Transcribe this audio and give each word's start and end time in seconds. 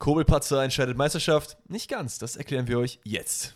Kobelpatzer 0.00 0.64
entscheidet 0.64 0.96
Meisterschaft? 0.96 1.58
Nicht 1.68 1.90
ganz, 1.90 2.18
das 2.18 2.34
erklären 2.34 2.66
wir 2.66 2.78
euch 2.78 3.00
jetzt. 3.04 3.54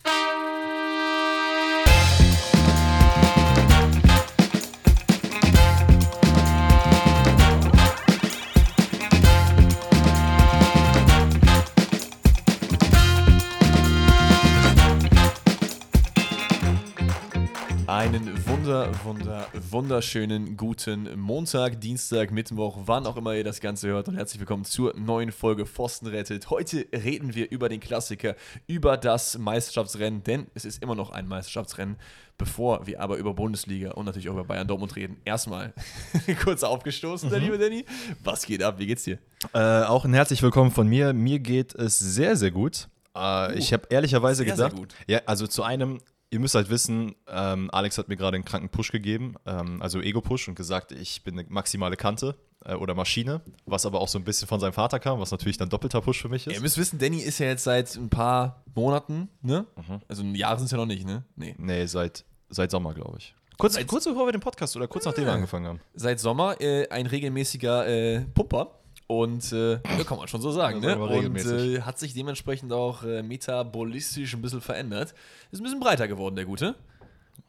Einen 18.05 18.47
wunder, 18.47 18.91
wunder, 19.03 19.49
wunderschönen 19.71 20.59
guten 20.59 21.19
Montag, 21.19 21.81
Dienstag, 21.81 22.33
Mittwoch, 22.33 22.81
wann 22.85 23.07
auch 23.07 23.17
immer 23.17 23.35
ihr 23.35 23.45
das 23.45 23.61
Ganze 23.61 23.89
hört 23.89 24.09
und 24.09 24.17
herzlich 24.17 24.41
willkommen 24.41 24.67
zur 24.67 24.95
neuen 24.95 25.33
Folge 25.33 25.65
Pfosten 25.65 26.09
rettet. 26.09 26.51
Heute 26.51 26.87
reden 26.93 27.35
wir 27.35 27.51
über 27.51 27.71
den 27.71 27.81
Klassiker, 27.81 28.37
über 28.67 28.99
das 28.99 29.39
Meisterschaftsrennen, 29.39 30.23
denn 30.23 30.49
es 30.53 30.67
ist 30.67 30.83
immer 30.83 30.95
noch 30.95 31.13
ein 31.13 31.27
Meisterschaftsrennen, 31.27 31.97
bevor 32.37 32.87
wir 32.87 33.01
aber 33.01 33.17
über 33.17 33.33
Bundesliga 33.33 33.93
und 33.93 34.05
natürlich 34.05 34.29
auch 34.29 34.35
über 34.35 34.45
Bayern 34.45 34.69
Dortmund 34.69 34.95
reden. 34.97 35.17
Erstmal 35.25 35.73
kurz 36.45 36.63
aufgestoßen, 36.63 37.31
der 37.31 37.39
liebe 37.39 37.57
Danny. 37.57 37.87
Was 38.23 38.45
geht 38.45 38.63
ab? 38.63 38.79
Wie 38.79 38.87
geht's 38.87 39.05
dir? 39.05 39.19
Äh, 39.55 39.85
auch 39.85 40.05
ein 40.05 40.13
herzlich 40.13 40.43
willkommen 40.43 40.73
von 40.73 40.87
mir. 40.87 41.15
Mir 41.15 41.39
geht 41.39 41.75
es 41.75 41.99
sehr, 41.99 42.37
sehr 42.37 42.51
gut. 42.51 42.87
Äh, 43.17 43.59
ich 43.59 43.73
habe 43.73 43.87
ehrlicherweise 43.89 44.45
sehr, 44.45 44.57
sehr 44.57 44.67
gedacht, 44.67 44.79
gut. 44.79 44.95
ja, 45.07 45.23
also 45.27 45.47
zu 45.47 45.63
einem, 45.63 46.01
ihr 46.35 46.41
müsst 46.41 46.57
halt 46.57 46.69
wissen, 46.69 47.15
ähm, 47.29 47.71
Alex 47.73 47.97
hat 47.97 48.09
mir 48.09 48.17
gerade 48.17 48.35
einen 48.35 48.45
kranken 48.45 48.69
Push 48.69 48.91
gegeben, 48.91 49.37
ähm, 49.47 49.81
also 49.81 50.01
Ego-Push 50.01 50.49
und 50.49 50.57
gesagt, 50.57 50.91
ich 50.91 51.23
bin 51.23 51.39
eine 51.39 51.49
maximale 51.49 51.97
Kante 51.97 52.35
äh, 52.65 52.75
oder 52.75 52.97
Maschine, 52.97 53.41
was 53.67 53.87
aber 53.87 54.01
auch 54.01 54.09
so 54.09 54.19
ein 54.19 54.25
bisschen 54.25 54.49
von 54.49 54.59
seinem 54.59 54.73
Vater 54.73 54.99
kam, 54.99 55.21
was 55.21 55.31
natürlich 55.31 55.59
dann 55.59 55.69
doppelter 55.69 56.01
Push 56.01 56.21
für 56.23 56.29
mich 56.29 56.49
ist. 56.49 56.53
Ihr 56.55 56.61
müsst 56.61 56.77
wissen, 56.77 56.99
Danny 56.99 57.19
ist 57.21 57.39
ja 57.39 57.47
jetzt 57.47 57.63
seit 57.63 57.95
ein 57.95 58.09
paar 58.11 58.65
Monaten, 58.75 59.29
ne? 59.43 59.65
Mhm. 59.77 60.01
Also 60.09 60.25
ein 60.25 60.35
Jahr 60.35 60.57
sind 60.57 60.65
es 60.67 60.73
ja 60.73 60.77
noch 60.77 60.87
nicht, 60.87 61.07
ne? 61.07 61.23
Nee. 61.37 61.55
Nee, 61.57 61.87
seit, 61.87 62.25
seit 62.49 62.73
Sommer, 62.73 62.95
glaube 62.95 63.19
ich. 63.19 63.33
Kurz, 63.57 63.75
Seit- 63.75 63.87
kurz 63.87 64.05
bevor 64.05 64.27
wir 64.27 64.33
den 64.33 64.41
Podcast 64.41 64.75
oder 64.75 64.89
kurz 64.89 65.05
nachdem 65.05 65.27
wir 65.27 65.33
angefangen 65.33 65.67
haben. 65.69 65.81
Seit 65.95 66.19
Sommer 66.19 66.61
äh, 66.61 66.89
ein 66.89 67.07
regelmäßiger 67.07 67.87
äh, 67.87 68.21
Pumper. 68.35 68.73
Und 69.07 69.53
äh, 69.53 69.81
kann 70.07 70.17
man 70.17 70.29
schon 70.29 70.41
so 70.41 70.51
sagen, 70.51 70.81
ne? 70.81 70.99
Und 70.99 71.37
äh, 71.37 71.83
hat 71.83 71.99
sich 71.99 72.15
dementsprechend 72.15 72.73
auch 72.73 73.03
äh, 73.05 73.23
metabolistisch 73.23 74.35
ein 74.35 74.41
bisschen 74.41 74.63
verändert. 74.63 75.15
Ist 75.51 75.61
ein 75.61 75.63
bisschen 75.65 75.81
breiter 75.81 76.09
geworden, 76.09 76.37
der 76.37 76.47
Gute. 76.47 76.75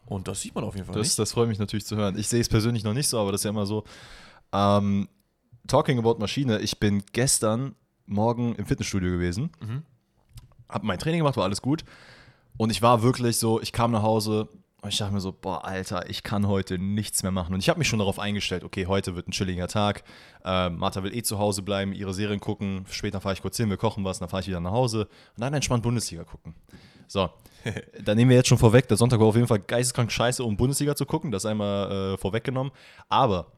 Und 0.06 0.28
das 0.28 0.42
sieht 0.42 0.53
man 0.53 0.64
auf 0.66 0.76
jeden 0.76 0.86
Fall 0.86 0.95
Das, 0.95 1.08
nicht. 1.08 1.20
das 1.20 1.31
freut 1.31 1.48
mich 1.48 1.58
natürlich 1.58 1.86
zu 1.86 1.95
hören. 1.95 2.17
Ich 2.17 2.28
sehe 2.28 2.42
es 2.42 2.50
persönlich 2.50 2.83
noch 2.83 2.94
nicht 2.94 3.08
so, 3.08 3.20
aber 3.20 3.31
das 3.31 3.42
ist 3.42 3.45
ja 3.45 3.52
immer 3.52 3.66
so. 3.66 3.86
Ähm, 4.52 5.08
talking 5.67 5.98
about 5.98 6.17
Maschine, 6.20 6.59
ich 6.59 6.80
bin 6.80 7.03
gestern 7.14 7.76
Morgen 8.06 8.53
im 8.56 8.66
Fitnessstudio 8.66 9.09
gewesen, 9.11 9.50
Mhm. 9.61 9.81
habe 10.70 10.86
mein 10.86 11.00
Training 11.00 11.22
gemacht, 11.22 11.38
war 11.38 11.45
alles 11.45 11.61
gut. 11.61 11.83
Und 12.58 12.70
ich 12.70 12.81
war 12.81 13.02
wirklich 13.02 13.38
so, 13.39 13.59
ich 13.61 13.72
kam 13.72 13.92
nach 13.92 14.03
Hause 14.03 14.48
und 14.86 14.94
ich 14.94 15.00
dachte 15.00 15.16
mir 15.16 15.19
so, 15.19 15.31
boah, 15.31 15.66
Alter, 15.66 16.11
ich 16.11 16.22
kann 16.22 16.47
heute 16.47 16.78
nichts 16.78 17.23
mehr 17.23 17.31
machen. 17.31 17.55
Und 17.55 17.59
ich 17.59 17.69
habe 17.69 17.80
mich 17.80 17.88
schon 17.88 17.97
darauf 17.97 18.19
eingestellt, 18.19 18.64
okay, 18.64 18.86
heute 18.86 19.16
wird 19.16 19.27
ein 19.27 19.31
chilliger 19.31 19.67
Tag. 19.67 20.03
Ähm, 20.44 20.77
Martha 20.77 21.02
will 21.02 21.11
eh 21.11 21.23
zu 21.23 21.39
Hause 21.39 21.64
bleiben, 21.64 21.92
ihre 21.92 22.14
Serien 22.14 22.39
gucken. 22.39 22.86
Später 22.92 23.19
fahre 23.19 23.33
ich 23.33 23.42
kurz 23.42 23.58
hin, 23.58 23.67
wir 23.72 23.77
kochen 23.77 24.03
was, 24.03 24.19
dann 24.19 24.30
fahre 24.30 24.42
ich 24.42 24.47
wieder 24.47 24.59
nach 24.59 24.73
Hause 24.73 25.05
und 25.36 25.42
dann 25.42 25.55
entspannt 25.55 25.81
Bundesliga 25.81 26.23
gucken. 26.23 26.53
So, 27.08 27.31
dann 28.03 28.16
nehmen 28.16 28.30
wir 28.30 28.38
jetzt 28.38 28.47
schon 28.47 28.59
vorweg, 28.59 28.88
der 28.88 28.95
Sonntag 28.95 29.19
war 29.19 29.25
auf 29.25 29.36
jeden 29.36 29.47
Fall 29.47 29.58
geisteskrank 29.58 30.11
scheiße, 30.11 30.44
um 30.44 30.55
Bundesliga 30.55 30.95
zu 30.95 31.08
gucken. 31.08 31.31
Das 31.31 31.47
einmal 31.47 32.14
äh, 32.14 32.17
vorweggenommen. 32.20 32.72
Aber 33.09 33.53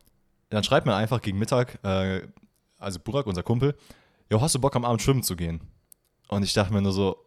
dann 0.49 0.63
schreibt 0.63 0.85
mir 0.85 0.95
einfach 0.95 1.21
gegen 1.21 1.39
Mittag, 1.39 1.77
äh, 1.83 2.21
also 2.79 3.01
Burak, 3.01 3.27
unser 3.27 3.43
Kumpel, 3.43 3.75
jo, 4.31 4.39
hast 4.39 4.55
du 4.55 4.59
Bock 4.59 4.77
am 4.77 4.85
Abend 4.85 5.01
schwimmen 5.01 5.23
zu 5.23 5.35
gehen? 5.35 5.59
Und 6.29 6.43
ich 6.43 6.53
dachte 6.53 6.71
mir 6.71 6.81
nur 6.81 6.93
so, 6.93 7.17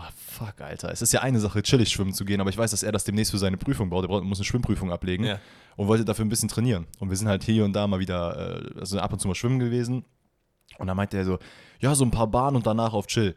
ah, 0.00 0.10
fuck, 0.16 0.60
Alter. 0.60 0.90
Es 0.92 1.02
ist 1.02 1.12
ja 1.12 1.20
eine 1.20 1.40
Sache, 1.40 1.62
chillig 1.62 1.90
schwimmen 1.90 2.12
zu 2.12 2.24
gehen, 2.24 2.40
aber 2.40 2.50
ich 2.50 2.58
weiß, 2.58 2.70
dass 2.70 2.82
er 2.82 2.92
das 2.92 3.04
demnächst 3.04 3.30
für 3.30 3.38
seine 3.38 3.56
Prüfung 3.56 3.90
braucht. 3.90 4.08
Er 4.08 4.20
muss 4.22 4.38
eine 4.38 4.44
Schwimmprüfung 4.44 4.90
ablegen 4.92 5.24
Ja. 5.24 5.40
und 5.76 5.88
wollte 5.88 6.04
dafür 6.04 6.24
ein 6.24 6.28
bisschen 6.28 6.48
trainieren. 6.48 6.86
Und 6.98 7.10
wir 7.10 7.16
sind 7.16 7.28
halt 7.28 7.42
hier 7.44 7.64
und 7.64 7.72
da 7.72 7.86
mal 7.86 7.98
wieder, 8.00 8.60
äh, 8.76 8.78
also 8.80 8.98
ab 8.98 9.12
und 9.12 9.20
zu 9.20 9.28
mal 9.28 9.34
schwimmen 9.34 9.58
gewesen. 9.58 10.04
Und 10.78 10.86
dann 10.86 10.96
meinte 10.96 11.16
er 11.16 11.24
so, 11.24 11.38
ja, 11.80 11.94
so 11.94 12.04
ein 12.04 12.10
paar 12.10 12.26
Bahnen 12.28 12.56
und 12.56 12.66
danach 12.66 12.92
auf 12.92 13.06
Chill. 13.06 13.34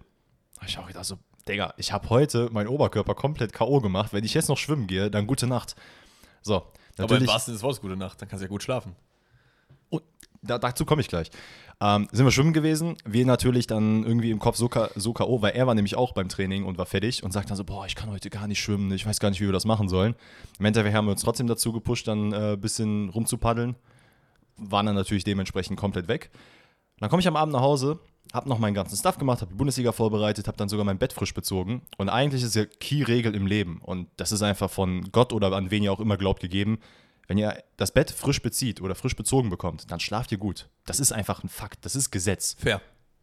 Ich 0.66 0.78
auch 0.78 0.88
gedacht 0.88 1.06
so, 1.06 1.18
Digga, 1.48 1.74
ich 1.78 1.92
habe 1.92 2.10
heute 2.10 2.50
meinen 2.52 2.68
Oberkörper 2.68 3.16
komplett 3.16 3.52
K.O. 3.54 3.82
gemacht. 3.82 4.14
Wenn 4.14 4.24
ich 4.24 4.34
jetzt 4.34 4.48
noch 4.48 4.58
schwimmen 4.58 4.86
gehe, 4.88 5.10
dann 5.10 5.26
gute 5.26 5.48
Nacht. 5.48 5.76
So, 6.44 6.56
Aber 6.58 6.66
im 6.98 7.02
natürlich. 7.06 7.28
wahrsten 7.30 7.54
Sinne 7.54 7.58
des 7.58 7.64
Wortes, 7.64 7.82
gute 7.82 7.98
Nacht. 7.98 8.22
Dann 8.22 8.30
kannst 8.30 8.42
du 8.42 8.46
ja 8.46 8.50
gut 8.50 8.62
schlafen. 8.62 8.96
Und 9.90 10.04
da, 10.44 10.58
dazu 10.60 10.86
komme 10.86 11.02
ich 11.02 11.08
gleich. 11.08 11.32
Ähm, 11.84 12.08
sind 12.12 12.26
wir 12.26 12.32
schwimmen 12.32 12.54
gewesen, 12.54 12.96
wir 13.06 13.26
natürlich 13.26 13.66
dann 13.66 14.04
irgendwie 14.04 14.30
im 14.30 14.38
Kopf 14.38 14.56
so, 14.56 14.70
so 14.96 15.14
K.O., 15.14 15.42
weil 15.42 15.54
er 15.54 15.66
war 15.66 15.74
nämlich 15.74 15.96
auch 15.96 16.14
beim 16.14 16.30
Training 16.30 16.64
und 16.64 16.78
war 16.78 16.86
fertig 16.86 17.24
und 17.24 17.32
sagt 17.32 17.50
dann 17.50 17.58
so, 17.58 17.64
boah, 17.64 17.88
ich 17.88 17.96
kann 17.96 18.12
heute 18.12 18.30
gar 18.30 18.48
nicht 18.48 18.62
schwimmen, 18.62 18.92
ich 18.92 19.04
weiß 19.04 19.20
gar 19.20 19.32
nicht, 19.32 19.42
wie 19.42 19.48
wir 19.48 19.52
das 19.52 19.66
machen 19.66 19.90
sollen. 19.90 20.14
Im 20.60 20.66
Endeffekt 20.66 20.96
haben 20.96 21.06
wir 21.06 21.12
uns 21.12 21.24
trotzdem 21.24 21.48
dazu 21.48 21.74
gepusht, 21.74 22.08
dann 22.08 22.34
ein 22.34 22.54
äh, 22.54 22.56
bisschen 22.56 23.10
rumzupaddeln, 23.10 23.76
waren 24.58 24.86
dann 24.86 24.94
natürlich 24.94 25.24
dementsprechend 25.24 25.80
komplett 25.80 26.08
weg. 26.08 26.30
Dann 27.00 27.10
komme 27.10 27.22
ich 27.22 27.28
am 27.28 27.36
Abend 27.36 27.54
nach 27.54 27.62
Hause, 27.62 27.98
habe 28.32 28.48
noch 28.48 28.60
meinen 28.60 28.76
ganzen 28.76 28.96
Stuff 28.96 29.18
gemacht, 29.18 29.42
habe 29.42 29.52
die 29.52 29.58
Bundesliga 29.58 29.92
vorbereitet, 29.92 30.48
habe 30.48 30.58
dann 30.58 30.70
sogar 30.70 30.86
mein 30.86 31.00
Bett 31.00 31.14
frisch 31.14 31.34
bezogen. 31.34 31.82
Und 31.98 32.10
eigentlich 32.10 32.44
ist 32.44 32.56
ja 32.56 32.66
Key-Regel 32.66 33.34
im 33.34 33.48
Leben 33.48 33.82
und 33.82 34.08
das 34.18 34.32
ist 34.32 34.44
einfach 34.44 34.70
von 34.70 35.12
Gott 35.12 35.34
oder 35.34 35.52
an 35.54 35.72
wen 35.72 35.82
ihr 35.82 35.92
auch 35.92 36.00
immer 36.00 36.18
glaubt 36.18 36.42
gegeben. 36.42 36.78
Wenn 37.28 37.38
ihr 37.38 37.64
das 37.78 37.92
Bett 37.92 38.12
frisch 38.12 38.42
bezieht 38.42 38.82
oder 38.82 38.96
frisch 38.96 39.16
bezogen 39.16 39.50
bekommt, 39.50 39.90
dann 39.92 40.00
schlaft 40.00 40.32
ihr 40.32 40.38
gut. 40.38 40.70
Das 40.86 41.00
ist 41.00 41.12
einfach 41.12 41.44
ein 41.44 41.50
Fakt, 41.50 41.86
das 41.86 41.96
ist 41.96 42.12
Gesetz. 42.12 42.56
Fair. 42.60 42.82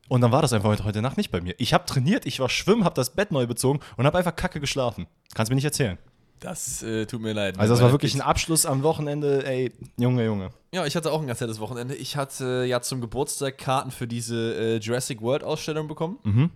Und 0.09 0.23
dann 0.23 0.33
war 0.33 0.41
das 0.43 0.53
einfach 0.53 0.71
heute, 0.71 0.85
heute 0.85 1.03
Nacht 1.03 1.19
nicht 1.19 1.31
bei 1.31 1.41
mir. 1.41 1.55
Ich 1.59 1.75
habe 1.75 1.85
trainiert, 1.85 2.25
ich 2.25 2.41
war 2.41 2.49
schwimmen, 2.49 2.85
habe 2.85 2.95
das 2.95 3.11
Bett 3.11 3.31
neu 3.31 3.47
bezogen 3.47 3.81
und 3.97 4.07
habe 4.07 4.17
einfach 4.17 4.35
kacke 4.35 4.59
geschlafen. 4.61 5.07
Kannst 5.35 5.51
mir 5.51 5.57
nicht 5.57 5.65
erzählen. 5.65 5.99
Das 6.41 6.83
äh, 6.83 7.05
tut 7.05 7.21
mir 7.21 7.33
leid. 7.33 7.59
Also 7.59 7.75
das 7.75 7.83
war 7.83 7.91
wirklich 7.91 8.15
ein 8.15 8.21
Abschluss 8.21 8.65
am 8.65 8.83
Wochenende, 8.83 9.45
ey, 9.45 9.73
Junge, 9.97 10.25
Junge. 10.25 10.51
Ja, 10.73 10.87
ich 10.87 10.95
hatte 10.95 11.11
auch 11.11 11.21
ein 11.21 11.27
ganz 11.27 11.41
nettes 11.41 11.59
Wochenende. 11.59 11.95
Ich 11.95 12.17
hatte 12.17 12.65
ja 12.67 12.81
zum 12.81 13.01
Geburtstag 13.01 13.59
Karten 13.59 13.91
für 13.91 14.07
diese 14.07 14.55
äh, 14.55 14.79
Jurassic 14.79 15.21
World 15.21 15.43
Ausstellung 15.43 15.89
bekommen. 15.89 16.19
Mhm. 16.23 16.51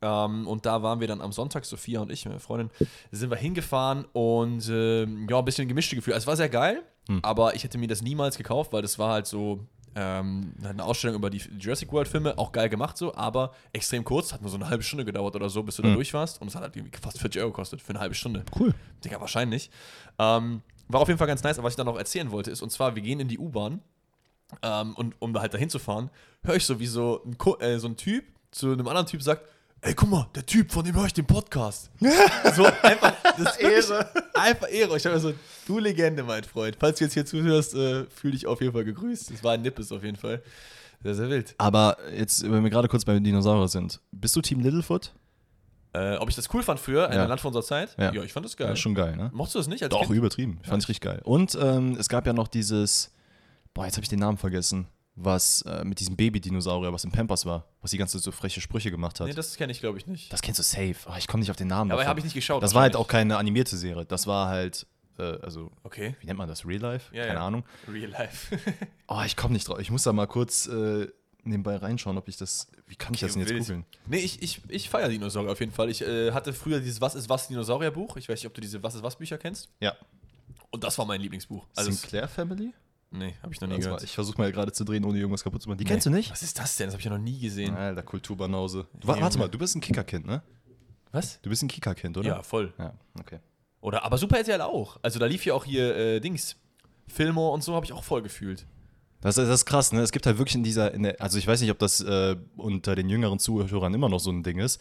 Ähm, 0.00 0.46
und 0.46 0.64
da 0.66 0.82
waren 0.82 1.00
wir 1.00 1.08
dann 1.08 1.20
am 1.20 1.32
Sonntag, 1.32 1.64
Sophia 1.64 2.00
und 2.00 2.12
ich, 2.12 2.24
meine 2.26 2.40
Freundin, 2.40 2.70
sind 3.10 3.30
wir 3.30 3.36
hingefahren 3.36 4.04
und 4.12 4.68
ähm, 4.68 5.26
ja, 5.28 5.38
ein 5.38 5.44
bisschen 5.44 5.66
gemischte 5.68 5.96
Gefühle. 5.96 6.14
Also, 6.14 6.24
es 6.24 6.26
war 6.28 6.36
sehr 6.36 6.48
geil, 6.48 6.82
Hm. 7.08 7.20
aber 7.22 7.54
ich 7.54 7.64
hätte 7.64 7.78
mir 7.78 7.88
das 7.88 8.02
niemals 8.02 8.36
gekauft, 8.36 8.72
weil 8.72 8.82
das 8.82 8.98
war 8.98 9.12
halt 9.12 9.26
so 9.26 9.66
ähm, 9.96 10.52
eine 10.62 10.84
Ausstellung 10.84 11.16
über 11.16 11.30
die 11.30 11.38
Jurassic 11.58 11.90
World 11.90 12.06
Filme, 12.06 12.36
auch 12.38 12.52
geil 12.52 12.68
gemacht 12.68 12.96
so, 12.98 13.14
aber 13.14 13.52
extrem 13.72 14.04
kurz, 14.04 14.32
hat 14.32 14.42
nur 14.42 14.50
so 14.50 14.56
eine 14.56 14.68
halbe 14.68 14.82
Stunde 14.84 15.04
gedauert 15.04 15.34
oder 15.34 15.48
so, 15.48 15.62
bis 15.62 15.76
du 15.76 15.82
da 15.82 15.88
Hm. 15.88 15.94
durch 15.94 16.12
warst 16.14 16.40
und 16.42 16.48
es 16.48 16.54
hat 16.54 16.62
halt 16.62 16.76
irgendwie 16.76 16.96
fast 17.00 17.18
40 17.18 17.40
Euro 17.40 17.50
gekostet 17.50 17.80
für 17.82 17.90
eine 17.90 18.00
halbe 18.00 18.14
Stunde. 18.14 18.44
Cool. 18.58 18.74
Digga, 19.04 19.20
wahrscheinlich. 19.20 19.70
Ähm, 20.18 20.62
war 20.86 21.00
auf 21.00 21.08
jeden 21.08 21.18
Fall 21.18 21.26
ganz 21.26 21.42
nice, 21.42 21.58
aber 21.58 21.66
was 21.66 21.72
ich 21.72 21.76
dann 21.78 21.86
noch 21.86 21.98
erzählen 21.98 22.30
wollte, 22.30 22.50
ist, 22.50 22.62
und 22.62 22.70
zwar, 22.70 22.94
wir 22.94 23.02
gehen 23.02 23.20
in 23.20 23.28
die 23.28 23.38
U-Bahn 23.38 23.80
ähm, 24.62 24.94
und 24.94 25.14
um 25.20 25.32
da 25.32 25.40
halt 25.40 25.52
dahin 25.54 25.68
zu 25.70 25.78
fahren, 25.78 26.10
höre 26.44 26.56
ich 26.56 26.64
so, 26.64 26.78
wie 26.80 26.86
so 26.86 27.22
ein, 27.24 27.36
äh, 27.60 27.78
so 27.78 27.88
ein 27.88 27.96
Typ 27.96 28.24
zu 28.50 28.72
einem 28.72 28.86
anderen 28.88 29.06
Typ 29.06 29.22
sagt, 29.22 29.42
ey, 29.80 29.94
guck 29.94 30.08
mal, 30.10 30.28
der 30.34 30.44
Typ, 30.44 30.70
von 30.72 30.84
dem 30.84 30.94
höre 30.96 31.06
ich 31.06 31.12
den 31.14 31.26
Podcast. 31.26 31.90
so 32.56 32.64
einfach, 32.82 33.14
das 33.36 33.56
ist 33.56 33.60
Ehre. 33.60 34.08
Einfach 34.34 34.68
Ehre. 34.70 34.96
Ich 34.96 35.06
habe 35.06 35.18
so, 35.20 35.32
du 35.66 35.78
Legende, 35.78 36.22
mein 36.22 36.44
Freund. 36.44 36.76
Falls 36.78 36.98
du 36.98 37.04
jetzt 37.04 37.14
hier 37.14 37.24
zuhörst, 37.26 37.74
äh, 37.74 38.04
fühle 38.06 38.32
dich 38.32 38.46
auf 38.46 38.60
jeden 38.60 38.72
Fall 38.72 38.84
gegrüßt. 38.84 39.30
Das 39.32 39.44
war 39.44 39.52
ein 39.54 39.62
Nippes 39.62 39.92
auf 39.92 40.02
jeden 40.02 40.16
Fall. 40.16 40.42
Sehr, 41.02 41.14
sehr 41.14 41.30
wild. 41.30 41.54
Aber 41.58 41.96
jetzt, 42.16 42.42
wenn 42.50 42.62
wir 42.64 42.70
gerade 42.70 42.88
kurz 42.88 43.04
bei 43.04 43.14
den 43.14 43.22
Dinosauriern 43.22 43.68
sind, 43.68 44.00
bist 44.10 44.34
du 44.34 44.40
Team 44.40 44.60
Littlefoot? 44.60 45.12
Äh, 45.94 46.16
ob 46.16 46.28
ich 46.28 46.34
das 46.36 46.52
cool 46.52 46.62
fand 46.62 46.78
früher, 46.80 47.06
in 47.08 47.14
Ja. 47.14 47.24
Land 47.26 47.40
vor 47.40 47.48
unserer 47.50 47.62
Zeit? 47.62 47.94
Ja. 47.98 48.12
ich 48.22 48.32
fand 48.32 48.44
das 48.44 48.56
Ja, 48.58 48.66
geil. 48.66 48.76
schon 48.76 48.94
geil, 48.94 49.16
ne? 49.16 49.30
Mochtest 49.32 49.54
du 49.54 49.58
das 49.60 49.68
nicht 49.68 49.82
als 49.82 49.90
Doch, 49.90 50.02
Kind? 50.02 50.14
übertrieben. 50.16 50.58
Fand 50.64 50.82
ich 50.82 50.88
richtig 50.88 51.00
geil. 51.08 51.20
Und 51.24 51.56
ähm, 51.60 51.96
es 51.98 52.08
gab 52.08 52.26
ja 52.26 52.32
noch 52.32 52.48
dieses, 52.48 53.10
boah, 53.74 53.84
jetzt 53.86 53.94
habe 53.96 54.02
ich 54.02 54.08
den 54.10 54.18
Namen 54.18 54.36
vergessen, 54.38 54.86
was 55.20 55.62
äh, 55.62 55.84
mit 55.84 56.00
diesem 56.00 56.16
Baby-Dinosaurier, 56.16 56.92
was 56.92 57.04
im 57.04 57.10
Pampers 57.10 57.44
war, 57.44 57.66
was 57.82 57.90
die 57.90 57.98
ganze 57.98 58.18
Zeit 58.18 58.24
so 58.24 58.32
freche 58.32 58.60
Sprüche 58.60 58.90
gemacht 58.90 59.20
hat. 59.20 59.26
Nee, 59.26 59.34
das 59.34 59.56
kenne 59.56 59.72
ich, 59.72 59.80
glaube 59.80 59.98
ich, 59.98 60.06
nicht. 60.06 60.32
das 60.32 60.42
kennst 60.42 60.58
du 60.58 60.62
safe. 60.62 60.96
Oh, 61.06 61.14
ich 61.18 61.26
komme 61.26 61.40
nicht 61.40 61.50
auf 61.50 61.56
den 61.56 61.68
Namen. 61.68 61.90
Aber 61.90 62.06
habe 62.06 62.20
ich 62.20 62.24
nicht 62.24 62.34
geschaut. 62.34 62.62
Das 62.62 62.74
war 62.74 62.82
halt 62.82 62.96
auch 62.96 63.08
keine 63.08 63.36
animierte 63.36 63.76
Serie. 63.76 64.04
Das 64.04 64.26
war 64.26 64.48
halt, 64.48 64.86
äh, 65.18 65.22
also, 65.42 65.70
Okay. 65.82 66.14
wie 66.20 66.26
nennt 66.26 66.38
man 66.38 66.48
das? 66.48 66.64
Real 66.66 66.80
Life? 66.80 67.14
Ja, 67.14 67.24
keine 67.26 67.40
ja. 67.40 67.46
Ahnung. 67.46 67.64
Real 67.90 68.10
Life. 68.10 68.56
Oh, 69.10 69.22
ich 69.24 69.36
komme 69.36 69.54
nicht 69.54 69.66
drauf. 69.66 69.78
Ich 69.80 69.90
muss 69.90 70.02
da 70.02 70.12
mal 70.12 70.26
kurz 70.26 70.66
äh, 70.66 71.08
nebenbei 71.42 71.76
reinschauen, 71.76 72.18
ob 72.18 72.28
ich 72.28 72.36
das. 72.36 72.68
Wie 72.86 72.94
kann 72.94 73.14
ich 73.14 73.20
das 73.20 73.32
denn 73.32 73.40
jetzt 73.40 73.50
wild. 73.50 73.60
googeln? 73.62 73.84
nee, 74.06 74.18
ich, 74.18 74.42
ich, 74.42 74.60
ich 74.68 74.90
feiere 74.90 75.08
Dinosaurier 75.08 75.50
auf 75.50 75.60
jeden 75.60 75.72
Fall. 75.72 75.88
Ich 75.88 76.02
äh, 76.02 76.32
hatte 76.32 76.52
früher 76.52 76.78
dieses 76.80 77.00
Was 77.00 77.14
ist 77.14 77.28
was 77.30 77.48
Dinosaurier-Buch. 77.48 78.18
Ich 78.18 78.28
weiß 78.28 78.38
nicht, 78.38 78.46
ob 78.46 78.52
du 78.52 78.60
diese 78.60 78.82
Was 78.82 78.94
ist 78.94 79.02
was 79.02 79.16
Bücher 79.16 79.38
kennst. 79.38 79.70
Ja. 79.80 79.96
Und 80.70 80.84
das 80.84 80.98
war 80.98 81.06
mein 81.06 81.22
Lieblingsbuch. 81.22 81.66
Also, 81.74 81.90
Sinclair 81.90 82.28
Family? 82.28 82.74
Nee, 83.10 83.34
habe 83.42 83.52
ich 83.52 83.60
noch 83.60 83.68
nie 83.68 83.74
Also, 83.74 83.88
gehört. 83.88 84.02
ich 84.02 84.14
versuche 84.14 84.38
mal 84.38 84.50
gerade 84.52 84.72
zu 84.72 84.84
drehen, 84.84 85.04
ohne 85.04 85.18
irgendwas 85.18 85.44
kaputt 85.44 85.62
zu 85.62 85.68
machen. 85.68 85.78
Die 85.78 85.84
Nee. 85.84 85.90
kennst 85.90 86.06
du 86.06 86.10
nicht? 86.10 86.30
Was 86.30 86.42
ist 86.42 86.58
das 86.58 86.76
denn? 86.76 86.86
Das 86.88 86.94
habe 86.94 87.00
ich 87.00 87.04
ja 87.04 87.10
noch 87.10 87.18
nie 87.18 87.38
gesehen. 87.38 87.74
Alter, 87.74 88.02
Kulturbanause. 88.02 88.86
Du, 89.00 89.08
Junge. 89.08 89.20
warte 89.22 89.38
mal, 89.38 89.48
du 89.48 89.58
bist 89.58 89.74
ein 89.76 89.80
Kickerkind, 89.80 90.26
ne? 90.26 90.42
Was? 91.12 91.40
Du 91.40 91.48
bist 91.50 91.62
ein 91.62 91.68
Kickerkind, 91.68 92.16
oder? 92.18 92.28
Ja, 92.28 92.42
voll. 92.42 92.72
Ja, 92.78 92.94
okay. 93.18 93.38
Oder, 93.80 94.04
aber 94.04 94.18
Super 94.18 94.38
RTL 94.38 94.60
auch. 94.60 94.98
Also 95.02 95.18
da 95.18 95.26
lief 95.26 95.44
ja 95.44 95.54
auch 95.54 95.64
hier 95.64 95.96
äh, 95.96 96.20
Dings. 96.20 96.56
Fillmore 97.06 97.54
und 97.54 97.64
so 97.64 97.74
habe 97.74 97.86
ich 97.86 97.92
auch 97.92 98.04
voll 98.04 98.20
gefühlt. 98.22 98.66
Das, 99.20 99.38
ist- 99.38 99.46
das 99.48 99.54
ist 99.60 99.64
krass, 99.66 99.92
ne? 99.92 100.00
Es 100.02 100.12
gibt 100.12 100.26
halt 100.26 100.36
wirklich 100.38 100.56
in 100.56 100.62
dieser, 100.64 100.92
in 100.92 101.04
der, 101.04 101.20
also 101.20 101.38
ich 101.38 101.46
weiß 101.46 101.60
nicht, 101.62 101.70
ob 101.70 101.78
das 101.78 102.00
äh, 102.00 102.36
unter 102.56 102.94
den 102.94 103.08
jüngeren 103.08 103.38
Zuhörern 103.38 103.94
immer 103.94 104.08
noch 104.08 104.20
so 104.20 104.30
ein 104.30 104.42
Ding 104.42 104.58
ist, 104.58 104.80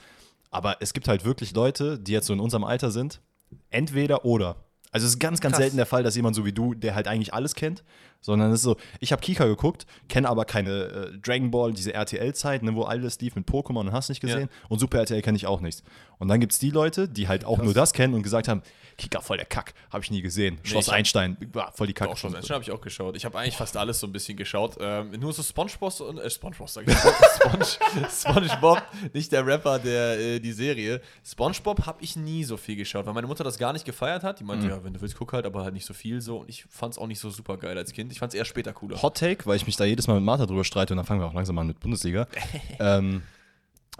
aber 0.51 0.77
es 0.81 0.93
gibt 0.93 1.07
halt 1.07 1.23
wirklich 1.25 1.53
Leute, 1.53 1.97
die 1.97 2.11
jetzt 2.11 2.27
so 2.27 2.33
in 2.33 2.39
unserem 2.39 2.63
Alter 2.65 2.91
sind, 2.91 3.21
entweder 3.69 4.25
oder. 4.25 4.57
Also 4.97 5.05
es 5.05 5.13
ist 5.13 5.19
ganz, 5.19 5.41
ganz 5.41 5.53
Krass. 5.53 5.61
selten 5.61 5.77
der 5.77 5.85
Fall, 5.85 6.01
dass 6.01 6.15
jemand 6.15 6.35
so 6.35 6.43
wie 6.43 6.51
du, 6.51 6.73
der 6.73 6.95
halt 6.95 7.07
eigentlich 7.07 7.31
alles 7.31 7.53
kennt, 7.53 7.83
sondern 8.19 8.49
es 8.49 8.55
ist 8.55 8.63
so, 8.63 8.77
ich 8.99 9.11
habe 9.11 9.21
Kika 9.21 9.45
geguckt, 9.45 9.85
kenne 10.09 10.27
aber 10.27 10.43
keine 10.43 10.71
äh, 10.71 11.17
Dragon 11.19 11.51
Ball, 11.51 11.71
diese 11.71 11.93
RTL-Zeit, 11.93 12.63
ne, 12.63 12.73
wo 12.73 12.81
alles 12.81 13.19
lief 13.21 13.35
mit 13.35 13.47
Pokémon 13.47 13.81
und 13.81 13.91
hast 13.91 14.09
nicht 14.09 14.21
gesehen 14.21 14.49
und 14.69 14.79
Super 14.79 14.97
RTL 14.97 15.21
kenne 15.21 15.35
ich 15.35 15.45
auch 15.45 15.61
nicht. 15.61 15.83
Und 16.17 16.29
dann 16.29 16.39
gibt 16.39 16.53
es 16.53 16.57
die 16.57 16.71
Leute, 16.71 17.07
die 17.07 17.27
halt 17.27 17.45
auch 17.45 17.59
nur 17.59 17.75
das 17.75 17.93
kennen 17.93 18.15
und 18.15 18.23
gesagt 18.23 18.47
haben, 18.47 18.63
Kika 18.97 19.21
voll 19.21 19.37
der 19.37 19.45
Kack, 19.45 19.73
habe 19.91 20.03
ich 20.03 20.09
nie 20.11 20.21
gesehen. 20.21 20.57
Schloss 20.63 20.89
Einstein, 20.89 21.37
war 21.53 21.71
voll 21.71 21.85
die 21.87 21.93
Kacke. 21.93 22.11
Auch 22.11 22.17
schon, 22.17 22.31
schon 22.31 22.49
habe 22.55 22.63
ich 22.63 22.71
auch 22.71 22.81
geschaut. 22.81 23.15
Ich 23.15 23.25
habe 23.25 23.37
eigentlich 23.37 23.55
fast 23.55 23.77
alles 23.77 23.99
so 23.99 24.07
ein 24.07 24.11
bisschen 24.11 24.35
geschaut. 24.37 24.75
Ähm, 24.79 25.11
nur 25.19 25.31
so 25.33 25.43
SpongeBob 25.43 25.99
und 25.99 26.17
äh, 26.17 26.29
SpongeBob 26.29 26.67
sag 26.69 26.87
ich. 26.87 26.95
Sponge, 27.37 27.65
SpongeBob, 28.09 28.81
nicht 29.13 29.31
der 29.31 29.45
Rapper, 29.45 29.79
der 29.79 30.19
äh, 30.19 30.39
die 30.39 30.51
Serie. 30.51 31.01
SpongeBob 31.23 31.85
habe 31.85 32.01
ich 32.03 32.15
nie 32.15 32.43
so 32.43 32.57
viel 32.57 32.75
geschaut, 32.75 33.05
weil 33.05 33.13
meine 33.13 33.27
Mutter 33.27 33.43
das 33.43 33.57
gar 33.57 33.71
nicht 33.73 33.85
gefeiert 33.85 34.23
hat. 34.23 34.39
Die 34.39 34.43
meinte, 34.43 34.65
Mhm. 34.65 34.71
ja, 34.71 34.83
wenn 34.83 34.93
du 34.93 35.01
willst, 35.01 35.15
guck 35.15 35.33
halt, 35.33 35.45
aber 35.45 35.63
halt 35.63 35.73
nicht 35.73 35.85
so 35.85 35.93
viel 35.93 36.19
so. 36.21 36.37
Und 36.37 36.49
ich 36.49 36.65
fand 36.69 36.93
es 36.93 36.97
auch 36.97 37.07
nicht 37.07 37.19
so 37.19 37.29
super 37.29 37.57
geil 37.57 37.77
als 37.77 37.93
Kind. 37.93 38.11
Ich 38.11 38.19
fand 38.19 38.33
es 38.33 38.37
eher 38.39 38.45
später 38.45 38.73
cooler. 38.73 39.01
Hot 39.01 39.17
Take, 39.17 39.45
weil 39.45 39.57
ich 39.57 39.65
mich 39.67 39.75
da 39.75 39.85
jedes 39.85 40.07
Mal 40.07 40.15
mit 40.15 40.23
Martha 40.23 40.45
drüber 40.47 40.63
streite 40.63 40.93
und 40.93 40.97
dann 40.97 41.05
fangen 41.05 41.21
wir 41.21 41.27
auch 41.27 41.33
langsam 41.33 41.57
an 41.59 41.67
mit 41.67 41.79
Bundesliga. 41.79 42.27
ähm, 42.79 43.21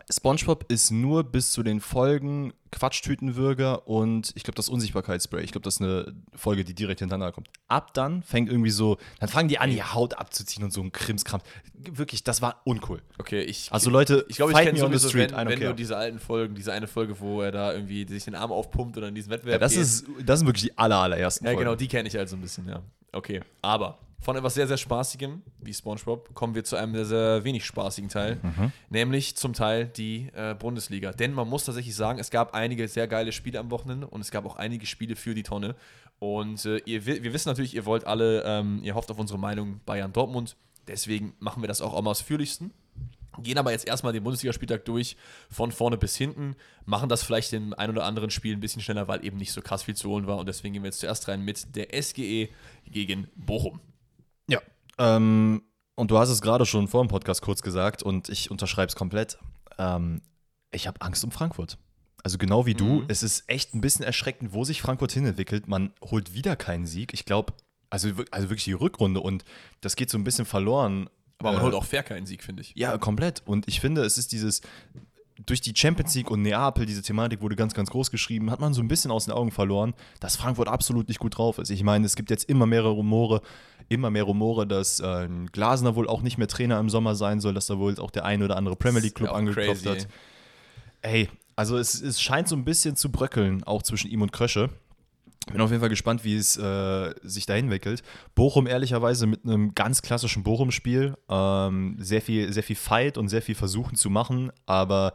SpongeBob 0.09 0.65
ist 0.71 0.91
nur 0.91 1.23
bis 1.23 1.51
zu 1.51 1.63
den 1.63 1.81
Folgen 1.81 2.53
Quatschtütenwürger 2.71 3.87
und 3.87 4.31
ich 4.35 4.43
glaube 4.43 4.55
das 4.55 4.69
Unsichtbarkeitsspray. 4.69 5.43
Ich 5.43 5.51
glaube, 5.51 5.63
das 5.63 5.75
ist 5.75 5.81
eine 5.81 6.13
Folge, 6.35 6.63
die 6.63 6.73
direkt 6.73 6.99
hintereinander 6.99 7.31
kommt. 7.31 7.49
Ab 7.67 7.93
dann 7.93 8.23
fängt 8.23 8.49
irgendwie 8.49 8.69
so, 8.69 8.97
dann 9.19 9.29
fangen 9.29 9.47
die 9.49 9.57
an, 9.59 9.69
die 9.69 9.81
Haut 9.83 10.15
abzuziehen 10.15 10.63
und 10.63 10.71
so 10.71 10.81
ein 10.81 10.91
Krimskram. 10.91 11.41
Wirklich, 11.73 12.23
das 12.23 12.41
war 12.41 12.61
uncool. 12.65 13.01
Okay, 13.19 13.41
ich. 13.41 13.71
Also 13.71 13.89
Leute, 13.89 14.25
ich 14.29 14.37
glaube, 14.37 14.51
ich 14.51 14.57
kenne 14.57 14.77
me 14.77 14.85
on 14.85 14.93
the 14.97 15.07
street, 15.07 15.31
wenn, 15.35 15.47
wenn 15.47 15.59
nur 15.59 15.73
diese 15.73 15.95
alten 15.97 16.19
Folgen, 16.19 16.55
diese 16.55 16.73
eine 16.73 16.87
Folge, 16.87 17.19
wo 17.19 17.41
er 17.41 17.51
da 17.51 17.73
irgendwie 17.73 18.05
sich 18.07 18.25
den 18.25 18.35
Arm 18.35 18.51
aufpumpt 18.51 18.97
oder 18.97 19.07
in 19.07 19.15
diesen 19.15 19.29
Wettbewerb 19.29 19.53
Ja, 19.55 19.59
das, 19.59 19.73
geht. 19.73 19.81
ist, 19.81 20.05
das 20.25 20.39
sind 20.39 20.47
wirklich 20.47 20.63
die 20.71 20.77
aller, 20.77 20.97
allerersten 20.97 21.45
Ja, 21.45 21.51
Folgen. 21.51 21.65
genau, 21.65 21.75
die 21.75 21.87
kenne 21.87 22.07
ich 22.09 22.15
halt 22.15 22.29
so 22.29 22.35
ein 22.35 22.41
bisschen, 22.41 22.67
ja. 22.67 22.81
Okay, 23.13 23.41
aber 23.61 23.97
von 24.19 24.35
etwas 24.35 24.55
sehr, 24.55 24.67
sehr 24.67 24.77
Spaßigem, 24.77 25.41
wie 25.61 25.73
SpongeBob, 25.73 26.33
kommen 26.33 26.55
wir 26.55 26.63
zu 26.63 26.75
einem 26.75 26.93
sehr, 26.95 27.05
sehr 27.05 27.43
wenig 27.43 27.65
spaßigen 27.65 28.09
Teil, 28.09 28.39
Mhm. 28.41 28.71
nämlich 28.89 29.35
zum 29.37 29.53
Teil 29.53 29.85
die 29.85 30.29
äh, 30.33 30.53
Bundesliga. 30.55 31.11
Denn 31.11 31.33
man 31.33 31.47
muss 31.47 31.65
tatsächlich 31.65 31.95
sagen, 31.95 32.19
es 32.19 32.29
gab 32.29 32.53
einige 32.53 32.87
sehr 32.87 33.07
geile 33.07 33.31
Spiele 33.31 33.59
am 33.59 33.69
Wochenende 33.71 34.07
und 34.07 34.21
es 34.21 34.31
gab 34.31 34.45
auch 34.45 34.55
einige 34.55 34.85
Spiele 34.85 35.15
für 35.15 35.33
die 35.35 35.43
Tonne. 35.43 35.75
Und 36.19 36.65
äh, 36.65 36.77
ihr, 36.85 37.05
wi- 37.05 37.21
wir 37.23 37.31
wissen 37.31 37.47
natürlich, 37.49 37.75
ihr 37.75 37.85
wollt 37.85 38.05
alle, 38.07 38.43
ähm, 38.43 38.79
ihr 38.83 38.95
hofft 38.95 39.11
auf 39.11 39.19
unsere 39.19 39.37
Meinung 39.39 39.81
Bayern-Dortmund. 39.85 40.55
Deswegen 40.87 41.33
machen 41.39 41.61
wir 41.61 41.67
das 41.67 41.79
auch 41.81 41.95
am 41.95 42.07
ausführlichsten. 42.07 42.71
Gehen 43.43 43.59
aber 43.59 43.71
jetzt 43.71 43.87
erstmal 43.87 44.13
den 44.13 44.23
Bundesligaspieltag 44.23 44.83
durch, 44.85 45.15
von 45.51 45.71
vorne 45.71 45.95
bis 45.97 46.15
hinten, 46.17 46.55
machen 46.85 47.07
das 47.07 47.21
vielleicht 47.21 47.53
im 47.53 47.75
ein 47.75 47.91
oder 47.91 48.03
anderen 48.03 48.31
Spiel 48.31 48.55
ein 48.55 48.59
bisschen 48.61 48.81
schneller, 48.81 49.07
weil 49.07 49.23
eben 49.23 49.37
nicht 49.37 49.51
so 49.51 49.61
krass 49.61 49.83
viel 49.83 49.95
zu 49.95 50.09
holen 50.09 50.25
war. 50.25 50.37
Und 50.37 50.47
deswegen 50.47 50.73
gehen 50.73 50.81
wir 50.81 50.87
jetzt 50.87 51.01
zuerst 51.01 51.27
rein 51.27 51.43
mit 51.45 51.75
der 51.75 51.93
SGE 52.01 52.49
gegen 52.89 53.27
Bochum. 53.35 53.79
Ja. 54.47 54.59
Ähm, 54.97 55.61
und 55.95 56.11
du 56.11 56.17
hast 56.17 56.29
es 56.29 56.41
gerade 56.41 56.65
schon 56.65 56.87
vor 56.87 57.03
dem 57.03 57.07
Podcast 57.09 57.41
kurz 57.41 57.61
gesagt 57.61 58.03
und 58.03 58.29
ich 58.29 58.51
unterschreibe 58.51 58.87
es 58.89 58.95
komplett. 58.95 59.37
Ähm, 59.77 60.21
ich 60.71 60.87
habe 60.87 61.01
Angst 61.01 61.23
um 61.23 61.31
Frankfurt. 61.31 61.77
Also 62.23 62.37
genau 62.37 62.65
wie 62.65 62.73
du, 62.73 62.85
Mhm. 63.01 63.05
es 63.07 63.23
ist 63.23 63.43
echt 63.47 63.73
ein 63.73 63.81
bisschen 63.81 64.03
erschreckend, 64.03 64.53
wo 64.53 64.63
sich 64.63 64.81
Frankfurt 64.81 65.11
hinentwickelt. 65.11 65.67
Man 65.67 65.93
holt 66.03 66.33
wieder 66.33 66.55
keinen 66.55 66.85
Sieg. 66.85 67.13
Ich 67.13 67.25
glaube, 67.25 67.53
also, 67.89 68.09
also 68.31 68.49
wirklich 68.49 68.65
die 68.65 68.73
Rückrunde 68.73 69.21
und 69.21 69.45
das 69.81 69.95
geht 69.95 70.09
so 70.09 70.17
ein 70.17 70.23
bisschen 70.23 70.45
verloren. 70.45 71.09
Aber 71.39 71.51
man 71.51 71.61
Äh, 71.61 71.63
holt 71.63 71.73
auch 71.75 71.85
fair 71.85 72.03
keinen 72.03 72.25
Sieg, 72.25 72.43
finde 72.43 72.61
ich. 72.63 72.73
Ja, 72.75 72.97
komplett. 72.97 73.43
Und 73.45 73.67
ich 73.67 73.79
finde, 73.79 74.01
es 74.03 74.17
ist 74.17 74.31
dieses, 74.31 74.61
durch 75.45 75.61
die 75.61 75.73
Champions 75.75 76.15
League 76.15 76.31
und 76.31 76.41
Neapel, 76.41 76.85
diese 76.85 77.01
Thematik 77.01 77.41
wurde 77.41 77.55
ganz, 77.55 77.73
ganz 77.73 77.89
groß 77.89 78.11
geschrieben, 78.11 78.49
hat 78.49 78.59
man 78.59 78.73
so 78.73 78.81
ein 78.81 78.87
bisschen 78.87 79.11
aus 79.11 79.25
den 79.25 79.33
Augen 79.33 79.51
verloren, 79.51 79.93
dass 80.19 80.35
Frankfurt 80.35 80.67
absolut 80.67 81.07
nicht 81.07 81.19
gut 81.19 81.37
drauf 81.37 81.59
ist. 81.59 81.69
Ich 81.69 81.83
meine, 81.83 82.05
es 82.05 82.15
gibt 82.15 82.29
jetzt 82.29 82.49
immer 82.49 82.65
mehrere 82.65 82.89
Rumore, 82.89 83.41
immer 83.87 84.09
mehr 84.09 84.23
Rumore, 84.23 84.65
dass 84.65 84.99
äh, 84.99 85.27
Glasner 85.51 85.95
wohl 85.95 86.07
auch 86.07 86.21
nicht 86.21 86.37
mehr 86.37 86.47
Trainer 86.47 86.79
im 86.79 86.89
Sommer 86.89 87.15
sein 87.15 87.39
soll, 87.39 87.53
dass 87.53 87.67
da 87.67 87.77
wohl 87.77 87.97
auch 87.99 88.11
der 88.11 88.25
ein 88.25 88.41
oder 88.41 88.57
andere 88.57 88.75
Premier 88.75 89.01
League 89.01 89.15
Club 89.15 89.29
Ja, 89.29 89.35
angeklopft 89.35 89.85
hat. 89.85 90.07
Ey, 91.01 91.29
also 91.55 91.77
es, 91.77 92.01
es 92.01 92.19
scheint 92.21 92.47
so 92.47 92.55
ein 92.55 92.65
bisschen 92.65 92.95
zu 92.95 93.11
bröckeln, 93.11 93.63
auch 93.63 93.83
zwischen 93.83 94.09
ihm 94.09 94.21
und 94.21 94.31
Krösche. 94.31 94.69
Bin 95.51 95.61
auf 95.61 95.69
jeden 95.69 95.79
Fall 95.79 95.89
gespannt, 95.89 96.23
wie 96.23 96.35
es 96.35 96.57
äh, 96.57 97.13
sich 97.23 97.45
dahin 97.45 97.65
entwickelt. 97.65 98.03
Bochum 98.35 98.67
ehrlicherweise 98.67 99.27
mit 99.27 99.45
einem 99.45 99.73
ganz 99.75 100.01
klassischen 100.01 100.43
Bochum-Spiel. 100.43 101.15
Ähm, 101.29 101.95
sehr 101.99 102.21
viel, 102.21 102.51
sehr 102.53 102.63
viel 102.63 102.75
Fight 102.75 103.17
und 103.17 103.29
sehr 103.29 103.41
viel 103.41 103.55
Versuchen 103.55 103.95
zu 103.95 104.09
machen, 104.09 104.51
aber 104.65 105.13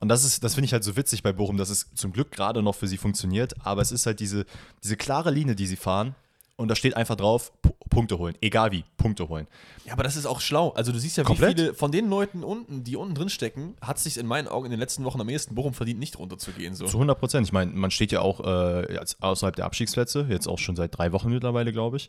und 0.00 0.08
das 0.08 0.40
das 0.40 0.54
finde 0.54 0.64
ich 0.64 0.72
halt 0.72 0.82
so 0.82 0.96
witzig 0.96 1.22
bei 1.22 1.32
Bochum, 1.32 1.58
dass 1.58 1.68
es 1.68 1.94
zum 1.94 2.12
Glück 2.12 2.32
gerade 2.32 2.62
noch 2.62 2.74
für 2.74 2.88
sie 2.88 2.96
funktioniert, 2.96 3.54
aber 3.64 3.82
es 3.82 3.92
ist 3.92 4.06
halt 4.06 4.18
diese, 4.18 4.46
diese 4.82 4.96
klare 4.96 5.30
Linie, 5.30 5.54
die 5.54 5.66
sie 5.66 5.76
fahren. 5.76 6.14
Und 6.56 6.68
da 6.68 6.74
steht 6.74 6.94
einfach 6.96 7.16
drauf, 7.16 7.52
Punkte 7.90 8.18
holen. 8.18 8.34
Egal 8.40 8.72
wie, 8.72 8.84
Punkte 8.96 9.28
holen. 9.28 9.46
Ja, 9.84 9.92
aber 9.92 10.02
das 10.02 10.16
ist 10.16 10.24
auch 10.24 10.40
schlau. 10.40 10.70
Also 10.70 10.92
du 10.92 10.98
siehst 10.98 11.16
ja, 11.16 11.24
Komplett. 11.24 11.58
wie 11.58 11.62
viele 11.62 11.74
von 11.74 11.92
den 11.92 12.08
Leuten 12.08 12.42
unten, 12.42 12.84
die 12.84 12.96
unten 12.96 13.14
drin 13.14 13.28
stecken, 13.28 13.74
hat 13.82 13.98
es 13.98 14.04
sich 14.04 14.16
in 14.16 14.26
meinen 14.26 14.48
Augen 14.48 14.66
in 14.66 14.70
den 14.70 14.80
letzten 14.80 15.04
Wochen 15.04 15.20
am 15.20 15.28
ehesten 15.28 15.54
Bochum 15.54 15.74
verdient, 15.74 15.98
nicht 15.98 16.18
runterzugehen. 16.18 16.74
So. 16.74 16.86
Zu 16.86 16.96
100 16.96 17.18
Prozent. 17.18 17.46
Ich 17.46 17.52
meine, 17.52 17.72
man 17.72 17.90
steht 17.90 18.12
ja 18.12 18.20
auch 18.22 18.40
äh, 18.40 18.98
außerhalb 19.20 19.54
der 19.56 19.66
Abstiegsplätze, 19.66 20.26
jetzt 20.30 20.46
auch 20.46 20.58
schon 20.58 20.76
seit 20.76 20.96
drei 20.96 21.12
Wochen 21.12 21.28
mittlerweile, 21.30 21.72
glaube 21.72 21.98
ich. 21.98 22.08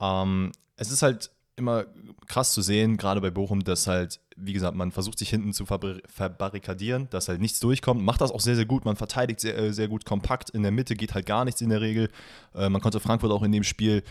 Ähm, 0.00 0.52
es 0.76 0.90
ist 0.90 1.02
halt 1.02 1.30
immer 1.56 1.84
krass 2.26 2.52
zu 2.52 2.62
sehen, 2.62 2.96
gerade 2.96 3.20
bei 3.20 3.30
Bochum, 3.30 3.62
dass 3.62 3.86
halt, 3.86 4.18
wie 4.36 4.54
gesagt, 4.54 4.74
man 4.74 4.92
versucht 4.92 5.18
sich 5.18 5.28
hinten 5.28 5.52
zu 5.52 5.66
verbar- 5.66 6.00
verbarrikadieren, 6.06 7.08
dass 7.10 7.28
halt 7.28 7.40
nichts 7.40 7.60
durchkommt. 7.60 8.02
Macht 8.02 8.22
das 8.22 8.30
auch 8.32 8.40
sehr, 8.40 8.56
sehr 8.56 8.64
gut. 8.64 8.84
Man 8.86 8.96
verteidigt 8.96 9.40
sehr, 9.40 9.58
äh, 9.58 9.72
sehr 9.72 9.88
gut 9.88 10.04
kompakt. 10.06 10.50
In 10.50 10.62
der 10.62 10.72
Mitte 10.72 10.94
geht 10.96 11.12
halt 11.14 11.26
gar 11.26 11.44
nichts 11.44 11.60
in 11.60 11.68
der 11.68 11.82
Regel. 11.82 12.08
Äh, 12.54 12.70
man 12.70 12.80
konnte 12.80 12.98
Frankfurt 12.98 13.30
auch 13.30 13.42
in 13.42 13.52
dem 13.52 13.64
Spiel 13.64 14.02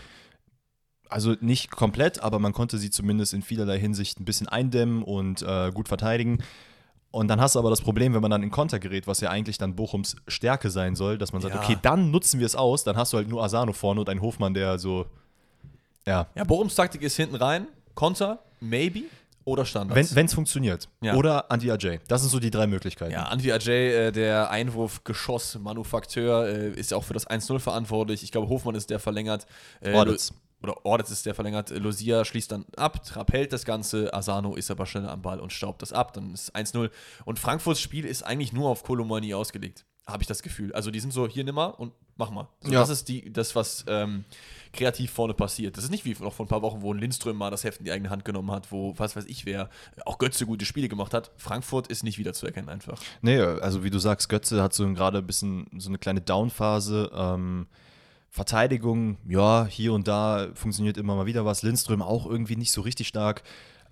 also 1.10 1.34
nicht 1.40 1.70
komplett, 1.70 2.22
aber 2.22 2.38
man 2.38 2.52
konnte 2.52 2.78
sie 2.78 2.90
zumindest 2.90 3.34
in 3.34 3.42
vielerlei 3.42 3.78
Hinsicht 3.78 4.20
ein 4.20 4.24
bisschen 4.24 4.48
eindämmen 4.48 5.02
und 5.02 5.42
äh, 5.42 5.70
gut 5.72 5.88
verteidigen. 5.88 6.38
Und 7.12 7.26
dann 7.28 7.40
hast 7.40 7.56
du 7.56 7.58
aber 7.58 7.70
das 7.70 7.80
Problem, 7.80 8.14
wenn 8.14 8.22
man 8.22 8.30
dann 8.30 8.42
in 8.44 8.50
Konter 8.52 8.78
gerät, 8.78 9.06
was 9.08 9.20
ja 9.20 9.30
eigentlich 9.30 9.58
dann 9.58 9.74
Bochums 9.74 10.14
Stärke 10.28 10.70
sein 10.70 10.94
soll, 10.94 11.18
dass 11.18 11.32
man 11.32 11.42
sagt, 11.42 11.54
Ja. 11.56 11.60
okay, 11.62 11.76
dann 11.82 12.10
nutzen 12.12 12.38
wir 12.38 12.46
es 12.46 12.54
aus, 12.54 12.84
dann 12.84 12.96
hast 12.96 13.12
du 13.12 13.16
halt 13.16 13.28
nur 13.28 13.42
Asano 13.42 13.72
vorne 13.72 14.00
und 14.00 14.08
einen 14.08 14.20
Hofmann, 14.22 14.54
der 14.54 14.78
so, 14.78 15.06
ja, 16.06 16.28
Ja, 16.36 16.44
Bochums 16.44 16.74
Taktik 16.76 17.02
ist 17.02 17.16
hinten 17.16 17.34
rein, 17.34 17.66
Konter, 17.96 18.38
maybe 18.60 19.02
oder 19.44 19.64
Standards. 19.64 20.14
wenn 20.14 20.26
es 20.26 20.34
funktioniert. 20.34 20.88
Ja. 21.00 21.14
Oder 21.16 21.50
Anti 21.50 21.68
Ajay. 21.72 21.98
Das 22.06 22.20
sind 22.20 22.30
so 22.30 22.38
die 22.38 22.50
drei 22.52 22.68
Möglichkeiten. 22.68 23.10
Ja, 23.12 23.24
Anvi 23.24 23.50
Ajay, 23.50 23.88
äh, 24.08 24.12
der 24.12 24.50
Einwurfgeschoss-Manufakteur, 24.50 26.46
äh, 26.48 26.70
ist 26.70 26.90
ja 26.92 26.96
auch 26.96 27.04
für 27.04 27.14
das 27.14 27.26
1-0 27.28 27.58
verantwortlich. 27.58 28.22
Ich 28.22 28.30
glaube, 28.30 28.48
Hofmann 28.48 28.74
ist 28.74 28.90
der 28.90 28.98
verlängert. 29.00 29.46
Äh, 29.80 29.94
Ordetz. 29.94 30.32
Oder 30.62 30.84
Ordetz 30.84 31.10
ist 31.10 31.24
der 31.26 31.34
verlängert. 31.34 31.70
Lucia 31.70 32.24
schließt 32.24 32.52
dann 32.52 32.66
ab, 32.76 33.02
Trapp 33.04 33.32
hält 33.32 33.52
das 33.52 33.64
Ganze. 33.64 34.12
Asano 34.12 34.56
ist 34.56 34.70
aber 34.70 34.86
schneller 34.86 35.10
am 35.10 35.22
Ball 35.22 35.40
und 35.40 35.52
staubt 35.52 35.82
das 35.82 35.92
ab. 35.92 36.12
Dann 36.12 36.34
ist 36.34 36.54
1-0. 36.54 36.90
Und 37.24 37.38
Frankfurts 37.38 37.80
Spiel 37.80 38.04
ist 38.04 38.22
eigentlich 38.22 38.52
nur 38.52 38.68
auf 38.68 38.82
Kolomani 38.82 39.32
ausgelegt. 39.34 39.84
Habe 40.06 40.22
ich 40.22 40.26
das 40.26 40.42
Gefühl. 40.42 40.72
Also 40.74 40.90
die 40.90 41.00
sind 41.00 41.12
so, 41.12 41.28
hier 41.28 41.44
nimm 41.44 41.54
mal 41.54 41.68
und 41.68 41.92
mach 42.16 42.30
mal. 42.30 42.48
So, 42.60 42.72
Ja. 42.72 42.80
Das 42.80 42.90
ist 42.90 43.08
die, 43.08 43.32
das, 43.32 43.54
was 43.54 43.84
ähm, 43.86 44.24
kreativ 44.72 45.10
vorne 45.12 45.34
passiert. 45.34 45.76
Das 45.76 45.84
ist 45.84 45.90
nicht 45.90 46.04
wie 46.04 46.16
noch 46.22 46.32
vor 46.32 46.46
ein 46.46 46.48
paar 46.48 46.62
Wochen, 46.62 46.82
wo 46.82 46.92
ein 46.92 46.98
Lindström 46.98 47.36
mal 47.36 47.50
das 47.50 47.64
Heft 47.64 47.78
in 47.78 47.84
die 47.84 47.92
eigene 47.92 48.10
Hand 48.10 48.24
genommen 48.24 48.50
hat, 48.50 48.70
wo, 48.72 48.94
was 48.98 49.16
weiß 49.16 49.24
ich 49.26 49.46
wer, 49.46 49.70
auch 50.04 50.18
Götze 50.18 50.46
gute 50.46 50.64
Spiele 50.64 50.88
gemacht 50.88 51.14
hat. 51.14 51.30
Frankfurt 51.36 51.88
ist 51.88 52.02
nicht 52.02 52.18
wiederzuerkennen 52.18 52.68
einfach. 52.68 53.00
Nee, 53.22 53.40
also 53.40 53.84
wie 53.84 53.90
du 53.90 53.98
sagst, 53.98 54.28
Götze 54.28 54.62
hat 54.62 54.74
so 54.74 54.86
gerade 54.92 55.18
ein 55.18 55.26
bisschen 55.26 55.66
so 55.78 55.88
eine 55.88 55.98
kleine 55.98 56.20
Downphase. 56.20 57.10
Ähm, 57.14 57.66
Verteidigung, 58.30 59.18
ja, 59.28 59.66
hier 59.66 59.92
und 59.92 60.06
da 60.08 60.48
funktioniert 60.54 60.96
immer 60.96 61.16
mal 61.16 61.26
wieder 61.26 61.44
was. 61.44 61.62
Lindström 61.62 62.00
auch 62.00 62.26
irgendwie 62.26 62.56
nicht 62.56 62.72
so 62.72 62.80
richtig 62.80 63.08
stark. 63.08 63.42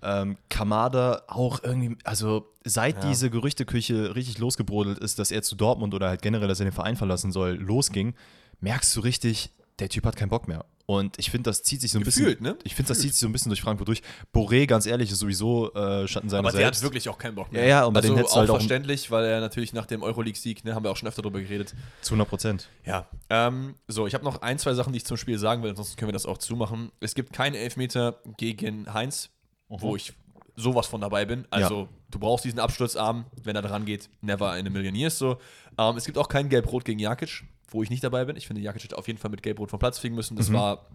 Ähm, 0.01 0.37
Kamada 0.47 1.23
auch 1.27 1.61
irgendwie, 1.61 1.97
also 2.05 2.47
seit 2.63 3.03
Ja. 3.03 3.09
diese 3.09 3.29
Gerüchteküche 3.29 4.15
richtig 4.15 4.37
losgebrodelt 4.37 4.97
ist, 4.99 5.19
dass 5.19 5.31
er 5.31 5.41
zu 5.41 5.55
Dortmund 5.57 5.93
oder 5.93 6.07
halt 6.07 6.21
generell, 6.21 6.47
dass 6.47 6.61
er 6.61 6.65
den 6.67 6.71
Verein 6.73 6.95
verlassen 6.95 7.33
soll, 7.33 7.55
losging, 7.55 8.13
merkst 8.61 8.95
du 8.95 9.01
richtig, 9.01 9.51
der 9.79 9.89
Typ 9.89 10.05
hat 10.05 10.15
keinen 10.15 10.29
Bock 10.29 10.47
mehr. 10.47 10.65
Und 10.85 11.19
ich 11.19 11.29
finde, 11.29 11.49
das 11.49 11.61
zieht 11.61 11.81
sich 11.81 11.91
so 11.91 11.99
ein 11.99 12.03
Gefühlt, 12.03 12.39
bisschen. 12.39 12.55
ne? 12.55 12.59
Ich 12.63 12.73
finde, 12.73 12.89
das 12.89 12.99
zieht 12.99 13.11
sich 13.11 13.19
so 13.19 13.27
ein 13.27 13.31
bisschen 13.31 13.49
durch 13.51 13.61
Frankfurt 13.61 13.87
durch. 13.87 14.01
Boré, 14.33 14.65
ganz 14.65 14.87
ehrlich, 14.87 15.11
ist 15.11 15.19
sowieso 15.19 15.71
äh, 15.73 16.07
Schatten 16.07 16.29
seiner 16.29 16.39
Aber 16.39 16.51
der 16.51 16.61
selbst. 16.61 16.79
hat 16.79 16.83
wirklich 16.83 17.07
auch 17.09 17.17
keinen 17.17 17.35
Bock 17.35 17.51
mehr. 17.51 17.61
Ja, 17.61 17.67
ja, 17.67 17.85
und 17.85 17.93
bei 17.93 17.99
also 18.01 18.15
du 18.15 18.25
auch 18.25 18.35
halt 18.35 18.49
auch- 18.49 18.55
verständlich, 18.55 19.11
weil 19.11 19.25
er 19.25 19.39
natürlich 19.39 19.71
nach 19.73 19.85
dem 19.85 20.01
Euroleague-Sieg, 20.01 20.65
ne, 20.65 20.73
haben 20.73 20.83
wir 20.83 20.89
auch 20.91 20.97
schon 20.97 21.07
öfter 21.07 21.21
darüber 21.21 21.39
geredet. 21.41 21.75
Zu 22.01 22.13
100 22.15 22.27
Prozent. 22.27 22.69
Ja. 22.85 23.07
Ähm, 23.29 23.75
so, 23.87 24.07
ich 24.07 24.15
habe 24.15 24.23
noch 24.23 24.41
ein, 24.41 24.57
zwei 24.57 24.73
Sachen, 24.73 24.91
die 24.93 24.97
ich 24.97 25.05
zum 25.05 25.17
Spiel 25.17 25.37
sagen 25.37 25.61
will, 25.61 25.69
ansonsten 25.69 25.95
können 25.95 26.09
wir 26.09 26.13
das 26.13 26.25
auch 26.25 26.39
zumachen. 26.39 26.91
Es 27.01 27.13
gibt 27.13 27.33
keinen 27.33 27.53
Elfmeter 27.55 28.19
gegen 28.37 28.91
Heinz, 28.93 29.29
wo 29.67 29.95
ich 29.95 30.13
sowas 30.55 30.87
von 30.87 30.99
dabei 31.01 31.23
bin. 31.25 31.47
Also, 31.51 31.87
du 32.09 32.17
brauchst 32.19 32.43
diesen 32.45 32.59
Absturzarm, 32.59 33.25
wenn 33.43 33.55
er 33.55 33.61
dran 33.61 33.85
geht, 33.85 34.09
never 34.21 34.57
in 34.57 34.65
a 34.65 34.69
million 34.71 34.95
years 34.95 35.17
so. 35.19 35.37
Ähm, 35.77 35.95
es 35.97 36.05
gibt 36.05 36.17
auch 36.17 36.27
kein 36.27 36.49
Gelb-Rot 36.49 36.83
gegen 36.83 36.99
Jakic, 36.99 37.43
wo 37.71 37.83
ich 37.83 37.89
nicht 37.89 38.03
dabei 38.03 38.25
bin. 38.25 38.35
Ich 38.35 38.47
finde, 38.47 38.61
Jakic 38.61 38.83
hätte 38.83 38.97
auf 38.97 39.07
jeden 39.07 39.19
Fall 39.19 39.31
mit 39.31 39.43
Gelb-Rot 39.43 39.69
vom 39.69 39.79
Platz 39.79 39.99
fliegen 39.99 40.15
müssen. 40.15 40.35
Das 40.35 40.51
war 40.51 40.87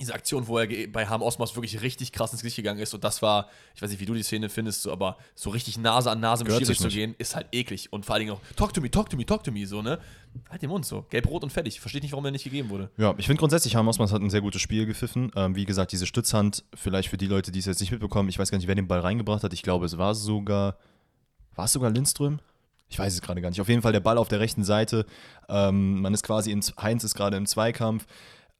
diese 0.00 0.12
Aktion, 0.12 0.48
wo 0.48 0.58
er 0.58 0.88
bei 0.88 1.06
Harm 1.06 1.22
Osmos 1.22 1.54
wirklich 1.54 1.80
richtig 1.80 2.10
krass 2.10 2.32
ins 2.32 2.42
Gesicht 2.42 2.56
gegangen 2.56 2.80
ist. 2.80 2.94
Und 2.94 3.04
das 3.04 3.22
war, 3.22 3.48
ich 3.76 3.82
weiß 3.82 3.90
nicht, 3.90 4.00
wie 4.00 4.06
du 4.06 4.14
die 4.14 4.24
Szene 4.24 4.48
findest, 4.48 4.82
so, 4.82 4.90
aber 4.90 5.16
so 5.36 5.50
richtig 5.50 5.78
Nase 5.78 6.10
an 6.10 6.18
Nase 6.18 6.42
mit 6.42 6.52
Schiri 6.52 6.74
zu 6.74 6.88
gehen, 6.88 7.14
ist 7.18 7.36
halt 7.36 7.46
eklig. 7.52 7.92
Und 7.92 8.04
vor 8.04 8.14
allen 8.14 8.26
Dingen 8.26 8.32
auch, 8.32 8.40
talk 8.56 8.74
to 8.74 8.80
me, 8.80 8.90
talk 8.90 9.08
to 9.08 9.16
me, 9.16 9.24
talk 9.24 9.44
to 9.44 9.52
me, 9.52 9.64
so, 9.66 9.82
ne? 9.82 10.00
Halt 10.50 10.62
den 10.62 10.70
Mund 10.70 10.84
so. 10.84 11.02
Gelb, 11.10 11.28
rot 11.28 11.44
und 11.44 11.50
fertig. 11.50 11.80
Verstehe 11.80 12.00
nicht, 12.00 12.10
warum 12.10 12.24
der 12.24 12.32
nicht 12.32 12.42
gegeben 12.42 12.70
wurde. 12.70 12.90
Ja, 12.96 13.14
ich 13.18 13.26
finde 13.26 13.38
grundsätzlich, 13.38 13.76
Harm 13.76 13.86
Osmans 13.86 14.12
hat 14.12 14.20
ein 14.20 14.30
sehr 14.30 14.40
gutes 14.40 14.60
Spiel 14.60 14.84
gepfiffen. 14.84 15.30
Ähm, 15.36 15.54
wie 15.54 15.64
gesagt, 15.64 15.92
diese 15.92 16.06
Stützhand, 16.06 16.64
vielleicht 16.74 17.08
für 17.08 17.16
die 17.16 17.28
Leute, 17.28 17.52
die 17.52 17.60
es 17.60 17.66
jetzt 17.66 17.80
nicht 17.80 17.92
mitbekommen, 17.92 18.28
ich 18.28 18.38
weiß 18.38 18.50
gar 18.50 18.58
nicht, 18.58 18.66
wer 18.66 18.74
den 18.74 18.88
Ball 18.88 19.00
reingebracht 19.00 19.44
hat. 19.44 19.52
Ich 19.52 19.62
glaube, 19.62 19.86
es 19.86 19.96
war 19.96 20.16
sogar, 20.16 20.76
war 21.54 21.66
es 21.66 21.72
sogar 21.72 21.90
Lindström? 21.90 22.40
Ich 22.94 22.98
weiß 23.00 23.12
es 23.12 23.22
gerade 23.22 23.40
gar 23.40 23.48
nicht. 23.48 23.60
Auf 23.60 23.68
jeden 23.68 23.82
Fall 23.82 23.90
der 23.90 23.98
Ball 23.98 24.18
auf 24.18 24.28
der 24.28 24.38
rechten 24.38 24.62
Seite. 24.62 25.04
Ähm, 25.48 26.00
man 26.00 26.14
ist 26.14 26.22
quasi 26.22 26.52
in, 26.52 26.60
Heinz 26.80 27.02
ist 27.02 27.16
gerade 27.16 27.36
im 27.36 27.44
Zweikampf. 27.44 28.06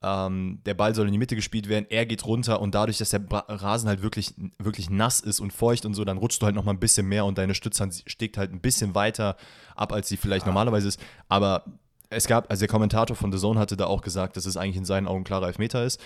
Ähm, 0.03 0.59
der 0.65 0.73
Ball 0.73 0.93
soll 0.93 1.05
in 1.05 1.13
die 1.13 1.17
Mitte 1.17 1.37
gespielt 1.37 1.69
werden, 1.69 1.85
er 1.89 2.05
geht 2.05 2.25
runter 2.25 2.59
und 2.59 2.75
dadurch, 2.75 2.97
dass 2.97 3.11
der 3.11 3.21
Rasen 3.31 3.87
halt 3.87 4.01
wirklich, 4.01 4.33
wirklich 4.59 4.89
nass 4.89 5.21
ist 5.21 5.39
und 5.39 5.53
feucht 5.53 5.85
und 5.85 5.93
so, 5.93 6.03
dann 6.03 6.17
rutscht 6.17 6.41
du 6.41 6.45
halt 6.45 6.53
noch 6.53 6.65
mal 6.65 6.73
ein 6.73 6.81
bisschen 6.81 7.07
mehr 7.07 7.23
und 7.23 7.37
deine 7.37 7.55
Stützhand 7.55 8.03
steckt 8.05 8.37
halt 8.37 8.51
ein 8.51 8.59
bisschen 8.59 8.93
weiter 8.93 9.37
ab, 9.73 9.93
als 9.93 10.09
sie 10.09 10.17
vielleicht 10.17 10.45
normalerweise 10.45 10.89
ist. 10.89 10.99
Aber 11.29 11.63
es 12.09 12.27
gab, 12.27 12.51
also 12.51 12.59
der 12.59 12.67
Kommentator 12.67 13.15
von 13.15 13.31
The 13.31 13.39
Zone 13.39 13.57
hatte 13.57 13.77
da 13.77 13.85
auch 13.85 14.01
gesagt, 14.01 14.35
dass 14.35 14.45
es 14.45 14.57
eigentlich 14.57 14.75
in 14.75 14.85
seinen 14.85 15.07
Augen 15.07 15.23
klarer 15.23 15.47
Elfmeter 15.47 15.85
ist. 15.85 16.01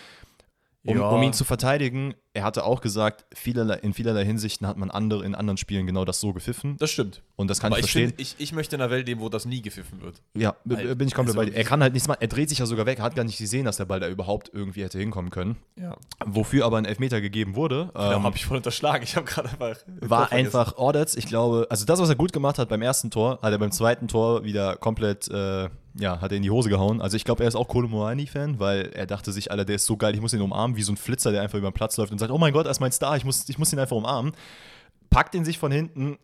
Um, 0.88 0.95
Ja. 0.98 1.09
um 1.09 1.21
ihn 1.21 1.33
zu 1.33 1.43
verteidigen, 1.43 2.13
er 2.31 2.43
hatte 2.43 2.63
auch 2.63 2.79
gesagt, 2.79 3.25
vielerlei, 3.36 3.75
in 3.75 3.93
vielerlei 3.93 4.24
Hinsichten 4.24 4.65
hat 4.65 4.77
man 4.77 4.89
andere, 4.89 5.25
in 5.25 5.36
anderen 5.36 5.57
Spielen 5.57 5.86
genau 5.86 6.05
das 6.05 6.21
so 6.21 6.31
gepfiffen. 6.31 6.77
Das 6.77 6.89
stimmt. 6.89 7.21
Und 7.36 7.50
das 7.50 7.59
kann 7.59 7.74
aber 7.74 7.79
ich 7.79 7.86
ich, 7.88 7.91
verstehen. 7.91 8.09
find, 8.15 8.21
ich, 8.21 8.36
ich 8.38 8.53
möchte 8.53 8.77
in 8.77 8.81
einer 8.81 8.89
Welt 8.89 9.05
leben, 9.05 9.19
wo 9.19 9.27
das 9.27 9.43
nie 9.45 9.62
gepfiffen 9.62 10.01
wird. 10.01 10.21
Ja, 10.38 10.55
Weil- 10.63 10.95
bin 10.95 11.09
ich 11.09 11.13
komplett 11.13 11.38
also 11.38 11.45
bei 11.48 11.51
dir. 11.51 11.57
Er 11.57 11.65
kann 11.65 11.81
halt 11.81 11.91
nichts 11.91 12.07
machen. 12.07 12.21
Er 12.21 12.29
dreht 12.29 12.48
sich 12.48 12.59
ja 12.59 12.65
sogar 12.65 12.86
weg. 12.86 13.00
Er 13.00 13.03
hat 13.03 13.15
gar 13.15 13.25
nicht 13.25 13.38
gesehen, 13.38 13.65
dass 13.65 13.75
der 13.75 13.86
Ball 13.86 14.00
da 14.00 14.07
überhaupt 14.07 14.51
irgendwie 14.53 14.81
hätte 14.83 14.98
hinkommen 15.00 15.31
können. 15.31 15.57
Ja. 15.75 15.98
Wofür 16.25 16.65
aber 16.65 16.77
ein 16.77 16.86
Elfmeter 16.86 17.19
gegeben 17.19 17.55
wurde, 17.55 17.91
Da 17.93 18.13
ähm, 18.15 18.24
habe 18.24 18.38
ich 18.38 18.45
voll 18.45 18.55
unterschlagen. 18.57 19.03
Ich 19.03 19.17
habe 19.17 19.25
gerade 19.25 19.50
einfach. 19.50 19.75
war 20.00 20.31
einfach 20.31 20.77
Ordets. 20.77 21.17
Ich 21.17 21.25
glaube, 21.25 21.67
also 21.69 21.83
das, 21.86 22.00
was 22.00 22.07
er 22.07 22.15
gut 22.15 22.31
gemacht 22.31 22.57
hat 22.57 22.69
beim 22.69 22.81
ersten 22.81 23.12
Tor, 23.12 23.39
hat 23.41 23.51
er 23.51 23.57
beim 23.57 23.71
zweiten 23.74 24.07
Tor 24.07 24.45
wieder 24.45 24.77
komplett, 24.77 25.27
äh, 25.29 25.67
ja, 25.96 26.22
hat 26.22 26.31
er 26.31 26.38
in 26.38 26.43
die 26.43 26.51
Hose 26.51 26.69
gehauen. 26.69 27.01
Also 27.01 27.17
ich 27.17 27.24
glaube, 27.25 27.43
er 27.43 27.48
ist 27.48 27.55
auch 27.55 27.67
Kolomoani-Fan, 27.67 28.60
weil 28.60 28.91
er 28.93 29.05
dachte 29.05 29.31
sich, 29.31 29.51
Alter, 29.51 29.65
der 29.65 29.75
ist 29.75 29.86
so 29.86 29.98
geil, 29.98 30.13
ich 30.15 30.22
muss 30.22 30.34
ihn 30.34 30.41
umarmen, 30.41 30.77
wie 30.77 30.84
so 30.84 30.91
ein 30.93 30.98
Flitzer, 30.98 31.31
der 31.31 31.41
einfach 31.41 31.58
über 31.58 31.69
den 31.72 31.74
Platz 31.74 31.98
läuft 31.98 32.12
und 32.12 32.19
sagt, 32.19 32.31
oh 32.31 32.38
mein 32.38 32.53
Gott, 32.53 32.65
er 32.65 32.72
ist 32.72 32.79
mein 32.79 32.91
Star, 32.91 33.17
ich 33.17 33.25
muss, 33.25 33.48
ich 33.50 33.58
muss 33.58 33.74
ihn 33.74 33.79
einfach 33.79 33.96
umarmen. 33.96 34.34
Packt 35.10 35.34
ihn 35.34 35.43
sich 35.43 35.58
von 35.58 35.72
hinten, 35.72 36.19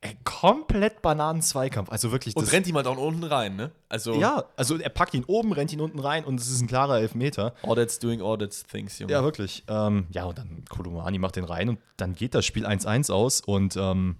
äh, 0.00 0.14
komplett 0.24 1.02
Bananen-Zweikampf. 1.02 1.90
Also 1.90 2.10
wirklich, 2.10 2.34
Und 2.34 2.46
das- 2.46 2.52
rennt 2.54 2.66
jemand 2.66 2.86
auch 2.86 2.96
unten 2.96 3.22
rein, 3.24 3.54
ne? 3.56 3.70
Also. 3.90 4.14
Ja, 4.14 4.44
also 4.56 4.78
er 4.78 4.88
packt 4.88 5.12
ihn 5.12 5.24
oben, 5.26 5.52
rennt 5.52 5.74
ihn 5.74 5.80
unten 5.82 5.98
rein 5.98 6.24
und 6.24 6.40
es 6.40 6.50
ist 6.50 6.62
ein 6.62 6.66
klarer 6.66 6.98
Elfmeter. 7.00 7.52
Audits 7.62 7.98
doing 7.98 8.22
audits 8.22 8.64
things, 8.64 8.98
Junge. 8.98 9.12
Ja, 9.12 9.22
wirklich. 9.22 9.62
Ähm, 9.68 10.06
ja, 10.10 10.24
und 10.24 10.38
dann 10.38 10.64
Kolumani 10.70 11.18
macht 11.18 11.36
den 11.36 11.44
rein 11.44 11.68
und 11.68 11.78
dann 11.98 12.14
geht 12.14 12.34
das 12.34 12.46
Spiel 12.46 12.64
1-1 12.66 13.10
aus 13.12 13.42
und 13.42 13.76
ähm, 13.76 14.16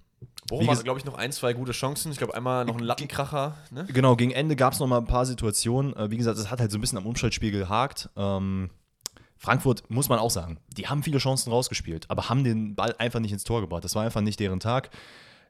Bochum 0.51 0.71
hatte, 0.71 0.83
glaube 0.83 0.99
ich, 0.99 1.05
noch 1.05 1.15
ein, 1.15 1.33
zwei 1.33 1.53
gute 1.53 1.73
Chancen. 1.73 2.13
Ich 2.13 2.19
glaube, 2.19 2.35
einmal 2.35 2.65
noch 2.65 2.77
ein 2.77 2.85
Lattenkracher, 2.85 3.57
ne? 3.71 3.87
genau, 3.93 4.17
gegen 4.17 4.33
Ende 4.33 4.57
gab 4.57 4.73
es 4.73 4.81
noch 4.81 4.87
mal 4.87 4.99
ein 4.99 5.07
paar 5.07 5.25
Situationen. 5.25 5.97
Äh, 5.97 6.11
wie 6.11 6.17
gesagt, 6.17 6.39
es 6.39 6.51
hat 6.51 6.61
halt 6.61 6.71
so 6.71 6.79
ein 6.79 6.81
bisschen 6.81 6.99
am 6.99 7.07
Umschaltspiel 7.07 7.53
gehakt. 7.53 8.11
Ähm, 8.17 8.71
Frankfurt, 9.37 9.89
muss 9.89 10.09
man 10.09 10.19
auch 10.19 10.31
sagen, 10.31 10.59
die 10.77 10.89
haben 10.89 11.03
viele 11.03 11.19
Chancen 11.19 11.51
rausgespielt, 11.51 12.11
aber 12.11 12.29
haben 12.29 12.45
den 12.45 12.75
Ball 12.75 12.95
einfach 12.99 13.21
nicht 13.21 13.33
ins 13.33 13.45
Tor 13.45 13.63
gebracht. 13.63 13.85
Das 13.85 13.95
war 13.95 14.05
einfach 14.05 14.21
nicht 14.21 14.39
deren 14.39 14.61
Tag. 14.61 14.91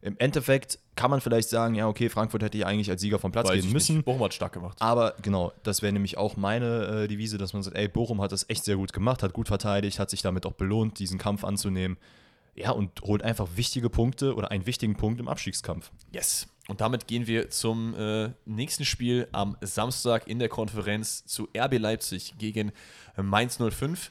Im 0.02 0.16
Endeffekt 0.18 0.78
kann 0.96 1.10
man 1.10 1.20
vielleicht 1.20 1.48
sagen, 1.48 1.74
ja, 1.74 1.86
okay, 1.86 2.08
Frankfurt 2.08 2.42
hätte 2.42 2.56
ja 2.56 2.66
eigentlich 2.66 2.90
als 2.90 3.00
Sieger 3.00 3.18
vom 3.18 3.32
Platz 3.32 3.48
Weiß 3.48 3.56
gehen 3.56 3.66
ich 3.66 3.72
müssen. 3.72 3.96
Nicht. 3.96 4.04
Bochum 4.04 4.22
hat 4.22 4.32
stark 4.32 4.52
gemacht. 4.52 4.76
Aber 4.80 5.14
genau, 5.20 5.52
das 5.62 5.82
wäre 5.82 5.92
nämlich 5.92 6.16
auch 6.16 6.36
meine 6.36 7.04
äh, 7.04 7.08
Devise, 7.08 7.36
dass 7.36 7.52
man 7.52 7.62
sagt, 7.62 7.76
ey, 7.76 7.88
Bochum 7.88 8.22
hat 8.22 8.32
das 8.32 8.48
echt 8.48 8.64
sehr 8.64 8.76
gut 8.76 8.92
gemacht, 8.92 9.22
hat 9.22 9.32
gut 9.32 9.48
verteidigt, 9.48 9.98
hat 9.98 10.08
sich 10.08 10.22
damit 10.22 10.46
auch 10.46 10.52
belohnt, 10.52 10.98
diesen 10.98 11.18
Kampf 11.18 11.44
anzunehmen. 11.44 11.98
Ja, 12.54 12.72
und 12.72 13.00
holt 13.02 13.22
einfach 13.22 13.48
wichtige 13.56 13.88
Punkte 13.88 14.34
oder 14.34 14.50
einen 14.50 14.66
wichtigen 14.66 14.96
Punkt 14.96 15.20
im 15.20 15.28
Abstiegskampf. 15.28 15.90
Yes. 16.12 16.48
Und 16.68 16.80
damit 16.80 17.06
gehen 17.06 17.26
wir 17.26 17.50
zum 17.50 17.94
äh, 17.94 18.30
nächsten 18.44 18.84
Spiel 18.84 19.28
am 19.32 19.56
Samstag 19.60 20.28
in 20.28 20.38
der 20.38 20.48
Konferenz 20.48 21.24
zu 21.26 21.48
RB 21.56 21.78
Leipzig 21.78 22.34
gegen 22.38 22.72
Mainz 23.16 23.58
05. 23.58 24.10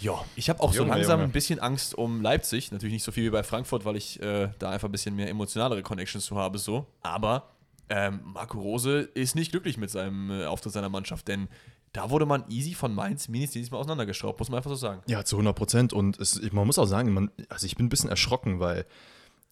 Ja, 0.00 0.24
ich 0.36 0.50
habe 0.50 0.60
auch 0.60 0.72
so 0.72 0.80
Junge, 0.80 0.90
langsam 0.90 1.20
Junge. 1.20 1.30
ein 1.30 1.32
bisschen 1.32 1.60
Angst 1.60 1.94
um 1.94 2.20
Leipzig. 2.20 2.72
Natürlich 2.72 2.92
nicht 2.92 3.04
so 3.04 3.12
viel 3.12 3.24
wie 3.24 3.30
bei 3.30 3.42
Frankfurt, 3.42 3.84
weil 3.84 3.96
ich 3.96 4.20
äh, 4.20 4.50
da 4.58 4.70
einfach 4.70 4.88
ein 4.88 4.92
bisschen 4.92 5.16
mehr 5.16 5.28
emotionalere 5.28 5.82
Connections 5.82 6.26
zu 6.26 6.36
habe. 6.36 6.58
So. 6.58 6.86
Aber 7.00 7.50
ähm, 7.88 8.20
Marco 8.24 8.60
Rose 8.60 9.00
ist 9.14 9.34
nicht 9.34 9.50
glücklich 9.50 9.76
mit 9.76 9.90
seinem 9.90 10.30
äh, 10.30 10.46
Auftritt 10.46 10.72
seiner 10.72 10.88
Mannschaft, 10.88 11.28
denn 11.28 11.48
da 11.94 12.10
wurde 12.10 12.26
man 12.26 12.44
easy 12.50 12.74
von 12.74 12.92
Mainz 12.92 13.28
mindestens 13.28 13.70
mal 13.70 13.78
auseinandergeschraubt, 13.78 14.40
muss 14.40 14.50
man 14.50 14.58
einfach 14.58 14.70
so 14.70 14.76
sagen. 14.76 15.00
Ja, 15.06 15.24
zu 15.24 15.36
100 15.36 15.56
Prozent. 15.56 15.92
Und 15.92 16.18
es, 16.18 16.42
man 16.52 16.66
muss 16.66 16.76
auch 16.76 16.86
sagen, 16.86 17.12
man, 17.12 17.30
also 17.48 17.66
ich 17.66 17.76
bin 17.76 17.86
ein 17.86 17.88
bisschen 17.88 18.10
erschrocken, 18.10 18.58
weil 18.58 18.84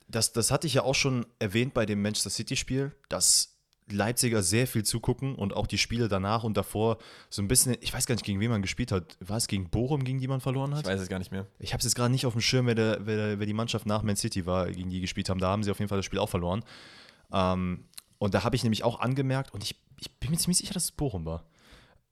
das, 0.09 0.33
das 0.33 0.51
hatte 0.51 0.67
ich 0.67 0.75
ja 0.75 0.83
auch 0.83 0.97
schon 0.97 1.25
erwähnt 1.39 1.73
bei 1.73 1.87
dem 1.87 2.03
Manchester 2.03 2.31
City-Spiel, 2.31 2.91
dass 3.09 3.55
Leipziger 3.89 4.43
sehr 4.43 4.67
viel 4.67 4.83
zugucken 4.83 5.37
und 5.37 5.55
auch 5.55 5.69
die 5.69 5.79
Spiele 5.79 6.09
danach 6.09 6.43
und 6.43 6.57
davor 6.57 6.99
so 7.31 7.43
ein 7.43 7.49
bisschen, 7.49 7.77
ich 7.81 7.95
weiß 7.95 8.07
gar 8.07 8.17
nicht, 8.17 8.25
gegen 8.25 8.41
wen 8.41 8.51
man 8.51 8.61
gespielt 8.61 8.91
hat. 8.91 9.17
War 9.21 9.37
es 9.37 9.47
gegen 9.47 9.71
Bochum, 9.71 10.03
gegen 10.03 10.19
die 10.19 10.27
man 10.27 10.41
verloren 10.41 10.75
hat? 10.75 10.83
Ich 10.83 10.93
weiß 10.93 11.01
es 11.01 11.09
gar 11.09 11.21
nicht 11.21 11.31
mehr. 11.31 11.47
Ich 11.61 11.73
habe 11.73 11.79
es 11.79 11.85
jetzt 11.85 11.95
gerade 11.95 12.11
nicht 12.11 12.27
auf 12.27 12.33
dem 12.33 12.41
Schirm, 12.41 12.67
wer, 12.67 12.75
der, 12.75 13.07
wer, 13.07 13.17
der, 13.17 13.39
wer 13.39 13.47
die 13.47 13.55
Mannschaft 13.55 13.87
nach 13.87 14.03
Man 14.03 14.17
City 14.17 14.47
war, 14.47 14.69
gegen 14.69 14.91
die 14.91 15.01
gespielt 15.01 15.29
haben. 15.29 15.39
Da 15.39 15.49
haben 15.49 15.63
sie 15.63 15.71
auf 15.71 15.79
jeden 15.79 15.89
Fall 15.89 15.99
das 15.99 16.07
Spiel 16.07 16.19
auch 16.19 16.29
verloren. 16.29 16.65
Ähm, 17.33 17.85
und 18.19 18.35
da 18.35 18.43
habe 18.43 18.57
ich 18.57 18.65
nämlich 18.65 18.83
auch 18.83 18.99
angemerkt, 18.99 19.55
und 19.55 19.63
ich, 19.63 19.77
ich 20.01 20.11
bin 20.19 20.31
mir 20.31 20.39
ziemlich 20.39 20.59
sicher, 20.59 20.75
dass 20.75 20.85
es 20.85 20.93
Bochum 20.93 21.25
war, 21.25 21.45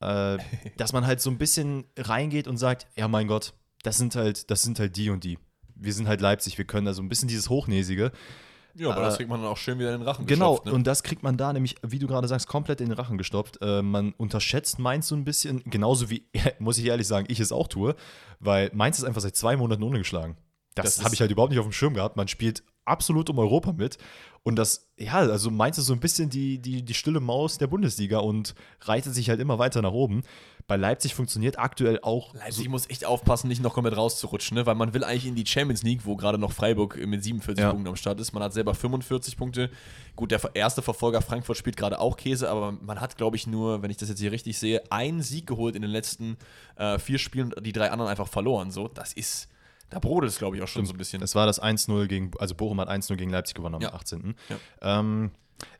äh, 0.00 0.38
dass 0.76 0.92
man 0.92 1.06
halt 1.06 1.20
so 1.20 1.30
ein 1.30 1.38
bisschen 1.38 1.84
reingeht 1.96 2.48
und 2.48 2.56
sagt, 2.56 2.86
ja 2.96 3.08
mein 3.08 3.26
Gott, 3.28 3.52
das 3.82 3.98
sind 3.98 4.14
halt, 4.16 4.50
das 4.50 4.62
sind 4.62 4.78
halt 4.78 4.96
die 4.96 5.10
und 5.10 5.24
die. 5.24 5.38
Wir 5.74 5.92
sind 5.94 6.08
halt 6.08 6.20
Leipzig, 6.20 6.58
wir 6.58 6.66
können 6.66 6.86
da 6.86 6.92
so 6.92 7.02
ein 7.02 7.08
bisschen 7.08 7.28
dieses 7.28 7.48
Hochnäsige. 7.48 8.12
Ja, 8.76 8.90
aber 8.90 9.02
das 9.02 9.14
Äh, 9.14 9.16
kriegt 9.18 9.30
man 9.30 9.40
dann 9.42 9.50
auch 9.50 9.56
schön 9.56 9.78
wieder 9.78 9.92
in 9.92 10.00
den 10.00 10.06
Rachen 10.08 10.26
Genau, 10.26 10.52
gestopft, 10.52 10.66
ne? 10.66 10.72
und 10.74 10.86
das 10.86 11.02
kriegt 11.02 11.22
man 11.24 11.36
da 11.36 11.52
nämlich, 11.52 11.74
wie 11.82 11.98
du 11.98 12.06
gerade 12.06 12.28
sagst, 12.28 12.46
komplett 12.46 12.80
in 12.80 12.86
den 12.88 12.92
Rachen 12.96 13.18
gestopft. 13.18 13.58
Äh, 13.62 13.82
man 13.82 14.12
unterschätzt 14.12 14.78
Mainz 14.78 15.08
so 15.08 15.16
ein 15.16 15.24
bisschen, 15.24 15.62
genauso 15.64 16.08
wie, 16.10 16.26
muss 16.60 16.78
ich 16.78 16.84
ehrlich 16.86 17.06
sagen, 17.08 17.26
ich 17.28 17.40
es 17.40 17.50
auch 17.50 17.66
tue, 17.66 17.96
weil 18.38 18.70
Mainz 18.72 18.98
ist 18.98 19.04
einfach 19.04 19.22
seit 19.22 19.34
zwei 19.36 19.56
Monaten 19.56 19.82
ungeschlagen. 19.82 20.36
Das, 20.76 20.96
Das 20.96 21.04
habe 21.04 21.14
ich 21.14 21.20
halt 21.20 21.30
überhaupt 21.32 21.50
nicht 21.50 21.58
auf 21.58 21.66
dem 21.66 21.72
Schirm 21.72 21.94
gehabt. 21.94 22.16
Man 22.16 22.28
spielt 22.28 22.62
absolut 22.84 23.30
um 23.30 23.38
Europa 23.38 23.72
mit. 23.72 23.98
Und 24.42 24.56
das, 24.56 24.90
ja, 24.96 25.16
also 25.16 25.50
Mainz 25.50 25.76
ist 25.76 25.84
so 25.86 25.92
ein 25.92 26.00
bisschen 26.00 26.30
die, 26.30 26.58
die, 26.58 26.82
die 26.82 26.94
stille 26.94 27.20
Maus 27.20 27.58
der 27.58 27.66
Bundesliga 27.66 28.18
und 28.20 28.54
reitet 28.80 29.14
sich 29.14 29.28
halt 29.28 29.38
immer 29.38 29.58
weiter 29.58 29.82
nach 29.82 29.92
oben. 29.92 30.22
Bei 30.66 30.76
Leipzig 30.76 31.14
funktioniert 31.14 31.58
aktuell 31.58 32.00
auch. 32.02 32.32
Leipzig 32.34 32.68
muss 32.70 32.88
echt 32.88 33.04
aufpassen, 33.04 33.48
nicht 33.48 33.62
noch 33.62 33.74
komplett 33.74 33.98
rauszurutschen, 33.98 34.54
ne? 34.54 34.64
weil 34.64 34.76
man 34.76 34.94
will 34.94 35.04
eigentlich 35.04 35.26
in 35.26 35.34
die 35.34 35.44
Champions 35.44 35.82
League, 35.82 36.06
wo 36.06 36.16
gerade 36.16 36.38
noch 36.38 36.52
Freiburg 36.52 36.96
mit 37.06 37.22
47 37.22 37.62
Ja. 37.62 37.70
Punkten 37.70 37.88
am 37.88 37.96
Start 37.96 38.18
ist. 38.18 38.32
Man 38.32 38.42
hat 38.42 38.54
selber 38.54 38.74
45 38.74 39.36
Punkte. 39.36 39.70
Gut, 40.16 40.30
der 40.30 40.40
erste 40.54 40.80
Verfolger 40.80 41.20
Frankfurt 41.20 41.58
spielt 41.58 41.76
gerade 41.76 41.98
auch 41.98 42.16
Käse, 42.16 42.48
aber 42.48 42.72
man 42.72 42.98
hat, 43.00 43.18
glaube 43.18 43.36
ich, 43.36 43.46
nur, 43.46 43.82
wenn 43.82 43.90
ich 43.90 43.98
das 43.98 44.08
jetzt 44.08 44.20
hier 44.20 44.32
richtig 44.32 44.58
sehe, 44.58 44.82
einen 44.90 45.20
Sieg 45.20 45.46
geholt 45.46 45.76
in 45.76 45.82
den 45.82 45.90
letzten 45.90 46.38
äh, 46.76 46.98
vier 46.98 47.18
Spielen 47.18 47.52
und 47.52 47.66
die 47.66 47.72
drei 47.72 47.90
anderen 47.90 48.10
einfach 48.10 48.28
verloren. 48.28 48.70
So, 48.70 48.88
das 48.88 49.12
ist, 49.12 49.48
da 49.90 49.98
brodelt 49.98 50.32
es, 50.32 50.38
glaube 50.38 50.56
ich, 50.56 50.62
auch 50.62 50.68
schon 50.68 50.86
so 50.86 50.92
ein 50.92 50.98
bisschen. 50.98 51.20
Das 51.20 51.34
war 51.34 51.46
das 51.46 51.60
1-0 51.62 52.06
gegen, 52.06 52.30
also 52.38 52.54
Bochum 52.54 52.80
hat 52.80 52.88
1-0 52.88 53.16
gegen 53.16 53.30
Leipzig 53.30 53.54
gewonnen 53.54 53.74
am 53.76 53.82
Ja. 53.82 53.92
18. 53.92 54.34
Ja. 54.48 55.00
Ähm, 55.00 55.30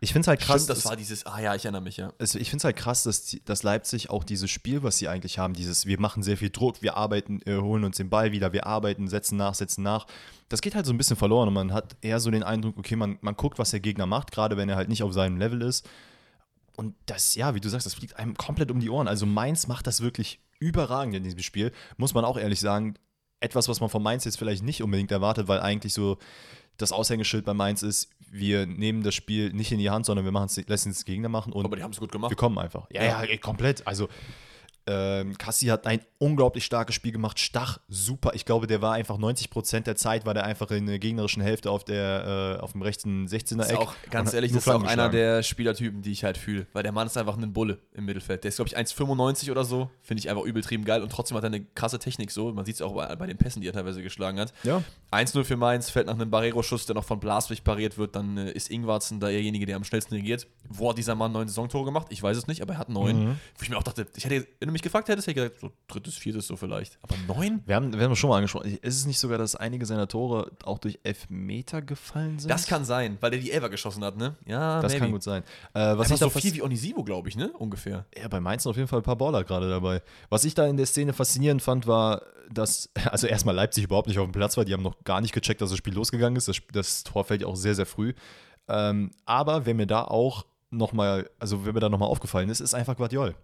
ich 0.00 0.12
finde 0.12 0.22
es 0.24 0.28
halt 0.28 0.40
krass. 0.40 0.64
Stimmt, 0.64 0.70
das 0.70 0.78
es- 0.80 0.84
war 0.84 0.96
dieses, 0.96 1.24
ah 1.26 1.40
ja, 1.40 1.54
ich 1.54 1.64
erinnere 1.64 1.80
mich, 1.80 1.96
ja. 1.96 2.12
es, 2.18 2.34
ich 2.34 2.50
finde 2.50 2.58
es 2.58 2.64
halt 2.64 2.76
krass, 2.76 3.02
dass, 3.04 3.34
dass 3.46 3.62
Leipzig 3.62 4.10
auch 4.10 4.24
dieses 4.24 4.50
Spiel, 4.50 4.82
was 4.82 4.98
sie 4.98 5.08
eigentlich 5.08 5.38
haben, 5.38 5.54
dieses, 5.54 5.86
wir 5.86 5.98
machen 5.98 6.22
sehr 6.22 6.36
viel 6.36 6.50
Druck, 6.50 6.82
wir 6.82 6.98
arbeiten, 6.98 7.40
äh, 7.46 7.56
holen 7.56 7.84
uns 7.84 7.96
den 7.96 8.10
Ball 8.10 8.30
wieder, 8.30 8.52
wir 8.52 8.66
arbeiten, 8.66 9.08
setzen 9.08 9.36
nach, 9.38 9.54
setzen 9.54 9.82
nach. 9.82 10.06
Das 10.50 10.60
geht 10.60 10.74
halt 10.74 10.84
so 10.84 10.92
ein 10.92 10.98
bisschen 10.98 11.16
verloren 11.16 11.48
und 11.48 11.54
man 11.54 11.72
hat 11.72 11.96
eher 12.02 12.20
so 12.20 12.30
den 12.30 12.42
Eindruck, 12.42 12.76
okay, 12.76 12.94
man, 12.96 13.16
man 13.22 13.36
guckt, 13.36 13.58
was 13.58 13.70
der 13.70 13.80
Gegner 13.80 14.04
macht, 14.04 14.32
gerade 14.32 14.58
wenn 14.58 14.68
er 14.68 14.76
halt 14.76 14.90
nicht 14.90 15.02
auf 15.02 15.14
seinem 15.14 15.38
Level 15.38 15.62
ist. 15.62 15.88
Und 16.76 16.94
das, 17.06 17.34
ja, 17.34 17.54
wie 17.54 17.60
du 17.60 17.68
sagst, 17.68 17.86
das 17.86 17.94
fliegt 17.94 18.16
einem 18.16 18.36
komplett 18.36 18.70
um 18.70 18.80
die 18.80 18.90
Ohren. 18.90 19.08
Also 19.08 19.24
Mainz 19.26 19.66
macht 19.66 19.86
das 19.86 20.00
wirklich 20.02 20.40
überragend 20.58 21.14
in 21.14 21.22
diesem 21.24 21.40
Spiel, 21.40 21.72
muss 21.96 22.12
man 22.14 22.24
auch 22.26 22.36
ehrlich 22.38 22.60
sagen. 22.60 22.94
Etwas, 23.40 23.68
was 23.68 23.80
man 23.80 23.88
von 23.88 24.02
Mainz 24.02 24.24
jetzt 24.24 24.38
vielleicht 24.38 24.62
nicht 24.62 24.82
unbedingt 24.82 25.10
erwartet, 25.10 25.48
weil 25.48 25.60
eigentlich 25.60 25.94
so 25.94 26.18
das 26.76 26.92
Aushängeschild 26.92 27.44
bei 27.44 27.54
Mainz 27.54 27.82
ist, 27.82 28.10
wir 28.30 28.66
nehmen 28.66 29.02
das 29.02 29.14
Spiel 29.14 29.52
nicht 29.52 29.72
in 29.72 29.78
die 29.78 29.90
Hand, 29.90 30.06
sondern 30.06 30.24
wir 30.24 30.32
machen 30.32 30.46
es, 30.46 30.68
lassen 30.68 30.90
es 30.90 31.04
Gegner 31.04 31.28
machen 31.28 31.52
und 31.52 31.64
Aber 31.64 31.76
die 31.76 31.82
haben 31.82 31.92
es 31.92 31.98
gut 31.98 32.12
gemacht. 32.12 32.30
wir 32.30 32.36
kommen 32.36 32.58
einfach. 32.58 32.86
Ja, 32.90 33.02
ja, 33.04 33.22
ey, 33.22 33.38
komplett. 33.38 33.86
Also, 33.86 34.08
ähm, 34.90 35.38
Kassi 35.38 35.66
hat 35.66 35.86
ein 35.86 36.00
unglaublich 36.18 36.64
starkes 36.64 36.94
Spiel 36.94 37.12
gemacht. 37.12 37.38
Stach, 37.38 37.78
super. 37.88 38.32
Ich 38.34 38.44
glaube, 38.44 38.66
der 38.66 38.82
war 38.82 38.94
einfach 38.94 39.18
90% 39.18 39.80
der 39.80 39.94
Zeit, 39.96 40.26
war 40.26 40.34
der 40.34 40.44
einfach 40.44 40.70
in 40.70 40.86
der 40.86 40.98
gegnerischen 40.98 41.42
Hälfte 41.42 41.70
auf, 41.70 41.84
der, 41.84 42.56
äh, 42.58 42.60
auf 42.60 42.72
dem 42.72 42.82
rechten 42.82 43.26
16er 43.26 43.62
Ist 43.62 43.70
Eck. 43.70 43.78
auch, 43.78 43.94
ganz 44.10 44.34
ehrlich, 44.34 44.52
das 44.52 44.66
ist 44.66 44.68
auch 44.68 44.82
einer 44.82 45.08
der 45.08 45.42
Spielertypen, 45.42 46.02
die 46.02 46.10
ich 46.10 46.24
halt 46.24 46.36
fühle. 46.36 46.66
Weil 46.72 46.82
der 46.82 46.92
Mann 46.92 47.06
ist 47.06 47.16
einfach 47.16 47.38
ein 47.38 47.52
Bulle 47.52 47.78
im 47.94 48.04
Mittelfeld. 48.04 48.42
Der 48.44 48.48
ist, 48.48 48.56
glaube 48.56 48.68
ich, 48.68 48.76
1,95 48.76 49.50
oder 49.50 49.64
so. 49.64 49.90
Finde 50.02 50.20
ich 50.20 50.28
einfach 50.28 50.42
übeltrieben 50.42 50.84
geil. 50.84 51.02
Und 51.02 51.12
trotzdem 51.12 51.36
hat 51.36 51.44
er 51.44 51.48
eine 51.48 51.64
krasse 51.64 51.98
Technik 51.98 52.32
so. 52.32 52.52
Man 52.52 52.64
sieht 52.64 52.74
es 52.74 52.82
auch 52.82 52.94
bei, 52.94 53.14
bei 53.14 53.26
den 53.26 53.38
Pässen, 53.38 53.62
die 53.62 53.68
er 53.68 53.72
teilweise 53.72 54.02
geschlagen 54.02 54.40
hat. 54.40 54.52
Ja. 54.64 54.82
1-0 55.12 55.44
für 55.44 55.56
Mainz, 55.56 55.90
fällt 55.90 56.06
nach 56.06 56.14
einem 56.14 56.30
Barrero-Schuss, 56.30 56.86
der 56.86 56.96
noch 56.96 57.04
von 57.04 57.20
Blaswig 57.20 57.62
pariert 57.62 57.96
wird. 57.96 58.16
Dann 58.16 58.36
äh, 58.36 58.50
ist 58.52 58.70
Ingwarzen 58.70 59.20
da 59.20 59.28
derjenige, 59.28 59.66
der 59.66 59.76
am 59.76 59.84
schnellsten 59.84 60.14
reagiert. 60.14 60.46
Wo 60.68 60.90
hat 60.90 60.98
dieser 60.98 61.14
Mann 61.14 61.32
neun 61.32 61.48
Saisontore 61.48 61.84
gemacht? 61.84 62.08
Ich 62.10 62.22
weiß 62.22 62.36
es 62.36 62.46
nicht, 62.46 62.62
aber 62.62 62.74
er 62.74 62.78
hat 62.78 62.88
neun. 62.88 63.24
Mhm. 63.24 63.40
Wo 63.56 63.62
ich 63.62 63.70
mir 63.70 63.76
auch 63.76 63.82
dachte, 63.82 64.06
ich 64.16 64.24
hätte, 64.24 64.46
mich 64.70 64.79
gefragt 64.82 65.08
hättest, 65.08 65.26
hätte 65.28 65.40
ich 65.40 65.52
gesagt, 65.52 65.60
so 65.60 65.72
drittes, 65.88 66.16
viertes 66.16 66.46
so 66.46 66.56
vielleicht. 66.56 66.98
Aber 67.02 67.14
neun? 67.26 67.62
Wir 67.66 67.76
haben, 67.76 67.92
wir 67.92 68.00
haben 68.02 68.16
schon 68.16 68.30
mal 68.30 68.36
angesprochen. 68.36 68.78
Ist 68.82 68.96
es 68.96 69.06
nicht 69.06 69.18
sogar, 69.18 69.38
dass 69.38 69.56
einige 69.56 69.86
seiner 69.86 70.08
Tore 70.08 70.50
auch 70.64 70.78
durch 70.78 70.98
Elfmeter 71.02 71.82
gefallen 71.82 72.38
sind? 72.38 72.48
Das 72.50 72.66
kann 72.66 72.84
sein, 72.84 73.18
weil 73.20 73.30
der 73.30 73.40
die 73.40 73.50
Elfer 73.52 73.68
geschossen 73.70 74.04
hat, 74.04 74.16
ne? 74.16 74.36
Ja, 74.46 74.80
Das 74.80 74.92
maybe. 74.92 75.04
kann 75.04 75.12
gut 75.12 75.22
sein. 75.22 75.42
Äh, 75.74 75.80
was 75.80 75.98
Was 75.98 76.10
ich 76.12 76.16
so 76.18 76.28
da 76.28 76.40
viel 76.40 76.54
wie 76.54 76.62
Onisivo, 76.62 77.04
glaube 77.04 77.28
ich, 77.28 77.36
ne? 77.36 77.50
Ungefähr. 77.58 78.06
ja, 78.16 78.28
bei 78.28 78.40
Mainz 78.40 78.62
sind 78.64 78.70
auf 78.70 78.76
jeden 78.76 78.88
Fall 78.88 79.00
ein 79.00 79.04
paar 79.04 79.16
Baller 79.16 79.44
gerade 79.44 79.68
dabei. 79.68 80.02
Was 80.28 80.44
ich 80.44 80.54
da 80.54 80.66
in 80.66 80.76
der 80.76 80.86
Szene 80.86 81.12
faszinierend 81.12 81.62
fand, 81.62 81.86
war, 81.86 82.22
dass, 82.50 82.90
also 83.10 83.26
erstmal 83.26 83.54
Leipzig 83.54 83.84
überhaupt 83.84 84.08
nicht 84.08 84.18
auf 84.18 84.26
dem 84.26 84.32
Platz 84.32 84.56
war. 84.56 84.64
Die 84.64 84.72
haben 84.72 84.82
noch 84.82 85.02
gar 85.04 85.20
nicht 85.20 85.32
gecheckt, 85.32 85.60
dass 85.60 85.70
das 85.70 85.78
Spiel 85.78 85.94
losgegangen 85.94 86.36
ist. 86.36 86.48
Das, 86.48 86.56
das 86.72 87.04
Tor 87.04 87.24
fällt 87.24 87.42
ja 87.42 87.46
auch 87.46 87.56
sehr, 87.56 87.74
sehr 87.74 87.86
früh. 87.86 88.12
Ähm, 88.68 89.10
aber 89.24 89.66
wer 89.66 89.74
mir 89.74 89.86
da 89.86 90.04
auch 90.04 90.46
nochmal, 90.70 91.28
also 91.40 91.64
wer 91.66 91.72
mir 91.72 91.80
da 91.80 91.88
nochmal 91.88 92.08
aufgefallen 92.08 92.48
ist, 92.48 92.60
ist 92.60 92.74
einfach 92.74 92.96
Guardiol. 92.96 93.34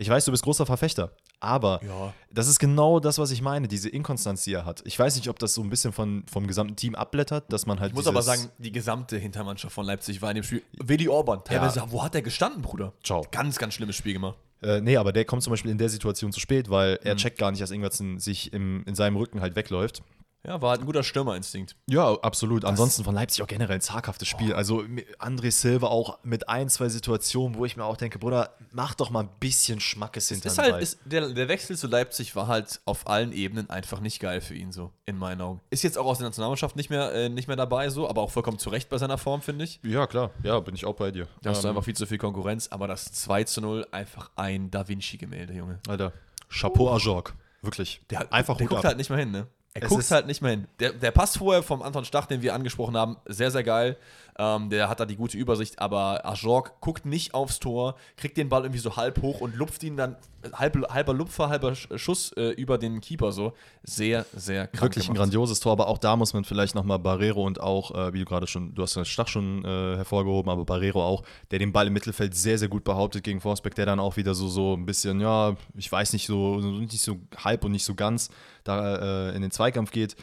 Ich 0.00 0.08
weiß, 0.08 0.24
du 0.24 0.30
bist 0.30 0.42
großer 0.44 0.64
Verfechter, 0.64 1.12
aber 1.40 1.78
Ja. 1.84 2.14
das 2.32 2.48
ist 2.48 2.58
genau 2.58 3.00
das, 3.00 3.18
was 3.18 3.30
ich 3.32 3.42
meine, 3.42 3.68
diese 3.68 3.90
Inkonstanz, 3.90 4.44
die 4.44 4.54
er 4.54 4.64
hat. 4.64 4.80
Ich 4.86 4.98
weiß 4.98 5.14
nicht, 5.16 5.28
ob 5.28 5.38
das 5.38 5.52
so 5.52 5.62
ein 5.62 5.68
bisschen 5.68 5.92
von, 5.92 6.24
vom 6.26 6.46
gesamten 6.46 6.74
Team 6.74 6.94
abblättert, 6.94 7.52
dass 7.52 7.66
man 7.66 7.80
halt 7.80 7.90
Ich 7.90 7.96
muss 7.96 8.06
aber 8.06 8.22
sagen, 8.22 8.48
die 8.56 8.72
gesamte 8.72 9.18
Hintermannschaft 9.18 9.74
von 9.74 9.84
Leipzig 9.84 10.22
war 10.22 10.30
in 10.30 10.36
dem 10.36 10.44
Spiel. 10.44 10.62
Willi 10.82 11.06
Orban, 11.06 11.44
teilweise, 11.44 11.84
wo 11.88 12.02
hat 12.02 12.14
der 12.14 12.22
gestanden, 12.22 12.62
Bruder? 12.62 12.94
Ciao. 13.04 13.26
Ganz, 13.30 13.58
ganz 13.58 13.74
schlimmes 13.74 13.94
Spiel 13.94 14.14
gemacht. 14.14 14.38
Äh, 14.62 14.80
nee, 14.80 14.96
aber 14.96 15.12
der 15.12 15.26
kommt 15.26 15.42
zum 15.42 15.50
Beispiel 15.50 15.70
in 15.70 15.76
der 15.76 15.90
Situation 15.90 16.32
zu 16.32 16.40
spät, 16.40 16.70
weil 16.70 16.92
Mhm. 16.94 16.98
er 17.06 17.16
checkt 17.16 17.36
gar 17.36 17.50
nicht, 17.50 17.60
dass 17.62 17.70
Ingwertsen 17.70 18.18
sich 18.20 18.54
im, 18.54 18.82
in 18.86 18.94
seinem 18.94 19.16
Rücken 19.16 19.42
halt 19.42 19.54
wegläuft. 19.54 20.02
Ja, 20.46 20.62
war 20.62 20.70
halt 20.70 20.80
ein 20.80 20.86
guter 20.86 21.02
Stürmerinstinkt. 21.02 21.76
Ja, 21.86 22.14
absolut. 22.22 22.64
Ansonsten 22.64 23.04
von 23.04 23.14
Leipzig 23.14 23.42
auch 23.42 23.46
generell 23.46 23.74
ein 23.76 23.80
zaghaftes 23.82 24.26
Oh. 24.28 24.30
Spiel. 24.30 24.54
Also 24.54 24.82
mi- 24.82 25.04
André 25.18 25.50
Silva 25.50 25.88
auch 25.88 26.18
mit 26.22 26.48
ein, 26.48 26.70
zwei 26.70 26.88
Situationen, 26.88 27.58
wo 27.58 27.66
ich 27.66 27.76
mir 27.76 27.84
auch 27.84 27.98
denke, 27.98 28.18
Bruder, 28.18 28.54
mach 28.72 28.94
doch 28.94 29.10
mal 29.10 29.20
ein 29.24 29.28
bisschen 29.38 29.80
Schmackes 29.80 30.28
hinter 30.30 30.48
Ist 30.48 30.56
halt, 30.58 30.82
ist, 30.82 30.98
der, 31.04 31.28
der 31.28 31.48
Wechsel 31.48 31.76
zu 31.76 31.88
Leipzig 31.88 32.34
war 32.36 32.46
halt 32.46 32.80
auf 32.86 33.06
allen 33.06 33.32
Ebenen 33.32 33.68
einfach 33.68 34.00
nicht 34.00 34.18
geil 34.18 34.40
für 34.40 34.54
ihn, 34.54 34.72
so, 34.72 34.92
in 35.04 35.18
meinen 35.18 35.42
Augen. 35.42 35.60
Ist 35.68 35.82
jetzt 35.82 35.98
auch 35.98 36.06
aus 36.06 36.16
der 36.18 36.28
Nationalmannschaft 36.28 36.74
nicht 36.74 36.88
mehr, 36.88 37.12
äh, 37.12 37.28
nicht 37.28 37.46
mehr 37.46 37.56
dabei, 37.58 37.90
so, 37.90 38.08
aber 38.08 38.22
auch 38.22 38.30
vollkommen 38.30 38.58
zu 38.58 38.70
Recht 38.70 38.88
bei 38.88 38.96
seiner 38.96 39.18
Form, 39.18 39.42
finde 39.42 39.64
ich. 39.66 39.78
ja, 39.82 40.06
klar. 40.06 40.30
Ja, 40.42 40.58
bin 40.60 40.74
ich 40.74 40.86
auch 40.86 40.94
bei 40.96 41.10
dir. 41.10 41.28
Da 41.42 41.50
hast 41.50 41.62
du 41.62 41.68
Ähm, 41.68 41.72
einfach 41.72 41.84
viel 41.84 41.96
zu 41.96 42.06
viel 42.06 42.16
Konkurrenz, 42.18 42.68
aber 42.68 42.88
das 42.88 43.12
2 43.12 43.44
zu 43.44 43.60
0 43.60 43.86
einfach 43.90 44.30
ein 44.36 44.70
Da 44.70 44.88
Vinci-Gemälde, 44.88 45.52
Junge. 45.52 45.80
Alter, 45.86 46.12
Chapeau 46.48 46.94
Ajorg. 46.94 47.34
Wirklich. 47.62 48.00
Der, 48.08 48.20
hat- 48.20 48.32
einfach 48.32 48.56
der 48.56 48.68
guckt 48.68 48.78
ab. 48.78 48.84
halt 48.86 48.96
nicht 48.96 49.10
mehr 49.10 49.18
hin, 49.18 49.30
ne? 49.32 49.46
Er 49.72 49.86
guckt 49.88 50.10
halt 50.10 50.26
nicht 50.26 50.42
mehr 50.42 50.50
hin. 50.50 50.66
Der, 50.80 50.92
der 50.92 51.12
Pass 51.12 51.36
vorher 51.36 51.62
vom 51.62 51.82
Anton 51.82 52.04
Stach, 52.04 52.26
den 52.26 52.42
wir 52.42 52.54
angesprochen 52.54 52.96
haben, 52.96 53.16
sehr, 53.26 53.52
sehr 53.52 53.62
geil. 53.62 53.96
Ähm, 54.42 54.70
der 54.70 54.88
hat 54.88 55.00
da 55.00 55.04
die 55.04 55.16
gute 55.16 55.36
Übersicht, 55.36 55.78
aber 55.80 56.24
Ajorg 56.24 56.80
guckt 56.80 57.04
nicht 57.04 57.34
aufs 57.34 57.58
Tor, 57.58 57.96
kriegt 58.16 58.38
den 58.38 58.48
Ball 58.48 58.62
irgendwie 58.62 58.80
so 58.80 58.96
halb 58.96 59.20
hoch 59.20 59.42
und 59.42 59.54
lupft 59.54 59.82
ihn 59.82 59.98
dann, 59.98 60.16
äh, 60.42 60.50
halb, 60.54 60.78
halber 60.90 61.12
Lupfer, 61.12 61.50
halber 61.50 61.72
Sch- 61.72 61.98
Schuss 61.98 62.32
äh, 62.38 62.48
über 62.52 62.78
den 62.78 63.02
Keeper 63.02 63.32
so. 63.32 63.52
Sehr, 63.82 64.24
sehr 64.34 64.66
krank 64.68 64.82
Wirklich 64.82 65.04
ein 65.04 65.14
gemacht. 65.14 65.24
grandioses 65.24 65.60
Tor, 65.60 65.72
aber 65.72 65.88
auch 65.88 65.98
da 65.98 66.16
muss 66.16 66.32
man 66.32 66.44
vielleicht 66.44 66.74
nochmal 66.74 66.98
Barrero 66.98 67.44
und 67.44 67.60
auch, 67.60 67.90
äh, 67.94 68.14
wie 68.14 68.20
du 68.20 68.24
gerade 68.24 68.46
schon, 68.46 68.74
du 68.74 68.80
hast 68.82 68.96
den 68.96 69.04
Stach 69.04 69.28
schon 69.28 69.62
äh, 69.62 69.96
hervorgehoben, 69.96 70.50
aber 70.50 70.64
Barrero 70.64 71.04
auch, 71.04 71.22
der 71.50 71.58
den 71.58 71.72
Ball 71.72 71.88
im 71.88 71.92
Mittelfeld 71.92 72.34
sehr, 72.34 72.56
sehr 72.56 72.68
gut 72.68 72.82
behauptet 72.84 73.22
gegen 73.24 73.42
Forsberg, 73.42 73.74
der 73.74 73.84
dann 73.84 74.00
auch 74.00 74.16
wieder 74.16 74.34
so, 74.34 74.48
so 74.48 74.72
ein 74.74 74.86
bisschen, 74.86 75.20
ja, 75.20 75.54
ich 75.76 75.92
weiß 75.92 76.14
nicht, 76.14 76.26
so, 76.26 76.60
so 76.62 76.68
nicht 76.70 77.02
so 77.02 77.18
halb 77.36 77.62
und 77.62 77.72
nicht 77.72 77.84
so 77.84 77.94
ganz 77.94 78.30
da 78.64 79.28
äh, 79.28 79.36
in 79.36 79.42
den 79.42 79.50
Zweikampf 79.50 79.90
geht. 79.90 80.16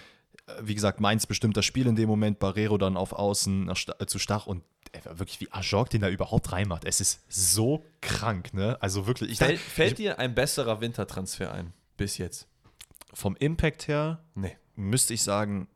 Äh, 0.47 0.53
Wie 0.61 0.75
gesagt, 0.75 0.99
Mainz 0.99 1.25
bestimmt 1.27 1.55
das 1.57 1.65
Spiel 1.65 1.87
in 1.87 1.95
dem 1.95 2.07
Moment, 2.09 2.39
Barrero 2.39 2.77
dann 2.77 2.97
auf 2.97 3.13
Außen 3.13 3.65
nach, 3.65 3.75
Sta- 3.77 3.95
äh, 3.99 4.05
zu 4.07 4.19
Stach 4.19 4.47
und 4.47 4.63
war 5.03 5.19
wirklich 5.19 5.39
wie 5.41 5.51
Ajorg 5.51 5.89
den 5.89 6.01
da 6.01 6.09
überhaupt 6.09 6.51
reinmacht. 6.51 6.85
Es 6.85 7.01
ist 7.01 7.21
so 7.29 7.85
krank, 8.01 8.53
ne? 8.53 8.77
Also 8.81 9.05
wirklich, 9.05 9.31
ich 9.31 9.37
Fällt, 9.37 9.59
dachte, 9.59 9.69
fällt 9.69 9.97
dir 9.99 10.17
ein 10.19 10.33
besserer 10.33 10.81
Wintertransfer 10.81 11.51
ein? 11.53 11.73
Bis 11.97 12.17
jetzt? 12.17 12.47
vom 13.13 13.35
Impact 13.37 13.87
her 13.87 14.23
Nee. 14.35 14.57
müsste 14.75 15.13
ich 15.13 15.23
sagen, 15.23 15.67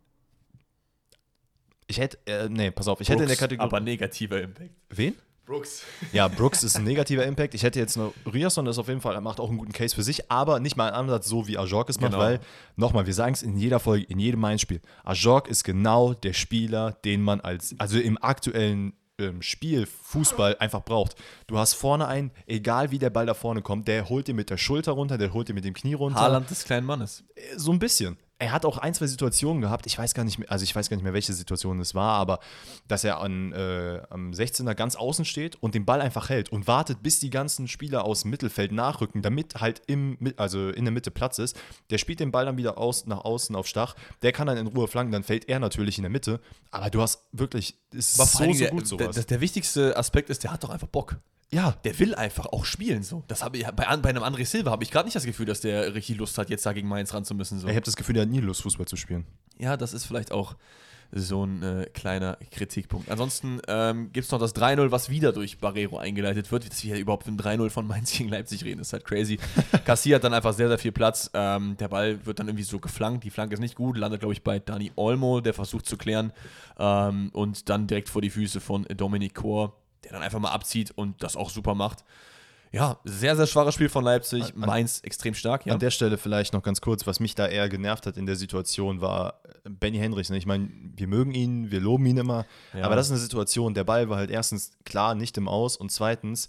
ich 1.87 1.97
hätte, 1.99 2.17
äh, 2.25 2.47
nee, 2.49 2.69
pass 2.71 2.87
auf, 2.87 3.01
ich 3.01 3.09
hätte 3.09 3.23
in 3.23 3.27
der 3.29 3.37
Kategorie. 3.37 3.67
aber 3.67 3.79
negativer 3.79 4.39
Impact. 4.41 4.71
wen? 4.89 5.15
Brooks. 5.51 5.83
Ja, 6.13 6.27
Brooks 6.27 6.63
ist 6.63 6.77
ein 6.77 6.83
negativer 6.83 7.25
Impact. 7.25 7.53
Ich 7.53 7.63
hätte 7.63 7.79
jetzt 7.79 7.97
noch 7.97 8.13
Riasson, 8.31 8.65
ist 8.67 8.77
auf 8.77 8.87
jeden 8.87 9.01
Fall, 9.01 9.15
er 9.15 9.21
macht 9.21 9.39
auch 9.39 9.49
einen 9.49 9.57
guten 9.57 9.73
Case 9.73 9.93
für 9.95 10.03
sich, 10.03 10.31
aber 10.31 10.59
nicht 10.59 10.77
mal 10.77 10.87
einen 10.87 10.95
Ansatz 10.95 11.27
so 11.27 11.47
wie 11.47 11.57
Ajork 11.57 11.89
es 11.89 11.99
macht, 11.99 12.11
Genau. 12.11 12.23
weil, 12.23 12.39
nochmal, 12.75 13.05
wir 13.05 13.13
sagen 13.13 13.33
es 13.33 13.43
in 13.43 13.57
jeder 13.57 13.79
Folge, 13.79 14.05
in 14.05 14.19
jedem 14.19 14.39
Mainz-Spiel, 14.39 14.81
Ajork 15.03 15.47
ist 15.47 15.63
genau 15.63 16.13
der 16.13 16.33
Spieler, 16.33 16.93
den 17.05 17.21
man 17.21 17.41
als, 17.41 17.75
also 17.77 17.99
im 17.99 18.17
aktuellen 18.21 18.93
ähm, 19.19 19.41
Spiel, 19.41 19.85
Fußball 19.85 20.57
einfach 20.59 20.83
braucht. 20.83 21.15
Du 21.47 21.57
hast 21.57 21.73
vorne 21.75 22.07
einen, 22.07 22.31
egal 22.47 22.91
wie 22.91 22.97
der 22.99 23.09
Ball 23.09 23.25
da 23.25 23.33
vorne 23.33 23.61
kommt, 23.61 23.87
der 23.87 24.09
holt 24.09 24.27
dir 24.27 24.33
mit 24.33 24.49
der 24.49 24.57
Schulter 24.57 24.93
runter, 24.93 25.17
der 25.17 25.33
holt 25.33 25.47
dir 25.49 25.53
mit 25.53 25.65
dem 25.65 25.73
Knie 25.73 25.93
runter. 25.93 26.19
Haaland 26.19 26.49
des 26.49 26.63
kleinen 26.63 26.85
Mannes. 26.87 27.23
So 27.57 27.71
ein 27.71 27.79
bisschen. 27.79 28.17
Er 28.41 28.51
hat 28.51 28.65
auch 28.65 28.79
ein, 28.79 28.91
zwei 28.95 29.05
Situationen 29.05 29.61
gehabt, 29.61 29.85
ich 29.85 29.95
weiß 29.95 30.15
gar 30.15 30.23
nicht 30.23 30.39
mehr, 30.39 30.51
also 30.51 30.63
ich 30.63 30.75
weiß 30.75 30.89
gar 30.89 30.97
nicht 30.97 31.03
mehr, 31.03 31.13
welche 31.13 31.31
Situation 31.31 31.79
es 31.79 31.93
war, 31.93 32.17
aber 32.17 32.39
dass 32.87 33.03
er 33.03 33.19
an, 33.19 33.51
äh, 33.51 34.01
am 34.09 34.31
16er 34.31 34.73
ganz 34.73 34.95
außen 34.95 35.25
steht 35.25 35.57
und 35.61 35.75
den 35.75 35.85
Ball 35.85 36.01
einfach 36.01 36.29
hält 36.29 36.51
und 36.51 36.65
wartet, 36.65 37.03
bis 37.03 37.19
die 37.19 37.29
ganzen 37.29 37.67
Spieler 37.67 38.03
aus 38.03 38.23
dem 38.23 38.31
Mittelfeld 38.31 38.71
nachrücken, 38.71 39.21
damit 39.21 39.61
halt 39.61 39.83
im, 39.85 40.17
also 40.37 40.69
in 40.69 40.85
der 40.85 40.91
Mitte 40.91 41.11
Platz 41.11 41.37
ist. 41.37 41.55
Der 41.91 41.99
spielt 41.99 42.19
den 42.19 42.31
Ball 42.31 42.45
dann 42.45 42.57
wieder 42.57 42.79
aus, 42.79 43.05
nach 43.05 43.23
außen 43.23 43.55
auf 43.55 43.67
Stach, 43.67 43.95
der 44.23 44.31
kann 44.31 44.47
dann 44.47 44.57
in 44.57 44.65
Ruhe 44.65 44.87
flanken, 44.87 45.11
dann 45.11 45.23
fällt 45.23 45.47
er 45.47 45.59
natürlich 45.59 45.99
in 45.99 46.01
der 46.01 46.09
Mitte, 46.09 46.39
aber 46.71 46.89
du 46.89 46.99
hast 46.99 47.27
wirklich, 47.31 47.77
es 47.91 48.17
ist 48.17 48.17
so, 48.17 48.23
so 48.53 48.65
gut 48.65 48.81
der, 48.81 48.85
sowas. 48.87 49.15
der, 49.17 49.23
der 49.25 49.41
wichtigste 49.41 49.95
Aspekt 49.95 50.31
ist, 50.31 50.43
der 50.43 50.51
hat 50.51 50.63
doch 50.63 50.71
einfach 50.71 50.87
Bock. 50.87 51.17
Ja, 51.53 51.71
Der 51.83 51.99
will 51.99 52.15
einfach 52.15 52.45
auch 52.47 52.65
spielen 52.65 53.03
so. 53.03 53.23
Das 53.27 53.43
habe 53.43 53.57
ich 53.57 53.65
bei, 53.65 53.71
bei 53.71 54.09
einem 54.09 54.23
André 54.23 54.45
Silva 54.45 54.71
habe 54.71 54.83
ich 54.83 54.91
gerade 54.91 55.05
nicht 55.05 55.15
das 55.15 55.25
Gefühl, 55.25 55.45
dass 55.45 55.61
der 55.61 55.93
richtig 55.93 56.17
Lust 56.17 56.37
hat, 56.37 56.49
jetzt 56.49 56.65
da 56.65 56.73
gegen 56.73 56.87
Mainz 56.87 57.13
ran 57.13 57.25
zu 57.25 57.35
müssen. 57.35 57.59
So. 57.59 57.67
ich 57.67 57.75
habe 57.75 57.85
das 57.85 57.95
Gefühl, 57.95 58.13
der 58.13 58.23
hat 58.23 58.29
nie 58.29 58.39
Lust, 58.39 58.61
Fußball 58.61 58.87
zu 58.87 58.95
spielen. 58.95 59.25
Ja, 59.59 59.75
das 59.75 59.93
ist 59.93 60.05
vielleicht 60.05 60.31
auch 60.31 60.55
so 61.13 61.45
ein 61.45 61.61
äh, 61.61 61.85
kleiner 61.93 62.37
Kritikpunkt. 62.51 63.09
Ansonsten 63.09 63.59
ähm, 63.67 64.11
gibt 64.13 64.25
es 64.25 64.31
noch 64.31 64.39
das 64.39 64.55
3-0, 64.55 64.91
was 64.91 65.09
wieder 65.09 65.33
durch 65.33 65.59
Barrero 65.59 65.97
eingeleitet 65.97 66.51
wird. 66.51 66.69
Dass 66.69 66.83
wir 66.83 66.97
überhaupt 66.97 67.25
von 67.25 67.37
3-0 67.37 67.69
von 67.69 67.85
Mainz 67.85 68.11
gegen 68.17 68.29
Leipzig 68.29 68.63
reden, 68.63 68.79
ist 68.79 68.93
halt 68.93 69.05
crazy. 69.05 69.37
Kassiert 69.85 70.23
dann 70.23 70.33
einfach 70.33 70.53
sehr, 70.53 70.69
sehr 70.69 70.77
viel 70.77 70.91
Platz. 70.91 71.29
Ähm, 71.33 71.75
der 71.77 71.89
Ball 71.89 72.25
wird 72.25 72.39
dann 72.39 72.47
irgendwie 72.47 72.63
so 72.63 72.79
geflankt. 72.79 73.23
Die 73.23 73.29
Flanke 73.29 73.55
ist 73.55 73.59
nicht 73.59 73.75
gut, 73.75 73.97
landet, 73.97 74.21
glaube 74.21 74.33
ich, 74.33 74.43
bei 74.43 74.59
Dani 74.59 74.91
Olmo, 74.95 75.41
der 75.41 75.53
versucht 75.53 75.85
zu 75.85 75.97
klären. 75.97 76.31
Ähm, 76.79 77.29
und 77.33 77.69
dann 77.69 77.87
direkt 77.87 78.07
vor 78.07 78.21
die 78.21 78.29
Füße 78.29 78.61
von 78.61 78.85
Dominik 78.95 79.35
Kor, 79.35 79.80
der 80.03 80.11
dann 80.13 80.21
einfach 80.23 80.39
mal 80.39 80.51
abzieht 80.51 80.91
und 80.91 81.21
das 81.23 81.35
auch 81.35 81.49
super 81.49 81.75
macht. 81.75 82.03
Ja, 82.73 82.99
sehr, 83.03 83.35
sehr 83.35 83.47
schwaches 83.47 83.73
Spiel 83.75 83.89
von 83.89 84.03
Leipzig. 84.05 84.43
An- 84.55 84.61
Mainz 84.61 85.01
extrem 85.03 85.33
stark, 85.33 85.65
ja. 85.65 85.73
An 85.73 85.79
der 85.79 85.91
Stelle 85.91 86.17
vielleicht 86.17 86.53
noch 86.53 86.63
ganz 86.63 86.79
kurz, 86.79 87.05
was 87.05 87.19
mich 87.19 87.35
da 87.35 87.45
eher 87.47 87.67
genervt 87.67 88.05
hat 88.07 88.15
in 88.15 88.25
der 88.25 88.37
Situation, 88.37 89.01
war 89.01 89.41
äh, 89.65 89.69
Benny 89.69 89.97
Hendricks. 89.97 90.29
ne? 90.29 90.37
Ich 90.37 90.45
meine, 90.45 90.69
wir 90.95 91.07
mögen 91.07 91.33
ihn, 91.33 91.69
wir 91.69 91.81
loben 91.81 92.05
ihn 92.05 92.15
immer, 92.17 92.45
Ja. 92.73 92.85
aber 92.85 92.95
das 92.95 93.07
ist 93.07 93.11
eine 93.11 93.19
Situation, 93.19 93.73
der 93.73 93.83
Ball 93.83 94.07
war 94.07 94.17
halt 94.17 94.31
erstens 94.31 94.71
klar 94.85 95.15
nicht 95.15 95.37
im 95.37 95.49
Aus 95.49 95.75
und 95.75 95.91
zweitens, 95.91 96.47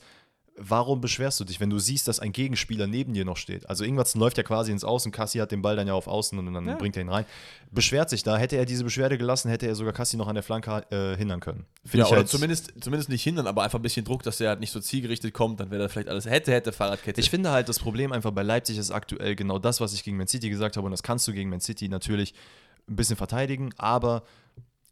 warum 0.56 1.00
beschwerst 1.00 1.40
du 1.40 1.44
dich, 1.44 1.60
wenn 1.60 1.70
du 1.70 1.78
siehst, 1.78 2.06
dass 2.08 2.20
ein 2.20 2.32
Gegenspieler 2.32 2.86
neben 2.86 3.14
dir 3.14 3.24
noch 3.24 3.36
steht? 3.36 3.68
Also 3.70 3.84
Ingwertsen 3.84 4.20
läuft 4.20 4.36
ja 4.36 4.42
quasi 4.42 4.70
ins 4.70 4.84
Außen, 4.84 5.10
Kassi 5.10 5.38
hat 5.38 5.50
den 5.50 5.62
Ball 5.62 5.76
dann 5.76 5.86
ja 5.86 5.94
auf 5.94 6.06
Außen 6.06 6.38
und 6.38 6.52
dann 6.52 6.66
Ja. 6.66 6.76
bringt 6.76 6.96
er 6.96 7.02
ihn 7.02 7.08
rein. 7.08 7.24
Beschwert 7.70 8.10
sich 8.10 8.22
da, 8.22 8.36
hätte 8.36 8.56
er 8.56 8.66
diese 8.66 8.84
Beschwerde 8.84 9.16
gelassen, 9.18 9.48
hätte 9.48 9.66
er 9.66 9.74
sogar 9.74 9.92
Kassi 9.92 10.16
noch 10.16 10.28
an 10.28 10.34
der 10.34 10.42
Flanke 10.42 10.84
äh, 10.90 11.16
hindern 11.16 11.40
können. 11.40 11.64
Finde 11.84 11.98
Ja, 12.04 12.06
oder 12.08 12.16
halt- 12.18 12.28
zumindest, 12.28 12.72
zumindest 12.80 13.08
nicht 13.08 13.22
hindern, 13.22 13.46
aber 13.46 13.62
einfach 13.62 13.78
ein 13.78 13.82
bisschen 13.82 14.04
Druck, 14.04 14.22
dass 14.22 14.40
er 14.40 14.50
halt 14.50 14.60
nicht 14.60 14.72
so 14.72 14.80
zielgerichtet 14.80 15.32
kommt, 15.32 15.58
dann 15.60 15.70
wäre 15.70 15.82
da 15.82 15.88
vielleicht 15.88 16.08
alles 16.08 16.26
hätte, 16.26 16.52
hätte, 16.52 16.72
Fahrradkette. 16.72 17.20
Ich 17.20 17.30
finde 17.30 17.50
halt, 17.50 17.68
das 17.68 17.78
Problem 17.78 18.12
einfach 18.12 18.30
bei 18.30 18.42
Leipzig 18.42 18.76
ist 18.78 18.90
aktuell 18.90 19.34
genau 19.34 19.58
das, 19.58 19.80
was 19.80 19.94
ich 19.94 20.04
gegen 20.04 20.16
Man 20.18 20.26
City 20.28 20.50
gesagt 20.50 20.76
habe. 20.76 20.84
Und 20.84 20.90
das 20.92 21.02
kannst 21.02 21.26
du 21.26 21.32
gegen 21.32 21.48
Man 21.50 21.60
City 21.60 21.88
natürlich 21.88 22.34
ein 22.88 22.96
bisschen 22.96 23.16
verteidigen, 23.16 23.72
aber 23.78 24.22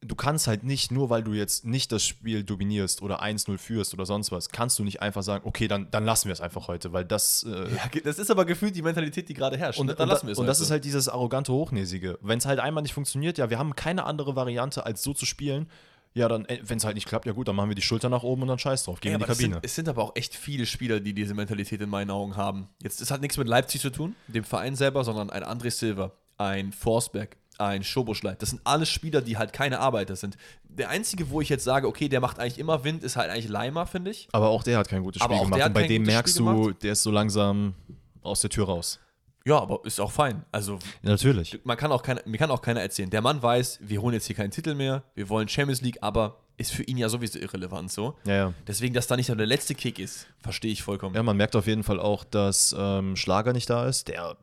du 0.02 0.14
kannst 0.14 0.46
halt 0.46 0.64
nicht, 0.64 0.90
nur 0.90 1.10
weil 1.10 1.22
du 1.22 1.32
jetzt 1.32 1.64
nicht 1.64 1.92
das 1.92 2.04
Spiel 2.06 2.42
dominierst 2.42 3.02
oder 3.02 3.22
1-0 3.22 3.58
führst 3.58 3.92
oder 3.94 4.06
sonst 4.06 4.32
was, 4.32 4.48
kannst 4.48 4.78
du 4.78 4.84
nicht 4.84 5.02
einfach 5.02 5.22
sagen, 5.22 5.44
okay, 5.46 5.68
dann, 5.68 5.90
dann 5.90 6.04
lassen 6.04 6.28
wir 6.28 6.32
es 6.32 6.40
einfach 6.40 6.68
heute, 6.68 6.92
weil 6.92 7.04
das. 7.04 7.44
Äh, 7.44 7.74
ja, 7.74 8.00
das 8.04 8.18
ist 8.18 8.30
aber 8.30 8.44
gefühlt 8.44 8.74
die 8.74 8.82
Mentalität, 8.82 9.28
die 9.28 9.34
gerade 9.34 9.56
herrscht. 9.56 9.78
und, 9.78 9.86
ne? 9.86 9.96
und, 9.96 10.08
da- 10.08 10.20
und 10.20 10.46
das 10.46 10.60
ist 10.60 10.70
halt 10.70 10.84
dieses 10.84 11.08
arrogante, 11.08 11.52
hochnäsige. 11.52 12.18
Wenn 12.22 12.38
es 12.38 12.46
halt 12.46 12.60
einmal 12.60 12.82
nicht 12.82 12.94
funktioniert, 12.94 13.38
ja, 13.38 13.50
wir 13.50 13.58
haben 13.58 13.76
keine 13.76 14.04
andere 14.04 14.36
Variante, 14.36 14.86
als 14.86 15.02
so 15.02 15.12
zu 15.12 15.26
spielen. 15.26 15.68
Ja, 16.12 16.26
dann, 16.26 16.44
wenn 16.64 16.78
es 16.78 16.84
halt 16.84 16.96
nicht 16.96 17.06
klappt, 17.06 17.26
ja 17.26 17.32
gut, 17.32 17.46
dann 17.46 17.54
machen 17.54 17.68
wir 17.70 17.76
die 17.76 17.82
Schulter 17.82 18.08
nach 18.08 18.24
oben 18.24 18.42
und 18.42 18.48
dann 18.48 18.58
scheiß 18.58 18.82
drauf, 18.82 18.98
gehen 19.00 19.12
Ja, 19.12 19.18
in 19.18 19.24
die 19.24 19.30
es 19.30 19.38
Kabine. 19.38 19.54
Sind, 19.56 19.64
es 19.64 19.74
sind 19.76 19.88
aber 19.88 20.02
auch 20.02 20.16
echt 20.16 20.34
viele 20.34 20.66
Spieler, 20.66 20.98
die 20.98 21.12
diese 21.12 21.34
Mentalität 21.34 21.80
in 21.80 21.88
meinen 21.88 22.10
Augen 22.10 22.36
haben. 22.36 22.68
Jetzt, 22.82 23.00
es 23.00 23.12
hat 23.12 23.20
nichts 23.20 23.36
mit 23.36 23.46
Leipzig 23.46 23.80
zu 23.80 23.90
tun, 23.90 24.16
dem 24.26 24.42
Verein 24.42 24.74
selber, 24.74 25.04
sondern 25.04 25.30
ein 25.30 25.44
André 25.44 25.70
Silva, 25.70 26.10
ein 26.36 26.72
Forsberg, 26.72 27.36
ein 27.60 27.84
Schoboschleit. 27.84 28.40
Das 28.42 28.50
sind 28.50 28.60
alles 28.64 28.88
Spieler, 28.88 29.20
die 29.20 29.36
halt 29.36 29.52
keine 29.52 29.80
Arbeiter 29.80 30.16
sind. 30.16 30.36
Der 30.64 30.88
einzige, 30.88 31.30
wo 31.30 31.40
ich 31.40 31.48
jetzt 31.48 31.64
sage, 31.64 31.86
okay, 31.86 32.08
der 32.08 32.20
macht 32.20 32.38
eigentlich 32.38 32.58
immer 32.58 32.84
Wind, 32.84 33.02
ist 33.04 33.16
halt 33.16 33.30
eigentlich 33.30 33.48
Leimer, 33.48 33.86
finde 33.86 34.10
ich. 34.10 34.28
Aber 34.32 34.48
auch 34.48 34.62
der 34.62 34.78
hat 34.78 34.88
kein 34.88 35.02
gutes 35.02 35.22
Spiel 35.22 35.38
gemacht. 35.38 35.64
Und 35.64 35.74
bei 35.74 35.86
dem 35.86 36.02
merkst 36.02 36.36
Spiel 36.36 36.46
du, 36.46 36.70
der 36.72 36.92
ist 36.92 37.02
so 37.02 37.10
langsam 37.10 37.74
aus 38.22 38.40
der 38.40 38.50
Tür 38.50 38.66
raus. 38.66 38.98
Ja, 39.46 39.58
aber 39.58 39.80
ist 39.84 40.00
auch 40.00 40.12
fein. 40.12 40.44
Also 40.52 40.78
Natürlich. 41.02 41.58
man 41.64 41.76
kann 41.76 41.92
auch 41.92 42.02
keine, 42.02 42.22
mir 42.26 42.36
kann 42.36 42.50
auch 42.50 42.60
keiner 42.60 42.82
erzählen. 42.82 43.08
Der 43.08 43.22
Mann 43.22 43.42
weiß, 43.42 43.78
wir 43.82 44.02
holen 44.02 44.14
jetzt 44.14 44.26
hier 44.26 44.36
keinen 44.36 44.50
Titel 44.50 44.74
mehr, 44.74 45.02
wir 45.14 45.28
wollen 45.28 45.48
Champions 45.48 45.80
League, 45.80 45.98
aber 46.02 46.36
ist 46.58 46.72
für 46.72 46.82
ihn 46.82 46.98
ja 46.98 47.08
sowieso 47.08 47.38
irrelevant 47.38 47.90
so. 47.90 48.16
Ja, 48.24 48.34
ja. 48.34 48.54
Deswegen, 48.66 48.92
dass 48.92 49.06
da 49.06 49.16
nicht 49.16 49.30
der 49.30 49.46
letzte 49.46 49.74
Kick 49.74 49.98
ist, 49.98 50.26
verstehe 50.40 50.70
ich 50.70 50.82
vollkommen. 50.82 51.14
Ja, 51.14 51.22
man 51.22 51.38
merkt 51.38 51.56
auf 51.56 51.66
jeden 51.66 51.82
Fall 51.82 51.98
auch, 51.98 52.22
dass 52.22 52.76
ähm, 52.78 53.16
Schlager 53.16 53.54
nicht 53.54 53.70
da 53.70 53.86
ist, 53.86 54.08
der 54.08 54.36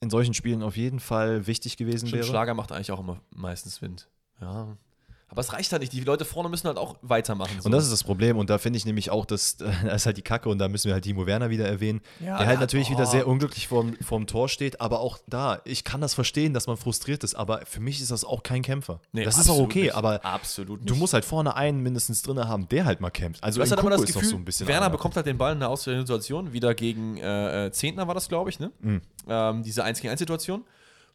in 0.00 0.10
solchen 0.10 0.34
Spielen 0.34 0.62
auf 0.62 0.76
jeden 0.76 1.00
Fall 1.00 1.46
wichtig 1.46 1.76
gewesen 1.76 2.08
Stimmt, 2.08 2.22
wäre. 2.22 2.30
Schlager 2.30 2.54
macht 2.54 2.72
eigentlich 2.72 2.90
auch 2.92 3.00
immer 3.00 3.20
meistens 3.30 3.82
Wind. 3.82 4.08
Ja. 4.40 4.76
Aber 5.30 5.40
es 5.40 5.52
reicht 5.52 5.70
halt 5.70 5.80
nicht. 5.82 5.92
Die 5.92 6.00
Leute 6.00 6.24
vorne 6.24 6.48
müssen 6.48 6.66
halt 6.66 6.76
auch 6.76 6.96
weitermachen. 7.02 7.60
So. 7.60 7.66
Und 7.66 7.72
das 7.72 7.84
ist 7.84 7.92
das 7.92 8.02
Problem. 8.02 8.36
Und 8.36 8.50
da 8.50 8.58
finde 8.58 8.76
ich 8.78 8.84
nämlich 8.84 9.10
auch, 9.10 9.24
dass 9.24 9.56
da 9.56 9.70
ist 9.94 10.04
halt 10.06 10.16
die 10.16 10.22
Kacke 10.22 10.48
und 10.48 10.58
da 10.58 10.68
müssen 10.68 10.88
wir 10.88 10.94
halt 10.94 11.04
Timo 11.04 11.24
Werner 11.24 11.50
wieder 11.50 11.66
erwähnen, 11.66 12.00
Ja, 12.18 12.38
der 12.38 12.46
halt 12.48 12.56
ja, 12.56 12.60
natürlich 12.60 12.88
oh. 12.88 12.92
wieder 12.94 13.06
sehr 13.06 13.28
unglücklich 13.28 13.68
vorm, 13.68 13.94
vorm 14.02 14.26
Tor 14.26 14.48
steht. 14.48 14.80
Aber 14.80 14.98
auch 15.00 15.18
da, 15.28 15.60
ich 15.64 15.84
kann 15.84 16.00
das 16.00 16.14
verstehen, 16.14 16.52
dass 16.52 16.66
man 16.66 16.76
frustriert 16.76 17.22
ist, 17.22 17.34
aber 17.36 17.64
für 17.64 17.80
mich 17.80 18.00
ist 18.00 18.10
das 18.10 18.24
auch 18.24 18.42
kein 18.42 18.62
Kämpfer. 18.62 19.00
Nee, 19.12 19.24
das 19.24 19.38
ist 19.38 19.48
auch 19.48 19.58
okay, 19.60 19.82
nicht. 19.82 19.94
aber 19.94 20.24
absolut 20.24 20.80
du 20.80 20.94
nicht. 20.94 21.00
musst 21.00 21.14
halt 21.14 21.24
vorne 21.24 21.54
einen 21.54 21.80
mindestens 21.80 22.22
drin 22.22 22.38
haben, 22.40 22.68
der 22.68 22.84
halt 22.84 23.00
mal 23.00 23.10
kämpft. 23.10 23.42
Also 23.44 23.58
Du 23.58 23.62
hast 23.62 23.70
halt 23.70 23.80
immer 23.80 23.90
das 23.90 24.04
Gefühl, 24.04 24.24
so 24.24 24.36
ein 24.36 24.44
bisschen 24.44 24.66
Werner 24.66 24.86
einer. 24.86 24.90
bekommt 24.90 25.14
halt 25.14 25.26
den 25.26 25.38
Ball 25.38 25.52
in 25.52 25.58
einer 25.58 25.68
auswählenden 25.68 26.06
Situation, 26.06 26.52
wieder 26.52 26.74
gegen 26.74 27.18
äh, 27.18 27.66
äh, 27.66 27.72
Zehntner 27.72 28.08
war 28.08 28.14
das, 28.14 28.28
glaube 28.28 28.50
ich, 28.50 28.58
ne? 28.58 28.72
Mhm. 28.80 29.00
Ähm, 29.28 29.62
diese 29.62 29.84
1 29.84 30.00
gegen 30.00 30.10
1 30.10 30.18
Situation, 30.18 30.64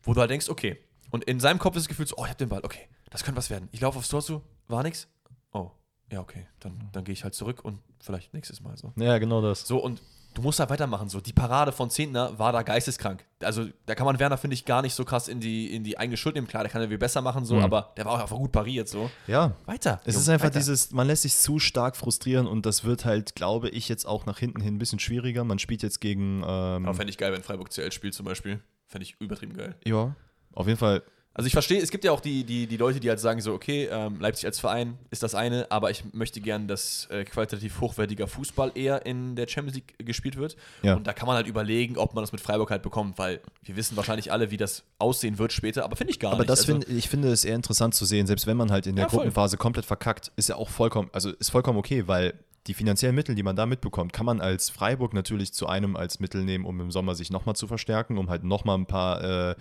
wo 0.04 0.14
du 0.14 0.22
halt 0.22 0.32
denkst, 0.32 0.48
okay. 0.50 0.78
Und 1.12 1.24
in 1.26 1.40
seinem 1.40 1.60
Kopf 1.60 1.76
ist 1.76 1.84
das 1.84 1.88
Gefühl 1.90 2.08
so, 2.08 2.16
oh, 2.18 2.24
ich 2.26 2.32
hab 2.32 2.38
den 2.38 2.50
Ball, 2.50 2.62
okay, 2.64 2.88
das 3.10 3.24
könnte 3.24 3.38
was 3.38 3.50
werden. 3.50 3.70
Ich 3.72 3.82
laufe 3.82 3.98
aufs 3.98 4.10
Tor 4.10 4.22
zu, 4.22 4.42
war 4.68 4.84
nix. 4.84 5.08
Oh, 5.52 5.72
ja, 6.12 6.20
okay, 6.22 6.48
dann, 6.60 6.90
dann 6.92 7.04
gehe 7.04 7.14
ich 7.14 7.24
halt 7.24 7.34
zurück 7.34 7.64
und 7.64 7.80
vielleicht 8.00 8.34
nächstes 8.34 8.62
Mal 8.62 8.78
so. 8.78 8.94
Ja, 8.98 9.18
genau 9.18 9.42
das. 9.42 9.66
So, 9.68 9.78
und 9.84 10.02
du 10.34 10.42
musst 10.42 10.60
da 10.60 10.70
weitermachen. 10.70 11.08
So, 11.10 11.22
die 11.22 11.32
Parade 11.34 11.72
von 11.72 11.90
Zehntner 11.90 12.38
war 12.38 12.52
da 12.52 12.62
geisteskrank. 12.62 13.26
Also, 13.42 13.68
da 13.86 13.96
kann 13.96 14.06
man 14.06 14.20
Werner, 14.20 14.38
finde 14.38 14.54
ich, 14.54 14.66
gar 14.66 14.82
nicht 14.82 14.94
so 14.94 15.06
krass 15.06 15.28
in 15.30 15.40
die, 15.40 15.74
in 15.74 15.84
die 15.84 15.98
eigene 15.98 16.18
Schuld 16.18 16.36
nehmen. 16.36 16.46
Klar, 16.48 16.64
der 16.64 16.72
kann 16.72 16.82
ja 16.82 16.88
viel 16.90 16.98
besser 16.98 17.22
machen, 17.22 17.46
so, 17.46 17.56
Mhm. 17.56 17.64
aber 17.64 17.94
der 17.98 18.06
war 18.06 18.14
auch 18.14 18.20
einfach 18.20 18.36
gut 18.38 18.52
pariert. 18.52 18.88
So. 18.90 19.10
Ja, 19.28 19.56
Weiter. 19.66 20.02
Es 20.06 20.14
Junge, 20.16 20.22
ist 20.24 20.30
einfach 20.30 20.46
weiter. 20.48 20.60
dieses, 20.60 20.92
man 20.92 21.08
lässt 21.08 21.22
sich 21.24 21.36
zu 21.38 21.58
stark 21.60 21.96
frustrieren 21.96 22.46
und 22.48 22.66
das 22.66 22.84
wird 22.84 23.06
halt, 23.06 23.36
glaube 23.36 23.70
ich, 23.70 23.88
jetzt 23.90 24.06
auch 24.06 24.26
nach 24.26 24.38
hinten 24.38 24.62
hin 24.62 24.76
ein 24.76 24.80
bisschen 24.80 25.00
schwieriger. 25.00 25.44
Man 25.46 25.58
spielt 25.60 25.82
jetzt 25.84 26.02
gegen, 26.02 26.40
ähm, 26.46 26.86
Aber 26.86 26.94
fände 26.94 27.10
ich 27.12 27.18
geil, 27.18 27.32
wenn 27.32 27.42
Freiburg 27.44 27.72
CL 27.72 27.92
spielt 27.92 28.14
zum 28.14 28.26
Beispiel. 28.26 28.62
Fände 28.88 29.04
ich 29.06 29.16
übertrieben 29.20 29.56
geil. 29.56 29.76
ja, 29.86 30.16
auf 30.54 30.68
jeden 30.68 30.78
Fall. 30.78 31.02
Also 31.38 31.48
ich 31.48 31.54
verstehe, 31.54 31.82
es 31.82 31.92
gibt 31.92 32.06
ja 32.06 32.14
auch 32.14 32.22
die, 32.22 32.46
die, 32.46 32.66
die 32.66 32.78
Leute, 32.78 33.02
die 33.02 33.10
halt 33.10 33.20
sagen 33.20 33.42
so, 33.42 33.54
okay, 33.54 33.90
ähm, 33.92 34.22
Leipzig 34.22 34.46
als 34.46 34.58
Verein 34.58 34.98
ist 35.12 35.22
das 35.22 35.36
eine, 35.36 35.70
aber 35.70 35.92
ich 35.92 36.06
möchte 36.14 36.40
gern, 36.40 36.70
dass 36.70 37.08
äh, 37.12 37.26
qualitativ 37.26 37.82
hochwertiger 37.82 38.26
Fußball 38.26 38.72
eher 38.74 39.06
in 39.06 39.36
der 39.36 39.46
Champions 39.50 39.76
League 39.76 39.96
gespielt 40.00 40.38
wird. 40.38 40.56
Ja. 40.82 40.96
Und 40.96 41.06
da 41.08 41.12
kann 41.12 41.28
man 41.28 41.36
halt 41.36 41.48
überlegen, 41.48 41.98
ob 41.98 42.14
man 42.16 42.24
das 42.24 42.32
mit 42.32 42.40
Freiburg 42.40 42.72
halt 42.72 42.84
bekommt, 42.84 43.18
weil 43.18 43.42
wir 43.64 43.76
wissen 43.76 43.98
wahrscheinlich 43.98 44.32
alle, 44.32 44.50
wie 44.50 44.56
das 44.56 44.84
aussehen 44.98 45.38
wird 45.38 45.52
später, 45.52 45.84
aber 45.84 45.98
finde 45.98 46.12
ich 46.12 46.22
gar 46.22 46.32
Aber 46.32 46.40
nicht. 46.40 46.50
das 46.50 46.60
Also, 46.62 46.72
finde 46.72 46.88
ich 46.88 47.10
finde 47.10 47.28
es 47.30 47.44
eher 47.44 47.56
interessant 47.56 47.96
zu 47.96 48.06
sehen, 48.06 48.28
selbst 48.28 48.48
wenn 48.48 48.56
man 48.56 48.72
halt 48.72 48.88
in 48.88 48.96
der 48.96 49.04
Ja, 49.04 49.10
voll. 49.10 49.18
Gruppenphase 49.20 49.58
komplett 49.58 49.86
verkackt, 49.86 50.32
ist 50.38 50.48
ja 50.48 50.56
auch 50.56 50.70
vollkommen, 50.70 51.10
also 51.12 51.32
ist 51.32 51.50
vollkommen 51.52 51.78
okay, 51.78 52.08
weil 52.08 52.34
die 52.68 52.74
finanziellen 52.74 53.14
Mittel, 53.14 53.36
die 53.36 53.44
man 53.44 53.56
da 53.58 53.66
mitbekommt, 53.66 54.14
kann 54.14 54.26
man 54.26 54.40
als 54.42 54.70
Freiburg 54.70 55.14
natürlich 55.14 55.54
zu 55.54 55.68
einem 55.68 55.96
als 55.98 56.20
Mittel 56.22 56.44
nehmen, 56.46 56.66
um 56.66 56.80
im 56.82 56.92
Sommer 56.92 57.14
sich 57.14 57.30
nochmal 57.30 57.56
zu 57.56 57.68
verstärken, 57.68 58.18
um 58.18 58.30
halt 58.30 58.44
nochmal 58.44 58.78
ein 58.78 58.88
paar 58.88 59.52
äh, 59.52 59.56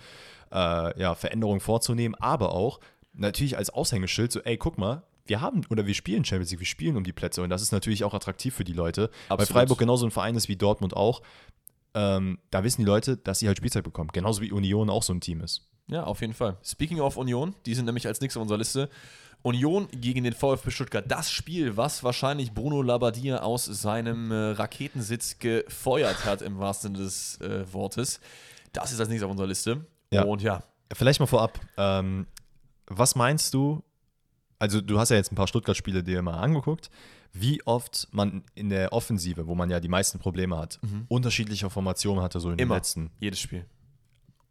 äh, 0.51 0.99
ja, 0.99 1.15
Veränderungen 1.15 1.59
vorzunehmen, 1.59 2.15
aber 2.15 2.53
auch 2.53 2.79
natürlich 3.13 3.57
als 3.57 3.69
Aushängeschild, 3.69 4.31
so, 4.31 4.41
ey, 4.41 4.57
guck 4.57 4.77
mal, 4.77 5.03
wir 5.25 5.41
haben 5.41 5.61
oder 5.69 5.87
wir 5.87 5.93
spielen 5.93 6.23
Champions 6.23 6.51
League, 6.51 6.59
wir 6.59 6.67
spielen 6.67 6.97
um 6.97 7.03
die 7.03 7.13
Plätze 7.13 7.41
und 7.41 7.49
das 7.49 7.61
ist 7.61 7.71
natürlich 7.71 8.03
auch 8.03 8.13
attraktiv 8.13 8.53
für 8.53 8.63
die 8.63 8.73
Leute, 8.73 9.09
weil 9.27 9.37
Absolut. 9.39 9.53
Freiburg 9.53 9.79
genauso 9.79 10.05
ein 10.05 10.11
Verein 10.11 10.35
ist 10.35 10.47
wie 10.47 10.55
Dortmund 10.55 10.95
auch. 10.95 11.21
Ähm, 11.93 12.39
da 12.51 12.63
wissen 12.63 12.81
die 12.81 12.85
Leute, 12.85 13.17
dass 13.17 13.39
sie 13.39 13.47
halt 13.47 13.57
Spielzeit 13.57 13.83
bekommen, 13.83 14.09
genauso 14.13 14.41
wie 14.41 14.51
Union 14.51 14.89
auch 14.89 15.03
so 15.03 15.13
ein 15.13 15.21
Team 15.21 15.41
ist. 15.41 15.67
Ja, 15.87 16.03
auf 16.03 16.21
jeden 16.21 16.33
Fall. 16.33 16.57
Speaking 16.63 16.99
of 16.99 17.17
Union, 17.17 17.55
die 17.65 17.75
sind 17.75 17.85
nämlich 17.85 18.07
als 18.07 18.19
nächstes 18.21 18.37
auf 18.37 18.43
unserer 18.43 18.57
Liste. 18.57 18.89
Union 19.43 19.87
gegen 19.91 20.23
den 20.23 20.33
VfB 20.33 20.71
Stuttgart. 20.71 21.05
Das 21.07 21.31
Spiel, 21.31 21.77
was 21.77 22.03
wahrscheinlich 22.03 22.51
Bruno 22.53 22.81
Labbadia 22.81 23.43
aus 23.43 23.65
seinem 23.65 24.31
äh, 24.31 24.35
Raketensitz 24.35 25.37
gefeuert 25.37 26.25
hat, 26.25 26.41
im 26.41 26.57
wahrsten 26.57 26.95
Sinne 26.95 27.05
des 27.05 27.39
äh, 27.41 27.71
Wortes. 27.71 28.19
Das 28.73 28.91
ist 28.91 28.99
als 28.99 29.07
nächstes 29.07 29.25
auf 29.25 29.31
unserer 29.31 29.47
Liste. 29.47 29.85
Ja. 30.11 30.23
Und 30.23 30.41
ja, 30.41 30.63
Vielleicht 30.93 31.19
mal 31.19 31.25
vorab, 31.25 31.59
ähm, 31.77 32.27
was 32.87 33.15
meinst 33.15 33.53
du, 33.53 33.83
also 34.59 34.81
du 34.81 34.99
hast 34.99 35.09
ja 35.09 35.15
jetzt 35.15 35.31
ein 35.31 35.35
paar 35.35 35.47
Stuttgart-Spiele 35.47 36.03
dir 36.03 36.21
mal 36.21 36.37
angeguckt, 36.37 36.89
wie 37.33 37.61
oft 37.65 38.07
man 38.11 38.43
in 38.53 38.69
der 38.69 38.93
Offensive, 38.93 39.47
wo 39.47 39.55
man 39.55 39.69
ja 39.69 39.79
die 39.79 39.87
meisten 39.87 40.19
Probleme 40.19 40.57
hat, 40.57 40.79
unterschiedliche 41.09 41.69
Formationen 41.69 42.23
hatte, 42.23 42.39
so 42.39 42.49
in 42.51 42.57
den 42.57 42.63
immer. 42.67 42.75
letzten. 42.75 43.11
Jedes 43.19 43.39
Spiel. 43.39 43.65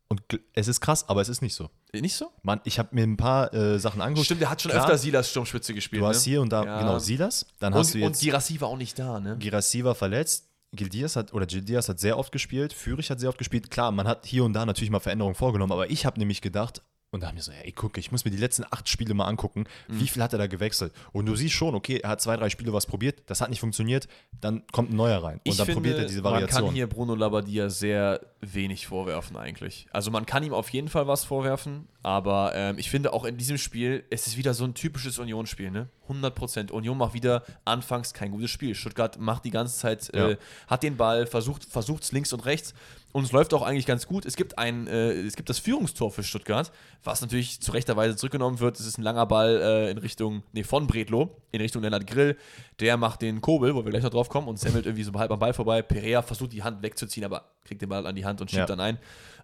Und 0.08 0.22
es 0.52 0.68
ist 0.68 0.80
krass, 0.80 1.08
aber 1.08 1.22
es 1.22 1.28
ist 1.28 1.40
nicht 1.40 1.54
so. 1.54 1.70
Äh, 1.92 2.00
Nicht 2.00 2.14
so? 2.14 2.30
Man, 2.42 2.60
ich 2.64 2.78
habe 2.78 2.90
mir 2.92 3.04
ein 3.04 3.16
paar 3.16 3.52
äh, 3.54 3.78
Sachen 3.78 4.00
angeguckt. 4.02 4.26
Stimmt, 4.26 4.42
der 4.42 4.50
hat 4.50 4.60
schon 4.60 4.70
Klar, 4.70 4.84
öfter 4.84 4.98
Silas 4.98 5.30
Sturmspitze 5.30 5.72
gespielt. 5.72 6.02
Du 6.02 6.06
hast 6.06 6.26
ne? 6.26 6.30
hier 6.30 6.42
und 6.42 6.52
da, 6.52 6.62
Ja. 6.64 6.78
genau, 6.80 6.98
Silas. 6.98 7.46
Dann 7.58 7.74
hast 7.74 7.94
und, 7.94 8.00
du 8.00 8.06
und 8.06 8.12
jetzt 8.12 8.20
Girassi 8.20 8.60
war 8.60 8.68
auch 8.68 8.76
nicht 8.76 8.98
da, 8.98 9.18
ne? 9.18 9.36
Girassi 9.38 9.82
war 9.82 9.94
verletzt. 9.94 10.50
Gildias 10.74 11.16
hat, 11.16 11.32
oder 11.32 11.46
Gildias 11.46 11.88
hat 11.88 12.00
sehr 12.00 12.18
oft 12.18 12.32
gespielt, 12.32 12.72
Fürich 12.72 13.10
hat 13.10 13.20
sehr 13.20 13.28
oft 13.28 13.38
gespielt. 13.38 13.70
Klar, 13.70 13.92
man 13.92 14.06
hat 14.06 14.26
hier 14.26 14.44
und 14.44 14.52
da 14.52 14.66
natürlich 14.66 14.90
mal 14.90 15.00
Veränderungen 15.00 15.34
vorgenommen, 15.34 15.72
aber 15.72 15.90
ich 15.90 16.06
habe 16.06 16.18
nämlich 16.18 16.40
gedacht, 16.40 16.82
und 17.14 17.22
da 17.22 17.28
haben 17.28 17.36
wir 17.36 17.42
so, 17.42 17.52
ey, 17.52 17.72
guck, 17.72 17.96
ich 17.96 18.12
muss 18.12 18.24
mir 18.24 18.30
die 18.30 18.36
letzten 18.36 18.64
acht 18.70 18.88
Spiele 18.88 19.14
mal 19.14 19.26
angucken, 19.26 19.64
Mhm. 19.88 20.00
wie 20.00 20.08
viel 20.08 20.22
hat 20.22 20.32
er 20.32 20.38
da 20.38 20.46
gewechselt? 20.46 20.92
Und 21.12 21.26
du 21.26 21.34
siehst 21.36 21.54
schon, 21.54 21.74
okay, 21.74 21.98
er 21.98 22.10
hat 22.10 22.20
zwei, 22.20 22.36
drei 22.36 22.50
Spiele 22.50 22.72
was 22.72 22.86
probiert, 22.86 23.22
das 23.26 23.40
hat 23.40 23.50
nicht 23.50 23.60
funktioniert, 23.60 24.08
dann 24.40 24.62
kommt 24.72 24.90
ein 24.92 24.96
neuer 24.96 25.22
rein. 25.22 25.36
Und 25.36 25.40
Ich 25.44 25.56
dann 25.56 25.66
finde, 25.66 25.80
probiert 25.80 25.98
er 26.00 26.06
diese 26.06 26.22
man 26.22 26.32
Variation. 26.32 26.64
kann 26.66 26.74
hier 26.74 26.86
Bruno 26.86 27.14
Labbadia 27.14 27.70
sehr 27.70 28.20
wenig 28.40 28.86
vorwerfen 28.86 29.36
eigentlich. 29.36 29.86
Also 29.90 30.10
man 30.10 30.26
kann 30.26 30.42
ihm 30.42 30.52
auf 30.52 30.68
jeden 30.70 30.88
Fall 30.88 31.06
was 31.06 31.24
vorwerfen, 31.24 31.88
aber 32.02 32.52
ähm, 32.54 32.78
ich 32.78 32.90
finde 32.90 33.12
auch 33.12 33.24
in 33.24 33.36
diesem 33.38 33.56
Spiel, 33.58 34.04
es 34.10 34.26
ist 34.26 34.36
wieder 34.36 34.52
so 34.52 34.64
ein 34.64 34.74
typisches 34.74 35.18
Union-Spiel, 35.18 35.70
ne? 35.70 35.88
100 36.08 36.34
Prozent. 36.34 36.70
Union 36.70 36.98
macht 36.98 37.14
wieder 37.14 37.44
anfangs 37.64 38.12
kein 38.12 38.30
gutes 38.30 38.50
Spiel. 38.50 38.74
Stuttgart 38.74 39.18
macht 39.18 39.44
die 39.46 39.50
ganze 39.50 39.78
Zeit, 39.78 40.12
äh, 40.12 40.32
Ja. 40.32 40.36
hat 40.66 40.82
den 40.82 40.96
Ball, 40.98 41.26
versucht 41.26 42.02
es 42.02 42.12
links 42.12 42.32
und 42.34 42.44
rechts 42.44 42.74
und 43.14 43.22
es 43.22 43.30
läuft 43.30 43.54
auch 43.54 43.62
eigentlich 43.62 43.86
ganz 43.86 44.08
gut. 44.08 44.26
Es 44.26 44.34
gibt 44.34 44.58
ein, 44.58 44.88
äh, 44.88 45.12
es 45.12 45.36
gibt 45.36 45.48
das 45.48 45.60
Führungstor 45.60 46.10
für 46.10 46.24
Stuttgart, 46.24 46.72
was 47.04 47.20
natürlich 47.20 47.60
zu 47.60 47.70
rechter 47.70 47.96
Weise 47.96 48.16
zurückgenommen 48.16 48.58
wird. 48.58 48.78
Es 48.80 48.86
ist 48.86 48.98
ein 48.98 49.02
langer 49.02 49.24
Ball 49.24 49.60
äh, 49.62 49.90
in 49.92 49.98
Richtung, 49.98 50.42
nee, 50.52 50.64
von 50.64 50.88
Bredlo, 50.88 51.30
in 51.52 51.60
Richtung 51.60 51.82
Lennart 51.82 52.08
Grill. 52.08 52.36
Der 52.80 52.96
macht 52.96 53.22
den 53.22 53.40
Kobel, 53.40 53.72
wo 53.76 53.84
wir 53.84 53.92
gleich 53.92 54.02
noch 54.02 54.10
drauf 54.10 54.28
kommen, 54.28 54.48
und 54.48 54.58
semmelt 54.58 54.84
irgendwie 54.84 55.04
so 55.04 55.12
halb 55.14 55.30
am 55.30 55.38
Ball 55.38 55.54
vorbei. 55.54 55.80
Perea 55.80 56.22
versucht 56.22 56.52
die 56.52 56.64
Hand 56.64 56.82
wegzuziehen, 56.82 57.24
aber 57.24 57.44
kriegt 57.64 57.80
den 57.80 57.88
Ball 57.88 58.04
an 58.04 58.16
die 58.16 58.26
Hand 58.26 58.40
und 58.40 58.50
schiebt 58.50 58.58
Ja. 58.58 58.66
dann 58.66 58.80
ein. 58.80 58.98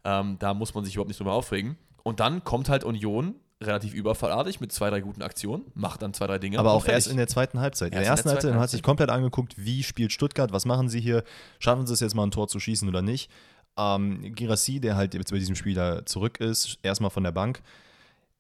Ähm, 0.04 0.36
da 0.40 0.52
muss 0.52 0.74
man 0.74 0.84
sich 0.84 0.94
überhaupt 0.96 1.08
nicht 1.08 1.20
drüber 1.20 1.34
aufregen. 1.34 1.76
Und 2.02 2.18
dann 2.18 2.42
kommt 2.42 2.68
halt 2.68 2.82
Union 2.82 3.36
relativ 3.62 3.92
überfallartig 3.92 4.60
mit 4.60 4.72
zwei, 4.72 4.88
drei 4.88 5.00
guten 5.00 5.20
Aktionen, 5.20 5.64
macht 5.74 6.00
dann 6.00 6.14
zwei, 6.14 6.26
drei 6.26 6.38
Dinge. 6.38 6.58
aber 6.58 6.72
auch 6.72 6.86
erst 6.86 7.08
in 7.08 7.18
der 7.18 7.26
zweiten 7.28 7.60
Halbzeit. 7.60 7.92
In 7.92 7.98
der 7.98 8.06
Erst 8.06 8.24
in 8.24 8.28
der 8.28 8.34
ersten 8.34 8.48
Halbzeit 8.48 8.62
hat 8.62 8.70
sich 8.70 8.82
komplett 8.82 9.10
angeguckt, 9.10 9.54
wie 9.58 9.82
spielt 9.82 10.12
Stuttgart, 10.12 10.50
was 10.52 10.64
machen 10.64 10.88
sie 10.88 11.00
hier, 11.00 11.24
schaffen 11.58 11.86
sie 11.86 11.92
es 11.92 12.00
jetzt 12.00 12.14
mal 12.14 12.22
ein 12.24 12.30
Tor 12.30 12.48
zu 12.48 12.58
schießen 12.58 12.88
oder 12.88 13.02
nicht. 13.02 13.30
Ähm, 13.80 14.34
Girassi, 14.34 14.80
der 14.80 14.96
halt 14.96 15.14
jetzt 15.14 15.30
bei 15.30 15.38
diesem 15.38 15.54
Spiel 15.54 15.74
da 15.74 16.04
zurück 16.04 16.38
ist, 16.40 16.78
erstmal 16.82 17.10
von 17.10 17.24
der 17.24 17.32
Bank. 17.32 17.62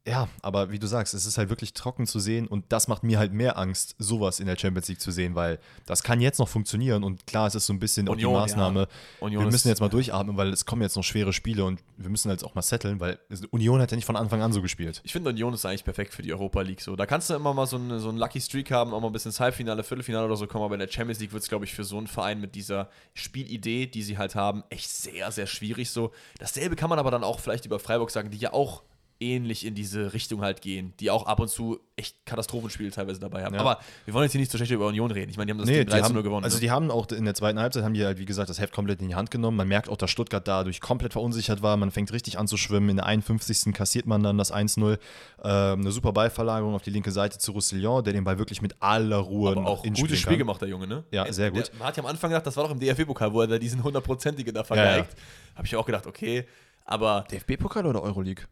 Ja, 0.06 0.28
aber 0.40 0.70
wie 0.70 0.78
du 0.78 0.86
sagst, 0.86 1.12
es 1.12 1.26
ist 1.26 1.36
halt 1.36 1.50
wirklich 1.50 1.74
trocken 1.74 2.06
zu 2.06 2.20
sehen 2.20 2.46
und 2.46 2.64
das 2.70 2.88
macht 2.88 3.02
mir 3.02 3.18
halt 3.18 3.34
mehr 3.34 3.58
Angst, 3.58 3.96
sowas 3.98 4.40
in 4.40 4.46
der 4.46 4.56
Champions 4.56 4.88
League 4.88 5.00
zu 5.00 5.10
sehen, 5.10 5.34
weil 5.34 5.58
das 5.84 6.02
kann 6.02 6.22
jetzt 6.22 6.38
noch 6.38 6.48
funktionieren 6.48 7.04
und 7.04 7.26
klar, 7.26 7.46
es 7.46 7.54
ist 7.54 7.66
so 7.66 7.74
ein 7.74 7.78
bisschen 7.78 8.08
auch 8.08 8.12
Union, 8.12 8.32
die 8.32 8.40
Maßnahme. 8.40 8.80
ja. 8.80 8.86
Union 9.20 9.44
wir 9.44 9.50
müssen 9.50 9.68
jetzt 9.68 9.80
mal 9.80 9.90
durchatmen, 9.90 10.38
weil 10.38 10.48
es 10.54 10.64
kommen 10.64 10.80
jetzt 10.80 10.96
noch 10.96 11.04
schwere 11.04 11.34
Spiele 11.34 11.66
und 11.66 11.82
wir 11.98 12.08
müssen 12.08 12.30
jetzt 12.30 12.44
auch 12.44 12.54
mal 12.54 12.62
setteln, 12.62 12.98
weil 12.98 13.18
Union 13.50 13.78
hat 13.82 13.90
ja 13.90 13.96
nicht 13.96 14.06
von 14.06 14.16
Anfang 14.16 14.40
an 14.40 14.54
so 14.54 14.62
gespielt. 14.62 15.02
Ich 15.04 15.12
finde, 15.12 15.28
Union 15.28 15.52
ist 15.52 15.66
eigentlich 15.66 15.84
perfekt 15.84 16.14
für 16.14 16.22
die 16.22 16.32
Europa 16.32 16.62
League. 16.62 16.80
So. 16.80 16.96
Da 16.96 17.04
kannst 17.04 17.28
du 17.28 17.34
immer 17.34 17.52
mal 17.52 17.66
so 17.66 17.76
einen, 17.76 18.00
so 18.00 18.08
einen 18.08 18.16
Lucky 18.16 18.40
Streak 18.40 18.70
haben, 18.70 18.94
auch 18.94 19.00
mal 19.02 19.08
ein 19.08 19.12
bisschen 19.12 19.30
ins 19.30 19.40
Halbfinale, 19.40 19.84
Viertelfinale 19.84 20.24
oder 20.24 20.36
so 20.36 20.46
kommen, 20.46 20.64
aber 20.64 20.76
in 20.76 20.80
der 20.80 20.88
Champions 20.88 21.20
League 21.20 21.32
wird 21.32 21.42
es, 21.42 21.50
glaube 21.50 21.66
ich, 21.66 21.74
für 21.74 21.84
so 21.84 21.98
einen 21.98 22.06
Verein 22.06 22.40
mit 22.40 22.54
dieser 22.54 22.88
Spielidee, 23.12 23.86
die 23.86 24.02
sie 24.02 24.16
halt 24.16 24.34
haben, 24.34 24.64
echt 24.70 24.88
sehr, 24.88 25.30
sehr 25.30 25.46
schwierig. 25.46 25.90
So. 25.90 26.12
Dasselbe 26.38 26.74
kann 26.74 26.88
man 26.88 26.98
aber 26.98 27.10
dann 27.10 27.22
auch 27.22 27.38
vielleicht 27.38 27.66
über 27.66 27.78
Freiburg 27.78 28.10
sagen, 28.10 28.30
die 28.30 28.38
ja 28.38 28.54
auch 28.54 28.82
ähnlich 29.20 29.66
in 29.66 29.74
diese 29.74 30.12
Richtung 30.14 30.40
halt 30.40 30.62
gehen, 30.62 30.94
die 30.98 31.10
auch 31.10 31.26
ab 31.26 31.40
und 31.40 31.48
zu 31.48 31.78
echt 31.96 32.16
Katastrophenspiele 32.24 32.90
teilweise 32.90 33.20
dabei 33.20 33.44
haben. 33.44 33.54
Ja. 33.54 33.60
Aber 33.60 33.78
wir 34.06 34.14
wollen 34.14 34.24
jetzt 34.24 34.32
hier 34.32 34.40
nicht 34.40 34.50
so 34.50 34.56
schlecht 34.56 34.72
über 34.72 34.86
Union 34.86 35.10
reden. 35.10 35.30
Ich 35.30 35.36
meine, 35.36 35.46
die 35.46 35.50
haben 35.52 35.58
das 35.58 35.66
Nee, 35.68 35.74
Ding 35.76 35.86
die 35.86 35.90
13 35.90 36.04
haben, 36.06 36.14
0 36.14 36.22
gewonnen. 36.22 36.44
also 36.44 36.56
ne? 36.56 36.60
die 36.62 36.70
haben 36.70 36.90
auch 36.90 37.06
in 37.10 37.26
der 37.26 37.34
zweiten 37.34 37.58
Halbzeit 37.58 37.84
haben 37.84 37.92
die 37.92 38.04
halt, 38.04 38.18
wie 38.18 38.24
gesagt, 38.24 38.48
das 38.48 38.58
Heft 38.58 38.72
komplett 38.72 39.02
in 39.02 39.08
die 39.08 39.14
Hand 39.14 39.30
genommen. 39.30 39.58
Man 39.58 39.68
merkt 39.68 39.90
auch, 39.90 39.98
dass 39.98 40.10
Stuttgart 40.10 40.48
dadurch 40.48 40.80
komplett 40.80 41.12
verunsichert 41.12 41.60
war. 41.60 41.76
Man 41.76 41.90
fängt 41.90 42.10
richtig 42.12 42.38
an 42.38 42.48
zu 42.48 42.56
schwimmen. 42.56 42.88
In 42.88 42.96
der 42.96 43.06
51. 43.06 43.74
kassiert 43.74 44.06
man 44.06 44.22
dann 44.22 44.38
das 44.38 44.52
1-0. 44.52 44.98
Ähm, 45.44 45.80
eine 45.80 45.92
super 45.92 46.12
Ballverlagerung 46.12 46.74
auf 46.74 46.82
die 46.82 46.90
linke 46.90 47.10
Seite 47.12 47.38
zu 47.38 47.52
Roussillon, 47.52 48.02
der 48.02 48.14
den 48.14 48.24
Ball 48.24 48.38
wirklich 48.38 48.62
mit 48.62 48.74
aller 48.80 49.18
Ruhe 49.18 49.50
aber 49.52 49.66
auch 49.66 49.82
gutes 49.82 49.98
Spiel 50.18 50.32
kann. 50.32 50.38
gemacht, 50.38 50.62
der 50.62 50.68
Junge, 50.70 50.86
ne? 50.86 51.04
Ja, 51.10 51.26
Äh, 51.26 51.32
sehr 51.34 51.50
der- 51.50 51.60
gut. 51.62 51.70
Man 51.78 51.88
hat 51.88 51.96
ja 51.98 52.02
am 52.02 52.08
Anfang 52.08 52.30
gedacht, 52.30 52.46
das 52.46 52.56
war 52.56 52.64
doch 52.64 52.70
im 52.70 52.80
DFB-Pokal, 52.80 53.32
wo 53.34 53.42
er 53.42 53.46
da 53.48 53.58
diesen 53.58 53.84
hundertprozentigen 53.84 54.54
da 54.54 54.60
ja. 54.60 54.64
vergeigt. 54.64 55.14
Habe 55.54 55.66
ich 55.66 55.76
auch 55.76 55.84
gedacht, 55.84 56.06
okay, 56.06 56.46
aber 56.86 57.26
DFB-Pokal 57.30 57.84
oder 57.86 58.02
Euroleague? 58.02 58.44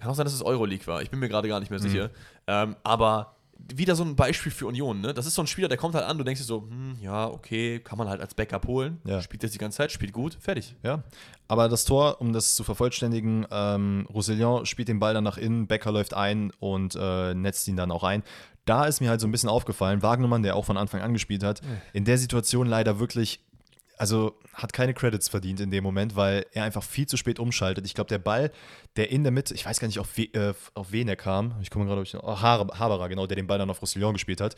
Kann 0.00 0.10
auch 0.10 0.14
sein, 0.14 0.24
dass 0.24 0.34
es 0.34 0.42
Euroleague 0.42 0.86
war. 0.86 1.02
Ich 1.02 1.10
bin 1.10 1.20
mir 1.20 1.28
gerade 1.28 1.46
gar 1.48 1.60
nicht 1.60 1.70
mehr 1.70 1.78
Mhm. 1.80 1.84
sicher. 1.88 2.10
Ähm, 2.46 2.74
aber 2.82 3.36
wieder 3.72 3.94
so 3.94 4.02
ein 4.02 4.16
Beispiel 4.16 4.50
für 4.50 4.66
Union, 4.66 5.02
ne? 5.02 5.12
Das 5.12 5.26
ist 5.26 5.34
so 5.34 5.42
ein 5.42 5.46
Spieler, 5.46 5.68
der 5.68 5.76
kommt 5.76 5.94
halt 5.94 6.06
an, 6.06 6.16
du 6.16 6.24
denkst 6.24 6.40
dir 6.40 6.46
so, 6.46 6.62
hm, 6.62 6.96
ja, 7.02 7.26
okay, 7.28 7.78
kann 7.80 7.98
man 7.98 8.08
halt 8.08 8.20
als 8.22 8.32
Backup 8.34 8.66
holen. 8.66 8.98
Ja. 9.04 9.20
Spielt 9.20 9.42
jetzt 9.42 9.54
die 9.54 9.58
ganze 9.58 9.76
Zeit, 9.76 9.92
spielt 9.92 10.12
gut, 10.14 10.38
fertig. 10.40 10.74
Ja, 10.82 11.02
aber 11.46 11.68
das 11.68 11.84
Tor, 11.84 12.22
um 12.22 12.32
das 12.32 12.54
zu 12.54 12.64
vervollständigen, 12.64 13.46
ähm, 13.50 14.08
Roussillon 14.12 14.64
spielt 14.64 14.88
den 14.88 14.98
Ball 14.98 15.12
dann 15.12 15.24
nach 15.24 15.36
innen, 15.36 15.66
Becker 15.66 15.92
läuft 15.92 16.14
ein 16.14 16.52
und 16.58 16.96
äh, 16.98 17.34
netzt 17.34 17.68
ihn 17.68 17.76
dann 17.76 17.90
auch 17.90 18.02
ein. 18.02 18.22
da 18.64 18.84
ist 18.86 19.00
mir 19.00 19.10
halt 19.10 19.20
so 19.20 19.26
ein 19.26 19.32
bisschen 19.32 19.48
aufgefallen, 19.48 20.00
Wagnermann, 20.02 20.42
der 20.42 20.54
auch 20.54 20.64
von 20.64 20.76
Anfang 20.76 21.00
an 21.02 21.12
gespielt 21.12 21.42
hat, 21.42 21.60
in 21.92 22.04
der 22.04 22.18
Situation 22.18 22.66
leider 22.68 22.98
wirklich, 23.00 23.40
also 24.00 24.38
hat 24.54 24.72
keine 24.72 24.94
Credits 24.94 25.28
verdient 25.28 25.60
in 25.60 25.70
dem 25.70 25.84
Moment, 25.84 26.16
weil 26.16 26.46
er 26.52 26.64
einfach 26.64 26.82
viel 26.82 27.04
zu 27.04 27.18
spät 27.18 27.38
umschaltet. 27.38 27.84
Ich 27.84 27.92
glaube, 27.92 28.08
der 28.08 28.18
Ball, 28.18 28.50
der 28.96 29.10
in 29.10 29.24
der 29.24 29.30
Mitte, 29.30 29.52
ich 29.52 29.66
weiß 29.66 29.78
gar 29.78 29.88
nicht, 29.88 29.98
auf, 29.98 30.16
we, 30.16 30.22
äh, 30.32 30.54
auf 30.72 30.90
wen 30.90 31.06
er 31.06 31.16
kam, 31.16 31.54
ich 31.60 31.68
komme 31.68 31.84
gerade, 31.84 32.02
oh, 32.22 32.40
Haberer, 32.40 33.10
genau, 33.10 33.26
der 33.26 33.36
den 33.36 33.46
Ball 33.46 33.58
dann 33.58 33.68
auf 33.68 33.82
Roussillon 33.82 34.14
gespielt 34.14 34.40
hat, 34.40 34.56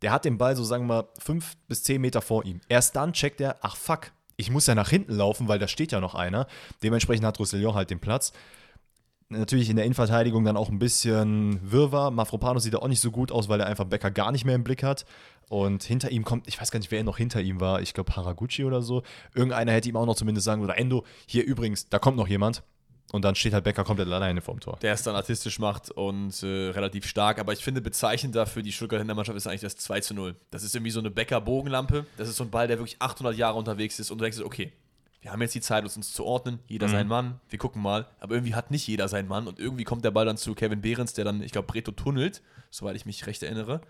der 0.00 0.12
hat 0.12 0.24
den 0.24 0.38
Ball 0.38 0.56
so, 0.56 0.64
sagen 0.64 0.84
wir 0.86 1.02
mal, 1.02 1.08
fünf 1.18 1.58
bis 1.66 1.82
zehn 1.82 2.00
Meter 2.00 2.22
vor 2.22 2.42
ihm. 2.46 2.62
Erst 2.70 2.96
dann 2.96 3.12
checkt 3.12 3.42
er, 3.42 3.58
ach 3.60 3.76
fuck, 3.76 4.12
ich 4.38 4.50
muss 4.50 4.66
ja 4.66 4.74
nach 4.74 4.88
hinten 4.88 5.12
laufen, 5.12 5.46
weil 5.46 5.58
da 5.58 5.68
steht 5.68 5.92
ja 5.92 6.00
noch 6.00 6.14
einer. 6.14 6.46
Dementsprechend 6.82 7.26
hat 7.26 7.38
Roussillon 7.38 7.74
halt 7.74 7.90
den 7.90 8.00
Platz. 8.00 8.32
Natürlich 9.30 9.68
in 9.68 9.76
der 9.76 9.84
Innenverteidigung 9.84 10.42
dann 10.44 10.56
auch 10.56 10.70
ein 10.70 10.78
bisschen 10.78 11.60
Wirrwarr. 11.62 12.10
Mafropanos 12.10 12.62
sieht 12.62 12.74
auch 12.74 12.88
nicht 12.88 13.00
so 13.00 13.10
gut 13.10 13.30
aus, 13.30 13.50
weil 13.50 13.60
er 13.60 13.66
einfach 13.66 13.84
Becker 13.84 14.10
gar 14.10 14.32
nicht 14.32 14.46
mehr 14.46 14.54
im 14.54 14.64
Blick 14.64 14.82
hat. 14.82 15.04
Und 15.50 15.82
hinter 15.82 16.10
ihm 16.10 16.24
kommt, 16.24 16.48
ich 16.48 16.58
weiß 16.58 16.70
gar 16.70 16.78
nicht, 16.78 16.90
wer 16.90 17.04
noch 17.04 17.18
hinter 17.18 17.40
ihm 17.42 17.60
war. 17.60 17.82
Ich 17.82 17.92
glaube 17.92 18.16
Haraguchi 18.16 18.64
oder 18.64 18.80
so. 18.80 19.02
Irgendeiner 19.34 19.72
hätte 19.72 19.88
ihm 19.88 19.96
auch 19.96 20.06
noch 20.06 20.14
zumindest 20.14 20.46
sagen, 20.46 20.62
oder 20.62 20.78
Endo, 20.78 21.04
hier 21.26 21.44
übrigens, 21.44 21.88
da 21.88 21.98
kommt 21.98 22.16
noch 22.16 22.28
jemand. 22.28 22.62
Und 23.12 23.24
dann 23.24 23.34
steht 23.34 23.54
halt 23.54 23.64
Becker 23.64 23.84
komplett 23.84 24.08
alleine 24.08 24.42
vorm 24.42 24.60
Tor. 24.60 24.78
Der 24.82 24.92
es 24.92 25.02
dann 25.02 25.14
artistisch 25.14 25.58
macht 25.58 25.90
und 25.90 26.42
äh, 26.42 26.70
relativ 26.70 27.06
stark. 27.06 27.38
Aber 27.38 27.54
ich 27.54 27.64
finde, 27.64 27.80
bezeichnend 27.80 28.34
dafür 28.34 28.62
die 28.62 28.72
Stuttgarter 28.72 29.00
Hintermannschaft 29.00 29.36
ist 29.36 29.46
eigentlich 29.46 29.62
das 29.62 29.76
2 29.76 30.00
zu 30.00 30.14
0. 30.14 30.36
Das 30.50 30.62
ist 30.62 30.74
irgendwie 30.74 30.90
so 30.90 31.00
eine 31.00 31.10
Becker-Bogenlampe. 31.10 32.04
Das 32.18 32.28
ist 32.28 32.36
so 32.36 32.44
ein 32.44 32.50
Ball, 32.50 32.68
der 32.68 32.78
wirklich 32.78 32.96
800 33.00 33.34
Jahre 33.36 33.58
unterwegs 33.58 33.98
ist. 33.98 34.10
Und 34.10 34.18
du 34.18 34.24
denkst, 34.24 34.40
okay, 34.40 34.72
wir 35.20 35.32
haben 35.32 35.42
jetzt 35.42 35.54
die 35.54 35.60
Zeit, 35.60 35.84
uns 35.84 36.12
zu 36.12 36.24
ordnen, 36.24 36.60
jeder 36.66 36.86
mhm. 36.86 36.92
sein 36.92 37.08
Mann, 37.08 37.40
wir 37.48 37.58
gucken 37.58 37.82
mal, 37.82 38.06
aber 38.20 38.34
irgendwie 38.34 38.54
hat 38.54 38.70
nicht 38.70 38.86
jeder 38.86 39.08
seinen 39.08 39.28
Mann 39.28 39.46
und 39.46 39.58
irgendwie 39.58 39.84
kommt 39.84 40.04
der 40.04 40.10
Ball 40.10 40.26
dann 40.26 40.36
zu 40.36 40.54
Kevin 40.54 40.80
Behrens, 40.80 41.12
der 41.12 41.24
dann, 41.24 41.42
ich 41.42 41.52
glaube, 41.52 41.66
Breto 41.66 41.92
tunnelt, 41.92 42.42
soweit 42.70 42.96
ich 42.96 43.06
mich 43.06 43.26
recht 43.26 43.42
erinnere. 43.42 43.80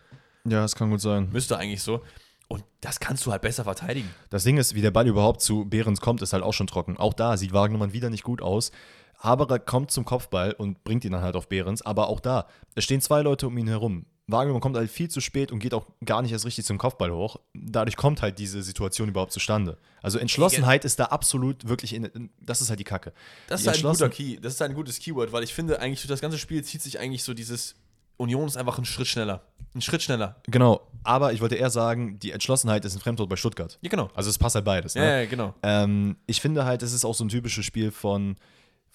Ja, 0.45 0.63
das 0.63 0.75
kann 0.75 0.91
gut 0.91 1.01
sein. 1.01 1.29
Müsste 1.31 1.59
eigentlich 1.59 1.83
so. 1.83 2.03
Und 2.49 2.65
das 2.81 2.99
kannst 2.99 3.27
du 3.27 3.33
halt 3.33 3.43
besser 3.43 3.65
verteidigen. 3.65 4.09
Das 4.31 4.43
Ding 4.43 4.57
ist, 4.57 4.75
wie 4.75 4.81
der 4.81 4.91
Ball 4.91 5.07
überhaupt 5.07 5.43
zu 5.43 5.67
Behrens 5.67 6.01
kommt, 6.01 6.23
ist 6.23 6.33
halt 6.33 6.43
auch 6.43 6.55
schon 6.55 6.67
trocken. 6.67 6.97
Auch 6.97 7.13
da 7.13 7.37
sieht 7.37 7.53
Wagnermann 7.53 7.93
wieder 7.93 8.09
nicht 8.09 8.25
gut 8.25 8.41
aus. 8.41 8.73
Haberer 9.19 9.59
kommt 9.59 9.91
zum 9.91 10.07
Kopfball 10.07 10.53
und 10.53 10.83
bringt 10.85 11.05
ihn 11.05 11.13
dann 11.13 11.23
halt 11.23 11.37
auf 11.37 11.49
Behrens, 11.49 11.83
aber 11.83 12.09
auch 12.09 12.21
da, 12.21 12.47
es 12.75 12.85
stehen 12.85 13.01
zwei 13.01 13.21
Leute 13.21 13.49
um 13.49 13.59
ihn 13.59 13.67
herum. 13.67 14.07
Wagner 14.29 14.61
kommt 14.61 14.77
halt 14.77 14.91
viel 14.91 15.09
zu 15.09 15.21
spät 15.21 15.51
und 15.51 15.59
geht 15.59 15.73
auch 15.73 15.87
gar 16.05 16.21
nicht 16.23 16.33
erst 16.33 16.45
richtig 16.45 16.67
zum 16.67 16.77
Kopfball 16.77 17.11
hoch. 17.11 17.41
Dadurch 17.55 17.97
kommt 17.97 18.21
halt 18.21 18.39
diese 18.39 18.63
Situation 18.63 19.09
überhaupt 19.09 19.33
zustande. 19.33 19.79
Also 20.03 20.19
Entschlossenheit 20.19 20.85
ist 20.85 21.01
da 21.01 21.07
absolut 21.07 21.67
wirklich 21.67 21.95
in, 21.95 22.31
das 22.39 22.61
ist 22.61 22.69
halt 22.69 22.79
die 22.79 22.85
Kacke. 22.85 23.13
Das 23.49 23.63
die 23.63 23.71
ist 23.71 23.85
ein 23.85 23.91
guter 23.91 24.11
Key, 24.11 24.37
das 24.41 24.55
ist 24.55 24.63
ein 24.63 24.75
gutes 24.75 24.99
Keyword, 24.99 25.33
weil 25.33 25.43
ich 25.45 25.55
finde 25.55 25.81
eigentlich 25.81 26.03
durch 26.03 26.11
das 26.11 26.21
ganze 26.21 26.39
Spiel 26.39 26.63
zieht 26.63 26.83
sich 26.83 27.01
eigentlich 27.01 27.25
so 27.25 27.33
dieses 27.33 27.75
Union 28.19 28.47
ist 28.47 28.57
einfach 28.57 28.79
ein 28.79 28.85
Schritt 28.85 29.07
schneller. 29.07 29.43
Ein 29.75 29.81
Schritt 29.81 30.03
schneller. 30.03 30.37
Genau, 30.47 30.81
aber 31.05 31.33
ich 31.33 31.41
wollte 31.41 31.55
eher 31.55 31.71
sagen, 31.71 32.19
die 32.19 32.33
Entschlossenheit 32.33 32.85
ist 32.85 32.97
ein 32.97 33.01
Fremdwort 33.01 33.29
bei 33.31 33.37
Stuttgart. 33.37 33.79
Ja, 33.81 33.89
genau. 33.89 34.11
Also 34.15 34.29
es 34.29 34.39
passt 34.39 34.57
halt 34.57 34.65
beides. 34.65 34.95
Ne? 34.95 35.05
Ja, 35.05 35.21
ja, 35.21 35.27
genau. 35.27 35.55
Ähm, 35.63 36.17
ich 36.27 36.41
finde 36.41 36.65
halt, 36.65 36.83
es 36.83 36.93
ist 36.93 37.05
auch 37.05 37.15
so 37.15 37.25
ein 37.25 37.29
typisches 37.29 37.65
Spiel 37.65 37.91
von 37.91 38.37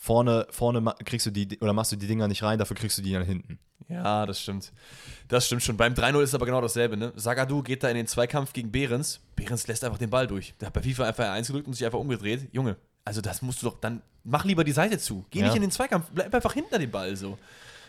vorne, 0.03 0.45
vorne 0.49 0.83
kriegst 1.05 1.25
du 1.25 1.31
die 1.31 1.57
oder 1.61 1.71
machst 1.71 1.93
du 1.93 1.95
die 1.95 2.07
Dinger 2.07 2.27
nicht 2.27 2.43
rein, 2.43 2.59
dafür 2.59 2.75
kriegst 2.75 2.97
du 2.97 3.01
die 3.01 3.13
dann 3.13 3.23
hinten. 3.23 3.57
Ja, 3.87 4.25
das 4.25 4.41
stimmt. 4.41 4.73
Das 5.29 5.45
stimmt 5.45 5.63
schon. 5.63 5.77
Beim 5.77 5.93
3-0 5.93 6.21
ist 6.21 6.35
aber 6.35 6.45
genau 6.45 6.59
dasselbe, 6.59 6.97
ne? 6.97 7.13
Sagadu 7.15 7.63
geht 7.63 7.83
da 7.83 7.89
in 7.89 7.95
den 7.95 8.07
Zweikampf 8.07 8.51
gegen 8.51 8.69
Behrens. 8.69 9.21
Behrens 9.35 9.65
lässt 9.67 9.83
einfach 9.83 9.97
den 9.97 10.09
Ball 10.09 10.27
durch. 10.27 10.55
Der 10.59 10.67
hat 10.67 10.73
bei 10.73 10.81
FIFA 10.81 11.05
einfach 11.05 11.29
eins 11.31 11.47
gedrückt 11.47 11.67
und 11.67 11.73
sich 11.73 11.85
einfach 11.85 11.99
umgedreht. 11.99 12.49
Junge, 12.51 12.75
also 13.05 13.21
das 13.21 13.41
musst 13.41 13.61
du 13.61 13.67
doch, 13.67 13.79
dann 13.79 14.01
mach 14.25 14.43
lieber 14.43 14.65
die 14.65 14.73
Seite 14.73 14.97
zu. 14.97 15.25
Geh 15.29 15.39
ja. 15.39 15.45
nicht 15.45 15.55
in 15.55 15.61
den 15.61 15.71
Zweikampf, 15.71 16.09
bleib 16.11 16.33
einfach 16.35 16.53
hinter 16.53 16.79
dem 16.79 16.91
Ball 16.91 17.15
so 17.15 17.37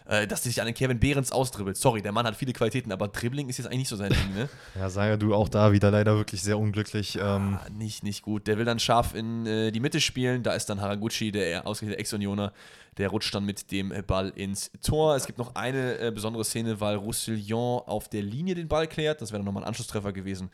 äh, 0.06 0.26
dass 0.26 0.42
sich 0.42 0.60
an 0.60 0.66
den 0.66 0.74
Kevin 0.74 1.00
Behrens 1.00 1.32
austribbelt. 1.32 1.76
Sorry, 1.76 2.02
der 2.02 2.12
Mann 2.12 2.26
hat 2.26 2.36
viele 2.36 2.52
Qualitäten, 2.52 2.92
aber 2.92 3.08
Dribbling 3.08 3.48
ist 3.48 3.58
jetzt 3.58 3.66
eigentlich 3.66 3.78
nicht 3.78 3.88
so 3.88 3.96
sein 3.96 4.12
Ding, 4.12 4.34
ne? 4.34 4.48
ja, 4.74 4.90
sage 4.90 5.16
du 5.16 5.34
auch 5.34 5.48
da 5.48 5.72
wieder 5.72 5.90
leider 5.90 6.16
wirklich 6.16 6.42
sehr 6.42 6.58
unglücklich. 6.58 7.16
Ähm. 7.16 7.58
Ah, 7.60 7.66
nicht, 7.70 8.02
nicht 8.02 8.22
gut. 8.22 8.46
Der 8.46 8.58
will 8.58 8.64
dann 8.64 8.78
scharf 8.78 9.14
in 9.14 9.46
äh, 9.46 9.70
die 9.70 9.80
Mitte 9.80 10.00
spielen. 10.00 10.42
Da 10.42 10.52
ist 10.52 10.66
dann 10.66 10.80
Haraguchi, 10.80 11.32
der 11.32 11.66
ausgerechnete 11.66 11.98
Ex-Unioner, 11.98 12.52
der 12.98 13.08
rutscht 13.08 13.34
dann 13.34 13.44
mit 13.44 13.70
dem 13.72 13.94
Ball 14.06 14.30
ins 14.34 14.70
Tor. 14.82 15.16
Es 15.16 15.26
gibt 15.26 15.38
noch 15.38 15.54
eine 15.54 15.98
äh, 15.98 16.10
besondere 16.10 16.44
Szene, 16.44 16.80
weil 16.80 16.96
Roussillon 16.96 17.82
auf 17.86 18.08
der 18.08 18.22
Linie 18.22 18.54
den 18.54 18.68
Ball 18.68 18.86
klärt. 18.86 19.22
Das 19.22 19.32
wäre 19.32 19.38
dann 19.38 19.46
nochmal 19.46 19.62
ein 19.62 19.68
Anschlusstreffer 19.68 20.12
gewesen. 20.12 20.50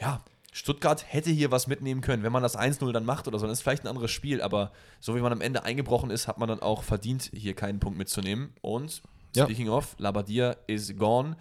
Ja, 0.00 0.22
Stuttgart 0.56 1.04
hätte 1.06 1.28
hier 1.28 1.50
was 1.50 1.66
mitnehmen 1.66 2.00
können. 2.00 2.22
Wenn 2.22 2.32
man 2.32 2.42
das 2.42 2.58
1-0 2.58 2.90
dann 2.90 3.04
macht 3.04 3.28
oder 3.28 3.38
so, 3.38 3.44
dann 3.44 3.52
ist 3.52 3.60
vielleicht 3.60 3.84
ein 3.84 3.88
anderes 3.88 4.10
Spiel. 4.10 4.40
Aber 4.40 4.72
so 5.00 5.14
wie 5.14 5.20
man 5.20 5.30
am 5.30 5.42
Ende 5.42 5.64
eingebrochen 5.64 6.10
ist, 6.10 6.28
hat 6.28 6.38
man 6.38 6.48
dann 6.48 6.60
auch 6.60 6.82
verdient, 6.82 7.30
hier 7.34 7.52
keinen 7.52 7.78
Punkt 7.78 7.98
mitzunehmen. 7.98 8.54
Und 8.62 9.02
ja. 9.34 9.44
speaking 9.44 9.68
of, 9.68 9.94
Labadia 9.98 10.56
is 10.66 10.96
gone. 10.96 11.36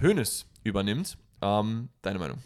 Hoeneß 0.00 0.46
übernimmt. 0.62 1.18
Ähm, 1.42 1.90
deine 2.00 2.18
Meinung? 2.18 2.38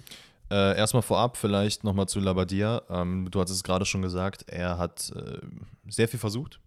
Äh, 0.50 0.76
erstmal 0.76 1.02
vorab 1.02 1.36
vielleicht 1.36 1.84
nochmal 1.84 2.08
zu 2.08 2.18
Labadia. 2.18 2.82
Ähm, 2.90 3.28
du 3.30 3.40
hattest 3.40 3.58
es 3.58 3.62
gerade 3.62 3.84
schon 3.84 4.02
gesagt, 4.02 4.44
er 4.48 4.76
hat 4.76 5.12
äh, 5.14 5.38
sehr 5.86 6.08
viel 6.08 6.18
versucht 6.18 6.58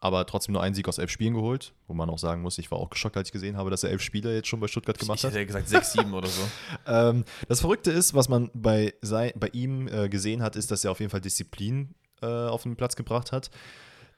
aber 0.00 0.26
trotzdem 0.26 0.54
nur 0.54 0.62
einen 0.62 0.74
Sieg 0.74 0.88
aus 0.88 0.98
elf 0.98 1.10
Spielen 1.10 1.34
geholt, 1.34 1.74
wo 1.86 1.94
man 1.94 2.08
auch 2.08 2.18
sagen 2.18 2.40
muss, 2.40 2.56
ich 2.58 2.70
war 2.70 2.78
auch 2.78 2.88
geschockt, 2.88 3.16
als 3.16 3.28
ich 3.28 3.32
gesehen 3.32 3.56
habe, 3.58 3.70
dass 3.70 3.84
er 3.84 3.90
elf 3.90 4.00
Spiele 4.00 4.34
jetzt 4.34 4.48
schon 4.48 4.58
bei 4.58 4.66
Stuttgart 4.66 4.98
gemacht 4.98 5.18
ich 5.18 5.24
hat. 5.24 5.32
Ich 5.32 5.36
hätte 5.36 5.46
gesagt 5.46 5.68
sechs, 5.68 5.92
sieben 5.92 6.14
oder 6.14 6.28
so. 6.28 6.42
ähm, 6.86 7.24
das 7.48 7.60
Verrückte 7.60 7.90
ist, 7.90 8.14
was 8.14 8.28
man 8.28 8.50
bei, 8.54 8.94
sei, 9.02 9.32
bei 9.38 9.48
ihm 9.48 9.88
äh, 9.88 10.08
gesehen 10.08 10.42
hat, 10.42 10.56
ist, 10.56 10.70
dass 10.70 10.84
er 10.84 10.90
auf 10.90 11.00
jeden 11.00 11.10
Fall 11.10 11.20
Disziplin 11.20 11.94
äh, 12.22 12.26
auf 12.26 12.62
den 12.62 12.76
Platz 12.76 12.96
gebracht 12.96 13.30
hat. 13.30 13.50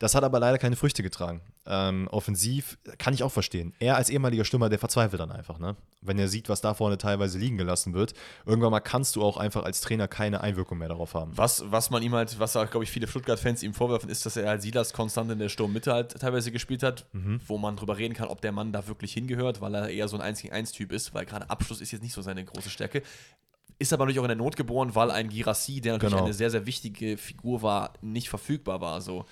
Das 0.02 0.16
hat 0.16 0.24
aber 0.24 0.40
leider 0.40 0.58
keine 0.58 0.74
Früchte 0.74 1.04
getragen. 1.04 1.42
Ähm, 1.64 2.08
offensiv 2.10 2.76
kann 2.98 3.14
ich 3.14 3.22
auch 3.22 3.30
verstehen. 3.30 3.72
Er 3.78 3.94
als 3.94 4.10
ehemaliger 4.10 4.44
Stürmer, 4.44 4.68
der 4.68 4.80
verzweifelt 4.80 5.20
dann 5.20 5.30
einfach, 5.30 5.60
ne? 5.60 5.76
Wenn 6.00 6.18
er 6.18 6.26
sieht, 6.26 6.48
was 6.48 6.60
da 6.60 6.74
vorne 6.74 6.98
teilweise 6.98 7.38
liegen 7.38 7.56
gelassen 7.56 7.94
wird. 7.94 8.12
Irgendwann 8.44 8.72
mal 8.72 8.80
kannst 8.80 9.14
du 9.14 9.22
auch 9.22 9.36
einfach 9.36 9.62
als 9.62 9.80
Trainer 9.80 10.08
keine 10.08 10.40
Einwirkung 10.40 10.78
mehr 10.78 10.88
darauf 10.88 11.14
haben. 11.14 11.30
Was, 11.38 11.70
was 11.70 11.90
man 11.90 12.02
ihm 12.02 12.16
halt, 12.16 12.36
was 12.40 12.54
glaube 12.54 12.82
ich 12.82 12.90
viele 12.90 13.06
Stuttgart-Fans 13.06 13.62
ihm 13.62 13.74
vorwerfen, 13.74 14.10
ist, 14.10 14.26
dass 14.26 14.36
er 14.36 14.48
halt 14.48 14.62
Silas 14.62 14.92
konstant 14.92 15.30
in 15.30 15.38
der 15.38 15.48
Sturmmitte 15.48 15.92
halt 15.92 16.18
teilweise 16.18 16.50
gespielt 16.50 16.82
hat, 16.82 17.06
mhm. 17.12 17.40
wo 17.46 17.56
man 17.56 17.76
drüber 17.76 17.96
reden 17.96 18.14
kann, 18.14 18.26
ob 18.26 18.40
der 18.40 18.50
Mann 18.50 18.72
da 18.72 18.88
wirklich 18.88 19.12
hingehört, 19.12 19.60
weil 19.60 19.72
er 19.76 19.88
eher 19.88 20.08
so 20.08 20.16
ein 20.16 20.22
1 20.22 20.42
gegen 20.42 20.52
1 20.52 20.72
Typ 20.72 20.90
ist, 20.90 21.14
weil 21.14 21.26
gerade 21.26 21.48
Abschluss 21.48 21.80
ist 21.80 21.92
jetzt 21.92 22.02
nicht 22.02 22.12
so 22.12 22.22
seine 22.22 22.44
große 22.44 22.70
Stärke. 22.70 23.02
Ist 23.78 23.92
aber 23.92 24.04
natürlich 24.04 24.18
auch 24.18 24.24
in 24.24 24.30
der 24.30 24.36
Not 24.36 24.56
geboren, 24.56 24.96
weil 24.96 25.12
ein 25.12 25.28
Girassi, 25.28 25.80
der 25.80 25.92
natürlich 25.92 26.14
genau. 26.14 26.24
eine 26.24 26.34
sehr, 26.34 26.50
sehr 26.50 26.66
wichtige 26.66 27.16
Figur 27.16 27.62
war, 27.62 27.92
nicht 28.00 28.28
verfügbar 28.28 28.80
war. 28.80 29.00
So. 29.00 29.26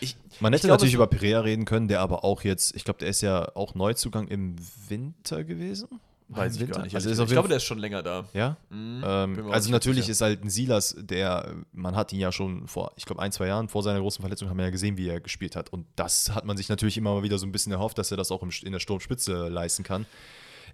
Ich, 0.00 0.16
Man 0.40 0.52
hätte 0.52 0.66
glaube, 0.66 0.74
natürlich 0.74 0.94
über 0.94 1.06
Perea 1.06 1.40
reden 1.40 1.64
können, 1.64 1.88
der 1.88 2.00
aber 2.00 2.24
auch 2.24 2.42
jetzt, 2.42 2.74
ich 2.76 2.84
glaube, 2.84 2.98
der 2.98 3.08
ist 3.08 3.20
ja 3.20 3.54
auch 3.54 3.74
Neuzugang 3.74 4.28
im 4.28 4.56
Winter 4.88 5.44
gewesen. 5.44 5.88
Weiß 6.28 6.60
ich 6.60 6.68
gar 6.68 6.82
nicht. 6.82 6.94
Also 6.94 7.22
ich 7.22 7.28
glaube, 7.28 7.48
der 7.48 7.58
ist 7.58 7.64
schon 7.64 7.78
länger 7.78 8.02
da. 8.02 8.24
Ja? 8.32 8.56
Mhm, 8.70 9.02
ähm, 9.06 9.50
also 9.52 9.70
natürlich 9.70 10.08
ist 10.08 10.20
halt 10.20 10.42
ein 10.42 10.50
Silas, 10.50 10.96
der, 10.98 11.54
man 11.72 11.94
hat 11.94 12.12
ihn 12.12 12.18
ja 12.18 12.32
schon 12.32 12.66
vor, 12.66 12.92
ich 12.96 13.04
glaube, 13.04 13.22
ein, 13.22 13.30
zwei 13.30 13.46
Jahren 13.46 13.68
vor 13.68 13.84
seiner 13.84 14.00
großen 14.00 14.22
Verletzung 14.22 14.48
haben 14.48 14.56
wir 14.56 14.64
ja 14.64 14.70
gesehen, 14.70 14.96
wie 14.96 15.08
er 15.08 15.20
gespielt 15.20 15.54
hat. 15.54 15.72
Und 15.72 15.86
das 15.94 16.30
hat 16.30 16.44
man 16.44 16.56
sich 16.56 16.68
natürlich 16.68 16.98
immer 16.98 17.14
mal 17.14 17.22
wieder 17.22 17.38
so 17.38 17.46
ein 17.46 17.52
bisschen 17.52 17.72
erhofft, 17.72 17.98
dass 17.98 18.10
er 18.10 18.16
das 18.16 18.32
auch 18.32 18.42
im, 18.42 18.50
in 18.64 18.72
der 18.72 18.80
Sturmspitze 18.80 19.48
leisten 19.48 19.84
kann. 19.84 20.04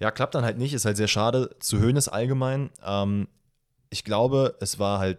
Ja, 0.01 0.11
klappt 0.11 0.35
dann 0.35 0.45
halt 0.45 0.57
nicht, 0.57 0.73
ist 0.73 0.87
halt 0.87 0.97
sehr 0.97 1.09
schade. 1.09 1.51
Zu 1.61 1.79
Höhnes 1.79 2.09
allgemein. 2.09 2.71
Ähm, 2.85 3.29
ich 3.91 4.05
glaube, 4.05 4.57
es 4.61 4.79
war 4.79 5.01
halt 5.01 5.19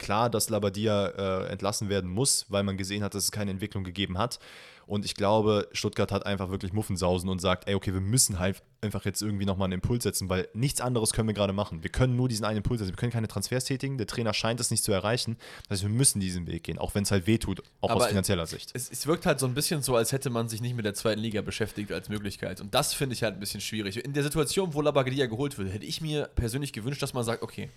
klar, 0.00 0.28
dass 0.30 0.48
Labadia 0.48 1.06
äh, 1.06 1.46
entlassen 1.52 1.88
werden 1.88 2.10
muss, 2.10 2.46
weil 2.48 2.64
man 2.64 2.76
gesehen 2.76 3.04
hat, 3.04 3.14
dass 3.14 3.24
es 3.24 3.30
keine 3.30 3.52
Entwicklung 3.52 3.84
gegeben 3.84 4.18
hat. 4.18 4.40
Und 4.90 5.04
ich 5.04 5.14
glaube, 5.14 5.68
Stuttgart 5.70 6.10
hat 6.10 6.26
einfach 6.26 6.50
wirklich 6.50 6.72
Muffensausen 6.72 7.28
und 7.28 7.40
sagt, 7.40 7.68
ey, 7.68 7.76
okay, 7.76 7.94
wir 7.94 8.00
müssen 8.00 8.40
halt 8.40 8.60
einfach 8.80 9.04
jetzt 9.04 9.22
irgendwie 9.22 9.44
nochmal 9.44 9.66
einen 9.66 9.74
Impuls 9.74 10.02
setzen, 10.02 10.28
weil 10.28 10.48
nichts 10.52 10.80
anderes 10.80 11.12
können 11.12 11.28
wir 11.28 11.34
gerade 11.34 11.52
machen. 11.52 11.84
Wir 11.84 11.90
können 11.90 12.16
nur 12.16 12.28
diesen 12.28 12.44
einen 12.44 12.56
Impuls 12.56 12.80
setzen. 12.80 12.90
Wir 12.90 12.96
können 12.96 13.12
keine 13.12 13.28
Transfers 13.28 13.66
tätigen. 13.66 13.98
Der 13.98 14.08
Trainer 14.08 14.34
scheint 14.34 14.58
es 14.58 14.72
nicht 14.72 14.82
zu 14.82 14.90
erreichen. 14.90 15.36
Das 15.68 15.76
heißt, 15.76 15.82
wir 15.82 15.90
müssen 15.90 16.18
diesen 16.18 16.48
Weg 16.48 16.64
gehen, 16.64 16.76
auch 16.76 16.96
wenn 16.96 17.04
es 17.04 17.12
halt 17.12 17.28
wehtut, 17.28 17.62
auch 17.80 17.90
Aber 17.90 18.00
aus 18.00 18.08
finanzieller 18.08 18.46
Sicht. 18.46 18.70
Es, 18.74 18.90
es, 18.90 19.06
wirkt 19.06 19.26
halt 19.26 19.38
so 19.38 19.46
ein 19.46 19.54
bisschen 19.54 19.80
so, 19.80 19.94
als 19.94 20.10
hätte 20.10 20.28
man 20.28 20.48
sich 20.48 20.60
nicht 20.60 20.74
mit 20.74 20.84
der 20.84 20.94
zweiten 20.94 21.20
Liga 21.20 21.40
beschäftigt 21.40 21.92
als 21.92 22.08
Möglichkeit. 22.08 22.60
Und 22.60 22.74
das 22.74 22.92
finde 22.92 23.14
ich 23.14 23.22
halt 23.22 23.34
ein 23.34 23.40
bisschen 23.40 23.60
schwierig. 23.60 24.04
In 24.04 24.12
der 24.12 24.24
Situation, 24.24 24.74
wo 24.74 24.80
Labadia 24.80 25.26
geholt 25.26 25.56
wird, 25.56 25.72
hätte 25.72 25.86
ich 25.86 26.00
mir 26.00 26.28
persönlich 26.34 26.72
gewünscht, 26.72 27.00
dass 27.00 27.14
man 27.14 27.22
sagt, 27.22 27.44
okay, 27.44 27.70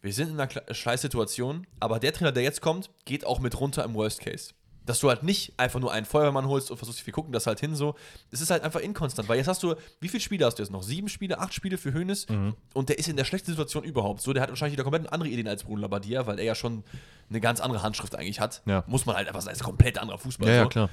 wir 0.00 0.12
sind 0.12 0.30
in 0.30 0.40
einer 0.40 0.48
Scheißsituation, 0.70 1.66
aber 1.80 1.98
der 1.98 2.12
Trainer, 2.12 2.32
der 2.32 2.42
jetzt 2.42 2.60
kommt, 2.60 2.90
geht 3.04 3.26
auch 3.26 3.40
mit 3.40 3.58
runter 3.58 3.84
im 3.84 3.94
Worst 3.94 4.20
Case. 4.20 4.52
Dass 4.86 5.00
du 5.00 5.10
halt 5.10 5.22
nicht 5.22 5.52
einfach 5.58 5.80
nur 5.80 5.92
einen 5.92 6.06
Feuerwehrmann 6.06 6.46
holst 6.46 6.70
und 6.70 6.78
versuchst, 6.78 7.04
wir 7.04 7.12
gucken 7.12 7.30
das 7.30 7.46
halt 7.46 7.60
hin 7.60 7.74
so. 7.74 7.94
Es 8.30 8.40
ist 8.40 8.50
halt 8.50 8.62
einfach 8.62 8.80
inkonstant, 8.80 9.28
weil 9.28 9.36
jetzt 9.36 9.46
hast 9.46 9.62
du, 9.62 9.74
wie 10.00 10.08
viele 10.08 10.22
Spiele 10.22 10.46
hast 10.46 10.58
du 10.58 10.62
jetzt 10.62 10.70
noch? 10.72 10.82
Sieben 10.82 11.10
Spiele, 11.10 11.38
acht 11.40 11.52
Spiele 11.52 11.76
für 11.76 11.92
Hönes 11.92 12.26
mhm. 12.28 12.54
und 12.72 12.88
der 12.88 12.98
ist 12.98 13.06
in 13.06 13.16
der 13.16 13.24
schlechtesten 13.24 13.52
Situation 13.52 13.84
überhaupt. 13.84 14.22
So, 14.22 14.32
der 14.32 14.42
hat 14.42 14.48
wahrscheinlich 14.48 14.78
wieder 14.78 14.84
komplett 14.84 15.12
andere 15.12 15.28
Ideen 15.28 15.46
als 15.46 15.64
Bruno 15.64 15.82
Labbadia, 15.82 16.26
weil 16.26 16.38
er 16.38 16.44
ja 16.46 16.54
schon 16.54 16.84
eine 17.28 17.40
ganz 17.40 17.60
andere 17.60 17.82
Handschrift 17.82 18.14
eigentlich 18.14 18.40
hat. 18.40 18.62
Ja. 18.64 18.82
Muss 18.86 19.04
man 19.04 19.16
halt 19.16 19.28
einfach 19.28 19.42
sagen, 19.42 19.54
ist 19.54 19.60
ein 19.60 19.66
komplett 19.66 19.98
anderer 19.98 20.18
Fußball. 20.18 20.48
Ja, 20.48 20.54
so. 20.54 20.62
ja, 20.62 20.68
klar 20.68 20.90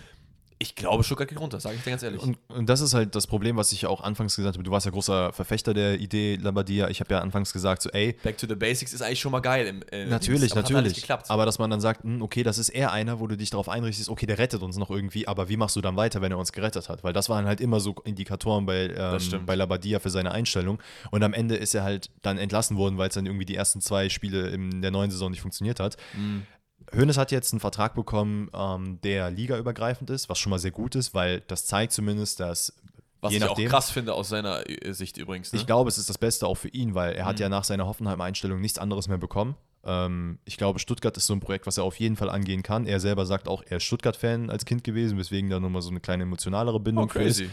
Ich 0.57 0.75
glaube, 0.75 1.03
Stuttgart 1.03 1.27
geht 1.27 1.39
runter, 1.39 1.59
sage 1.59 1.75
ich 1.75 1.83
dir 1.83 1.89
ganz 1.89 2.03
ehrlich. 2.03 2.21
Und, 2.21 2.37
und, 2.47 2.69
das 2.69 2.79
ist 2.79 2.93
halt 2.93 3.13
das 3.13 3.27
Problem, 3.27 3.57
was 3.57 3.73
ich 3.73 3.85
auch 3.87 4.01
anfangs 4.01 4.37
gesagt 4.37 4.55
habe. 4.55 4.63
Du 4.63 4.71
warst 4.71 4.85
ja 4.85 4.91
großer 4.91 5.33
Verfechter 5.33 5.73
der 5.73 5.99
Idee 5.99 6.37
Labadia. 6.37 6.87
Ich 6.87 7.01
habe 7.01 7.13
ja 7.13 7.19
anfangs 7.19 7.51
gesagt, 7.51 7.81
so, 7.81 7.89
ey. 7.89 8.13
Back 8.23 8.37
to 8.37 8.47
the 8.47 8.55
Basics 8.55 8.93
ist 8.93 9.01
eigentlich 9.01 9.19
schon 9.19 9.33
mal 9.33 9.41
geil. 9.41 9.67
Im, 9.67 9.83
äh, 9.91 10.05
natürlich, 10.05 10.53
aber 10.53 10.61
natürlich. 10.61 11.11
Aber 11.27 11.45
dass 11.45 11.59
man 11.59 11.69
dann 11.69 11.81
sagt, 11.81 12.03
hm, 12.03 12.21
okay, 12.21 12.43
das 12.43 12.57
ist 12.57 12.69
eher 12.69 12.93
einer, 12.93 13.19
wo 13.19 13.27
du 13.27 13.35
dich 13.35 13.49
darauf 13.49 13.67
einrichtest, 13.67 14.07
okay, 14.07 14.25
der 14.25 14.37
rettet 14.37 14.61
uns 14.61 14.77
noch 14.77 14.89
irgendwie, 14.89 15.27
aber 15.27 15.49
wie 15.49 15.57
machst 15.57 15.75
du 15.75 15.81
dann 15.81 15.97
weiter, 15.97 16.21
wenn 16.21 16.31
er 16.31 16.37
uns 16.37 16.53
gerettet 16.53 16.87
hat? 16.87 17.03
Weil 17.03 17.11
das 17.11 17.27
waren 17.27 17.45
halt 17.45 17.59
immer 17.59 17.81
so 17.81 17.93
Indikatoren 18.05 18.65
bei, 18.65 18.93
ähm, 18.95 19.45
bei 19.45 19.55
Labadia 19.55 19.99
für 19.99 20.09
seine 20.09 20.31
Einstellung. 20.31 20.79
Und 21.11 21.21
am 21.21 21.33
Ende 21.33 21.55
ist 21.57 21.75
er 21.75 21.83
halt 21.83 22.09
dann 22.21 22.37
entlassen 22.37 22.77
worden, 22.77 22.97
weil 22.97 23.09
es 23.09 23.15
dann 23.15 23.25
irgendwie 23.25 23.45
die 23.45 23.55
ersten 23.55 23.81
zwei 23.81 24.07
Spiele 24.07 24.47
in 24.49 24.81
der 24.81 24.91
neuen 24.91 25.11
Saison 25.11 25.31
nicht 25.31 25.41
funktioniert 25.41 25.81
hat. 25.81 25.97
Mhm. 26.13 26.43
Hoeneß 26.93 27.17
hat 27.17 27.31
jetzt 27.31 27.53
einen 27.53 27.59
Vertrag 27.59 27.95
bekommen, 27.95 28.49
ähm, 28.53 28.99
der 29.01 29.31
ligaübergreifend 29.31 30.09
ist, 30.09 30.29
was 30.29 30.37
schon 30.37 30.49
mal 30.49 30.59
sehr 30.59 30.71
gut 30.71 30.95
ist, 30.95 31.13
weil 31.13 31.41
das 31.41 31.65
zeigt 31.65 31.93
zumindest, 31.93 32.39
dass 32.39 32.73
was 33.21 33.31
je 33.31 33.37
ich 33.37 33.43
nachdem, 33.43 33.67
auch 33.67 33.71
krass 33.71 33.89
finde 33.89 34.13
aus 34.13 34.29
seiner 34.29 34.69
äh, 34.69 34.93
Sicht 34.93 35.17
übrigens. 35.17 35.51
Ne? 35.51 35.59
Ich 35.59 35.65
glaube, 35.65 35.89
es 35.89 35.97
ist 35.97 36.09
das 36.09 36.17
Beste 36.17 36.47
auch 36.47 36.55
für 36.55 36.69
ihn, 36.69 36.93
weil 36.93 37.13
er 37.13 37.23
mhm. 37.23 37.27
hat 37.29 37.39
ja 37.39 37.49
nach 37.49 37.63
seiner 37.63 37.87
Hoffenheim-Einstellung 37.87 38.61
nichts 38.61 38.77
anderes 38.77 39.07
mehr 39.07 39.17
bekommen. 39.17 39.55
Ähm, 39.83 40.39
ich 40.45 40.57
glaube, 40.57 40.79
Stuttgart 40.79 41.15
ist 41.17 41.27
so 41.27 41.33
ein 41.33 41.39
Projekt, 41.39 41.65
was 41.67 41.77
er 41.77 41.83
auf 41.83 41.99
jeden 41.99 42.15
Fall 42.15 42.29
angehen 42.29 42.63
kann. 42.63 42.85
Er 42.85 42.99
selber 42.99 43.25
sagt 43.25 43.47
auch, 43.47 43.63
er 43.67 43.77
ist 43.77 43.83
Stuttgart-Fan 43.83 44.49
als 44.49 44.65
Kind 44.65 44.83
gewesen, 44.83 45.17
weswegen 45.17 45.49
da 45.49 45.59
nochmal 45.59 45.81
so 45.81 45.89
eine 45.89 45.99
kleine 45.99 46.23
emotionalere 46.23 46.79
Bindung 46.79 47.05
oh, 47.05 47.09
für 47.09 47.23
ist. 47.23 47.43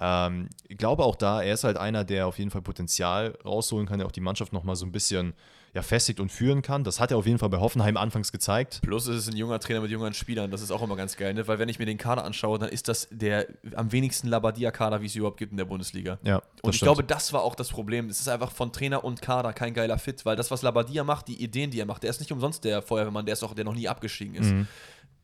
Ähm, 0.00 0.48
ich 0.66 0.78
glaube 0.78 1.04
auch 1.04 1.16
da, 1.16 1.42
er 1.42 1.54
ist 1.54 1.64
halt 1.64 1.76
einer, 1.76 2.04
der 2.04 2.26
auf 2.26 2.38
jeden 2.38 2.50
Fall 2.50 2.62
Potenzial 2.62 3.38
rausholen 3.44 3.86
kann, 3.86 3.98
der 3.98 4.06
auch 4.06 4.12
die 4.12 4.20
Mannschaft 4.20 4.52
nochmal 4.52 4.76
so 4.76 4.86
ein 4.86 4.92
bisschen 4.92 5.34
ja, 5.74 5.82
festigt 5.82 6.20
und 6.20 6.30
führen 6.30 6.60
kann. 6.60 6.84
Das 6.84 7.00
hat 7.00 7.10
er 7.10 7.16
auf 7.16 7.26
jeden 7.26 7.38
Fall 7.38 7.48
bei 7.48 7.58
Hoffenheim 7.58 7.96
anfangs 7.96 8.30
gezeigt. 8.30 8.80
Plus 8.82 9.06
ist 9.06 9.16
es 9.16 9.28
ein 9.28 9.36
junger 9.36 9.58
Trainer 9.58 9.80
mit 9.80 9.90
jungen 9.90 10.12
Spielern, 10.12 10.50
das 10.50 10.60
ist 10.60 10.70
auch 10.70 10.82
immer 10.82 10.96
ganz 10.96 11.16
geil, 11.16 11.32
ne? 11.32 11.48
weil 11.48 11.58
wenn 11.58 11.68
ich 11.68 11.78
mir 11.78 11.86
den 11.86 11.96
Kader 11.96 12.24
anschaue, 12.24 12.58
dann 12.58 12.68
ist 12.68 12.88
das 12.88 13.08
der 13.10 13.46
am 13.74 13.90
wenigsten 13.90 14.28
Labadia-Kader, 14.28 15.00
wie 15.00 15.06
es 15.06 15.16
überhaupt 15.16 15.38
gibt 15.38 15.52
in 15.52 15.56
der 15.56 15.64
Bundesliga. 15.64 16.18
Ja, 16.24 16.42
und 16.62 16.70
ich 16.70 16.76
stimmt. 16.76 16.88
glaube, 16.88 17.04
das 17.04 17.32
war 17.32 17.42
auch 17.42 17.54
das 17.54 17.70
Problem. 17.70 18.08
Es 18.08 18.20
ist 18.20 18.28
einfach 18.28 18.52
von 18.52 18.72
Trainer 18.72 19.02
und 19.02 19.22
Kader 19.22 19.52
kein 19.54 19.72
geiler 19.72 19.98
Fit, 19.98 20.26
weil 20.26 20.36
das, 20.36 20.50
was 20.50 20.60
Labadia 20.62 21.04
macht, 21.04 21.28
die 21.28 21.42
Ideen, 21.42 21.70
die 21.70 21.80
er 21.80 21.86
macht, 21.86 22.02
der 22.02 22.10
ist 22.10 22.20
nicht 22.20 22.32
umsonst 22.32 22.64
der 22.64 22.82
Feuerwehrmann, 22.82 23.24
der 23.24 23.32
ist 23.32 23.42
auch, 23.42 23.54
der 23.54 23.64
noch 23.64 23.74
nie 23.74 23.88
abgestiegen 23.88 24.34
ist. 24.34 24.52
Mhm 24.52 24.66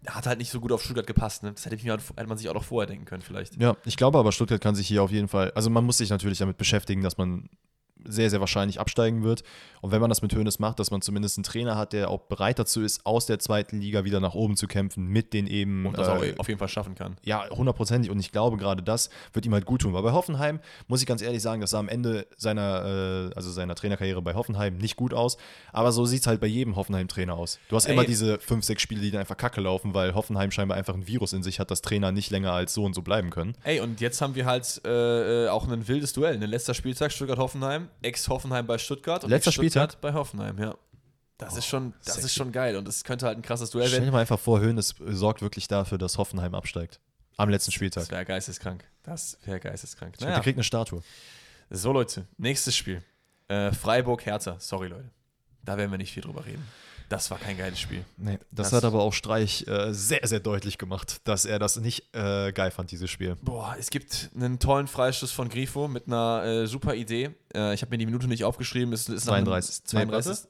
hat 0.06 0.26
halt 0.26 0.38
nicht 0.38 0.50
so 0.50 0.60
gut 0.60 0.72
auf 0.72 0.82
Stuttgart 0.82 1.06
gepasst. 1.06 1.42
Ne? 1.42 1.52
Das 1.52 1.66
hätte, 1.66 1.76
mir, 1.84 1.92
hätte, 1.92 2.26
man 2.28 2.38
sich 2.38 2.48
auch 2.48 2.54
noch 2.54 2.64
vorher 2.64 2.86
denken 2.86 3.04
können, 3.04 3.22
vielleicht. 3.22 3.60
Ja, 3.60 3.76
ich 3.84 3.96
glaube 3.96 4.18
aber, 4.18 4.32
Stuttgart 4.32 4.60
kann 4.60 4.74
sich 4.74 4.86
hier 4.86 5.02
auf 5.02 5.10
jeden 5.10 5.28
Fall, 5.28 5.50
also 5.52 5.70
man 5.70 5.84
muss 5.84 5.98
sich 5.98 6.10
natürlich 6.10 6.38
damit 6.38 6.56
beschäftigen, 6.56 7.02
dass 7.02 7.18
man 7.18 7.48
sehr, 8.04 8.30
sehr 8.30 8.40
wahrscheinlich 8.40 8.80
absteigen 8.80 9.22
wird. 9.22 9.42
Und 9.80 9.92
wenn 9.92 10.00
man 10.00 10.10
das 10.10 10.22
mit 10.22 10.34
Hönes 10.34 10.58
macht, 10.58 10.78
dass 10.80 10.90
man 10.90 11.02
zumindest 11.02 11.38
einen 11.38 11.44
Trainer 11.44 11.76
hat, 11.76 11.92
der 11.92 12.10
auch 12.10 12.20
bereit 12.22 12.58
dazu 12.58 12.82
ist, 12.82 13.06
aus 13.06 13.26
der 13.26 13.38
zweiten 13.38 13.80
Liga 13.80 14.04
wieder 14.04 14.20
nach 14.20 14.34
oben 14.34 14.56
zu 14.56 14.66
kämpfen, 14.66 15.06
mit 15.06 15.32
den 15.32 15.46
eben. 15.46 15.86
Und 15.86 15.96
das 15.96 16.08
äh, 16.08 16.10
auch 16.10 16.38
auf 16.38 16.48
jeden 16.48 16.58
Fall 16.58 16.68
schaffen 16.68 16.94
kann. 16.94 17.16
Ja, 17.22 17.48
hundertprozentig. 17.50 18.10
Und 18.10 18.18
ich 18.18 18.32
glaube, 18.32 18.56
gerade 18.56 18.82
das 18.82 19.10
wird 19.32 19.46
ihm 19.46 19.54
halt 19.54 19.66
gut 19.66 19.82
tun. 19.82 19.92
Weil 19.92 20.02
bei 20.02 20.12
Hoffenheim, 20.12 20.60
muss 20.88 21.00
ich 21.00 21.06
ganz 21.06 21.22
ehrlich 21.22 21.42
sagen, 21.42 21.60
das 21.60 21.70
sah 21.70 21.78
am 21.78 21.88
Ende 21.88 22.26
seiner, 22.36 23.30
äh, 23.30 23.34
also 23.34 23.50
seiner 23.50 23.74
Trainerkarriere 23.74 24.22
bei 24.22 24.34
Hoffenheim 24.34 24.78
nicht 24.78 24.96
gut 24.96 25.14
aus. 25.14 25.36
Aber 25.72 25.92
so 25.92 26.04
sieht 26.04 26.22
es 26.22 26.26
halt 26.26 26.40
bei 26.40 26.46
jedem 26.46 26.76
Hoffenheim-Trainer 26.76 27.34
aus. 27.34 27.58
Du 27.68 27.76
hast 27.76 27.86
Ey. 27.86 27.92
immer 27.92 28.04
diese 28.04 28.38
fünf, 28.40 28.64
sechs 28.64 28.82
Spiele, 28.82 29.00
die 29.00 29.10
dann 29.10 29.20
einfach 29.20 29.36
kacke 29.36 29.60
laufen, 29.60 29.94
weil 29.94 30.14
Hoffenheim 30.14 30.50
scheinbar 30.50 30.76
einfach 30.76 30.94
ein 30.94 31.06
Virus 31.06 31.32
in 31.32 31.42
sich 31.42 31.60
hat, 31.60 31.70
dass 31.70 31.82
Trainer 31.82 32.12
nicht 32.12 32.30
länger 32.30 32.52
als 32.52 32.74
so 32.74 32.84
und 32.84 32.94
so 32.94 33.02
bleiben 33.02 33.30
können. 33.30 33.54
Ey, 33.62 33.80
und 33.80 34.00
jetzt 34.00 34.20
haben 34.20 34.34
wir 34.34 34.46
halt 34.46 34.80
äh, 34.84 35.44
äh 35.44 35.48
auch 35.48 35.68
ein 35.68 35.88
wildes 35.88 36.12
Duell. 36.12 36.34
Ein 36.34 36.42
letzter 36.42 36.74
Spieltag, 36.74 37.12
Stuttgart-Hoffenheim, 37.12 37.87
Ex-Hoffenheim 38.02 38.66
bei 38.66 38.78
Stuttgart 38.78 39.24
und 39.24 39.30
Letzter 39.30 39.52
Spieltag 39.52 40.00
bei 40.00 40.12
Hoffenheim, 40.12 40.58
ja. 40.58 40.76
Das 41.38 41.54
oh, 41.54 41.58
ist 41.58 41.66
schon, 41.66 41.94
das 42.04 42.14
sexy. 42.14 42.26
ist 42.26 42.34
schon 42.34 42.50
geil 42.50 42.76
und 42.76 42.88
es 42.88 43.04
könnte 43.04 43.26
halt 43.26 43.38
ein 43.38 43.42
krasses 43.42 43.70
Duell 43.70 43.84
werden. 43.84 43.92
Stell 43.92 44.06
dir 44.06 44.12
mal 44.12 44.20
einfach 44.20 44.40
vor, 44.40 44.60
Höhnes 44.60 44.96
sorgt 44.98 45.40
wirklich 45.40 45.68
dafür, 45.68 45.96
dass 45.96 46.18
Hoffenheim 46.18 46.54
absteigt. 46.54 47.00
Am 47.36 47.48
letzten 47.48 47.70
Spieltag. 47.70 48.02
Das 48.02 48.10
wäre 48.10 48.24
geisteskrank. 48.24 48.84
Das 49.04 49.38
wäre 49.44 49.60
geisteskrank. 49.60 50.20
Naja. 50.20 50.34
Der 50.34 50.42
kriegt 50.42 50.56
eine 50.56 50.64
Statue. 50.64 51.02
So, 51.70 51.92
Leute, 51.92 52.26
nächstes 52.36 52.76
Spiel. 52.76 53.04
Äh, 53.46 53.70
Freiburg-Hertha. 53.70 54.56
Sorry, 54.58 54.88
Leute. 54.88 55.10
Da 55.62 55.76
werden 55.78 55.90
wir 55.92 55.98
nicht 55.98 56.12
viel 56.12 56.22
drüber 56.22 56.44
reden. 56.44 56.66
Das 57.08 57.30
war 57.30 57.38
kein 57.38 57.56
geiles 57.56 57.80
Spiel. 57.80 58.04
Nee, 58.16 58.38
das, 58.50 58.70
das 58.70 58.72
hat 58.74 58.84
aber 58.84 59.00
auch 59.00 59.12
Streich 59.12 59.66
äh, 59.66 59.92
sehr, 59.92 60.20
sehr 60.24 60.40
deutlich 60.40 60.76
gemacht, 60.76 61.20
dass 61.24 61.44
er 61.46 61.58
das 61.58 61.76
nicht 61.76 62.14
äh, 62.14 62.52
geil 62.52 62.70
fand, 62.70 62.90
dieses 62.90 63.10
Spiel. 63.10 63.36
Boah, 63.42 63.74
es 63.78 63.90
gibt 63.90 64.30
einen 64.34 64.58
tollen 64.58 64.88
Freistoß 64.88 65.32
von 65.32 65.48
Grifo 65.48 65.88
mit 65.88 66.06
einer 66.06 66.44
äh, 66.44 66.66
super 66.66 66.94
Idee. 66.94 67.30
Äh, 67.54 67.72
ich 67.74 67.82
habe 67.82 67.90
mir 67.90 67.98
die 67.98 68.06
Minute 68.06 68.28
nicht 68.28 68.44
aufgeschrieben. 68.44 68.92
Es 68.92 69.08
ist 69.08 69.24
32. 69.24 69.84
32. 69.84 70.48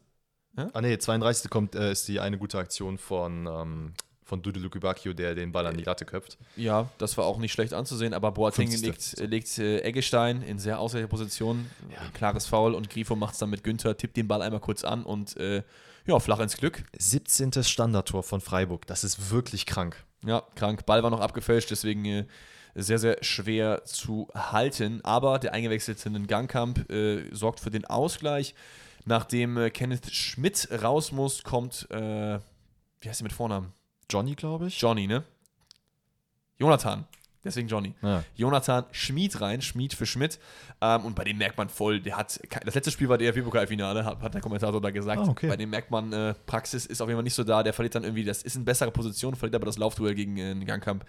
Ja? 0.56 0.68
Ah, 0.72 0.80
nee, 0.80 0.98
32. 0.98 1.50
kommt, 1.50 1.76
äh, 1.76 1.92
ist 1.92 2.08
die 2.08 2.18
eine 2.18 2.38
gute 2.38 2.58
Aktion 2.58 2.98
von. 2.98 3.46
Ähm, 3.46 3.92
von 4.28 4.42
Dudu 4.42 4.60
Lukubakio, 4.60 5.14
der 5.14 5.34
den 5.34 5.52
Ball 5.52 5.66
an 5.66 5.78
die 5.78 5.84
Latte 5.84 6.04
köpft. 6.04 6.36
Ja, 6.54 6.90
das 6.98 7.16
war 7.16 7.24
auch 7.24 7.38
nicht 7.38 7.50
schlecht 7.50 7.72
anzusehen, 7.72 8.12
aber 8.12 8.30
Boateng 8.30 8.70
legt, 8.70 9.18
legt 9.18 9.58
äh, 9.58 9.80
Eggestein 9.80 10.42
in 10.42 10.58
sehr 10.58 10.78
ausreichender 10.78 11.08
Position, 11.08 11.70
ja. 11.90 11.96
klares 12.12 12.44
Foul 12.44 12.74
und 12.74 12.90
Grifo 12.90 13.16
macht 13.16 13.32
es 13.32 13.38
dann 13.38 13.48
mit 13.48 13.64
Günther, 13.64 13.96
tippt 13.96 14.18
den 14.18 14.28
Ball 14.28 14.42
einmal 14.42 14.60
kurz 14.60 14.84
an 14.84 15.02
und 15.02 15.38
äh, 15.38 15.62
ja, 16.08 16.18
flach 16.18 16.40
ins 16.40 16.56
Glück. 16.56 16.84
17. 16.98 17.62
Standardtor 17.62 18.22
von 18.22 18.40
Freiburg. 18.40 18.86
Das 18.86 19.04
ist 19.04 19.30
wirklich 19.30 19.66
krank. 19.66 20.04
Ja, 20.24 20.42
krank. 20.54 20.86
Ball 20.86 21.02
war 21.02 21.10
noch 21.10 21.20
abgefälscht, 21.20 21.70
deswegen 21.70 22.04
äh, 22.06 22.24
sehr, 22.74 22.98
sehr 22.98 23.22
schwer 23.22 23.84
zu 23.84 24.28
halten. 24.34 25.04
Aber 25.04 25.38
der 25.38 25.52
eingewechselte 25.52 26.10
Gangkamp 26.22 26.90
äh, 26.90 27.28
sorgt 27.34 27.60
für 27.60 27.70
den 27.70 27.84
Ausgleich. 27.84 28.54
Nachdem 29.04 29.58
äh, 29.58 29.70
Kenneth 29.70 30.10
Schmidt 30.10 30.68
raus 30.82 31.12
muss, 31.12 31.42
kommt, 31.42 31.86
äh, 31.90 32.38
wie 33.00 33.08
heißt 33.08 33.20
er 33.20 33.24
mit 33.24 33.32
Vornamen? 33.34 33.74
Johnny, 34.10 34.34
glaube 34.34 34.68
ich. 34.68 34.80
Johnny, 34.80 35.06
ne? 35.06 35.24
Jonathan. 36.58 37.04
Deswegen 37.44 37.68
Johnny. 37.68 37.94
Ja. 38.02 38.24
Jonathan 38.34 38.84
Schmid 38.90 39.40
rein, 39.40 39.62
Schmid 39.62 39.94
für 39.94 40.06
Schmidt. 40.06 40.38
Ähm, 40.80 41.04
und 41.04 41.14
bei 41.14 41.24
dem 41.24 41.38
merkt 41.38 41.56
man 41.56 41.68
voll, 41.68 42.00
der 42.00 42.16
hat, 42.16 42.40
das 42.64 42.74
letzte 42.74 42.90
Spiel 42.90 43.08
war 43.08 43.16
der 43.16 43.32
DFB-Pokalfinale, 43.32 44.04
hat, 44.04 44.20
hat, 44.20 44.34
der 44.34 44.40
Kommentator 44.40 44.80
da 44.80 44.90
gesagt. 44.90 45.22
Ah, 45.22 45.30
okay. 45.30 45.48
Bei 45.48 45.56
dem 45.56 45.70
merkt 45.70 45.90
man, 45.90 46.12
äh, 46.12 46.34
Praxis 46.46 46.86
ist 46.86 47.00
auf 47.00 47.08
jeden 47.08 47.16
Fall 47.16 47.24
nicht 47.24 47.34
so 47.34 47.44
da. 47.44 47.62
Der 47.62 47.72
verliert 47.72 47.94
dann 47.94 48.04
irgendwie, 48.04 48.24
das 48.24 48.42
ist 48.42 48.56
in 48.56 48.64
bessere 48.64 48.90
Position, 48.90 49.36
verliert 49.36 49.54
aber 49.54 49.66
das 49.66 49.78
Laufduell 49.78 50.14
gegen 50.14 50.36
äh, 50.36 50.54
Gangkamp 50.64 51.04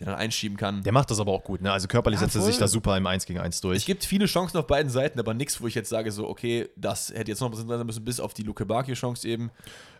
der 0.00 0.06
dann 0.06 0.16
einschieben 0.16 0.56
kann. 0.56 0.82
Der 0.82 0.92
macht 0.92 1.10
das 1.10 1.18
aber 1.18 1.32
auch 1.32 1.42
gut, 1.42 1.60
ne? 1.60 1.72
Also 1.72 1.88
körperlich 1.88 2.20
ja, 2.20 2.26
setzt 2.26 2.36
er 2.36 2.42
sich 2.42 2.56
da 2.58 2.68
super 2.68 2.96
im 2.96 3.06
1 3.06 3.26
gegen 3.26 3.40
1 3.40 3.60
durch. 3.60 3.78
Es 3.78 3.84
gibt 3.84 4.04
viele 4.04 4.26
Chancen 4.26 4.56
auf 4.56 4.66
beiden 4.66 4.90
Seiten, 4.90 5.18
aber 5.18 5.34
nichts, 5.34 5.60
wo 5.60 5.66
ich 5.66 5.74
jetzt 5.74 5.88
sage, 5.88 6.12
so, 6.12 6.28
okay, 6.28 6.68
das 6.76 7.10
hätte 7.10 7.30
jetzt 7.30 7.40
noch 7.40 7.48
ein 7.48 7.50
bisschen 7.50 7.68
sein 7.68 7.84
müssen, 7.84 8.04
bis 8.04 8.20
auf 8.20 8.32
die 8.32 8.44
Luke 8.44 8.64
Bakio-Chance 8.64 9.26
eben. 9.26 9.50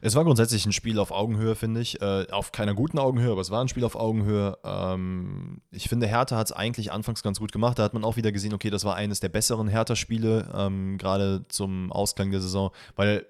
Es 0.00 0.14
war 0.14 0.24
grundsätzlich 0.24 0.64
ein 0.66 0.72
Spiel 0.72 0.98
auf 1.00 1.11
Augenhöhe, 1.11 1.56
finde 1.56 1.80
ich. 1.80 2.00
Äh, 2.00 2.26
auf 2.30 2.52
keiner 2.52 2.74
guten 2.74 2.98
Augenhöhe, 2.98 3.32
aber 3.32 3.40
es 3.40 3.50
war 3.50 3.61
ein 3.61 3.68
Spiel 3.68 3.84
auf 3.84 3.96
Augenhöhe. 3.96 4.56
Ähm, 4.62 5.62
ich 5.72 5.88
finde, 5.88 6.06
Hertha 6.06 6.37
hat 6.37 6.46
es 6.46 6.52
eigentlich 6.52 6.92
anfangs 6.92 7.22
ganz 7.22 7.40
gut 7.40 7.50
gemacht. 7.50 7.78
Da 7.78 7.82
hat 7.82 7.94
man 7.94 8.04
auch 8.04 8.16
wieder 8.16 8.30
gesehen, 8.30 8.54
okay, 8.54 8.70
das 8.70 8.84
war 8.84 8.94
eines 8.94 9.18
der 9.18 9.30
besseren 9.30 9.66
Hertha-Spiele, 9.66 10.52
ähm, 10.54 10.98
gerade 10.98 11.44
zum 11.48 11.90
Ausklang 11.90 12.30
der 12.30 12.40
Saison, 12.40 12.70
weil 12.94 13.26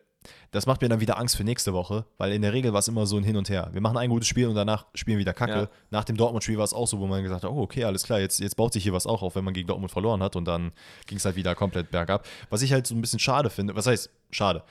das 0.50 0.66
macht 0.66 0.80
mir 0.82 0.88
dann 0.88 1.00
wieder 1.00 1.18
Angst 1.18 1.36
für 1.36 1.44
nächste 1.44 1.72
Woche, 1.72 2.04
weil 2.16 2.32
in 2.32 2.42
der 2.42 2.52
Regel 2.52 2.72
war 2.72 2.80
es 2.80 2.88
immer 2.88 3.06
so 3.06 3.16
ein 3.16 3.24
Hin 3.24 3.36
und 3.36 3.48
Her. 3.48 3.68
Wir 3.72 3.80
machen 3.80 3.96
ein 3.96 4.10
gutes 4.10 4.28
Spiel 4.28 4.48
und 4.48 4.54
danach 4.54 4.86
spielen 4.94 5.18
wir 5.18 5.20
wieder 5.20 5.34
Kacke. 5.34 5.52
Ja. 5.52 5.68
Nach 5.90 6.04
dem 6.04 6.16
Dortmund-Spiel 6.16 6.58
war 6.58 6.64
es 6.64 6.72
auch 6.72 6.86
so, 6.86 6.98
wo 6.98 7.06
man 7.06 7.22
gesagt 7.22 7.44
hat, 7.44 7.50
oh, 7.50 7.60
okay, 7.60 7.84
alles 7.84 8.02
klar, 8.02 8.18
jetzt, 8.18 8.40
jetzt 8.40 8.56
baut 8.56 8.72
sich 8.72 8.82
hier 8.82 8.92
was 8.92 9.06
auch 9.06 9.22
auf, 9.22 9.36
wenn 9.36 9.44
man 9.44 9.54
gegen 9.54 9.68
Dortmund 9.68 9.92
verloren 9.92 10.22
hat 10.22 10.36
und 10.36 10.46
dann 10.46 10.72
ging 11.06 11.18
es 11.18 11.24
halt 11.24 11.36
wieder 11.36 11.54
komplett 11.54 11.90
bergab. 11.90 12.26
Was 12.50 12.62
ich 12.62 12.72
halt 12.72 12.86
so 12.86 12.94
ein 12.94 13.00
bisschen 13.00 13.18
schade 13.18 13.50
finde, 13.50 13.76
was 13.76 13.86
heißt 13.86 14.10
schade? 14.30 14.62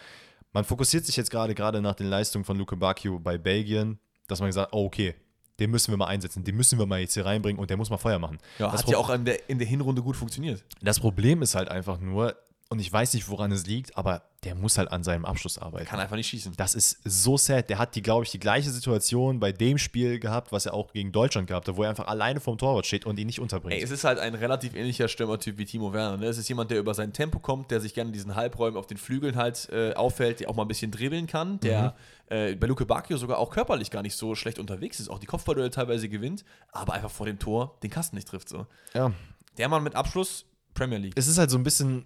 Man 0.54 0.64
fokussiert 0.64 1.06
sich 1.06 1.16
jetzt 1.16 1.30
gerade, 1.30 1.54
gerade 1.54 1.82
nach 1.82 1.96
den 1.96 2.08
Leistungen 2.08 2.46
von 2.46 2.58
Luke 2.58 2.76
Bacchio 2.76 3.20
bei 3.20 3.38
Belgien, 3.38 4.00
dass 4.28 4.40
man 4.40 4.50
gesagt, 4.50 4.74
oh, 4.74 4.86
okay, 4.86 5.16
den 5.60 5.72
müssen 5.72 5.92
wir 5.92 5.98
mal 5.98 6.08
einsetzen, 6.08 6.44
den 6.44 6.56
müssen 6.56 6.78
wir 6.78 6.86
mal 6.86 7.00
jetzt 7.00 7.14
hier 7.14 7.26
reinbringen 7.26 7.60
und 7.60 7.70
der 7.70 7.78
muss 7.78 7.90
mal 7.90 7.98
Feuer 7.98 8.20
machen. 8.20 8.38
Ja, 8.60 8.72
das 8.72 8.82
hat 8.84 8.90
ja 8.90 8.98
auch 8.98 9.16
der, 9.18 9.50
in 9.50 9.58
der 9.58 9.68
Hinrunde 9.68 10.02
gut 10.02 10.16
funktioniert. 10.16 10.64
Das 10.82 11.00
Problem 11.00 11.42
ist 11.42 11.56
halt 11.56 11.70
einfach 11.70 12.00
nur, 12.00 12.36
und 12.70 12.80
ich 12.80 12.92
weiß 12.92 13.14
nicht, 13.14 13.30
woran 13.30 13.52
es 13.52 13.66
liegt, 13.66 13.98
aber 13.98 14.24
der 14.44 14.54
muss 14.54 14.78
halt 14.78 14.92
an 14.92 15.04
seinem 15.04 15.26
Abschluss 15.26 15.58
arbeiten. 15.58 15.86
Kann 15.86 16.00
einfach 16.00 16.16
nicht 16.16 16.28
schießen. 16.28 16.54
Das 16.58 16.76
ist 16.76 17.00
so 17.04 17.38
sad. 17.38 17.70
Der 17.70 17.80
hat 17.80 17.96
die, 17.96 18.02
glaube 18.02 18.26
ich, 18.26 18.32
die 18.32 18.40
gleiche 18.40 18.70
Situation 18.70 19.40
bei 19.40 19.52
dem 19.52 19.78
Spiel 19.78 20.20
gehabt, 20.20 20.52
was 20.52 20.66
er 20.66 20.74
auch 20.74 20.92
gegen 20.92 21.12
Deutschland 21.12 21.48
gehabt 21.48 21.68
hat, 21.68 21.78
wo 21.78 21.84
er 21.84 21.90
einfach 21.90 22.08
alleine 22.08 22.40
vom 22.40 22.58
Torwart 22.58 22.86
steht 22.86 23.06
und 23.06 23.18
ihn 23.20 23.28
nicht 23.28 23.40
unterbringt. 23.40 23.74
Ey, 23.74 23.84
es 23.84 23.92
ist 23.92 24.04
halt 24.04 24.20
ein 24.20 24.36
relativ 24.36 24.76
ähnlicher 24.76 25.08
Stürmertyp 25.08 25.58
wie 25.58 25.66
Timo 25.66 25.94
Werner. 25.94 26.18
Ne? 26.18 26.26
Es 26.28 26.38
ist 26.38 26.50
jemand, 26.50 26.70
der 26.70 26.80
über 26.80 26.94
sein 26.94 27.14
Tempo 27.14 27.40
kommt, 27.40 27.72
der 27.72 27.80
sich 27.80 27.94
gerne 27.94 28.10
in 28.10 28.14
diesen 28.14 28.36
Halbräumen 28.36 28.78
auf 28.78 28.86
den 28.86 28.98
Flügeln 28.98 29.38
halt 29.38 29.70
äh, 29.72 29.94
auffällt, 29.94 30.42
der 30.42 30.50
auch 30.50 30.56
mal 30.56 30.64
ein 30.64 30.68
bisschen 30.68 30.92
dribbeln 30.92 31.26
kann, 31.26 31.60
der 31.62 31.96
mhm. 32.30 32.36
äh, 32.36 32.56
bei 32.56 32.68
Luke 32.68 32.86
Bacchio 32.86 33.18
sogar 33.18 33.40
auch 33.40 33.50
körperlich 33.50 33.92
gar 33.92 34.02
nicht 34.02 34.16
so 34.16 34.36
schlecht 34.36 34.60
unterwegs 34.60 35.00
ist, 35.00 35.10
auch 35.10 35.20
die 35.20 35.26
Kopfballduelle 35.26 35.72
teilweise 35.72 36.10
gewinnt, 36.10 36.44
aber 36.74 36.94
einfach 36.94 37.12
vor 37.12 37.26
dem 37.26 37.40
Tor 37.40 37.78
den 37.82 37.90
Kasten 37.90 38.18
nicht 38.18 38.28
trifft. 38.28 38.50
So. 38.50 38.68
Ja. 38.94 39.14
Der 39.58 39.70
Mann 39.70 39.84
mit 39.84 39.96
Abschluss, 39.96 40.46
Premier 40.74 41.00
League. 41.00 41.14
Es 41.16 41.28
ist 41.28 41.38
halt 41.38 41.50
so 41.50 41.58
ein 41.58 41.64
bisschen 41.64 42.06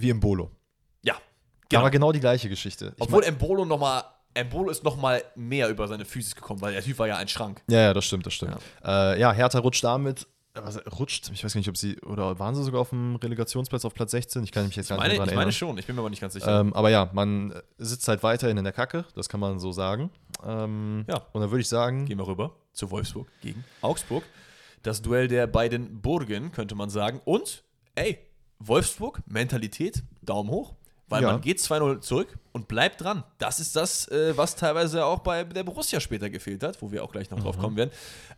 wie 0.00 0.10
im 0.10 0.20
Bolo. 0.20 0.50
Ja. 1.02 1.16
Genau. 1.68 1.80
Aber 1.80 1.90
genau 1.90 2.12
die 2.12 2.20
gleiche 2.20 2.48
Geschichte. 2.48 2.94
Ich 2.96 3.02
Obwohl 3.02 3.24
Embolo 3.24 3.64
noch 3.64 3.78
mal 3.78 4.04
Embolo 4.34 4.70
ist 4.70 4.84
noch 4.84 4.96
mal 4.96 5.22
mehr 5.34 5.68
über 5.68 5.88
seine 5.88 6.04
Physis 6.04 6.34
gekommen, 6.34 6.60
weil 6.60 6.72
der 6.72 6.82
Typ 6.82 6.98
war 6.98 7.08
ja 7.08 7.16
ein 7.16 7.28
Schrank. 7.28 7.62
Ja, 7.68 7.80
ja, 7.80 7.94
das 7.94 8.04
stimmt, 8.04 8.26
das 8.26 8.34
stimmt. 8.34 8.56
Ja, 8.84 9.14
äh, 9.14 9.20
ja 9.20 9.32
Hertha 9.32 9.58
rutscht 9.58 9.82
damit 9.82 10.26
also 10.64 10.80
rutscht, 10.98 11.30
ich 11.32 11.44
weiß 11.44 11.52
gar 11.52 11.58
nicht, 11.58 11.68
ob 11.68 11.76
sie, 11.76 11.98
oder 12.00 12.38
waren 12.38 12.54
sie 12.54 12.62
sogar 12.62 12.80
auf 12.80 12.90
dem 12.90 13.16
Relegationsplatz 13.16 13.84
auf 13.84 13.94
Platz 13.94 14.12
16? 14.12 14.44
Ich 14.44 14.52
kann 14.52 14.66
mich 14.66 14.76
jetzt 14.76 14.88
gar 14.88 14.98
meine, 14.98 15.10
nicht 15.10 15.20
dran 15.20 15.28
Ich 15.28 15.34
meine 15.34 15.52
schon, 15.52 15.78
ich 15.78 15.86
bin 15.86 15.96
mir 15.96 16.02
aber 16.02 16.10
nicht 16.10 16.20
ganz 16.20 16.34
sicher. 16.34 16.60
Ähm, 16.60 16.72
aber 16.74 16.90
ja, 16.90 17.10
man 17.12 17.54
sitzt 17.78 18.06
halt 18.08 18.22
weiterhin 18.22 18.56
in 18.56 18.64
der 18.64 18.72
Kacke, 18.72 19.04
das 19.14 19.28
kann 19.28 19.40
man 19.40 19.58
so 19.58 19.72
sagen. 19.72 20.10
Ähm, 20.44 21.04
ja. 21.08 21.16
Und 21.32 21.40
dann 21.40 21.50
würde 21.50 21.60
ich 21.60 21.68
sagen. 21.68 22.06
Gehen 22.06 22.18
wir 22.18 22.26
rüber 22.26 22.56
zu 22.72 22.90
Wolfsburg 22.90 23.28
gegen 23.40 23.64
Augsburg. 23.80 24.24
Das 24.82 25.02
Duell 25.02 25.28
der 25.28 25.46
beiden 25.46 26.00
Burgen, 26.00 26.52
könnte 26.52 26.74
man 26.74 26.90
sagen. 26.90 27.20
Und, 27.24 27.64
ey, 27.94 28.18
Wolfsburg, 28.60 29.20
Mentalität, 29.26 30.02
Daumen 30.22 30.50
hoch. 30.50 30.74
Weil 31.10 31.22
Ja. 31.22 31.32
man 31.32 31.40
geht 31.40 31.58
2-0 31.58 32.00
zurück 32.00 32.38
und 32.52 32.68
bleibt 32.68 33.00
dran. 33.02 33.24
Das 33.38 33.60
ist 33.60 33.74
das, 33.76 34.08
äh, 34.08 34.36
was 34.36 34.56
teilweise 34.56 35.06
auch 35.06 35.20
bei 35.20 35.42
der 35.44 35.62
Borussia 35.64 36.00
später 36.00 36.28
gefehlt 36.28 36.62
hat, 36.62 36.82
wo 36.82 36.92
wir 36.92 37.02
auch 37.02 37.10
gleich 37.12 37.30
noch 37.30 37.38
Mhm. 37.38 37.42
drauf 37.44 37.58
kommen 37.58 37.76
werden. 37.78 37.90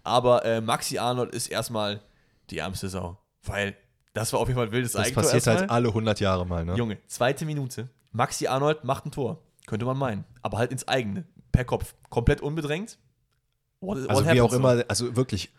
Aber 0.04 0.44
äh, 0.44 0.60
Maxi 0.60 0.96
Arnold 0.98 1.34
ist 1.34 1.48
erstmal 1.48 2.00
die 2.50 2.58
ärmste 2.58 2.88
Sau. 2.88 3.18
Weil 3.42 3.74
das 4.12 4.32
war 4.32 4.38
auf 4.38 4.46
jeden 4.46 4.56
Fall 4.58 4.66
ein 4.68 4.72
wildes 4.72 4.92
Das 4.92 5.02
Eigentor 5.02 5.22
passiert 5.24 5.46
erstmal. 5.48 5.56
halt 5.62 5.70
alle 5.70 5.88
100 5.92 6.20
Jahre 6.20 6.46
mal, 6.46 6.64
ne? 6.64 6.76
Junge, 6.76 6.98
zweite 7.08 7.44
Minute. 7.44 7.88
Maxi 8.12 8.46
Arnold 8.46 8.84
macht 8.84 9.04
ein 9.06 9.10
Tor. 9.10 9.42
Könnte 9.66 9.84
man 9.84 9.96
meinen. 9.98 10.24
Aber 10.42 10.58
halt 10.58 10.70
ins 10.70 10.86
eigene. 10.86 11.24
Per 11.50 11.64
Kopf. 11.64 11.94
Komplett 12.08 12.40
unbedrängt. 12.40 12.98
What, 13.80 13.98
what 13.98 14.10
Also 14.10 14.26
wie 14.30 14.40
auch 14.40 14.50
so? 14.50 14.56
immer, 14.56 14.84
also 14.86 15.16
wirklich, 15.16 15.50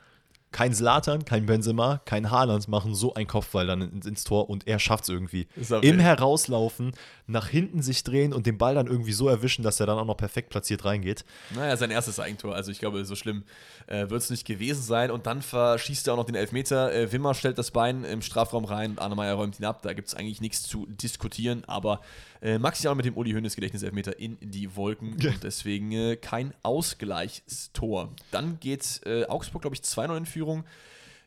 kein 0.51 0.73
Slatan, 0.73 1.23
kein 1.23 1.45
Benzema, 1.45 2.01
kein 2.03 2.29
Haaland 2.29 2.67
machen 2.67 2.93
so 2.93 3.13
einen 3.13 3.27
Kopfball 3.27 3.67
dann 3.67 3.81
ins, 3.81 4.23
Tor 4.25 4.49
und 4.49 4.67
er 4.67 4.79
schafft 4.79 5.05
es 5.05 5.09
irgendwie. 5.09 5.47
Im 5.55 5.81
wild. 5.81 6.01
Herauslaufen, 6.01 6.91
nach 7.25 7.47
hinten 7.47 7.81
sich 7.81 8.03
drehen 8.03 8.33
und 8.33 8.45
den 8.45 8.57
Ball 8.57 8.75
dann 8.75 8.87
irgendwie 8.87 9.13
so 9.13 9.29
erwischen, 9.29 9.63
dass 9.63 9.79
er 9.79 9.85
dann 9.85 9.97
auch 9.97 10.05
noch 10.05 10.17
perfekt 10.17 10.49
platziert 10.49 10.83
reingeht. 10.83 11.23
Naja, 11.55 11.77
sein 11.77 11.89
erstes 11.89 12.19
Eigentor. 12.19 12.53
Also 12.53 12.69
ich 12.69 12.79
glaube, 12.79 13.05
so 13.05 13.15
schlimm 13.15 13.43
äh, 13.87 14.09
wird 14.09 14.21
es 14.21 14.29
nicht 14.29 14.45
gewesen 14.45 14.83
sein. 14.83 15.09
Und 15.09 15.25
dann 15.25 15.41
verschießt 15.41 16.07
er 16.07 16.13
auch 16.13 16.17
noch 16.17 16.25
den 16.25 16.35
Elfmeter. 16.35 16.93
Äh, 16.93 17.11
Wimmer 17.11 17.33
stellt 17.33 17.57
das 17.57 17.71
Bein 17.71 18.03
im 18.03 18.21
Strafraum 18.21 18.65
rein 18.65 18.91
und 18.91 18.99
Arnemeyer 18.99 19.35
räumt 19.35 19.59
ihn 19.59 19.65
ab. 19.65 19.81
Da 19.83 19.93
gibt 19.93 20.09
es 20.09 20.15
eigentlich 20.15 20.41
nichts 20.41 20.63
zu 20.63 20.85
diskutieren. 20.87 21.63
Aber 21.65 22.01
äh, 22.41 22.57
Maxi 22.57 22.87
auch 22.87 22.95
mit 22.95 23.05
dem 23.05 23.15
Uli 23.15 23.31
Hoeneß 23.31 23.55
Gedächtniselfmeter 23.55 24.19
in 24.19 24.37
die 24.41 24.75
Wolken. 24.75 25.17
Ja. 25.19 25.31
Und 25.31 25.43
deswegen 25.43 25.91
äh, 25.91 26.15
kein 26.15 26.53
Ausgleichstor. 26.63 28.09
Dann 28.31 28.59
geht 28.59 29.01
äh, 29.05 29.25
Augsburg, 29.25 29.61
glaube 29.61 29.75
ich, 29.75 29.81
2-0 29.81 30.17
in 30.17 30.25
Führung. 30.25 30.63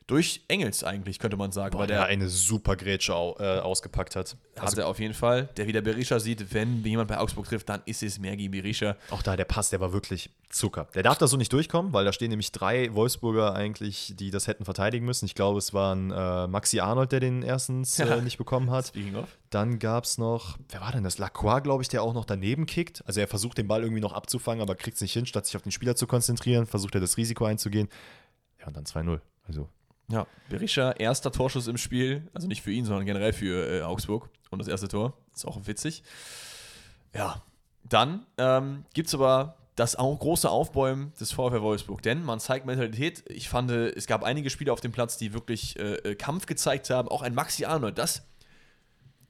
Durch 0.06 0.42
Engels 0.48 0.84
eigentlich, 0.84 1.18
könnte 1.18 1.36
man 1.36 1.50
sagen. 1.50 1.74
Weil 1.74 1.80
weil 1.80 1.86
der 1.86 1.98
der 2.00 2.06
eine 2.06 2.28
super 2.28 2.76
Grätsche 2.76 3.14
au, 3.14 3.36
äh, 3.38 3.58
ausgepackt 3.60 4.16
hat. 4.16 4.36
hat 4.56 4.62
Also 4.62 4.80
er 4.80 4.88
auf 4.88 4.98
jeden 4.98 5.14
Fall. 5.14 5.48
Der 5.56 5.66
wieder 5.66 5.80
Berisha 5.80 6.20
sieht, 6.20 6.52
wenn 6.52 6.84
jemand 6.84 7.08
bei 7.08 7.18
Augsburg 7.18 7.46
trifft, 7.46 7.68
dann 7.68 7.80
ist 7.86 8.02
es 8.02 8.18
Mergi 8.18 8.48
Berisha. 8.48 8.96
auch 9.10 9.22
da, 9.22 9.36
der 9.36 9.46
Pass, 9.46 9.70
der 9.70 9.80
war 9.80 9.92
wirklich 9.92 10.30
Zucker. 10.50 10.88
Der 10.94 11.02
darf 11.02 11.18
da 11.18 11.26
so 11.26 11.36
nicht 11.36 11.52
durchkommen, 11.52 11.92
weil 11.92 12.04
da 12.04 12.12
stehen 12.12 12.28
nämlich 12.30 12.52
drei 12.52 12.94
Wolfsburger 12.94 13.54
eigentlich, 13.54 14.14
die 14.16 14.30
das 14.30 14.46
hätten 14.46 14.64
verteidigen 14.64 15.04
müssen. 15.06 15.24
Ich 15.24 15.34
glaube, 15.34 15.58
es 15.58 15.72
waren 15.72 16.10
äh, 16.10 16.46
Maxi 16.46 16.80
Arnold, 16.80 17.10
der 17.10 17.20
den 17.20 17.42
erstens 17.42 17.98
äh, 17.98 18.20
nicht 18.22 18.38
bekommen 18.38 18.70
hat. 18.70 18.92
Dann 19.50 19.78
gab 19.78 20.04
es 20.04 20.18
noch, 20.18 20.58
wer 20.68 20.80
war 20.80 20.92
denn 20.92 21.02
das? 21.02 21.18
Lacroix, 21.18 21.62
glaube 21.62 21.82
ich, 21.82 21.88
der 21.88 22.02
auch 22.02 22.14
noch 22.14 22.24
daneben 22.24 22.66
kickt. 22.66 23.02
Also 23.06 23.20
er 23.20 23.26
versucht 23.26 23.58
den 23.58 23.68
Ball 23.68 23.82
irgendwie 23.82 24.02
noch 24.02 24.12
abzufangen, 24.12 24.62
aber 24.62 24.74
kriegt 24.74 24.96
es 24.96 25.00
nicht 25.00 25.12
hin, 25.12 25.26
statt 25.26 25.46
sich 25.46 25.56
auf 25.56 25.62
den 25.62 25.72
Spieler 25.72 25.96
zu 25.96 26.06
konzentrieren, 26.06 26.66
versucht 26.66 26.94
er 26.94 27.00
das 27.00 27.16
Risiko 27.16 27.46
einzugehen. 27.46 27.88
Ja, 28.60 28.66
und 28.66 28.76
dann 28.76 28.84
2-0. 28.84 29.20
Also 29.46 29.68
Ja, 30.08 30.26
Berisha, 30.48 30.92
erster 30.92 31.32
Torschuss 31.32 31.66
im 31.66 31.78
Spiel, 31.78 32.28
also 32.34 32.46
nicht 32.46 32.62
für 32.62 32.70
ihn, 32.70 32.84
sondern 32.84 33.06
generell 33.06 33.32
für 33.32 33.80
äh, 33.80 33.82
Augsburg 33.82 34.28
und 34.50 34.58
das 34.58 34.68
erste 34.68 34.88
Tor. 34.88 35.14
Ist 35.34 35.46
auch 35.46 35.58
witzig. 35.66 36.02
Ja, 37.14 37.42
dann 37.84 38.26
ähm, 38.38 38.84
gibt 38.92 39.08
es 39.08 39.14
aber 39.14 39.56
das 39.76 39.96
auch 39.96 40.16
große 40.16 40.48
Aufbäumen 40.48 41.12
des 41.18 41.32
VfL 41.32 41.60
Wolfsburg, 41.60 42.02
denn 42.02 42.22
man 42.22 42.38
zeigt 42.38 42.66
Mentalität. 42.66 43.24
Ich 43.28 43.48
fand, 43.48 43.70
äh, 43.70 43.88
es 43.88 44.06
gab 44.06 44.22
einige 44.22 44.50
Spieler 44.50 44.72
auf 44.72 44.80
dem 44.80 44.92
Platz, 44.92 45.16
die 45.16 45.32
wirklich 45.32 45.78
äh, 45.78 45.94
äh, 45.94 46.14
Kampf 46.14 46.46
gezeigt 46.46 46.90
haben. 46.90 47.08
Auch 47.08 47.22
ein 47.22 47.34
Maxi 47.34 47.64
Arnold, 47.64 47.98
das. 47.98 48.26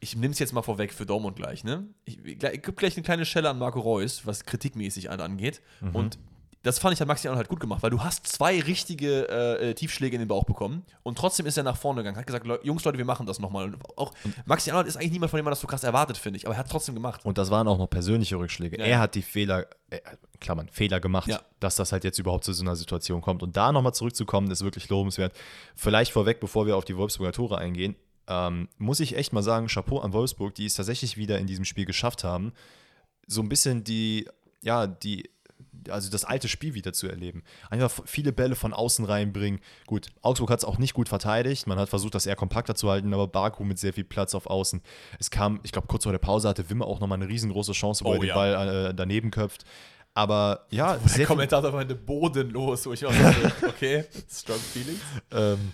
Ich 0.01 0.17
nehme 0.17 0.33
es 0.33 0.39
jetzt 0.39 0.53
mal 0.53 0.63
vorweg 0.63 0.93
für 0.93 1.07
Dortmund 1.07 1.37
gleich, 1.37 1.65
ne? 1.65 1.87
Ich, 2.05 2.23
ich 2.23 2.39
gebe 2.39 2.73
gleich 2.75 2.95
eine 2.97 3.05
kleine 3.05 3.25
Schelle 3.25 3.49
an 3.49 3.59
Marco 3.59 3.81
Reus, 3.81 4.27
was 4.27 4.45
kritikmäßig 4.45 5.09
an 5.09 5.21
angeht. 5.21 5.63
Und 5.95 6.19
das 6.65 6.81
fand 6.81 6.95
ich 6.95 7.01
hat 7.01 7.07
Maxi 7.07 7.29
Arnold 7.29 7.39
halt 7.39 7.49
gut 7.49 7.61
gemacht, 7.61 7.83
weil 7.85 7.91
du 7.91 8.03
hast 8.03 8.27
zwei 8.27 8.59
richtige 8.61 9.29
äh, 9.29 9.71
äh, 9.71 9.75
Tiefschläge 9.75 10.17
in 10.17 10.21
den 10.21 10.29
Bauch 10.29 10.43
bekommen 10.45 10.83
und 11.05 11.17
trotzdem 11.17 11.47
ist 11.47 11.57
er 11.57 11.63
nach 11.63 11.77
vorne 11.77 12.01
gegangen, 12.01 12.17
hat 12.17 12.27
gesagt, 12.27 12.45
"Leu- 12.47 12.59
Jungs, 12.63 12.83
Leute, 12.85 12.99
wir 12.99 13.05
machen 13.05 13.27
das 13.27 13.39
nochmal. 13.39 13.67
Und 13.67 13.77
auch 13.97 14.13
Maxi 14.47 14.71
Arnold 14.71 14.89
ist 14.89 14.97
eigentlich 14.97 15.13
niemand, 15.13 15.31
von 15.31 15.39
dem 15.39 15.45
man 15.45 15.53
das 15.53 15.61
so 15.61 15.67
krass 15.69 15.85
erwartet, 15.85 16.17
finde 16.17 16.39
ich, 16.39 16.47
aber 16.47 16.57
er 16.57 16.59
hat 16.59 16.69
trotzdem 16.71 16.95
gemacht. 16.97 17.25
Und 17.25 17.39
das 17.39 17.51
waren 17.51 17.69
auch 17.69 17.79
noch 17.79 17.89
persönliche 17.89 18.37
Rückschläge. 18.37 18.79
Ja, 18.79 18.85
er 18.85 18.99
hat 18.99 19.15
die 19.15 19.23
Fehler, 19.23 19.67
äh, 19.91 20.01
Klammern, 20.41 20.69
Fehler 20.71 20.99
gemacht, 21.01 21.29
Ja. 21.29 21.41
dass 21.61 21.77
das 21.77 21.93
halt 21.93 22.03
jetzt 22.05 22.19
überhaupt 22.19 22.45
zu 22.45 22.53
so 22.53 22.63
einer 22.65 22.75
Situation 22.77 23.21
kommt. 23.21 23.43
Und 23.43 23.57
da 23.57 23.71
nochmal 23.71 23.95
zurückzukommen, 23.95 24.51
ist 24.51 24.65
wirklich 24.65 24.89
lobenswert. 24.89 25.33
Vielleicht 25.77 26.13
vorweg, 26.13 26.41
bevor 26.41 26.67
wir 26.67 26.77
auf 26.77 26.85
die 26.85 26.97
Wolfsburger 26.97 27.33
Tore 27.33 27.59
eingehen, 27.59 27.95
ähm, 28.27 28.69
muss 28.79 29.01
ich 29.01 29.17
echt 29.17 29.35
mal 29.35 29.43
sagen, 29.43 29.67
Chapeau 29.67 30.01
an 30.01 30.15
Wolfsburg, 30.15 30.55
die 30.55 30.65
es 30.65 30.75
tatsächlich 30.75 31.19
wieder 31.19 31.39
in 31.39 31.47
diesem 31.47 31.67
Spiel 31.67 31.85
geschafft 31.85 32.25
haben, 32.25 32.53
so 33.27 33.43
ein 33.43 33.51
bisschen 33.51 33.85
die, 33.85 34.27
ja, 34.63 34.87
die, 34.87 35.29
also 35.91 36.11
das 36.11 36.25
alte 36.25 36.49
Spiel 36.49 36.75
wieder 36.75 36.93
zu 36.93 37.09
erleben. 37.09 37.43
Einfach 37.71 37.91
viele 38.07 38.33
Bälle 38.33 38.55
von 38.57 38.73
außen 38.73 39.05
reinbringen. 39.05 39.61
Gut, 39.87 40.09
Augsburg 40.23 40.51
hat 40.51 40.59
es 40.61 40.65
auch 40.65 40.79
nicht 40.79 40.95
gut 40.95 41.09
verteidigt. 41.09 41.67
Man 41.67 41.79
hat 41.79 41.89
versucht, 41.89 42.15
das 42.15 42.27
eher 42.27 42.37
kompakter 42.37 42.75
zu 42.75 42.91
halten, 42.91 43.13
aber 43.15 43.27
Baku 43.27 43.65
mit 43.65 43.79
sehr 43.79 43.93
viel 43.93 44.05
Platz 44.05 44.35
auf 44.35 44.47
Außen. 44.47 44.83
Es 45.19 45.31
kam, 45.31 45.61
ich 45.63 45.73
glaube, 45.73 45.87
kurz 45.89 46.05
vor 46.05 46.13
der 46.13 46.19
Pause 46.19 46.49
hatte 46.49 46.69
Wimmer 46.71 46.87
auch 46.87 47.01
nochmal 47.01 47.19
eine 47.21 47.29
riesengroße 47.29 47.73
Chance, 47.73 48.05
wo 48.05 48.11
Oh 48.11 48.13
er 48.15 48.19
den 48.21 48.29
ja. 48.29 48.35
Ball 48.35 48.87
äh, 48.91 48.95
daneben 48.95 49.31
köpft. 49.31 49.65
Aber 50.17 50.67
ja, 50.71 50.97
Der 51.17 51.27
Kommentator 51.27 51.73
meinte 51.73 51.97
bodenlos, 51.97 52.87
wo 52.87 52.93
ich 52.93 53.05
auch 53.05 53.13
dachte, 53.13 53.53
okay, 53.67 54.05
strong 54.31 54.59
feelings. 54.59 55.01
ähm, 55.33 55.73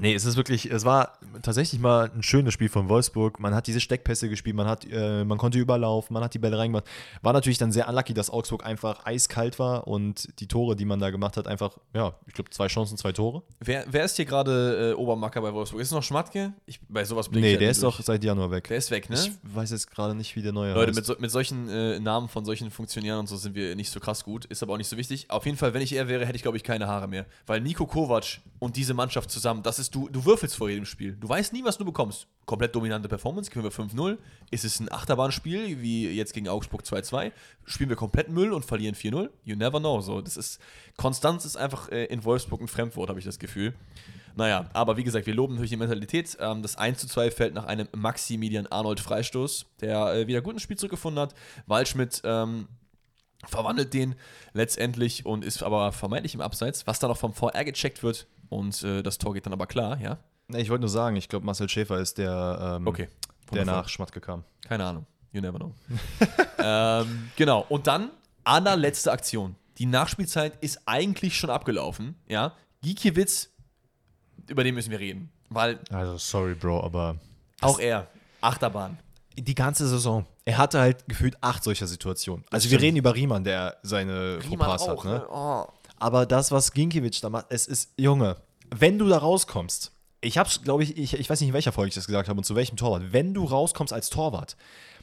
Nee, 0.00 0.14
es 0.14 0.24
ist 0.24 0.36
wirklich, 0.36 0.70
es 0.70 0.84
war 0.84 1.18
tatsächlich 1.42 1.80
mal 1.80 2.10
ein 2.14 2.22
schönes 2.22 2.54
Spiel 2.54 2.68
von 2.68 2.88
Wolfsburg. 2.88 3.40
Man 3.40 3.54
hat 3.54 3.66
diese 3.66 3.80
Steckpässe 3.80 4.28
gespielt, 4.28 4.54
man, 4.54 4.66
hat, 4.68 4.86
äh, 4.90 5.24
man 5.24 5.36
konnte 5.36 5.58
überlaufen, 5.58 6.14
man 6.14 6.22
hat 6.22 6.32
die 6.32 6.38
Bälle 6.38 6.56
reingemacht. 6.56 6.84
War 7.22 7.32
natürlich 7.32 7.58
dann 7.58 7.72
sehr 7.72 7.88
unlucky, 7.88 8.14
dass 8.14 8.30
Augsburg 8.30 8.64
einfach 8.64 9.04
eiskalt 9.04 9.58
war 9.58 9.88
und 9.88 10.28
die 10.40 10.46
Tore, 10.46 10.76
die 10.76 10.84
man 10.84 11.00
da 11.00 11.10
gemacht 11.10 11.36
hat, 11.36 11.48
einfach, 11.48 11.76
ja, 11.92 12.14
ich 12.26 12.34
glaube, 12.34 12.50
zwei 12.50 12.68
Chancen, 12.68 12.96
zwei 12.96 13.12
Tore. 13.12 13.42
Wer, 13.58 13.84
wer 13.90 14.04
ist 14.04 14.16
hier 14.16 14.26
gerade 14.26 14.92
äh, 14.92 14.94
Obermacker 14.94 15.42
bei 15.42 15.52
Wolfsburg? 15.52 15.80
Ist 15.82 15.88
es 15.88 15.92
noch 15.92 16.04
Schmatke? 16.04 16.52
Ich, 16.66 16.80
bei 16.88 17.04
sowas 17.04 17.26
ich 17.26 17.32
Nee, 17.32 17.50
halt 17.50 17.60
der 17.60 17.70
ist 17.72 17.82
durch. 17.82 17.96
doch 17.96 18.04
seit 18.04 18.22
Januar 18.22 18.50
weg. 18.52 18.68
Der 18.68 18.76
ist 18.76 18.90
weg, 18.92 19.10
ne? 19.10 19.16
Ich 19.16 19.32
weiß 19.42 19.72
jetzt 19.72 19.90
gerade 19.90 20.14
nicht, 20.14 20.36
wie 20.36 20.42
der 20.42 20.52
neue 20.52 20.72
Leute, 20.72 20.88
heißt. 20.88 20.96
mit, 20.96 21.04
so, 21.06 21.16
mit 21.18 21.30
solchen 21.32 21.68
äh, 21.68 21.98
Namen 21.98 22.28
von 22.28 22.44
solchen 22.44 22.70
Funktionären 22.70 23.18
und 23.20 23.26
so 23.28 23.36
sind 23.36 23.54
wir 23.56 23.74
nicht 23.74 23.90
so 23.90 23.98
krass 23.98 24.22
gut, 24.24 24.44
ist 24.44 24.62
aber 24.62 24.74
auch 24.74 24.78
nicht 24.78 24.88
so 24.88 24.96
wichtig. 24.96 25.26
Auf 25.30 25.46
jeden 25.46 25.58
Fall, 25.58 25.74
wenn 25.74 25.82
ich 25.82 25.92
er 25.92 26.06
wäre, 26.08 26.24
hätte 26.24 26.36
ich, 26.36 26.42
glaube 26.42 26.56
ich, 26.56 26.62
keine 26.64 26.86
Haare 26.86 27.08
mehr. 27.08 27.26
Weil 27.46 27.60
Nico 27.60 27.86
Kovac 27.86 28.40
und 28.60 28.76
diese 28.76 28.94
Mannschaft 28.94 29.30
zusammen, 29.30 29.62
das 29.64 29.79
ist, 29.80 29.94
du, 29.94 30.08
du 30.08 30.24
würfelst 30.24 30.56
vor 30.56 30.68
jedem 30.68 30.84
Spiel. 30.84 31.16
Du 31.16 31.28
weißt 31.28 31.52
nie, 31.52 31.64
was 31.64 31.78
du 31.78 31.84
bekommst. 31.84 32.26
Komplett 32.46 32.74
dominante 32.74 33.08
Performance, 33.08 33.50
gewinnen 33.50 33.64
wir 33.64 33.84
5-0. 33.84 34.18
Ist 34.50 34.64
es 34.64 34.80
ein 34.80 34.90
Achterbahnspiel, 34.90 35.80
wie 35.80 36.08
jetzt 36.10 36.34
gegen 36.34 36.48
Augsburg 36.48 36.82
2-2? 36.82 37.32
Spielen 37.64 37.88
wir 37.88 37.96
komplett 37.96 38.28
Müll 38.28 38.52
und 38.52 38.64
verlieren 38.64 38.94
4-0? 38.94 39.30
You 39.44 39.56
never 39.56 39.80
know. 39.80 40.00
So, 40.00 40.20
das 40.20 40.36
ist, 40.36 40.60
Konstanz 40.96 41.44
ist 41.44 41.56
einfach 41.56 41.88
äh, 41.90 42.04
in 42.04 42.24
Wolfsburg 42.24 42.60
ein 42.60 42.68
Fremdwort, 42.68 43.08
habe 43.08 43.18
ich 43.18 43.24
das 43.24 43.38
Gefühl. 43.38 43.74
Naja, 44.36 44.70
aber 44.72 44.96
wie 44.96 45.04
gesagt, 45.04 45.26
wir 45.26 45.34
loben 45.34 45.54
natürlich 45.54 45.70
die 45.70 45.76
Mentalität. 45.76 46.36
Ähm, 46.40 46.62
das 46.62 46.76
1 46.76 46.98
zu 46.98 47.08
2 47.08 47.30
fällt 47.30 47.54
nach 47.54 47.64
einem 47.64 47.88
Maximilian 47.94 48.66
Arnold 48.66 49.00
Freistoß, 49.00 49.66
der 49.80 50.14
äh, 50.14 50.26
wieder 50.26 50.42
gut 50.42 50.54
ins 50.54 50.62
Spiel 50.62 50.78
zurückgefunden 50.78 51.20
hat. 51.20 51.34
Waldschmidt 51.66 52.22
ähm, 52.24 52.68
verwandelt 53.46 53.94
den 53.94 54.14
letztendlich 54.52 55.26
und 55.26 55.44
ist 55.44 55.62
aber 55.62 55.92
vermeintlich 55.92 56.34
im 56.34 56.40
Abseits, 56.40 56.86
was 56.86 56.98
dann 56.98 57.10
auch 57.10 57.16
vom 57.16 57.32
VR 57.34 57.64
gecheckt 57.64 58.02
wird 58.02 58.26
und 58.50 58.82
äh, 58.82 59.02
das 59.02 59.16
Tor 59.18 59.32
geht 59.32 59.46
dann 59.46 59.52
aber 59.54 59.66
klar, 59.66 59.98
ja? 60.00 60.18
Ich 60.52 60.68
wollte 60.68 60.80
nur 60.82 60.88
sagen, 60.90 61.16
ich 61.16 61.28
glaube, 61.28 61.46
Marcel 61.46 61.68
Schäfer 61.68 61.98
ist 61.98 62.18
der, 62.18 62.76
ähm, 62.78 62.86
Okay. 62.86 63.08
der 63.52 63.64
nach 63.64 63.88
Schmatke 63.88 64.20
kam. 64.20 64.44
Keine 64.68 64.84
Ahnung. 64.84 65.06
You 65.32 65.40
never 65.40 65.58
know. 65.58 65.72
ähm, 66.58 67.30
genau. 67.36 67.64
Und 67.68 67.86
dann 67.86 68.10
allerletzte 68.44 69.12
Aktion. 69.12 69.54
Die 69.78 69.86
Nachspielzeit 69.86 70.54
ist 70.60 70.80
eigentlich 70.86 71.36
schon 71.38 71.50
abgelaufen. 71.50 72.16
Ja. 72.28 72.52
Gikiewicz, 72.82 73.50
über 74.48 74.64
den 74.64 74.74
müssen 74.74 74.90
wir 74.90 74.98
reden. 74.98 75.30
Weil 75.50 75.78
Also, 75.90 76.16
sorry, 76.18 76.54
Bro, 76.54 76.82
aber 76.82 77.16
auch 77.60 77.78
er, 77.78 78.08
Achterbahn. 78.40 78.98
die 79.36 79.54
ganze 79.54 79.86
Saison. 79.88 80.26
Er 80.44 80.58
hatte 80.58 80.80
halt 80.80 81.06
gefühlt 81.08 81.36
acht 81.42 81.62
solcher 81.62 81.86
Situationen. 81.86 82.44
Also 82.50 82.70
wir 82.70 82.80
reden 82.80 82.96
über 82.96 83.14
Riemann, 83.14 83.44
der 83.44 83.76
seine 83.82 84.40
Fauxpas 84.40 84.88
hat. 84.88 85.04
Ne? 85.04 85.26
Oh. 85.30 85.66
Aber 86.00 86.26
das, 86.26 86.50
was 86.50 86.72
Ginkiewicz 86.72 87.20
da 87.20 87.30
macht, 87.30 87.46
es 87.50 87.66
ist, 87.66 87.92
Junge, 87.96 88.36
wenn 88.70 88.98
du 88.98 89.06
da 89.08 89.18
rauskommst, 89.18 89.92
ich 90.22 90.36
hab's, 90.38 90.62
glaube 90.62 90.82
ich, 90.82 90.96
ich, 90.98 91.14
ich 91.14 91.30
weiß 91.30 91.40
nicht, 91.40 91.48
in 91.48 91.54
welcher 91.54 91.72
Folge 91.72 91.90
ich 91.90 91.94
das 91.94 92.06
gesagt 92.06 92.28
habe 92.28 92.38
und 92.38 92.44
zu 92.44 92.56
welchem 92.56 92.76
Torwart, 92.76 93.12
wenn 93.12 93.32
du 93.34 93.44
rauskommst 93.44 93.92
als 93.92 94.10
Torwart, 94.10 94.56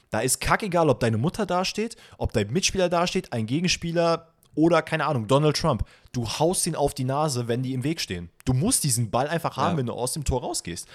da 0.10 0.20
ist 0.20 0.42
kackegal, 0.42 0.90
ob 0.90 1.00
deine 1.00 1.18
Mutter 1.18 1.46
dasteht, 1.46 1.96
ob 2.18 2.34
dein 2.34 2.52
Mitspieler 2.52 2.90
dasteht, 2.90 3.34
ein 3.34 3.46
Gegenspieler 3.46 4.28
oder, 4.56 4.82
keine 4.82 5.06
Ahnung, 5.06 5.28
Donald 5.28 5.56
Trump. 5.58 5.86
Du 6.14 6.28
haust 6.28 6.66
ihn 6.66 6.76
auf 6.76 6.96
die 6.96 7.04
Nase, 7.04 7.48
wenn 7.48 7.62
die 7.62 7.74
im 7.74 7.84
Weg 7.84 8.02
stehen. 8.02 8.30
Du 8.46 8.54
musst 8.54 8.84
diesen 8.84 9.12
Ball 9.12 9.28
einfach 9.28 9.56
haben, 9.58 9.74
Ja. 9.74 9.78
wenn 9.78 9.86
du 9.86 9.94
aus 9.94 10.14
dem 10.14 10.24
Tor 10.24 10.42
rausgehst. 10.42 10.88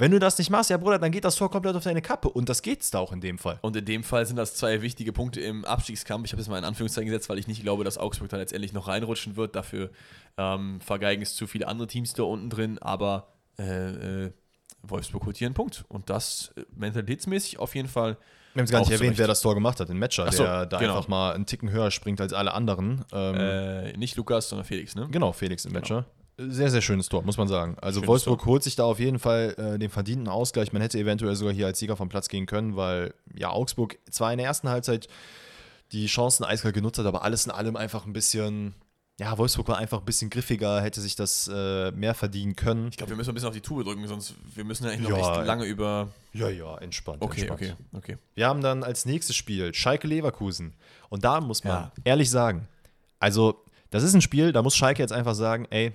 Wenn 0.00 0.12
du 0.12 0.20
das 0.20 0.38
nicht 0.38 0.48
machst, 0.48 0.70
ja, 0.70 0.76
Bruder, 0.76 1.00
dann 1.00 1.10
geht 1.10 1.24
das 1.24 1.34
Tor 1.34 1.50
komplett 1.50 1.74
auf 1.74 1.82
deine 1.82 2.00
Kappe. 2.00 2.28
Und 2.28 2.48
das 2.48 2.62
geht's 2.62 2.92
da 2.92 3.00
auch 3.00 3.12
in 3.12 3.20
dem 3.20 3.36
Fall. 3.36 3.58
Und 3.62 3.74
in 3.74 3.84
dem 3.84 4.04
Fall 4.04 4.24
sind 4.26 4.36
das 4.36 4.54
zwei 4.54 4.80
wichtige 4.80 5.12
Punkte 5.12 5.40
im 5.40 5.64
Abstiegskampf. 5.64 6.26
Ich 6.26 6.32
habe 6.32 6.40
es 6.40 6.48
mal 6.48 6.56
in 6.56 6.64
Anführungszeichen 6.64 7.10
gesetzt, 7.10 7.28
weil 7.28 7.38
ich 7.38 7.48
nicht 7.48 7.62
glaube, 7.62 7.82
dass 7.82 7.98
Augsburg 7.98 8.28
da 8.28 8.36
letztendlich 8.36 8.72
noch 8.72 8.86
reinrutschen 8.86 9.36
wird. 9.36 9.56
Dafür 9.56 9.90
ähm, 10.36 10.80
vergeigen 10.80 11.22
es 11.22 11.34
zu 11.34 11.48
viele 11.48 11.66
andere 11.66 11.88
Teams 11.88 12.12
da 12.12 12.22
unten 12.22 12.48
drin. 12.48 12.78
Aber 12.78 13.32
äh, 13.58 14.26
äh, 14.26 14.32
Wolfsburg 14.82 15.26
holt 15.26 15.36
hier 15.36 15.48
einen 15.48 15.54
Punkt. 15.54 15.84
Und 15.88 16.10
das 16.10 16.52
äh, 16.56 16.62
mentalitätsmäßig 16.76 17.58
auf 17.58 17.74
jeden 17.74 17.88
Fall. 17.88 18.18
Wir 18.54 18.60
haben 18.60 18.66
es 18.66 18.70
gar 18.70 18.80
nicht 18.80 18.92
erwähnt, 18.92 19.18
wer 19.18 19.26
das 19.26 19.40
Tor 19.40 19.54
gemacht 19.54 19.80
hat, 19.80 19.88
den 19.88 19.98
Matcher, 19.98 20.30
so, 20.30 20.44
der 20.44 20.66
da 20.66 20.78
genau. 20.78 20.96
einfach 20.96 21.08
mal 21.08 21.34
einen 21.34 21.46
Ticken 21.46 21.70
höher 21.70 21.90
springt 21.90 22.20
als 22.20 22.32
alle 22.32 22.54
anderen. 22.54 23.04
Ähm, 23.12 23.34
Äh, 23.34 23.96
nicht 23.96 24.16
Lukas, 24.16 24.48
sondern 24.48 24.64
Felix, 24.64 24.94
ne? 24.94 25.08
genau, 25.10 25.32
Felix 25.32 25.64
im 25.64 25.72
Matcher. 25.72 26.06
Sehr, 26.40 26.70
sehr 26.70 26.80
schönes 26.82 27.08
Tor, 27.08 27.22
muss 27.22 27.36
man 27.36 27.48
sagen. 27.48 27.76
Also 27.80 27.98
Schönes 27.98 28.08
Wolfsburg 28.08 28.38
Tor. 28.40 28.46
holt 28.46 28.62
sich 28.62 28.76
da 28.76 28.84
auf 28.84 29.00
jeden 29.00 29.18
Fall 29.18 29.54
äh, 29.58 29.78
den 29.78 29.90
verdienten 29.90 30.28
Ausgleich. 30.28 30.72
Man 30.72 30.80
hätte 30.82 30.96
eventuell 30.98 31.34
sogar 31.34 31.52
hier 31.52 31.66
als 31.66 31.80
Sieger 31.80 31.96
vom 31.96 32.08
Platz 32.08 32.28
gehen 32.28 32.46
können, 32.46 32.76
weil 32.76 33.12
ja 33.34 33.50
Augsburg 33.50 33.98
zwar 34.10 34.30
in 34.32 34.38
der 34.38 34.46
ersten 34.46 34.68
Halbzeit 34.68 35.08
die 35.90 36.06
Chancen 36.06 36.44
eiskalt 36.44 36.74
genutzt 36.74 36.98
hat, 36.98 37.06
aber 37.06 37.22
alles 37.24 37.46
in 37.46 37.50
allem 37.50 37.74
einfach 37.74 38.06
ein 38.06 38.12
bisschen, 38.12 38.74
ja, 39.18 39.36
Wolfsburg 39.36 39.66
war 39.68 39.78
einfach 39.78 39.98
ein 39.98 40.04
bisschen 40.04 40.30
griffiger, 40.30 40.80
hätte 40.80 41.00
sich 41.00 41.16
das 41.16 41.50
äh, 41.52 41.90
mehr 41.92 42.14
verdienen 42.14 42.54
können. 42.54 42.88
Ich 42.90 42.98
glaube, 42.98 43.10
wir 43.10 43.16
müssen 43.16 43.30
ein 43.30 43.34
bisschen 43.34 43.48
auf 43.48 43.54
die 43.54 43.60
Tube 43.60 43.82
drücken, 43.84 44.06
sonst 44.06 44.34
wir 44.54 44.62
müssen 44.64 44.84
ja 44.84 44.90
eigentlich 44.90 45.08
Ja, 45.08 45.16
noch 45.18 45.32
ey. 45.32 45.38
echt 45.38 45.46
lange 45.46 45.64
über. 45.64 46.08
Ja, 46.34 46.48
ja, 46.50 46.76
entspannt. 46.78 47.20
Okay, 47.20 47.48
entspannt. 47.48 47.74
okay, 47.94 48.12
okay. 48.12 48.16
Wir 48.36 48.46
haben 48.46 48.60
dann 48.60 48.84
als 48.84 49.06
nächstes 49.06 49.34
Spiel 49.34 49.74
Schalke 49.74 50.06
Leverkusen. 50.06 50.74
Und 51.08 51.24
da 51.24 51.40
muss 51.40 51.64
man 51.64 51.72
Ja. 51.84 51.92
ehrlich 52.04 52.30
sagen, 52.30 52.68
also 53.18 53.64
das 53.90 54.04
ist 54.04 54.14
ein 54.14 54.20
Spiel, 54.22 54.52
da 54.52 54.62
muss 54.62 54.76
Schalke 54.76 55.02
jetzt 55.02 55.12
einfach 55.12 55.34
sagen, 55.34 55.66
ey, 55.70 55.92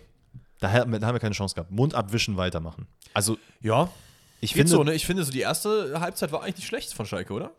da 0.64 0.72
haben 0.72 0.91
wir, 0.91 0.99
da 0.99 1.07
haben 1.07 1.16
wir 1.16 1.20
keine 1.20 1.36
Chance 1.36 1.55
gehabt. 1.55 1.72
Mund 1.72 1.93
abwischen, 1.93 2.38
weitermachen. 2.38 2.88
Also 3.14 3.38
Ja, 3.61 3.91
ich 4.39 4.53
finde, 4.53 4.70
so, 4.70 4.84
ne? 4.84 4.93
Ich 4.93 5.05
finde, 5.05 5.24
so 5.24 5.32
die 5.32 5.41
erste 5.41 5.99
Halbzeit 5.99 6.32
war 6.32 6.41
eigentlich 6.41 6.57
nicht 6.57 6.68
schlecht 6.68 6.93
von 6.93 7.05
Schalke, 7.05 7.34
oder? 7.34 7.51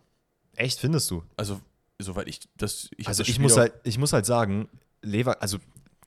echt 0.56 0.78
findest 0.78 1.10
du? 1.10 1.22
Also, 1.36 1.60
soweit 1.98 2.28
ich 2.28 2.40
das. 2.56 2.90
Ich 2.96 3.08
Also 3.08 3.22
das 3.22 3.28
ich 3.28 3.38
muss 3.38 3.56
halt, 3.56 3.72
ich 3.82 3.98
muss 3.98 4.12
halt 4.12 4.26
sagen, 4.26 4.68
Lever, 5.02 5.42
also 5.42 5.58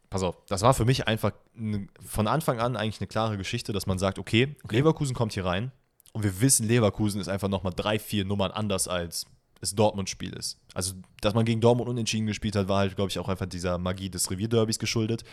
pass 0.09 0.23
auf, 0.23 0.37
das 0.47 0.61
war 0.61 0.73
für 0.73 0.85
mich 0.85 1.07
einfach 1.07 1.31
ne, 1.53 1.87
von 2.05 2.27
Anfang 2.27 2.59
an 2.59 2.75
eigentlich 2.75 3.01
eine 3.01 3.07
klare 3.07 3.37
Geschichte, 3.37 3.73
dass 3.73 3.85
man 3.85 3.99
sagt, 3.99 4.19
okay, 4.19 4.55
Leverkusen 4.69 5.15
kommt 5.15 5.33
hier 5.33 5.45
rein 5.45 5.71
und 6.13 6.23
wir 6.23 6.41
wissen, 6.41 6.67
Leverkusen 6.67 7.19
ist 7.19 7.27
einfach 7.27 7.49
nochmal 7.49 7.73
drei, 7.75 7.99
vier 7.99 8.25
Nummern 8.25 8.51
anders 8.51 8.87
als 8.87 9.25
es 9.59 9.75
Dortmund-Spiel 9.75 10.33
ist. 10.33 10.59
Also, 10.73 10.93
dass 11.21 11.33
man 11.33 11.45
gegen 11.45 11.61
Dortmund 11.61 11.89
unentschieden 11.89 12.27
gespielt 12.27 12.55
hat, 12.55 12.67
war 12.67 12.79
halt, 12.79 12.95
glaube 12.95 13.09
ich, 13.09 13.19
auch 13.19 13.27
einfach 13.27 13.47
dieser 13.47 13.77
Magie 13.77 14.09
des 14.09 14.29
Revierderbys 14.29 14.79
geschuldet. 14.79 15.23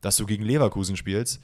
Dass 0.00 0.16
du 0.16 0.26
gegen 0.26 0.44
Leverkusen 0.44 0.96
spielst, 0.96 1.40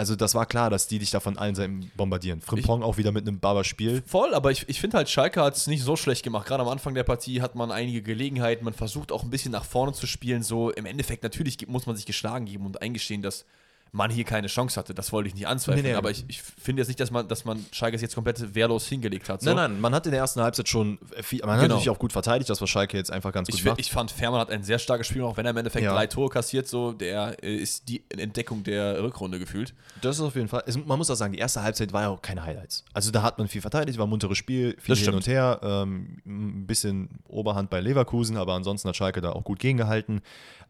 also 0.00 0.16
das 0.16 0.34
war 0.34 0.46
klar, 0.46 0.70
dass 0.70 0.86
die 0.86 0.98
dich 0.98 1.10
da 1.10 1.20
von 1.20 1.36
allen 1.36 1.54
Seiten 1.54 1.90
bombardieren. 1.94 2.40
Frimpong 2.40 2.82
auch 2.82 2.96
wieder 2.96 3.12
mit 3.12 3.28
einem 3.28 3.38
Baba-Spiel. 3.38 4.02
Voll, 4.06 4.32
aber 4.32 4.50
ich, 4.50 4.66
ich 4.66 4.80
finde 4.80 4.96
halt, 4.96 5.10
Schalke 5.10 5.42
hat 5.42 5.56
es 5.56 5.66
nicht 5.66 5.82
so 5.82 5.94
schlecht 5.94 6.22
gemacht. 6.22 6.46
Gerade 6.46 6.62
am 6.62 6.70
Anfang 6.70 6.94
der 6.94 7.02
Partie 7.02 7.42
hat 7.42 7.54
man 7.54 7.70
einige 7.70 8.00
Gelegenheiten. 8.00 8.64
Man 8.64 8.72
versucht 8.72 9.12
auch 9.12 9.24
ein 9.24 9.28
bisschen 9.28 9.52
nach 9.52 9.66
vorne 9.66 9.92
zu 9.92 10.06
spielen. 10.06 10.42
So 10.42 10.70
im 10.70 10.86
Endeffekt, 10.86 11.22
natürlich 11.22 11.68
muss 11.68 11.84
man 11.84 11.96
sich 11.96 12.06
geschlagen 12.06 12.46
geben 12.46 12.64
und 12.64 12.80
eingestehen, 12.80 13.20
dass 13.20 13.44
man 13.92 14.10
hier 14.10 14.24
keine 14.24 14.46
Chance 14.46 14.78
hatte. 14.78 14.94
Das 14.94 15.12
wollte 15.12 15.28
ich 15.28 15.34
nicht 15.34 15.46
anzweifeln. 15.48 15.84
Nee, 15.84 15.90
nee. 15.92 15.96
Aber 15.96 16.10
ich, 16.10 16.24
ich 16.28 16.40
finde 16.42 16.80
jetzt 16.80 16.88
nicht, 16.88 17.00
dass 17.00 17.10
man, 17.10 17.26
dass 17.26 17.44
man 17.44 17.64
Schalke 17.72 17.96
jetzt 17.96 18.14
komplett 18.14 18.54
wehrlos 18.54 18.86
hingelegt 18.86 19.28
hat. 19.28 19.40
So. 19.42 19.52
Nein, 19.52 19.72
nein, 19.72 19.80
man 19.80 19.94
hat 19.94 20.06
in 20.06 20.12
der 20.12 20.20
ersten 20.20 20.40
Halbzeit 20.40 20.68
schon 20.68 20.98
viel, 21.22 21.40
man 21.40 21.50
hat 21.56 21.62
Genau. 21.62 21.74
natürlich 21.74 21.90
auch 21.90 21.98
gut 21.98 22.12
verteidigt, 22.12 22.48
das 22.50 22.60
was 22.60 22.70
Schalke 22.70 22.96
jetzt 22.96 23.10
einfach 23.10 23.32
ganz 23.32 23.48
gut 23.48 23.58
Ich, 23.58 23.64
macht. 23.64 23.80
ich 23.80 23.90
fand, 23.90 24.10
Fährmann 24.10 24.40
hat 24.40 24.50
ein 24.50 24.62
sehr 24.62 24.78
starkes 24.78 25.06
Spiel, 25.08 25.22
auch 25.22 25.36
wenn 25.36 25.46
er 25.46 25.50
im 25.50 25.56
Endeffekt 25.56 25.84
Ja. 25.84 25.92
drei 25.92 26.06
Tore 26.06 26.28
kassiert. 26.30 26.68
So, 26.68 26.92
der 26.92 27.42
äh, 27.42 27.54
ist 27.56 27.88
die 27.88 28.02
Entdeckung 28.10 28.62
der 28.62 29.02
Rückrunde 29.02 29.38
gefühlt. 29.38 29.74
Das 30.02 30.16
ist 30.16 30.22
auf 30.22 30.34
jeden 30.36 30.48
Fall. 30.48 30.62
Man 30.86 30.98
muss 30.98 31.10
auch 31.10 31.14
sagen, 31.16 31.32
die 31.32 31.38
erste 31.38 31.62
Halbzeit 31.62 31.92
war 31.92 32.02
ja 32.02 32.08
auch 32.10 32.22
keine 32.22 32.42
Highlights. 32.44 32.84
Also 32.92 33.10
da 33.10 33.22
hat 33.22 33.38
man 33.38 33.48
viel 33.48 33.60
verteidigt, 33.60 33.98
war 33.98 34.06
ein 34.06 34.10
munteres 34.10 34.38
Spiel, 34.38 34.76
viel 34.78 34.92
Das 34.92 34.98
hin 34.98 35.04
stimmt. 35.06 35.16
und 35.16 35.26
her, 35.26 35.58
ähm, 35.62 36.18
ein 36.26 36.66
bisschen 36.66 37.08
Oberhand 37.28 37.70
bei 37.70 37.80
Leverkusen, 37.80 38.36
aber 38.36 38.54
ansonsten 38.54 38.88
hat 38.88 38.96
Schalke 38.96 39.20
da 39.20 39.32
auch 39.32 39.44
gut 39.44 39.58
gegengehalten. 39.58 40.22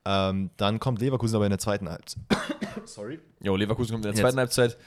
Ähm, 0.07 0.51
dann 0.57 0.81
kommt 0.81 1.01
Leverkusen 1.01 1.37
aber 1.37 1.45
in 1.47 1.51
der 1.51 1.59
zweiten 1.59 1.89
Halbzeit. 1.89 2.23
Sorry. 2.87 3.21
Jo, 3.43 3.55
Leverkusen 3.57 3.93
kommt 3.93 4.05
in 4.07 4.13
der 4.13 4.13
Jetzt. 4.13 4.21
zweiten 4.21 4.39
Halbzeit. 4.39 4.79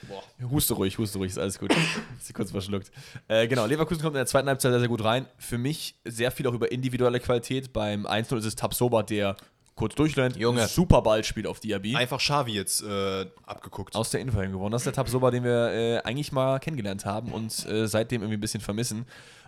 Huste 0.50 0.74
ruhig, 0.74 0.98
huste 0.98 1.20
ruhig, 1.20 1.32
ist 1.32 1.38
alles 1.38 1.60
gut. 1.60 1.72
ist 2.18 2.28
sie 2.28 2.34
kurz 2.34 2.52
verschluckt. 2.52 2.92
Äh, 3.28 3.48
genau, 3.48 3.66
Leverkusen 3.66 4.02
kommt 4.02 4.16
in 4.16 4.20
der 4.20 4.26
zweiten 4.26 4.48
Halbzeit 4.48 4.72
sehr, 4.72 4.80
sehr 4.80 4.90
gut 4.90 5.04
rein. 5.04 5.28
Für 5.38 5.58
mich 5.58 5.96
sehr 6.04 6.32
viel 6.32 6.48
auch 6.48 6.54
über 6.54 6.72
individuelle 6.72 7.20
Qualität. 7.20 7.74
Beim 7.74 8.08
1-0 8.08 8.38
ist 8.38 8.46
es 8.46 8.56
Tabsoba, 8.56 9.04
der 9.04 9.36
kurz 9.76 9.96
durchlernt. 9.96 10.36
Junge. 10.38 10.68
Super 10.68 11.02
Ball 11.02 11.24
spielt 11.24 11.48
auf 11.48 11.60
Diaby. 11.60 11.96
Einfach 11.96 12.20
Xavi 12.20 12.54
jetzt 12.54 12.82
äh, 12.84 13.26
abgeguckt. 13.46 13.96
Aus 13.96 14.10
der 14.10 14.22
Innenverteidigung 14.22 14.60
gewonnen. 14.60 14.72
Das 14.72 14.82
ist 14.82 14.86
der 14.86 14.94
Tabsoba, 14.94 15.32
den 15.32 15.44
wir 15.44 15.72
äh, 15.72 15.98
eigentlich 16.00 16.32
mal 16.32 16.60
kennengelernt 16.60 17.06
haben 17.06 17.32
und 17.32 17.66
äh, 17.68 17.88
seitdem 17.88 18.22
irgendwie 18.22 18.38
ein 18.38 18.42
bisschen 18.42 18.62
vermissen. 18.62 19.06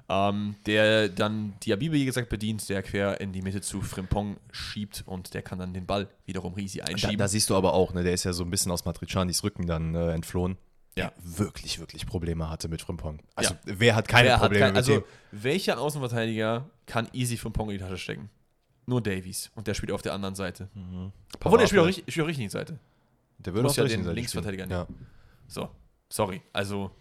Ähm, 0.08 0.56
der 0.68 1.10
dann 1.10 1.53
Diaby, 1.66 1.91
wie 1.91 2.06
gesagt, 2.06 2.30
bedient, 2.30 2.70
der 2.70 2.84
quer 2.84 3.20
in 3.22 3.34
die 3.34 3.41
Mitte 3.41 3.62
zu 3.62 3.82
Frimpong 3.82 4.38
schiebt 4.51 5.03
und 5.08 5.34
der 5.34 5.41
kann 5.41 5.58
dann 5.58 5.74
den 5.74 5.88
Ball 5.88 6.08
wiederum 6.28 6.53
Risi 6.53 6.78
da, 6.78 6.86
einschieben. 6.86 7.18
da 7.18 7.28
siehst 7.28 7.49
du 7.49 7.56
aber 7.56 7.74
auch, 7.74 7.91
ne, 7.93 8.03
der 8.03 8.14
ist 8.14 8.24
ja 8.24 8.32
so 8.32 8.43
ein 8.43 8.51
bisschen 8.51 8.72
aus 8.72 8.86
Matricianis 8.86 9.43
Rücken 9.43 9.66
dann 9.66 9.95
äh, 9.95 10.12
entflohen. 10.14 10.58
Ja. 10.95 11.10
Der 11.10 11.14
wirklich, 11.39 11.80
wirklich 11.80 12.06
Probleme 12.06 12.49
hatte 12.51 12.68
mit 12.68 12.82
Frimpong. 12.84 13.20
Also 13.36 13.56
Ja. 13.56 13.60
wer 13.66 13.95
hat 13.95 14.08
keine 14.08 14.28
Wer 14.28 14.34
hat 14.36 14.41
Probleme 14.43 14.66
kein- 14.66 14.74
mit 14.74 14.78
also, 14.78 14.93
dem? 14.99 15.03
welcher 15.32 15.80
Außenverteidiger 15.80 16.70
kann 16.86 17.08
easy 17.12 17.36
Frimpong 17.38 17.70
in 17.72 17.78
die 17.80 17.84
Tasche 17.84 17.97
stecken? 17.97 18.30
Nur 18.86 19.01
Davies. 19.01 19.49
Und 19.56 19.66
der 19.66 19.74
spielt 19.74 19.91
auf 19.91 20.03
der 20.03 20.14
anderen 20.14 20.36
Seite. 20.36 20.70
Obwohl, 21.43 21.58
der 21.58 21.66
spielt 21.66 21.82
auch, 21.82 21.88
richtig, 21.88 22.03
spielt 22.14 22.24
auch 22.26 22.30
richtigen 22.30 22.51
Seite. 22.51 22.78
Der 23.39 23.53
würde 23.56 23.68
auf 23.68 23.76
ja 23.76 23.84
der 23.86 23.97
den 23.97 24.08
Linksverteidiger 24.14 24.68
nehmen. 24.68 24.86
So, 25.47 25.68
sorry. 26.10 26.41
Also. 26.53 26.91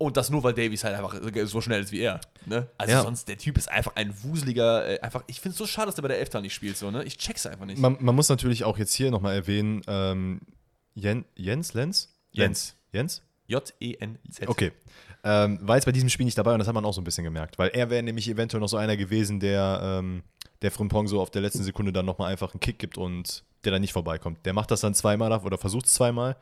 Und 0.00 0.16
das 0.16 0.30
nur, 0.30 0.42
weil 0.42 0.54
Davies 0.54 0.82
halt 0.82 0.96
einfach 0.96 1.14
so 1.44 1.60
schnell 1.60 1.82
ist 1.82 1.92
wie 1.92 2.00
er. 2.00 2.22
Ne? 2.46 2.66
Also 2.78 2.92
Ja. 2.94 3.02
sonst, 3.02 3.28
der 3.28 3.36
Typ 3.36 3.58
ist 3.58 3.70
einfach 3.70 3.96
ein 3.96 4.14
wuseliger, 4.22 4.88
äh, 4.88 5.00
einfach, 5.00 5.22
ich 5.26 5.40
finde 5.42 5.52
es 5.52 5.58
so 5.58 5.66
schade, 5.66 5.86
dass 5.86 5.94
der 5.96 6.00
bei 6.00 6.08
der 6.08 6.18
Elftal 6.18 6.40
nicht 6.40 6.54
spielt, 6.54 6.78
so, 6.78 6.90
ne? 6.90 7.04
Ich 7.04 7.18
check's 7.18 7.44
einfach 7.44 7.66
nicht. 7.66 7.78
Man, 7.78 7.98
man 8.00 8.14
muss 8.14 8.30
natürlich 8.30 8.64
auch 8.64 8.78
jetzt 8.78 8.94
hier 8.94 9.10
nochmal 9.10 9.34
erwähnen, 9.34 9.82
ähm, 9.86 10.40
Jen, 10.94 11.26
Jens 11.36 11.74
Lenz? 11.74 12.16
Jens. 12.32 12.76
Jens? 12.92 13.20
J-E-N-Z. 13.46 14.48
Okay. 14.48 14.72
Ähm, 15.22 15.58
war 15.60 15.76
jetzt 15.76 15.84
bei 15.84 15.92
diesem 15.92 16.08
Spiel 16.08 16.24
nicht 16.24 16.38
dabei 16.38 16.54
und 16.54 16.60
das 16.60 16.66
hat 16.68 16.74
man 16.74 16.84
auch 16.86 16.94
so 16.94 17.02
ein 17.02 17.04
bisschen 17.04 17.24
gemerkt, 17.24 17.58
weil 17.58 17.68
er 17.68 17.90
wäre 17.90 18.02
nämlich 18.02 18.26
eventuell 18.26 18.62
noch 18.62 18.68
so 18.68 18.78
einer 18.78 18.96
gewesen, 18.96 19.38
der, 19.38 19.80
ähm, 19.82 20.22
der 20.62 20.70
Frimpong 20.70 21.08
so 21.08 21.20
auf 21.20 21.30
der 21.30 21.42
letzten 21.42 21.62
Sekunde 21.62 21.92
dann 21.92 22.06
nochmal 22.06 22.32
einfach 22.32 22.54
einen 22.54 22.60
Kick 22.60 22.78
gibt 22.78 22.96
und 22.96 23.44
der 23.64 23.72
dann 23.72 23.82
nicht 23.82 23.92
vorbeikommt. 23.92 24.46
Der 24.46 24.54
macht 24.54 24.70
das 24.70 24.80
dann 24.80 24.94
zweimal 24.94 25.30
oder 25.30 25.58
versucht 25.58 25.84
es 25.84 25.92
zweimal. 25.92 26.36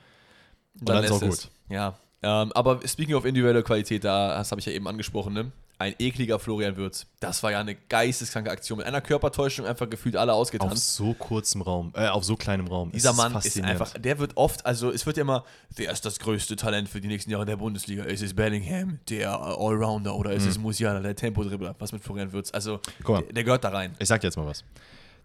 Dann, 0.75 0.95
dann 0.97 1.05
ist 1.05 1.11
auch 1.11 1.23
es. 1.23 1.51
Ja. 1.69 1.99
Ähm, 2.23 2.53
aber 2.53 2.81
speaking 2.87 3.15
of 3.15 3.25
individuelle 3.25 3.63
Qualität, 3.63 4.03
da, 4.05 4.37
das 4.39 4.51
habe 4.51 4.61
ich 4.61 4.67
ja 4.67 4.73
eben 4.73 4.89
angesprochen, 4.89 5.33
ne? 5.35 5.53
Ein 5.81 5.95
ekliger 6.01 6.41
Florian 6.41 6.77
Würz. 6.77 7.07
Das 7.21 7.45
war 7.45 7.53
ja 7.53 7.61
eine 7.61 7.77
geisteskranke 7.77 8.51
Aktion. 8.51 8.79
Mit 8.79 8.87
einer 8.89 9.01
Körpertäuschung 9.01 9.65
einfach 9.65 9.89
gefühlt 9.89 10.17
alle 10.17 10.33
Auf 10.33 10.41
ausgetanzt. 10.41 10.97
so 10.97 11.15
kurzem 11.15 11.63
Raum, 11.63 11.93
äh, 11.95 12.09
auf 12.09 12.25
so 12.25 12.35
kleinem 12.35 12.67
Raum. 12.67 12.91
Dieser 12.91 13.11
Es 13.11 13.17
Mann 13.17 13.37
ist 13.37 13.61
einfach, 13.63 13.93
der 13.93 14.19
wird 14.19 14.37
oft, 14.37 14.67
also 14.67 14.91
es 14.91 15.07
wird 15.07 15.17
ja 15.19 15.21
immer, 15.21 15.45
wer 15.77 15.93
ist 15.93 16.05
das 16.05 16.19
größte 16.19 16.57
Talent 16.57 16.89
für 16.89 17.01
die 17.01 17.07
nächsten 17.07 17.31
Jahre 17.31 17.47
der 17.47 17.59
Bundesliga? 17.59 18.03
Ist 18.03 18.25
es 18.25 18.35
Bellingham, 18.35 18.99
der 19.09 19.31
Allrounder, 19.41 20.17
oder 20.17 20.33
ist 20.33 20.47
es 20.47 20.59
Musiala, 20.59 20.99
der 20.99 21.15
Tempodribbler? 21.15 21.77
Was 21.79 21.93
mit 21.93 22.03
Florian 22.03 22.33
Würz? 22.33 22.51
Also, 22.53 22.81
Mhm. 22.99 23.13
Mal. 23.13 23.23
der, 23.23 23.33
der 23.35 23.45
gehört 23.45 23.63
da 23.63 23.69
rein. 23.69 23.95
Ich 24.01 24.09
sag 24.09 24.21
dir 24.21 24.27
jetzt 24.27 24.37
mal 24.37 24.47
was. 24.47 24.65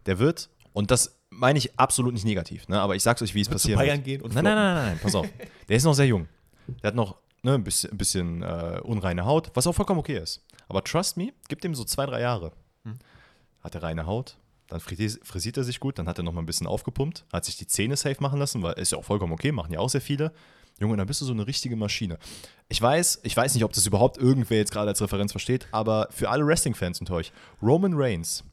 Der 0.05 0.19
wird, 0.19 0.49
und 0.73 0.91
das 0.91 1.17
meine 1.31 1.57
ich 1.57 1.79
absolut 1.79 2.13
nicht 2.13 2.25
negativ, 2.25 2.67
ne? 2.67 2.79
aber 2.79 2.95
ich 2.95 3.01
sag's 3.01 3.23
euch, 3.23 3.33
wie 3.33 3.41
es 3.41 3.49
passieren 3.49 3.79
Bayern 3.79 3.97
wird. 3.97 4.05
gehen 4.05 4.21
und 4.21 4.35
nein, 4.35 4.43
nein, 4.43 4.53
nein, 4.55 4.75
nein, 4.75 4.85
nein, 4.89 4.99
pass 5.01 5.15
auf. 5.15 5.25
Der 5.67 5.77
ist 5.77 5.83
noch 5.83 5.95
sehr 5.95 6.05
jung. 6.05 6.27
Der 6.81 6.89
hat 6.89 6.95
noch 6.95 7.17
ne, 7.43 7.53
ein 7.53 7.63
bisschen, 7.63 7.91
ein 7.91 7.97
bisschen 7.97 8.41
äh, 8.41 8.79
unreine 8.83 9.25
Haut, 9.25 9.51
was 9.53 9.67
auch 9.67 9.73
vollkommen 9.73 9.99
okay 9.99 10.17
ist. 10.17 10.45
Aber 10.67 10.83
trust 10.83 11.17
me, 11.17 11.33
gibt 11.49 11.63
ihm 11.65 11.75
so 11.75 11.83
zwei, 11.83 12.05
drei 12.05 12.21
Jahre. 12.21 12.51
Hm. 12.83 12.97
Hat 13.61 13.75
er 13.75 13.83
reine 13.83 14.05
Haut, 14.05 14.37
dann 14.67 14.79
frisiert, 14.79 15.25
frisiert 15.25 15.57
er 15.57 15.63
sich 15.63 15.79
gut, 15.79 15.99
dann 15.99 16.07
hat 16.07 16.17
er 16.17 16.23
noch 16.23 16.33
mal 16.33 16.41
ein 16.41 16.45
bisschen 16.45 16.67
aufgepumpt, 16.67 17.25
hat 17.31 17.45
sich 17.45 17.57
die 17.57 17.67
Zähne 17.67 17.95
safe 17.95 18.17
machen 18.21 18.39
lassen, 18.39 18.63
weil 18.63 18.73
ist 18.73 18.91
ja 18.91 18.97
auch 18.97 19.05
vollkommen 19.05 19.33
okay, 19.33 19.51
machen 19.51 19.71
ja 19.71 19.79
auch 19.79 19.89
sehr 19.89 20.01
viele. 20.01 20.33
Junge, 20.79 20.97
dann 20.97 21.05
bist 21.05 21.21
du 21.21 21.25
so 21.25 21.33
eine 21.33 21.45
richtige 21.45 21.75
Maschine. 21.75 22.17
Ich 22.67 22.81
weiß, 22.81 23.19
ich 23.23 23.37
weiß 23.37 23.53
nicht, 23.53 23.63
ob 23.63 23.73
das 23.73 23.85
überhaupt 23.85 24.17
irgendwer 24.17 24.57
jetzt 24.57 24.71
gerade 24.71 24.89
als 24.89 25.01
Referenz 25.01 25.31
versteht, 25.31 25.67
aber 25.71 26.07
für 26.09 26.29
alle 26.29 26.45
Wrestling-Fans 26.45 26.99
unter 26.99 27.13
euch, 27.13 27.31
Roman 27.61 27.93
Reigns, 27.93 28.43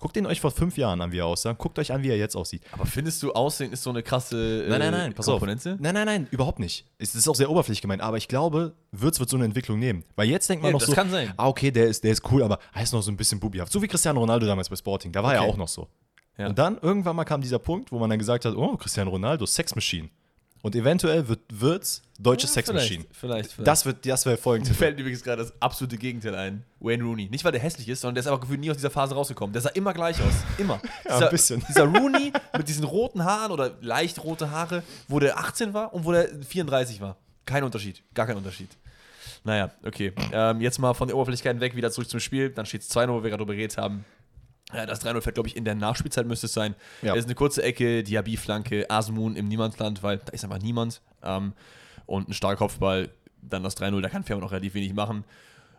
guckt 0.00 0.16
ihn 0.16 0.26
euch 0.26 0.40
vor 0.40 0.50
fünf 0.50 0.76
Jahren 0.78 1.00
an, 1.00 1.12
wie 1.12 1.18
er 1.18 1.26
aussah, 1.26 1.52
guckt 1.52 1.78
euch 1.78 1.92
an, 1.92 2.02
wie 2.02 2.08
er 2.08 2.16
jetzt 2.16 2.34
aussieht. 2.34 2.62
Aber 2.72 2.86
findest 2.86 3.22
du, 3.22 3.32
Aussehen 3.32 3.72
ist 3.72 3.82
so 3.82 3.90
eine 3.90 4.02
krasse 4.02 4.64
äh, 4.64 4.68
Nein, 4.70 4.78
nein, 4.80 4.90
nein, 4.92 5.12
pass 5.14 5.26
Komponente? 5.26 5.74
auf. 5.74 5.80
Nein, 5.80 5.94
nein, 5.94 6.06
nein, 6.06 6.28
überhaupt 6.30 6.58
nicht. 6.58 6.86
Es 6.98 7.14
ist 7.14 7.28
auch 7.28 7.34
sehr 7.34 7.50
oberflächlich 7.50 7.82
gemeint, 7.82 8.00
aber 8.02 8.16
ich 8.16 8.26
glaube, 8.26 8.74
Würz 8.92 9.20
wird 9.20 9.28
so 9.28 9.36
eine 9.36 9.44
Entwicklung 9.44 9.78
nehmen. 9.78 10.04
Weil 10.16 10.28
jetzt 10.28 10.48
denkt 10.48 10.62
man 10.62 10.70
Ja, 10.70 10.72
noch 10.72 10.80
das 10.80 10.88
so, 10.88 10.94
kann 10.94 11.10
sein. 11.10 11.32
ah, 11.36 11.48
okay, 11.48 11.70
der 11.70 11.86
ist, 11.86 12.02
der 12.02 12.12
ist 12.12 12.22
cool, 12.32 12.42
aber 12.42 12.58
er 12.74 12.82
ist 12.82 12.92
noch 12.92 13.02
so 13.02 13.10
ein 13.10 13.16
bisschen 13.16 13.38
bubihaft. 13.38 13.70
So 13.72 13.80
wie 13.82 13.86
Cristiano 13.88 14.18
Ronaldo 14.20 14.46
damals 14.46 14.68
bei 14.70 14.76
Sporting, 14.76 15.12
da 15.12 15.22
war 15.22 15.34
er 15.34 15.42
Okay. 15.42 15.50
auch 15.50 15.56
noch 15.56 15.68
so. 15.68 15.86
Ja. 16.38 16.46
Und 16.48 16.58
dann 16.58 16.78
irgendwann 16.80 17.14
mal 17.16 17.24
kam 17.24 17.42
dieser 17.42 17.58
Punkt, 17.58 17.92
wo 17.92 17.98
man 17.98 18.08
dann 18.08 18.18
gesagt 18.18 18.46
hat, 18.46 18.56
oh, 18.56 18.76
Cristiano 18.78 19.10
Ronaldo, 19.10 19.44
Sex 19.44 19.74
Machine. 19.74 20.08
Und 20.62 20.74
eventuell 20.76 21.26
wird 21.26 21.40
Würz 21.50 22.02
deutsche 22.18 22.46
Ja, 22.46 22.52
Sex 22.52 22.68
vielleicht, 22.68 22.90
Machine. 22.90 23.06
Vielleicht, 23.12 23.52
vielleicht. 23.52 23.66
Das 23.66 23.86
wird, 23.86 24.04
das 24.06 24.26
wäre 24.26 24.36
Mir 24.36 24.42
folgendes. 24.42 24.76
fällt 24.76 24.98
übrigens 25.00 25.22
gerade 25.22 25.42
das 25.42 25.54
absolute 25.60 25.96
Gegenteil 25.96 26.34
ein. 26.34 26.64
Wayne 26.80 27.02
Rooney. 27.02 27.28
Nicht, 27.30 27.44
weil 27.44 27.52
der 27.52 27.60
hässlich 27.62 27.88
ist, 27.88 28.02
sondern 28.02 28.16
der 28.16 28.20
ist 28.20 28.26
einfach 28.26 28.40
gefühlt 28.42 28.60
nie 28.60 28.70
aus 28.70 28.76
dieser 28.76 28.90
Phase 28.90 29.14
rausgekommen. 29.14 29.52
Der 29.54 29.62
sah 29.62 29.70
immer 29.70 29.94
gleich 29.94 30.20
aus. 30.20 30.34
Immer. 30.58 30.80
Ja, 31.08 31.14
dieser, 31.16 31.26
ein 31.26 31.30
bisschen. 31.30 31.64
Dieser 31.68 31.84
Rooney 31.84 32.32
mit 32.56 32.68
diesen 32.68 32.84
roten 32.84 33.24
Haaren 33.24 33.52
oder 33.52 33.72
leicht 33.80 34.22
rote 34.22 34.50
Haare, 34.50 34.82
wo 35.08 35.18
der 35.18 35.38
18 35.38 35.72
war 35.72 35.94
und 35.94 36.04
wo 36.04 36.12
der 36.12 36.28
34 36.44 37.00
war. 37.00 37.16
Kein 37.46 37.64
Unterschied. 37.64 38.02
Gar 38.14 38.26
kein 38.26 38.36
Unterschied. 38.36 38.68
Naja, 39.44 39.70
okay. 39.84 40.12
Ähm, 40.32 40.60
jetzt 40.60 40.78
mal 40.78 40.92
von 40.94 41.08
der 41.08 41.16
Oberflächlichkeit 41.16 41.58
weg, 41.60 41.74
wieder 41.74 41.90
zurück 41.90 42.10
zum 42.10 42.20
Spiel. 42.20 42.50
Dann 42.50 42.66
steht 42.66 42.82
es 42.82 42.90
2-0, 42.94 43.08
wo 43.08 43.22
wir 43.22 43.30
gerade 43.30 43.38
drüber 43.42 43.54
geredet 43.54 43.78
haben. 43.78 44.04
Ja, 44.72 44.86
das 44.86 45.04
3-0 45.04 45.20
fällt, 45.20 45.34
glaube 45.34 45.48
ich, 45.48 45.56
in 45.56 45.64
der 45.64 45.74
Nachspielzeit 45.74 46.26
müsste 46.26 46.46
es 46.46 46.52
sein. 46.52 46.74
Ja. 47.02 47.12
Es 47.12 47.20
ist 47.20 47.24
eine 47.26 47.34
kurze 47.34 47.62
Ecke, 47.62 48.02
Diaby-Flanke, 48.02 48.88
Asmun 48.88 49.36
im 49.36 49.48
Niemandsland, 49.48 50.02
weil 50.02 50.18
da 50.18 50.32
ist 50.32 50.44
einfach 50.44 50.60
niemand. 50.60 51.00
Ähm, 51.22 51.52
und 52.06 52.28
ein 52.28 52.32
starker 52.32 52.58
Kopfball, 52.58 53.10
dann 53.42 53.62
das 53.62 53.76
3-0, 53.76 54.00
da 54.00 54.08
kann 54.08 54.24
Fährmann 54.24 54.46
auch 54.46 54.52
relativ 54.52 54.74
wenig 54.74 54.94
machen. 54.94 55.24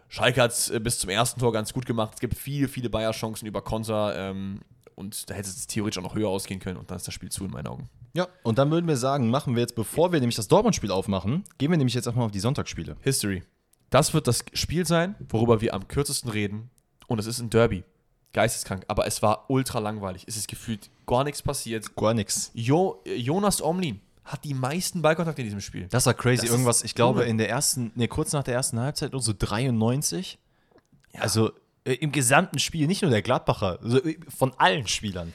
Schalke 0.08 0.42
hat 0.42 0.52
es 0.52 0.72
bis 0.82 1.00
zum 1.00 1.10
ersten 1.10 1.40
Tor 1.40 1.54
ganz 1.54 1.74
gut 1.74 1.86
gemacht. 1.86 2.16
Es 2.16 2.20
gibt 2.20 2.36
viele, 2.36 2.68
viele 2.68 2.90
Bayer-Chancen 2.90 3.48
über 3.48 3.62
Konter. 3.62 4.14
Ähm, 4.16 4.60
und 4.96 5.30
da 5.30 5.34
hätte 5.34 5.50
es 5.50 5.68
theoretisch 5.68 5.98
auch 6.00 6.04
noch 6.04 6.16
höher 6.16 6.28
ausgehen 6.28 6.60
können. 6.60 6.78
Und 6.78 6.92
dann 6.92 6.98
ist 6.98 7.08
das 7.08 7.14
Spiel 7.14 7.30
zu 7.30 7.46
in 7.46 7.52
meinen 7.52 7.68
Augen. 7.68 7.90
Ja, 8.14 8.28
und 8.44 8.58
dann 8.58 8.70
würden 8.72 8.88
wir 8.88 8.98
sagen, 8.98 9.30
machen 9.30 9.56
wir 9.56 9.62
jetzt, 9.62 9.76
bevor 9.76 10.12
wir 10.12 10.20
nämlich 10.20 10.36
das 10.36 10.50
Dortmund-Spiel 10.50 10.92
aufmachen, 10.92 11.46
gehen 11.58 11.72
wir 11.72 11.78
nämlich 11.78 11.94
jetzt 11.94 12.06
erstmal 12.08 12.26
auf 12.26 12.32
die 12.32 12.42
Sonntagsspiele. 12.42 12.98
History. 13.02 13.44
Das 13.90 14.14
wird 14.14 14.28
das 14.28 14.44
Spiel 14.54 14.86
sein, 14.86 15.16
worüber 15.30 15.62
wir 15.62 15.74
am 15.74 15.88
kürzesten 15.88 16.30
reden. 16.30 16.70
Und 17.08 17.20
es 17.20 17.26
ist 17.26 17.40
ein 17.40 17.50
Derby. 17.50 17.84
Geisteskrank. 18.34 18.86
Aber 18.88 19.06
es 19.08 19.22
war 19.22 19.46
ultra 19.50 19.80
langweilig. 19.80 20.26
Es 20.28 20.38
ist 20.38 20.48
gefühlt 20.48 20.90
gar 21.06 21.24
nichts 21.24 21.42
passiert. 21.42 21.96
Gar 21.96 22.14
nichts. 22.14 22.52
Jo, 22.54 23.02
Jonas 23.06 23.62
Omlin 23.62 24.00
hat 24.24 24.44
die 24.44 24.54
meisten 24.54 25.02
Ballkontakte 25.02 25.42
in 25.42 25.48
diesem 25.48 25.62
Spiel. 25.62 25.88
Das 25.90 26.06
war 26.06 26.14
crazy. 26.14 26.44
Das 26.44 26.52
Irgendwas, 26.52 26.84
ich 26.84 26.96
glaube, 26.96 27.24
in 27.24 27.38
der 27.38 27.50
ersten, 27.50 27.92
ne, 27.96 28.08
kurz 28.08 28.32
nach 28.34 28.44
der 28.44 28.54
ersten 28.54 28.80
Halbzeit 28.80 29.12
nur 29.12 29.22
so 29.22 29.34
93. 29.38 30.40
Also 31.18 31.52
äh, 31.84 31.94
im 31.94 32.12
gesamten 32.12 32.60
Spiel, 32.60 32.88
nicht 32.88 33.02
nur 33.02 33.12
der 33.12 33.22
Gladbacher, 33.22 33.80
also, 33.82 34.00
von 34.30 34.54
allen 34.58 34.88
Spielern. 34.88 35.34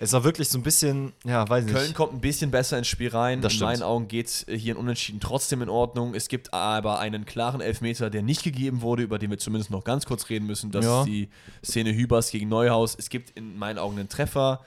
Es 0.00 0.12
war 0.12 0.22
wirklich 0.24 0.48
so 0.48 0.58
ein 0.58 0.62
bisschen, 0.62 1.12
ja, 1.24 1.48
weiß 1.48 1.64
nicht. 1.64 1.74
Köln 1.74 1.92
kommt 1.94 2.12
ein 2.14 2.20
bisschen 2.20 2.50
besser 2.50 2.78
ins 2.78 2.86
Spiel 2.86 3.08
rein. 3.08 3.40
Das 3.40 3.52
in 3.52 3.56
stimmt. 3.56 3.70
meinen 3.72 3.82
Augen 3.82 4.08
geht 4.08 4.46
hier 4.48 4.74
ein 4.74 4.76
Unentschieden 4.76 5.20
trotzdem 5.20 5.60
in 5.62 5.68
Ordnung. 5.68 6.14
Es 6.14 6.28
gibt 6.28 6.54
aber 6.54 6.98
einen 7.00 7.24
klaren 7.26 7.60
Elfmeter, 7.60 8.08
der 8.10 8.22
nicht 8.22 8.42
gegeben 8.44 8.80
wurde, 8.82 9.02
über 9.02 9.18
den 9.18 9.30
wir 9.30 9.38
zumindest 9.38 9.70
noch 9.70 9.82
ganz 9.84 10.06
kurz 10.06 10.28
reden 10.28 10.46
müssen. 10.46 10.70
Das 10.70 10.84
Ja. 10.84 11.00
ist 11.00 11.06
die 11.08 11.28
Szene 11.64 11.92
Hübers 11.94 12.30
gegen 12.30 12.48
Neuhaus. 12.48 12.94
Es 12.98 13.08
gibt 13.08 13.30
in 13.36 13.58
meinen 13.58 13.78
Augen 13.78 13.98
einen 13.98 14.08
Treffer. 14.08 14.60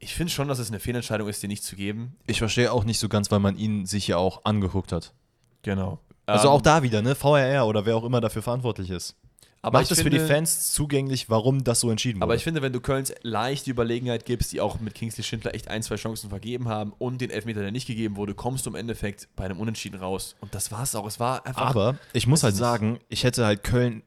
Ich 0.00 0.14
finde 0.14 0.32
schon, 0.32 0.48
dass 0.48 0.58
es 0.58 0.68
eine 0.68 0.80
Fehlentscheidung 0.80 1.28
ist, 1.28 1.42
den 1.42 1.48
nicht 1.48 1.64
zu 1.64 1.76
geben. 1.76 2.16
Ich 2.26 2.38
verstehe 2.38 2.70
auch 2.70 2.84
nicht 2.84 2.98
so 2.98 3.08
ganz, 3.08 3.30
weil 3.30 3.40
man 3.40 3.56
ihn 3.56 3.86
sich 3.86 4.06
ja 4.08 4.18
auch 4.18 4.44
angeguckt 4.44 4.92
hat. 4.92 5.14
Genau. 5.62 5.98
Also 6.26 6.48
Ähm, 6.48 6.54
auch 6.54 6.60
da 6.62 6.82
wieder, 6.82 7.00
ne? 7.00 7.14
VRR 7.14 7.66
oder 7.66 7.86
wer 7.86 7.96
auch 7.96 8.04
immer 8.04 8.20
dafür 8.20 8.42
verantwortlich 8.42 8.90
ist. 8.90 9.16
Aber 9.64 9.78
Macht 9.78 9.86
ich 9.86 9.92
es 9.92 9.98
für 9.98 10.10
finde, 10.10 10.18
die 10.18 10.26
Fans 10.26 10.74
zugänglich, 10.74 11.30
warum 11.30 11.64
das 11.64 11.80
so 11.80 11.90
entschieden 11.90 12.18
wurde. 12.18 12.24
Aber 12.24 12.34
ich 12.34 12.44
finde, 12.44 12.60
wenn 12.60 12.74
du 12.74 12.80
Kölns 12.80 13.14
leicht 13.22 13.64
die 13.64 13.70
Überlegenheit 13.70 14.26
gibst, 14.26 14.52
die 14.52 14.60
auch 14.60 14.78
mit 14.78 14.94
Kingsley 14.94 15.24
Schindler 15.24 15.54
echt 15.54 15.68
ein, 15.68 15.82
zwei 15.82 15.96
Chancen 15.96 16.28
vergeben 16.28 16.68
haben 16.68 16.92
und 16.98 17.22
den 17.22 17.30
Elfmeter, 17.30 17.62
der 17.62 17.72
nicht 17.72 17.86
gegeben 17.86 18.16
wurde, 18.16 18.34
kommst 18.34 18.66
du 18.66 18.70
im 18.70 18.76
Endeffekt 18.76 19.26
bei 19.36 19.46
einem 19.46 19.58
Unentschieden 19.58 19.98
raus. 19.98 20.36
Und 20.40 20.54
das 20.54 20.70
war 20.70 20.82
es 20.82 20.94
auch. 20.94 21.06
Es 21.06 21.18
war 21.18 21.46
einfach. 21.46 21.62
Aber 21.62 21.96
ich 22.12 22.26
muss 22.26 22.42
halt 22.42 22.54
sagen, 22.54 23.00
ich 23.08 23.24
hätte 23.24 23.46
halt 23.46 23.64
Köln, 23.64 24.02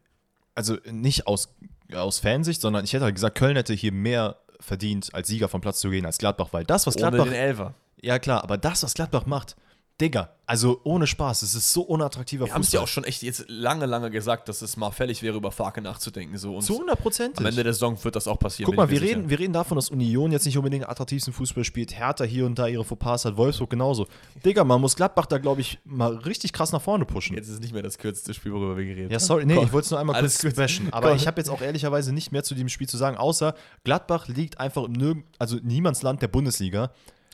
also 0.54 0.78
nicht 0.92 1.26
aus, 1.26 1.56
aus 1.92 2.20
Fansicht, 2.20 2.62
sondern 2.62 2.86
ich 2.86 2.94
hätte 2.94 3.06
halt 3.06 3.16
gesagt, 3.16 3.36
Köln 3.36 3.56
hätte 3.56 3.74
hier 3.74 3.92
mehr 3.92 4.38
verdient, 4.60 5.10
als 5.14 5.28
Sieger 5.28 5.50
vom 5.50 5.62
Platz 5.62 5.80
zu 5.80 5.90
gehen 5.90 6.06
als 6.06 6.20
Gladbach, 6.20 6.50
weil 6.52 6.66
das, 6.66 6.86
was 6.86 6.96
ohne 6.98 7.10
Gladbach. 7.10 7.26
den 7.26 7.34
Elfer. 7.34 7.74
Ja, 8.00 8.20
klar, 8.20 8.44
aber 8.44 8.58
das, 8.58 8.84
was 8.84 8.94
Gladbach 8.94 9.26
macht, 9.26 9.56
Digga, 10.00 10.30
also 10.46 10.80
ohne 10.84 11.08
Spaß, 11.08 11.42
es 11.42 11.56
ist 11.56 11.74
so 11.74 11.82
unattraktiver 11.82 12.46
Wir 12.46 12.54
haben 12.54 12.62
es 12.62 12.72
ja 12.72 12.82
auch 12.82 12.88
schon 12.88 13.04
echt 13.04 13.24
jetzt 13.24 13.46
lange, 13.48 13.88
lange 13.88 14.12
gesagt, 14.12 14.48
dass 14.48 14.62
es 14.62 14.78
mal 14.78 14.92
fällig 14.92 15.24
wäre, 15.24 15.36
über 15.36 15.52
Farke 15.52 15.82
nachzudenken. 15.82 16.38
So. 16.38 16.56
Und 16.56 16.62
Zu 16.62 16.74
100 16.74 17.02
Prozent. 17.02 17.38
am 17.40 17.48
Ende 17.48 17.64
der 17.64 17.74
Saison 17.74 18.02
wird 18.04 18.16
das 18.16 18.28
auch 18.28 18.38
passieren. 18.38 18.68
Guck 18.68 18.76
mal, 18.78 18.92
wir 18.92 19.02
reden, 19.02 19.28
wir 19.28 19.40
reden 19.40 19.54
davon, 19.54 19.76
dass 19.76 19.90
Union 19.90 20.32
jetzt 20.32 20.46
nicht 20.46 20.56
unbedingt 20.56 20.84
den 20.84 20.90
attraktivsten 20.90 21.34
Fußball 21.34 21.64
spielt. 21.64 21.98
Hertha 21.98 22.26
hier 22.26 22.46
und 22.46 22.60
da 22.60 22.68
ihre 22.68 22.86
Fauxpas 22.86 23.26
hat, 23.26 23.38
Wolfsburg 23.38 23.72
genauso. 23.72 24.06
Digga, 24.46 24.64
man 24.64 24.80
muss 24.80 24.96
Gladbach 24.96 25.26
da, 25.26 25.40
glaube 25.40 25.62
ich, 25.62 25.80
mal 25.84 26.16
richtig 26.16 26.54
krass 26.54 26.72
nach 26.72 26.82
vorne 26.82 27.06
pushen. 27.06 27.36
Jetzt 27.36 27.48
ist 27.48 27.56
es 27.56 27.60
nicht 27.60 27.74
mehr 27.74 27.82
das 27.82 27.98
kürzeste 27.98 28.36
Spiel, 28.36 28.54
worüber 28.54 28.78
wir 28.78 28.86
geredet 28.86 29.12
Ja, 29.12 29.18
haben. 29.18 29.26
sorry, 29.26 29.46
nee, 29.48 29.56
Komm. 29.56 29.66
ich 29.66 29.74
wollte 29.74 29.86
es 29.86 29.92
nur 29.92 30.00
einmal 30.00 30.16
Alles 30.16 30.38
kurz 30.38 30.54
bashen. 30.56 30.88
Aber 30.94 31.08
Komm. 31.10 31.18
ich 31.18 31.26
habe 31.26 31.42
jetzt 31.42 31.50
auch 31.50 31.62
ehrlicherweise 31.62 32.14
nicht 32.14 32.32
mehr 32.32 32.44
zu 32.44 32.54
dem 32.54 32.70
Spiel 32.70 32.88
zu 32.88 32.98
sagen, 32.98 33.18
außer 33.18 33.56
Gladbach 33.84 34.28
liegt 34.28 34.60
einfach 34.60 34.84
im 34.84 34.92
Nirg 34.92 35.18
also 35.40 35.58
Niemandsland 35.64 36.22
der 36.22 36.28
Bundesliga. 36.28 36.92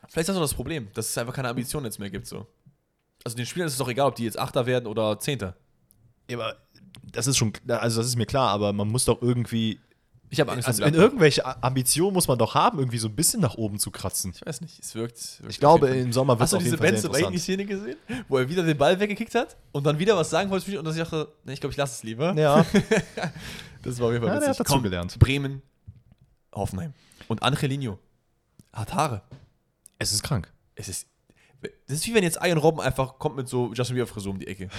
Vielleicht 0.07 0.29
ist 0.29 0.29
das 0.29 0.37
auch 0.37 0.41
das 0.41 0.53
Problem, 0.53 0.87
dass 0.93 1.09
es 1.09 1.17
einfach 1.17 1.33
keine 1.33 1.49
Ambition 1.49 1.83
jetzt 1.85 1.99
mehr 1.99 2.09
gibt. 2.09 2.27
So. 2.27 2.45
Also 3.23 3.37
den 3.37 3.45
Spielern 3.45 3.67
ist 3.67 3.73
es 3.73 3.79
doch 3.79 3.89
egal, 3.89 4.07
ob 4.07 4.15
die 4.15 4.23
jetzt 4.25 4.37
Achter 4.37 4.65
werden 4.65 4.85
oder 4.87 5.19
Zehnter. 5.19 5.55
Ja, 6.29 6.37
aber 6.37 6.57
das 7.11 7.27
ist 7.27 7.37
schon, 7.37 7.53
also 7.67 7.99
das 8.01 8.07
ist 8.07 8.15
mir 8.17 8.25
klar, 8.25 8.49
aber 8.49 8.73
man 8.73 8.87
muss 8.87 9.05
doch 9.05 9.21
irgendwie, 9.21 9.79
Ich 10.29 10.39
habe 10.39 10.51
Angst 10.51 10.67
also 10.67 10.83
in 10.83 10.93
irgendwelche 10.93 11.45
Ambitionen 11.63 12.13
muss 12.13 12.27
man 12.27 12.37
doch 12.37 12.53
haben, 12.55 12.79
irgendwie 12.79 12.97
so 12.97 13.07
ein 13.07 13.15
bisschen 13.15 13.41
nach 13.41 13.55
oben 13.55 13.77
zu 13.79 13.91
kratzen. 13.91 14.31
Ich 14.35 14.45
weiß 14.45 14.61
nicht, 14.61 14.79
es 14.79 14.95
wirkt. 14.95 15.39
wirkt 15.41 15.51
Ich 15.53 15.59
glaube, 15.59 15.89
im 15.89 16.13
Sommer 16.13 16.33
wird 16.33 16.41
Hast 16.41 16.49
es 16.49 16.51
du 16.51 16.57
auf 16.57 16.63
diese 16.63 16.75
jeden 16.75 16.83
Fall 16.83 16.91
Ben 16.91 17.01
sehr 17.01 17.11
Sebaini 17.11 17.25
interessant. 17.35 17.41
Szene 17.41 17.65
gesehen, 17.65 17.97
wo 18.29 18.37
er 18.37 18.47
wieder 18.49 18.63
den 18.63 18.77
Ball 18.77 18.99
weggekickt 18.99 19.35
hat 19.35 19.57
und 19.71 19.85
dann 19.85 19.99
wieder 19.99 20.15
was 20.15 20.29
sagen 20.29 20.49
wollte 20.49 20.77
und 20.79 20.85
dass 20.85 20.95
ich 20.95 21.01
dachte, 21.03 21.27
nee, 21.45 21.53
ich 21.53 21.59
glaube, 21.59 21.71
ich 21.71 21.77
lasse 21.77 21.95
es 21.95 22.03
lieber. 22.03 22.33
Ja, 22.37 22.65
Das 23.83 23.99
war 23.99 24.07
auf 24.07 24.13
jeden 24.13 24.23
Fall 24.23 24.33
Ja, 24.35 24.39
der 24.39 24.49
witzig. 24.49 24.59
hat 24.59 24.69
dazugelernt. 24.69 25.19
Bremen, 25.19 25.61
Hoffenheim. 26.55 26.93
Und 27.27 27.43
Angelino 27.43 27.99
hat 28.71 28.93
Haare. 28.93 29.21
Es 30.09 30.13
ist 30.13 30.23
krank. 30.23 30.51
Es 30.75 30.87
ist. 30.87 31.07
Das 31.87 31.97
ist 31.97 32.07
wie 32.07 32.13
wenn 32.13 32.23
jetzt 32.23 32.39
Ian 32.43 32.57
Robben 32.57 32.81
einfach 32.81 33.17
kommt 33.19 33.37
mit 33.37 33.47
so 33.47 33.71
Justin 33.73 33.95
Bieber 33.95 34.07
Frisur 34.07 34.33
um 34.33 34.39
die 34.39 34.47
Ecke. 34.47 34.69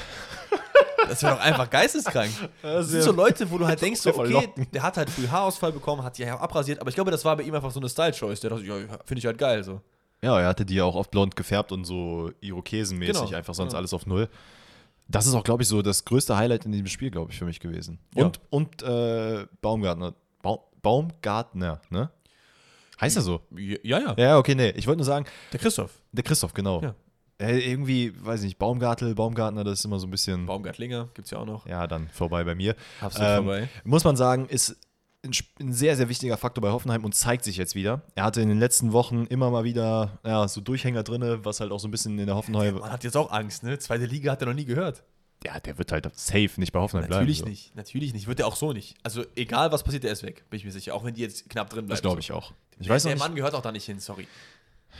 Das 1.08 1.22
wäre 1.22 1.34
doch 1.34 1.40
einfach 1.40 1.68
geisteskrank. 1.68 2.30
Das 2.62 2.88
sind 2.88 3.02
so 3.02 3.12
Leute, 3.12 3.50
wo 3.50 3.58
du 3.58 3.66
halt 3.66 3.80
denkst, 3.80 4.00
so, 4.00 4.10
okay, 4.18 4.48
der 4.72 4.82
hat 4.82 4.96
halt 4.96 5.10
früh 5.10 5.26
Haarausfall 5.26 5.72
bekommen, 5.72 6.02
hat 6.02 6.18
Haare 6.18 6.40
abrasiert, 6.40 6.80
aber 6.80 6.88
ich 6.88 6.94
glaube, 6.94 7.10
das 7.10 7.24
war 7.24 7.36
bei 7.36 7.42
ihm 7.42 7.54
einfach 7.54 7.70
so 7.70 7.80
eine 7.80 7.88
Style-Choice. 7.88 8.40
Der 8.40 8.50
dachte, 8.50 8.64
ja, 8.64 8.76
finde 9.04 9.18
ich 9.18 9.26
halt 9.26 9.38
geil. 9.38 9.62
So. 9.64 9.80
Ja, 10.22 10.40
er 10.40 10.48
hatte 10.48 10.64
die 10.64 10.76
ja 10.76 10.84
auch 10.84 10.94
oft 10.94 11.10
blond 11.10 11.36
gefärbt 11.36 11.72
und 11.72 11.84
so 11.84 12.30
Irokesenmäßig, 12.40 13.24
Genau, 13.24 13.36
einfach 13.36 13.54
sonst 13.54 13.70
genau. 13.70 13.78
alles 13.78 13.92
auf 13.92 14.06
Null. 14.06 14.28
Das 15.06 15.26
ist 15.26 15.34
auch, 15.34 15.44
glaube 15.44 15.62
ich, 15.62 15.68
so 15.68 15.82
das 15.82 16.04
größte 16.04 16.36
Highlight 16.36 16.64
in 16.64 16.72
diesem 16.72 16.86
Spiel, 16.86 17.10
glaube 17.10 17.30
ich, 17.30 17.38
für 17.38 17.44
mich 17.44 17.60
gewesen. 17.60 17.98
Ja. 18.14 18.24
Und, 18.24 18.40
und 18.48 18.82
äh, 18.82 19.46
Baumgartner. 19.60 20.14
Baum, 20.40 20.60
Baumgartner, 20.80 21.80
ne? 21.90 22.10
Heißt 23.00 23.16
er 23.16 23.22
so? 23.22 23.40
Ja, 23.56 23.98
ja. 23.98 24.14
Ja, 24.16 24.38
okay, 24.38 24.54
nee. 24.54 24.70
Ich 24.70 24.86
wollte 24.86 24.98
nur 24.98 25.04
sagen, 25.06 25.26
Der 25.52 25.60
Christoph. 25.60 25.90
der 26.12 26.24
Christoph, 26.24 26.54
genau. 26.54 26.82
Ja. 26.82 26.94
Äh, 27.38 27.58
irgendwie, 27.68 28.12
weiß 28.24 28.40
ich 28.40 28.46
nicht, 28.46 28.58
Baumgartel, 28.58 29.14
Baumgartner, 29.14 29.64
das 29.64 29.80
ist 29.80 29.84
immer 29.84 29.98
so 29.98 30.06
ein 30.06 30.10
bisschen. 30.10 30.46
Baumgartlinger 30.46 31.08
gibt 31.14 31.26
es 31.26 31.32
ja 31.32 31.38
auch 31.38 31.46
noch. 31.46 31.66
Ja, 31.66 31.86
dann 31.88 32.08
vorbei 32.10 32.44
bei 32.44 32.54
mir. 32.54 32.76
Absolut 33.00 33.28
Ähm, 33.28 33.36
vorbei. 33.44 33.68
Muss 33.82 34.04
man 34.04 34.16
sagen, 34.16 34.46
ist 34.46 34.76
ein, 35.24 35.32
ein 35.58 35.72
sehr, 35.72 35.96
sehr 35.96 36.08
wichtiger 36.08 36.36
Faktor 36.36 36.62
bei 36.62 36.70
Hoffenheim 36.70 37.04
und 37.04 37.14
zeigt 37.16 37.42
sich 37.44 37.56
jetzt 37.56 37.74
wieder. 37.74 38.02
Er 38.14 38.24
hatte 38.24 38.40
in 38.40 38.48
den 38.48 38.60
letzten 38.60 38.92
Wochen 38.92 39.24
immer 39.24 39.50
mal 39.50 39.64
wieder 39.64 40.20
ja, 40.24 40.46
so 40.46 40.60
Durchhänger 40.60 41.02
drin, 41.02 41.40
was 41.42 41.58
halt 41.58 41.72
auch 41.72 41.80
so 41.80 41.88
ein 41.88 41.90
bisschen 41.90 42.16
in 42.20 42.26
der 42.26 42.36
Hoffenheim. 42.36 42.76
Man 42.76 42.92
hat 42.92 43.02
jetzt 43.02 43.16
auch 43.16 43.32
Angst, 43.32 43.64
ne? 43.64 43.78
Zweite 43.80 44.04
Liga 44.06 44.30
hat 44.32 44.42
er 44.42 44.46
noch 44.46 44.54
nie 44.54 44.66
gehört. 44.66 45.02
Ja, 45.44 45.58
der 45.60 45.76
wird 45.76 45.92
halt 45.92 46.08
safe 46.16 46.50
nicht 46.56 46.72
bei 46.72 46.78
Hoffenheim 46.80 47.10
Natürlich 47.10 47.38
bleiben. 47.38 47.50
nicht. 47.50 47.74
Natürlich 47.74 48.14
nicht. 48.14 48.26
Wird 48.28 48.40
er 48.40 48.46
auch 48.46 48.56
so 48.56 48.72
nicht. 48.72 48.96
Also, 49.02 49.24
egal 49.34 49.72
was 49.72 49.82
passiert, 49.82 50.04
der 50.04 50.12
ist 50.12 50.22
weg. 50.22 50.44
Bin 50.48 50.58
ich 50.58 50.64
mir 50.64 50.70
sicher. 50.70 50.94
Auch 50.94 51.04
wenn 51.04 51.12
die 51.14 51.20
jetzt 51.20 51.50
knapp 51.50 51.68
drin 51.68 51.80
So. 51.80 51.86
bleiben. 51.86 51.88
Das 51.90 52.00
glaube 52.02 52.16
so. 52.16 52.20
ich 52.20 52.32
auch. 52.32 52.52
Ich 52.78 52.86
Der, 52.86 52.94
weiß 52.94 53.02
der 53.04 53.14
nicht, 53.14 53.20
Mann 53.22 53.34
gehört 53.34 53.54
auch 53.54 53.62
da 53.62 53.72
nicht 53.72 53.84
hin, 53.84 54.00
sorry. 54.00 54.26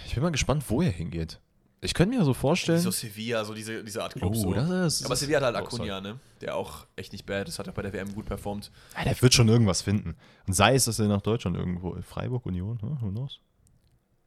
ich 0.07 0.14
bin 0.14 0.22
mal 0.22 0.31
gespannt, 0.33 0.64
wo 0.68 0.83
er 0.83 0.91
hingeht. 0.91 1.41
Ich 1.81 1.93
könnte 1.93 2.16
mir 2.16 2.25
so 2.25 2.33
vorstellen. 2.33 2.79
So 2.81 2.91
Sevilla, 2.91 3.45
so 3.45 3.53
diese, 3.53 3.85
diese 3.85 4.03
Art 4.03 4.14
Club. 4.14 4.33
Oh, 4.35 4.35
so. 4.35 4.55
das 4.55 5.01
ist- 5.01 5.05
Aber 5.05 5.16
Sevilla 5.16 5.39
hat 5.41 5.55
halt 5.55 5.64
Oh, 5.64 5.66
Acuna, 5.77 6.01
ne? 6.01 6.18
Der 6.41 6.57
auch 6.57 6.87
echt 6.97 7.12
nicht 7.12 7.27
bad 7.27 7.47
ist, 7.47 7.59
hat 7.59 7.68
auch 7.68 7.75
bei 7.75 7.83
der 7.83 7.93
WM 7.93 8.14
gut 8.14 8.25
performt. 8.25 8.70
Ja, 8.97 9.05
der 9.05 9.20
wird 9.20 9.35
schon 9.35 9.49
irgendwas 9.49 9.83
finden. 9.83 10.16
Und 10.47 10.55
sei 10.55 10.75
es, 10.77 10.87
dass 10.87 10.99
er 10.99 11.09
nach 11.09 11.20
Deutschland 11.20 11.57
irgendwo. 11.59 11.95
Freiburg, 12.01 12.47
Union, 12.47 12.81
hm, 12.81 12.99
who 13.03 13.11
knows? 13.11 13.39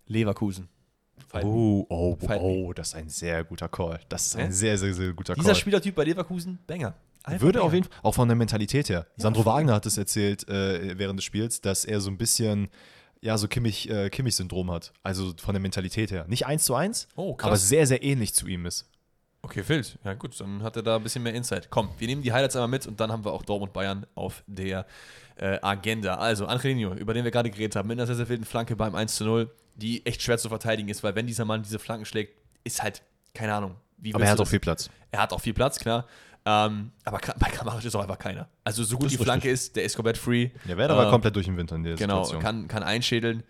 Leverkusen. 0.06 0.70
Oh, 1.34 1.86
oh, 1.90 2.16
Fight 2.16 2.40
oh, 2.42 2.74
das 2.74 2.90
ist 2.90 2.94
ein 2.96 3.10
sehr 3.10 3.44
guter 3.44 3.68
Call. 3.68 4.00
Das 4.08 4.28
ist 4.28 4.36
ein 4.36 4.46
Ja? 4.46 4.52
sehr, 4.52 4.78
sehr, 4.78 4.94
sehr 4.94 5.14
guter 5.14 5.34
Dieser 5.34 5.48
Call. 5.48 5.56
Spielertyp 5.56 5.96
bei 5.96 6.04
Leverkusen, 6.04 6.60
Banger. 6.68 6.94
Einfach 7.24 7.42
Würde 7.44 7.58
Banger. 7.60 7.66
auf 7.68 7.74
jeden 7.74 7.88
Fall, 7.88 8.00
auch 8.04 8.14
von 8.14 8.28
der 8.28 8.38
Mentalität 8.38 8.88
her. 8.90 9.08
Sandro 9.18 9.44
Wagner 9.46 9.74
hat 9.74 9.86
es 9.88 9.98
erzählt 9.98 10.48
äh, 10.48 10.98
während 10.98 11.18
des 11.20 11.26
Spiels, 11.26 11.60
dass 11.60 11.86
er 11.86 12.00
so 12.02 12.10
ein 12.12 12.18
bisschen, 12.18 12.70
ja, 13.22 13.38
so 13.38 13.48
Kimmich, 13.48 13.90
äh, 13.90 14.10
Kimmich-Syndrom 14.10 14.72
hat. 14.72 14.94
Also 15.04 15.34
von 15.38 15.54
der 15.54 15.62
Mentalität 15.62 16.12
her. 16.12 16.26
Nicht 16.28 16.46
eins 16.46 16.66
zu 16.66 16.76
eins, 16.76 17.08
Oh, 17.16 17.36
aber 17.42 17.58
sehr, 17.58 17.88
sehr 17.88 18.04
ähnlich 18.04 18.34
zu 18.34 18.48
ihm 18.48 18.66
ist. 18.66 18.90
Okay, 19.42 19.64
wild. 19.68 19.98
Ja, 20.04 20.14
gut, 20.14 20.40
dann 20.40 20.62
hat 20.64 20.76
er 20.76 20.84
da 20.84 20.98
ein 20.98 21.04
bisschen 21.04 21.24
mehr 21.24 21.34
Insight. 21.34 21.70
Komm, 21.70 21.90
wir 21.98 22.08
nehmen 22.08 22.22
die 22.22 22.34
Highlights 22.34 22.56
einmal 22.56 22.68
mit 22.68 22.86
und 22.86 23.00
dann 23.00 23.12
haben 23.12 23.24
wir 23.24 23.32
auch 23.32 23.44
Dortmund 23.44 23.72
Bayern 23.72 24.06
auf 24.16 24.44
der 24.48 24.86
äh, 25.38 25.60
Agenda. 25.62 26.16
Also, 26.16 26.48
Angelino, 26.48 26.94
über 26.96 27.14
den 27.14 27.24
wir 27.24 27.32
gerade 27.32 27.50
geredet 27.50 27.76
haben, 27.76 27.88
mit 27.88 27.98
einer 27.98 28.08
sehr, 28.08 28.16
sehr 28.16 28.28
wilden 28.28 28.46
Flanke 28.46 28.76
beim 28.76 28.96
1 28.96 29.16
zu 29.16 29.24
0, 29.24 29.50
die 29.76 30.06
echt 30.06 30.22
schwer 30.22 30.38
zu 30.38 30.50
verteidigen 30.50 30.90
ist, 30.90 31.04
weil 31.04 31.16
wenn 31.16 31.28
dieser 31.28 31.46
Mann 31.46 31.64
diese 31.64 31.80
Flanken 31.80 32.06
schlägt, 32.06 32.34
ist 32.64 32.84
halt, 32.84 33.04
keine 33.34 33.54
Ahnung. 33.54 33.76
Wie 33.98 34.14
Aber 34.14 34.24
er 34.24 34.32
hat 34.32 34.40
auch 34.40 34.48
viel 34.48 34.60
Platz. 34.60 34.90
Er 35.12 35.22
hat 35.22 35.32
auch 35.32 35.42
viel 35.42 35.54
Platz, 35.54 35.80
klar. 35.80 36.06
Ähm, 36.50 36.92
aber 37.04 37.20
bei 37.40 37.50
Kramaric 37.50 37.84
ist 37.84 37.94
auch 37.96 38.02
einfach 38.02 38.18
keiner. 38.20 38.48
Also, 38.64 38.84
so 38.86 38.98
gut 38.98 39.12
die 39.12 39.18
Flanke 39.18 39.50
ist, 39.50 39.76
der 39.76 39.84
ist 39.84 39.96
komplett 39.98 40.18
free. 40.18 40.52
Der 40.66 40.78
wäre 40.78 40.94
aber 40.94 41.06
Ähm, 41.06 41.12
komplett 41.12 41.36
durch 41.36 41.46
den 41.46 41.58
Winter 41.58 41.76
in 41.76 41.84
der 41.84 41.96
Genau, 41.96 42.24
Situation. 42.24 42.42
kann, 42.42 42.68
kann 42.70 42.84
einschädeln. 42.84 43.44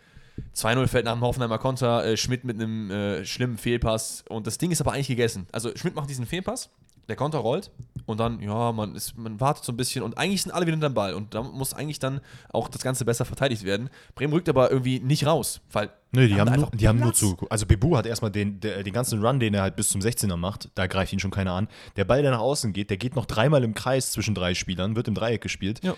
2-0 0.56 0.88
fällt 0.88 1.06
nach 1.06 1.14
dem 1.14 1.22
Hoffenheimer 1.22 1.60
Konter, 1.60 2.04
äh, 2.06 2.18
Schmidt 2.18 2.44
mit 2.44 2.56
einem 2.60 2.90
äh, 2.90 3.24
schlimmen 3.26 3.58
Fehlpass. 3.60 4.24
Und 4.30 4.48
das 4.48 4.58
Ding 4.58 4.72
ist 4.72 4.82
aber 4.82 4.94
eigentlich 4.94 5.08
gegessen. 5.10 5.46
Also 5.52 5.76
Schmidt 5.76 5.96
macht 5.96 6.10
diesen 6.10 6.26
Fehlpass, 6.26 6.70
der 7.08 7.16
Konter 7.16 7.38
rollt 7.40 7.70
und 8.08 8.22
dann, 8.22 8.42
ja, 8.42 8.72
man, 8.72 8.96
ist, 8.96 9.18
man 9.18 9.40
wartet 9.42 9.66
so 9.66 9.74
ein 9.74 9.78
bisschen 9.78 10.02
und 10.02 10.18
eigentlich 10.18 10.42
sind 10.42 10.54
alle 10.54 10.66
wieder 10.66 10.76
hinterm 10.76 10.94
Ball. 10.94 11.14
Und 11.14 11.34
da 11.34 11.44
muss 11.44 11.74
eigentlich 11.74 12.00
dann 12.00 12.22
auch 12.50 12.70
das 12.70 12.82
Ganze 12.82 13.04
besser 13.04 13.26
verteidigt 13.26 13.64
werden. 13.64 13.90
Bremen 14.16 14.32
rückt 14.32 14.48
aber 14.48 14.72
irgendwie 14.72 15.02
nicht 15.02 15.26
raus, 15.26 15.60
weil 15.74 15.90
Nö, 16.14 16.26
die 16.26 16.36
da 16.36 16.46
haben, 16.46 16.56
nur, 16.56 16.72
die 16.72 16.88
haben 16.88 17.00
nur 17.00 17.14
zugeguckt. 17.14 17.52
Also 17.52 17.66
Bebu 17.66 17.98
hat 17.98 18.06
erstmal 18.06 18.32
den, 18.32 18.62
der, 18.62 18.82
den 18.82 18.94
ganzen 18.94 19.24
Run, 19.24 19.42
den 19.42 19.54
er 19.54 19.62
halt 19.62 19.76
bis 19.76 19.90
zum 19.90 20.00
16er 20.00 20.38
macht, 20.38 20.70
da 20.76 20.88
greift 20.88 21.12
ihn 21.12 21.20
schon 21.20 21.32
keiner 21.32 21.52
an. 21.52 21.68
Der 21.98 22.06
Ball, 22.06 22.22
der 22.22 22.32
nach 22.32 22.40
außen 22.40 22.72
geht, 22.72 22.90
der 22.90 22.98
geht 22.98 23.18
noch 23.18 23.26
dreimal 23.26 23.62
im 23.66 23.74
Kreis 23.74 24.14
zwischen 24.14 24.34
drei 24.34 24.56
Spielern, 24.56 24.96
wird 24.96 25.10
im 25.10 25.14
Dreieck 25.14 25.42
gespielt. 25.42 25.84
Ja. 25.84 25.94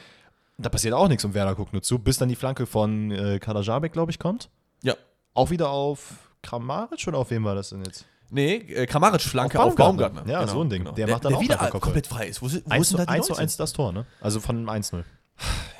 Da 0.57 0.70
passiert 0.70 0.95
auch 0.95 1.07
nichts 1.07 1.24
und 1.24 1.36
Werder 1.36 1.53
guckt 1.53 1.74
nur 1.74 1.84
zu, 1.84 1.99
bis 1.99 2.18
dann 2.18 2.28
die 2.28 2.36
Flanke 2.36 2.66
von 2.66 3.12
äh, 3.12 3.38
Kadajabek, 3.38 3.93
glaube 3.93 4.12
ich, 4.12 4.18
kommt. 4.18 4.49
Ja. 4.82 4.95
Auch 5.36 5.51
wieder 5.51 5.70
auf 5.70 6.32
Kramaric 6.41 7.07
oder 7.07 7.20
auf 7.20 7.30
wem 7.30 7.43
war 7.43 7.53
das 7.53 7.70
denn 7.70 7.86
jetzt? 7.86 8.07
Nee, 8.32 8.56
äh, 8.56 8.86
Kramaric-Flanke 8.86 9.60
Auf 9.60 9.70
auf 9.70 9.76
Baumgartner. 9.76 10.28
Ja, 10.28 10.48
so 10.48 10.62
ein 10.62 10.70
Ding. 10.70 10.84
Der 10.84 10.94
Der, 10.94 11.08
macht 11.08 11.26
dann 11.26 11.32
der 11.32 11.40
auch 11.40 11.44
wieder 11.44 11.58
komplett 11.72 12.08
frei 12.08 12.28
ist. 12.28 12.42
Wo, 12.42 12.48
wo 12.48 12.70
1 12.70 12.82
ist 12.82 12.92
denn 12.92 12.98
da 12.98 13.06
die 13.06 13.12
1, 13.12 13.26
zu 13.26 13.32
19? 13.34 13.44
1 13.44 13.58
das 13.58 13.74
Tor, 13.74 13.92
ne? 13.92 14.06
Also 14.22 14.40
von 14.40 14.68
1-0. 14.68 15.04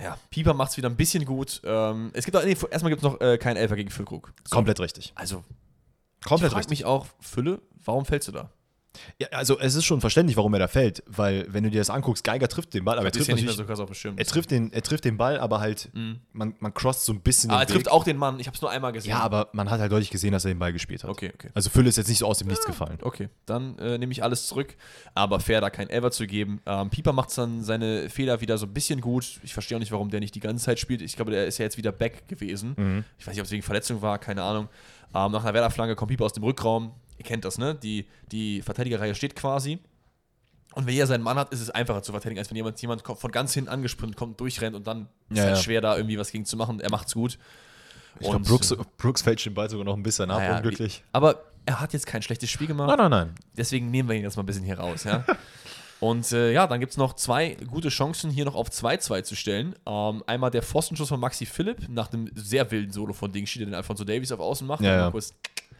Ja, 0.02 0.18
Pieper 0.30 0.54
macht 0.54 0.72
es 0.72 0.78
wieder 0.78 0.90
ein 0.90 0.96
bisschen 0.96 1.26
gut. 1.26 1.62
Ähm, 1.64 2.12
es 2.14 2.26
gibt 2.26 2.38
auch, 2.38 2.44
nee, 2.44 2.56
erstmal 2.72 2.90
gibt 2.92 3.04
es 3.04 3.04
noch 3.04 3.20
äh, 3.20 3.38
keinen 3.38 3.58
Elfer 3.58 3.76
gegen 3.76 3.90
Füllkrug. 3.90 4.34
So. 4.46 4.56
Komplett 4.56 4.80
richtig. 4.80 5.12
Also, 5.16 5.44
Komplett 6.24 6.52
ich 6.52 6.54
frage 6.54 6.70
mich 6.70 6.86
auch, 6.86 7.06
Fülle, 7.20 7.62
warum 7.84 8.06
fällst 8.06 8.28
du 8.30 8.32
da? 8.32 8.50
Ja, 9.20 9.28
also 9.32 9.60
es 9.60 9.76
ist 9.76 9.86
schon 9.86 10.02
verständlich, 10.02 10.36
warum 10.36 10.54
er 10.54 10.60
da 10.60 10.68
fällt, 10.68 11.04
weil 11.06 11.46
wenn 11.50 11.64
du 11.64 11.70
dir 11.70 11.80
das 11.80 11.90
anguckst, 11.90 12.24
Geiger 12.24 12.48
trifft 12.48 12.74
den 12.74 12.86
Ball, 12.86 12.98
aber 12.98 13.08
er 13.08 13.12
trifft, 13.12 13.28
ja 13.28 13.36
nicht 13.36 13.46
mehr 13.46 13.54
so 13.54 13.64
krass 13.64 13.80
auf 13.80 13.90
dem 13.90 13.96
Schirm. 13.96 14.18
er, 14.18 14.26
trifft 14.26 14.52
den, 14.52 14.74
er 14.74 14.82
trifft 14.82 15.06
den 15.06 15.18
Ball, 15.18 15.40
aber 15.40 15.60
halt, 15.60 15.90
man, 16.34 16.56
man 16.60 16.74
crosst 16.74 17.06
so 17.06 17.14
ein 17.14 17.22
bisschen 17.22 17.52
ah, 17.52 17.60
er 17.60 17.68
trifft 17.68 17.86
Weg. 17.86 17.92
auch 17.92 18.04
den 18.04 18.18
Mann. 18.18 18.40
Ich 18.40 18.48
habe 18.48 18.56
es 18.56 18.62
nur 18.62 18.72
einmal 18.72 18.92
gesehen. 18.92 19.12
Ja, 19.12 19.20
aber 19.20 19.50
man 19.54 19.70
hat 19.70 19.80
halt 19.80 19.92
deutlich 19.92 20.10
gesehen, 20.10 20.32
dass 20.32 20.46
er 20.46 20.52
den 20.52 20.60
Ball 20.60 20.74
gespielt 20.74 21.04
hat. 21.04 21.10
Okay, 21.10 21.32
okay. 21.34 21.50
Also 21.54 21.70
Fülle 21.70 21.90
ist 21.90 21.98
jetzt 21.98 22.08
nicht 22.08 22.20
so 22.20 22.26
aus 22.26 22.40
dem 22.40 22.48
Nichts 22.48 22.66
gefallen. 22.66 22.98
Okay, 23.02 23.30
dann 23.46 23.78
äh, 23.78 23.98
nehme 23.98 24.12
ich 24.12 24.24
alles 24.24 24.48
zurück. 24.48 24.76
Aber 25.14 25.40
fair, 25.40 25.62
da 25.62 25.70
kein 25.70 25.90
Ever 25.90 26.12
zu 26.12 26.26
geben. 26.26 26.62
Ähm, 26.66 26.90
Pieper 26.90 27.14
macht 27.14 27.38
dann 27.38 27.64
seine 27.64 28.10
Fehler 28.10 28.42
wieder 28.42 28.58
so 28.58 28.66
ein 28.66 28.74
bisschen 28.74 29.02
gut. 29.02 29.40
Ich 29.44 29.54
verstehe 29.54 29.78
auch 29.78 29.80
nicht, 29.80 29.92
warum 29.92 30.10
der 30.10 30.20
nicht 30.20 30.34
die 30.34 30.40
ganze 30.40 30.66
Zeit 30.66 30.80
spielt. 30.80 31.02
Ich 31.02 31.16
glaube, 31.16 31.32
der 31.32 31.46
ist 31.46 31.58
ja 31.60 31.66
jetzt 31.66 31.78
wieder 31.78 31.92
back 31.92 32.28
gewesen. 32.28 32.74
Mhm. 32.76 33.04
Ich 33.20 33.28
weiß 33.28 33.34
nicht, 33.34 33.42
ob 33.42 33.46
es 33.46 33.52
wegen 33.52 33.64
Verletzung 33.64 34.02
war, 34.02 34.18
keine 34.18 34.42
Ahnung. 34.42 34.68
Ähm, 35.14 35.32
nach 35.32 35.44
einer 35.44 35.54
Werder-Flanke 35.54 35.96
kommt 35.96 36.10
Pieper 36.10 36.26
aus 36.26 36.34
dem 36.34 36.44
Rückraum. 36.44 36.94
Ihr 37.20 37.26
kennt 37.26 37.46
das, 37.46 37.58
ne? 37.60 37.76
Die, 37.76 38.08
die 38.32 38.62
Verteidigerreihe 38.64 39.14
steht 39.14 39.36
quasi. 39.36 39.78
Und 40.74 40.88
wenn 40.88 40.96
er 40.96 41.06
seinen 41.08 41.24
Mann 41.24 41.38
hat, 41.38 41.52
ist 41.52 41.62
es 41.62 41.70
einfacher 41.70 42.02
zu 42.02 42.12
verteidigen, 42.12 42.40
als 42.40 42.50
wenn 42.50 42.56
jemand, 42.56 42.82
jemand 42.82 43.04
kommt- 43.04 43.20
von 43.20 43.32
ganz 43.32 43.54
hinten 43.54 43.70
angesprintet 43.70 44.18
kommt, 44.18 44.40
durchrennt 44.40 44.76
und 44.76 44.88
dann 44.88 45.08
ist 45.30 45.38
Ja, 45.38 45.44
halt 45.44 45.56
ja. 45.58 45.62
schwer, 45.62 45.82
da 45.82 45.98
irgendwie 45.98 46.18
was 46.18 46.32
gegen 46.32 46.46
zu 46.46 46.58
machen. 46.58 46.80
Er 46.80 46.90
macht's 46.92 47.14
gut. 47.14 47.38
Ich 48.16 48.22
glaube, 48.22 48.38
Und, 48.38 48.48
Brooks, 48.48 48.76
Brooks 48.98 49.22
fällt 49.22 49.44
den 49.46 49.54
Ball 49.54 49.70
sogar 49.70 49.86
noch 49.86 49.96
ein 49.96 50.04
bisschen 50.04 50.30
ab, 50.32 50.40
naja, 50.40 50.56
unglücklich. 50.58 51.04
Aber 51.12 51.44
er 51.66 51.80
hat 51.80 51.94
jetzt 51.94 52.06
kein 52.08 52.22
schlechtes 52.22 52.50
Spiel 52.50 52.68
gemacht. 52.68 52.88
Nein, 52.90 52.98
nein, 52.98 53.28
nein. 53.28 53.36
Deswegen 53.58 53.92
nehmen 53.92 54.10
wir 54.10 54.16
ihn 54.16 54.24
jetzt 54.24 54.36
mal 54.38 54.44
ein 54.44 54.46
bisschen 54.46 54.64
hier 54.64 54.80
raus, 54.80 55.04
ja. 55.04 55.26
Und 56.00 56.32
äh, 56.32 56.54
ja, 56.54 56.66
dann 56.66 56.80
gibt 56.80 56.92
es 56.94 56.98
noch 56.98 57.14
zwei 57.14 57.56
gute 57.68 57.90
Chancen, 57.90 58.32
hier 58.32 58.46
noch 58.46 58.56
auf 58.56 58.70
2-2 58.70 59.24
zu 59.24 59.36
stellen. 59.36 59.76
Ähm, 59.86 60.24
einmal 60.28 60.50
der 60.50 60.62
Pfostenschuss 60.64 61.10
von 61.10 61.20
Maxi 61.20 61.46
Philipp 61.46 61.90
nach 61.90 62.14
einem 62.14 62.30
sehr 62.36 62.72
wilden 62.72 62.94
Solo 62.94 63.12
von 63.12 63.32
Dingshi, 63.34 63.60
der 63.60 63.66
den 63.68 63.76
Alfonso 63.76 64.06
Davies 64.06 64.32
auf 64.32 64.40
Außen 64.40 64.66
macht. 64.66 64.80
Ja, 64.82 64.96
ja. 64.96 65.12
kurz- 65.12 65.34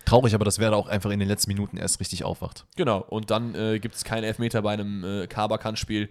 Traurig, 0.10 0.34
aber 0.34 0.44
das 0.44 0.58
wäre 0.58 0.76
auch 0.76 0.88
einfach 0.88 1.12
in 1.12 1.20
den 1.20 1.28
letzten 1.28 1.52
Minuten 1.52 1.78
erst 1.78 2.00
richtig 2.00 2.24
aufwacht. 2.24 2.66
Genau, 2.76 3.06
und 3.10 3.30
dann 3.30 3.54
äh, 3.54 3.78
gibt 3.78 3.94
es 3.94 4.04
keinen 4.04 4.24
Elfmeter 4.24 4.64
bei 4.64 4.74
einem 4.74 5.04
äh, 5.04 5.28
Kabak-Handspiel, 5.28 6.10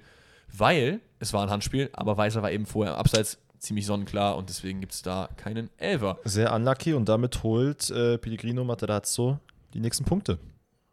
weil 0.56 1.00
es 1.18 1.32
war 1.32 1.42
ein 1.42 1.50
Handspiel, 1.50 1.90
aber 1.94 2.16
Weißer 2.16 2.40
war 2.40 2.52
eben 2.52 2.64
vorher 2.64 2.94
im 2.94 3.00
Abseits 3.00 3.38
ziemlich 3.58 3.86
sonnenklar 3.86 4.36
und 4.36 4.50
deswegen 4.50 4.80
gibt 4.80 4.92
es 4.92 5.02
da 5.02 5.28
keinen 5.36 5.68
Elfer. 5.78 6.20
Sehr 6.22 6.54
unlucky 6.54 6.94
und 6.94 7.08
damit 7.08 7.42
holt 7.42 7.90
äh, 7.90 8.18
Pellegrino 8.18 8.62
Materazzo 8.62 9.40
die 9.74 9.80
nächsten 9.80 10.04
Punkte. 10.04 10.38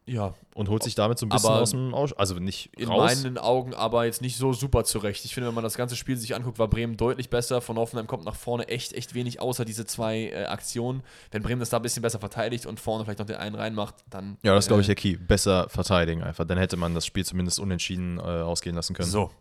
Ja, 0.07 0.35
Und 0.53 0.69
holt 0.69 0.83
sich 0.83 0.93
damit 0.93 1.17
so 1.17 1.25
ein 1.25 1.29
bisschen 1.29 1.49
Aber 1.49 1.61
aus 1.61 1.71
dem 1.71 1.93
Aus 1.95 2.13
also 2.13 2.35
nicht 2.35 2.69
in 2.77 2.89
raus. 2.89 3.23
meinen 3.23 3.39
Augen 3.39 3.73
aber 3.73 4.05
jetzt 4.05 4.21
nicht 4.21 4.37
so 4.37 4.53
super 4.53 4.83
zurecht. 4.83 5.25
Ich 5.25 5.33
finde, 5.33 5.47
wenn 5.47 5.55
man 5.55 5.63
das 5.63 5.75
ganze 5.77 5.95
Spiel 5.95 6.15
sich 6.15 6.35
anguckt, 6.35 6.59
war 6.59 6.67
Bremen 6.67 6.95
deutlich 6.95 7.31
besser. 7.31 7.59
Von 7.59 7.77
Hoffenheim 7.77 8.05
kommt 8.05 8.23
nach 8.23 8.35
vorne 8.35 8.67
echt, 8.67 8.93
echt 8.93 9.15
wenig, 9.15 9.41
außer 9.41 9.65
diese 9.65 9.85
zwei 9.85 10.27
äh, 10.29 10.45
Aktionen. 10.45 11.01
Wenn 11.31 11.41
Bremen 11.41 11.59
das 11.59 11.69
da 11.69 11.77
ein 11.77 11.81
bisschen 11.81 12.03
besser 12.03 12.19
verteidigt 12.19 12.67
und 12.67 12.79
vorne 12.79 13.03
vielleicht 13.03 13.17
noch 13.17 13.25
den 13.25 13.37
einen 13.37 13.55
reinmacht, 13.55 13.95
dann. 14.11 14.37
Ja, 14.43 14.53
das 14.53 14.65
ist, 14.65 14.67
glaube 14.67 14.81
ich, 14.81 14.87
äh, 14.87 14.93
der 14.93 14.95
Key. 14.95 15.17
Besser 15.17 15.69
verteidigen 15.69 16.21
einfach. 16.21 16.45
Dann 16.45 16.59
hätte 16.59 16.77
man 16.77 16.93
das 16.93 17.07
Spiel 17.07 17.25
zumindest 17.25 17.59
unentschieden 17.59 18.19
äh, 18.19 18.21
ausgehen 18.21 18.75
lassen 18.75 18.93
können. 18.93 19.09
So. 19.09 19.31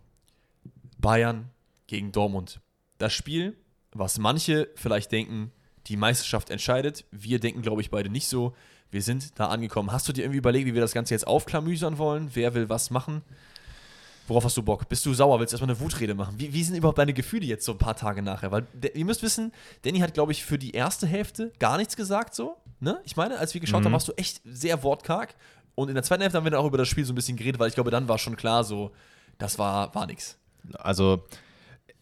Bayern 0.99 1.51
gegen 1.87 2.11
Dortmund. 2.11 2.61
Das 2.97 3.13
Spiel, 3.13 3.55
was 3.93 4.19
manche 4.19 4.71
vielleicht 4.77 5.13
denken, 5.13 5.53
die 5.89 5.99
Meisterschaft 5.99 6.49
entscheidet. 6.49 7.05
Wir 7.11 7.39
denken, 7.39 7.61
glaube 7.61 7.83
ich, 7.83 7.91
beide 7.91 8.09
nicht 8.09 8.29
so. 8.29 8.55
Wir 8.95 9.03
sind 9.03 9.39
da 9.39 9.49
angekommen. 9.49 9.91
Hast 9.93 10.09
du 10.09 10.13
dir 10.13 10.23
irgendwie 10.23 10.39
überlegt, 10.39 10.67
wie 10.67 10.75
wir 10.75 10.81
das 10.81 10.93
Ganze 10.93 11.15
jetzt 11.15 11.27
aufklamüsern 11.27 11.99
wollen? 11.99 12.31
Wer 12.35 12.55
will 12.55 12.69
was 12.69 12.91
machen? 12.91 13.23
Worauf 14.27 14.45
hast 14.45 14.57
du 14.57 14.63
Bock? 14.63 14.89
Bist 14.89 15.05
du 15.05 15.13
sauer? 15.13 15.39
Willst 15.41 15.53
du 15.53 15.57
erstmal 15.57 15.75
eine 15.75 15.81
Wutrede 15.81 16.15
machen? 16.15 16.37
Wie, 16.39 16.53
wie 16.55 16.63
sind 16.65 16.77
überhaupt 16.77 16.99
deine 16.99 17.13
Gefühle 17.13 17.45
jetzt 17.45 17.67
so 17.67 17.73
ein 17.73 17.79
paar 17.79 17.97
Tage 17.97 18.23
nachher? 18.23 18.53
Weil 18.53 18.67
ihr 18.95 19.05
müsst 19.05 19.23
wissen, 19.23 19.53
Danny 19.83 19.99
hat, 19.99 20.15
glaube 20.15 20.33
ich, 20.33 20.45
für 20.45 20.59
die 20.59 20.71
erste 20.71 21.07
Hälfte 21.07 21.53
gar 21.59 21.77
nichts 21.77 21.97
gesagt, 21.97 22.35
so. 22.35 22.57
Ne? 22.81 23.01
Ich 23.05 23.17
meine, 23.17 23.39
als 23.39 23.53
wir 23.53 23.61
geschaut 23.61 23.81
Mhm. 23.81 23.87
haben, 23.87 23.93
warst 23.95 24.09
du 24.09 24.13
echt 24.13 24.41
sehr 24.45 24.83
wortkarg. 24.83 25.35
Und 25.75 25.89
in 25.89 25.95
der 25.95 26.05
zweiten 26.05 26.23
Hälfte 26.23 26.39
haben 26.39 26.45
wir 26.45 26.53
dann 26.53 26.61
auch 26.61 26.67
über 26.67 26.79
das 26.79 26.89
Spiel 26.89 27.05
so 27.05 27.13
ein 27.13 27.17
bisschen 27.17 27.37
geredet, 27.37 27.59
weil 27.61 27.69
ich 27.69 27.75
glaube, 27.75 27.91
dann 27.91 28.09
war 28.09 28.17
schon 28.19 28.37
klar, 28.37 28.63
so, 28.65 28.93
das 29.39 29.59
war, 29.59 29.93
war 29.95 30.07
nix. 30.07 30.39
Also, 30.75 31.23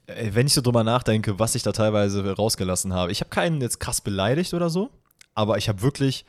äh, 0.06 0.28
wenn 0.32 0.46
ich 0.46 0.52
so 0.52 0.60
drüber 0.60 0.84
nachdenke, 0.84 1.38
was 1.38 1.54
ich 1.54 1.62
da 1.62 1.72
teilweise 1.72 2.36
rausgelassen 2.36 2.92
habe. 2.92 3.10
Ich 3.10 3.20
habe 3.20 3.30
keinen 3.30 3.60
jetzt 3.62 3.80
krass 3.80 4.00
beleidigt 4.02 4.52
oder 4.52 4.68
so, 4.68 4.90
aber 5.34 5.56
ich 5.56 5.68
habe 5.70 5.80
wirklich. 5.82 6.26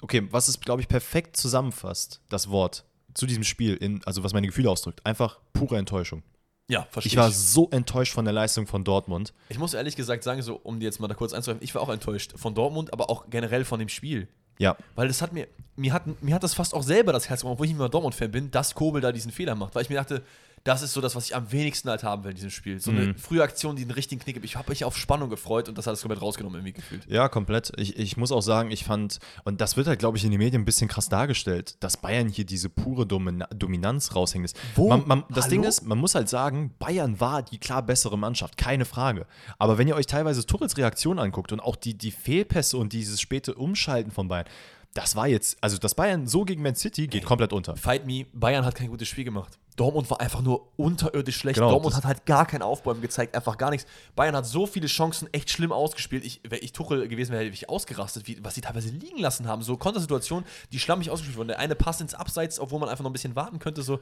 Okay, 0.00 0.26
was 0.30 0.48
es, 0.48 0.60
glaube 0.60 0.82
ich, 0.82 0.88
perfekt 0.88 1.36
zusammenfasst, 1.36 2.20
das 2.28 2.50
Wort 2.50 2.84
zu 3.14 3.26
diesem 3.26 3.44
Spiel, 3.44 3.74
in, 3.74 4.00
also 4.04 4.22
was 4.22 4.32
meine 4.32 4.46
Gefühle 4.46 4.70
ausdrückt, 4.70 5.04
einfach 5.04 5.38
pure 5.52 5.76
Enttäuschung. 5.76 6.22
Ja, 6.68 6.86
verstehe 6.90 7.10
Ich 7.10 7.16
war 7.16 7.32
so 7.32 7.68
enttäuscht 7.70 8.12
von 8.12 8.24
der 8.24 8.32
Leistung 8.32 8.68
von 8.68 8.84
Dortmund. 8.84 9.32
Ich 9.48 9.58
muss 9.58 9.74
ehrlich 9.74 9.96
gesagt 9.96 10.22
sagen, 10.22 10.40
so 10.40 10.54
um 10.62 10.78
dir 10.78 10.86
jetzt 10.86 11.00
mal 11.00 11.08
da 11.08 11.14
kurz 11.14 11.32
einzuhalten, 11.32 11.64
ich 11.64 11.74
war 11.74 11.82
auch 11.82 11.88
enttäuscht 11.88 12.34
von 12.36 12.54
Dortmund, 12.54 12.92
aber 12.92 13.10
auch 13.10 13.28
generell 13.28 13.64
von 13.64 13.80
dem 13.80 13.88
Spiel. 13.88 14.28
Ja, 14.60 14.76
Weil 14.94 15.08
das 15.08 15.22
hat 15.22 15.32
mir, 15.32 15.48
mir 15.74 15.92
hat, 15.92 16.22
mir 16.22 16.34
hat 16.34 16.42
das 16.42 16.52
fast 16.52 16.74
auch 16.74 16.82
selber 16.82 17.12
das 17.12 17.28
Herz 17.28 17.40
gebrochen, 17.40 17.54
obwohl 17.54 17.66
ich 17.66 17.72
nicht 17.72 17.78
mehr 17.78 17.88
Dortmund-Fan 17.88 18.30
bin, 18.30 18.50
dass 18.50 18.74
Kobel 18.74 19.00
da 19.00 19.10
diesen 19.10 19.32
Fehler 19.32 19.54
macht. 19.54 19.74
Weil 19.74 19.82
ich 19.82 19.88
mir 19.88 19.96
dachte, 19.96 20.22
das 20.64 20.82
ist 20.82 20.92
so 20.92 21.00
das, 21.00 21.16
was 21.16 21.24
ich 21.26 21.34
am 21.34 21.50
wenigsten 21.52 21.88
halt 21.88 22.02
haben 22.02 22.22
will 22.22 22.30
in 22.30 22.34
diesem 22.34 22.50
Spiel. 22.50 22.80
So 22.80 22.90
eine 22.90 23.14
frühe 23.14 23.42
Aktion, 23.42 23.76
die 23.76 23.82
einen 23.82 23.92
richtigen 23.92 24.20
Knick 24.20 24.34
gibt. 24.34 24.44
Ich 24.44 24.56
habe 24.56 24.68
mich 24.68 24.84
auf 24.84 24.96
Spannung 24.96 25.30
gefreut 25.30 25.68
und 25.68 25.78
das 25.78 25.86
hat 25.86 25.94
es 25.94 26.02
komplett 26.02 26.20
rausgenommen, 26.20 26.58
irgendwie 26.58 26.74
gefühlt. 26.74 27.06
Ja, 27.08 27.28
komplett. 27.28 27.72
Ich, 27.78 27.98
ich 27.98 28.18
muss 28.18 28.30
auch 28.30 28.42
sagen, 28.42 28.70
ich 28.70 28.84
fand, 28.84 29.20
und 29.44 29.60
das 29.62 29.78
wird 29.78 29.86
halt, 29.86 29.98
glaube 29.98 30.18
ich, 30.18 30.24
in 30.24 30.30
den 30.30 30.38
Medien 30.38 30.62
ein 30.62 30.66
bisschen 30.66 30.88
krass 30.88 31.08
dargestellt, 31.08 31.76
dass 31.80 31.96
Bayern 31.96 32.28
hier 32.28 32.44
diese 32.44 32.68
pure 32.68 33.06
Domina 33.06 33.46
Dominanz 33.46 34.14
raushängen 34.14 34.44
lässt. 34.44 34.58
Wo? 34.74 34.88
Man, 34.90 35.06
man, 35.06 35.24
das 35.30 35.44
Hallo? 35.44 35.50
Ding 35.50 35.64
ist, 35.64 35.82
man 35.82 35.96
muss 35.96 36.14
halt 36.14 36.28
sagen, 36.28 36.74
Bayern 36.78 37.20
war 37.20 37.42
die 37.42 37.58
klar 37.58 37.82
bessere 37.82 38.18
Mannschaft, 38.18 38.58
keine 38.58 38.84
Frage. 38.84 39.26
Aber 39.58 39.78
wenn 39.78 39.88
ihr 39.88 39.96
euch 39.96 40.06
teilweise 40.06 40.44
Tuchels 40.44 40.76
Reaktion 40.76 41.18
anguckt 41.18 41.52
und 41.52 41.60
auch 41.60 41.76
die, 41.76 41.96
die 41.96 42.10
Fehlpässe 42.10 42.76
und 42.76 42.92
dieses 42.92 43.20
späte 43.20 43.54
Umschalten 43.54 44.10
von 44.10 44.28
Bayern, 44.28 44.46
das 44.94 45.14
war 45.14 45.28
jetzt, 45.28 45.56
also 45.60 45.78
das 45.78 45.94
Bayern 45.94 46.26
so 46.26 46.44
gegen 46.44 46.62
Man 46.62 46.74
City 46.74 47.06
geht 47.06 47.24
komplett 47.24 47.52
unter. 47.52 47.76
Fight 47.76 48.06
me, 48.06 48.26
Bayern 48.32 48.64
hat 48.64 48.74
kein 48.74 48.88
gutes 48.88 49.08
Spiel 49.08 49.24
gemacht. 49.24 49.58
Dortmund 49.80 50.10
war 50.10 50.20
einfach 50.20 50.42
nur 50.42 50.68
unterirdisch 50.76 51.38
schlecht. 51.38 51.56
Genau, 51.56 51.70
Dortmund 51.70 51.96
hat 51.96 52.04
halt 52.04 52.26
gar 52.26 52.44
kein 52.44 52.60
Aufbäumen 52.60 53.00
gezeigt, 53.00 53.34
einfach 53.34 53.56
gar 53.56 53.70
nichts. 53.70 53.86
Bayern 54.14 54.36
hat 54.36 54.44
so 54.44 54.66
viele 54.66 54.88
Chancen 54.88 55.26
echt 55.32 55.48
schlimm 55.48 55.72
ausgespielt. 55.72 56.22
Ich, 56.22 56.42
wäre 56.44 56.60
ich 56.60 56.74
Tuchel 56.74 57.08
gewesen 57.08 57.32
wäre, 57.32 57.44
hätte 57.44 57.54
ich 57.54 57.70
ausgerastet, 57.70 58.26
wie, 58.28 58.44
was 58.44 58.54
sie 58.54 58.60
teilweise 58.60 58.90
liegen 58.90 59.16
lassen 59.16 59.48
haben. 59.48 59.62
So 59.62 59.78
Kontersituationen, 59.78 60.44
die 60.70 60.78
schlammig 60.78 61.10
ausgespielt 61.10 61.38
wurden. 61.38 61.48
Der 61.48 61.58
eine 61.60 61.76
Pass 61.76 62.02
ins 62.02 62.12
Abseits, 62.12 62.60
obwohl 62.60 62.78
man 62.78 62.90
einfach 62.90 63.02
noch 63.02 63.08
ein 63.08 63.14
bisschen 63.14 63.36
warten 63.36 63.58
könnte. 63.58 63.80
So 63.80 64.00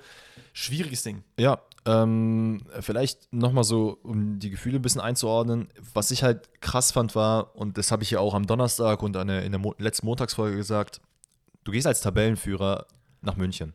schwieriges 0.53 1.05
Ding. 1.05 1.23
Ja, 1.39 1.61
ähm, 1.87 2.61
vielleicht 2.81 3.33
nochmal 3.33 3.63
so, 3.63 3.99
um 4.03 4.41
die 4.41 4.51
Gefühle 4.51 4.81
ein 4.81 4.83
bisschen 4.83 5.01
einzuordnen. 5.01 5.69
Was 5.95 6.11
ich 6.11 6.25
halt 6.25 6.61
krass 6.61 6.91
fand 6.91 7.15
war, 7.15 7.55
und 7.55 7.79
das 7.79 7.93
habe 7.93 8.03
ich 8.03 8.11
ja 8.11 8.19
auch 8.19 8.35
am 8.35 8.49
Donnerstag 8.49 9.01
und 9.01 9.17
an 9.17 9.29
der, 9.29 9.45
in 9.45 9.53
der 9.53 9.61
Mo 9.61 9.77
letzten 9.79 10.07
Montagsfolge 10.07 10.57
gesagt, 10.57 11.01
du 11.63 11.71
gehst 11.71 11.87
als 11.87 12.01
Tabellenführer 12.01 12.87
nach 13.21 13.37
München. 13.37 13.75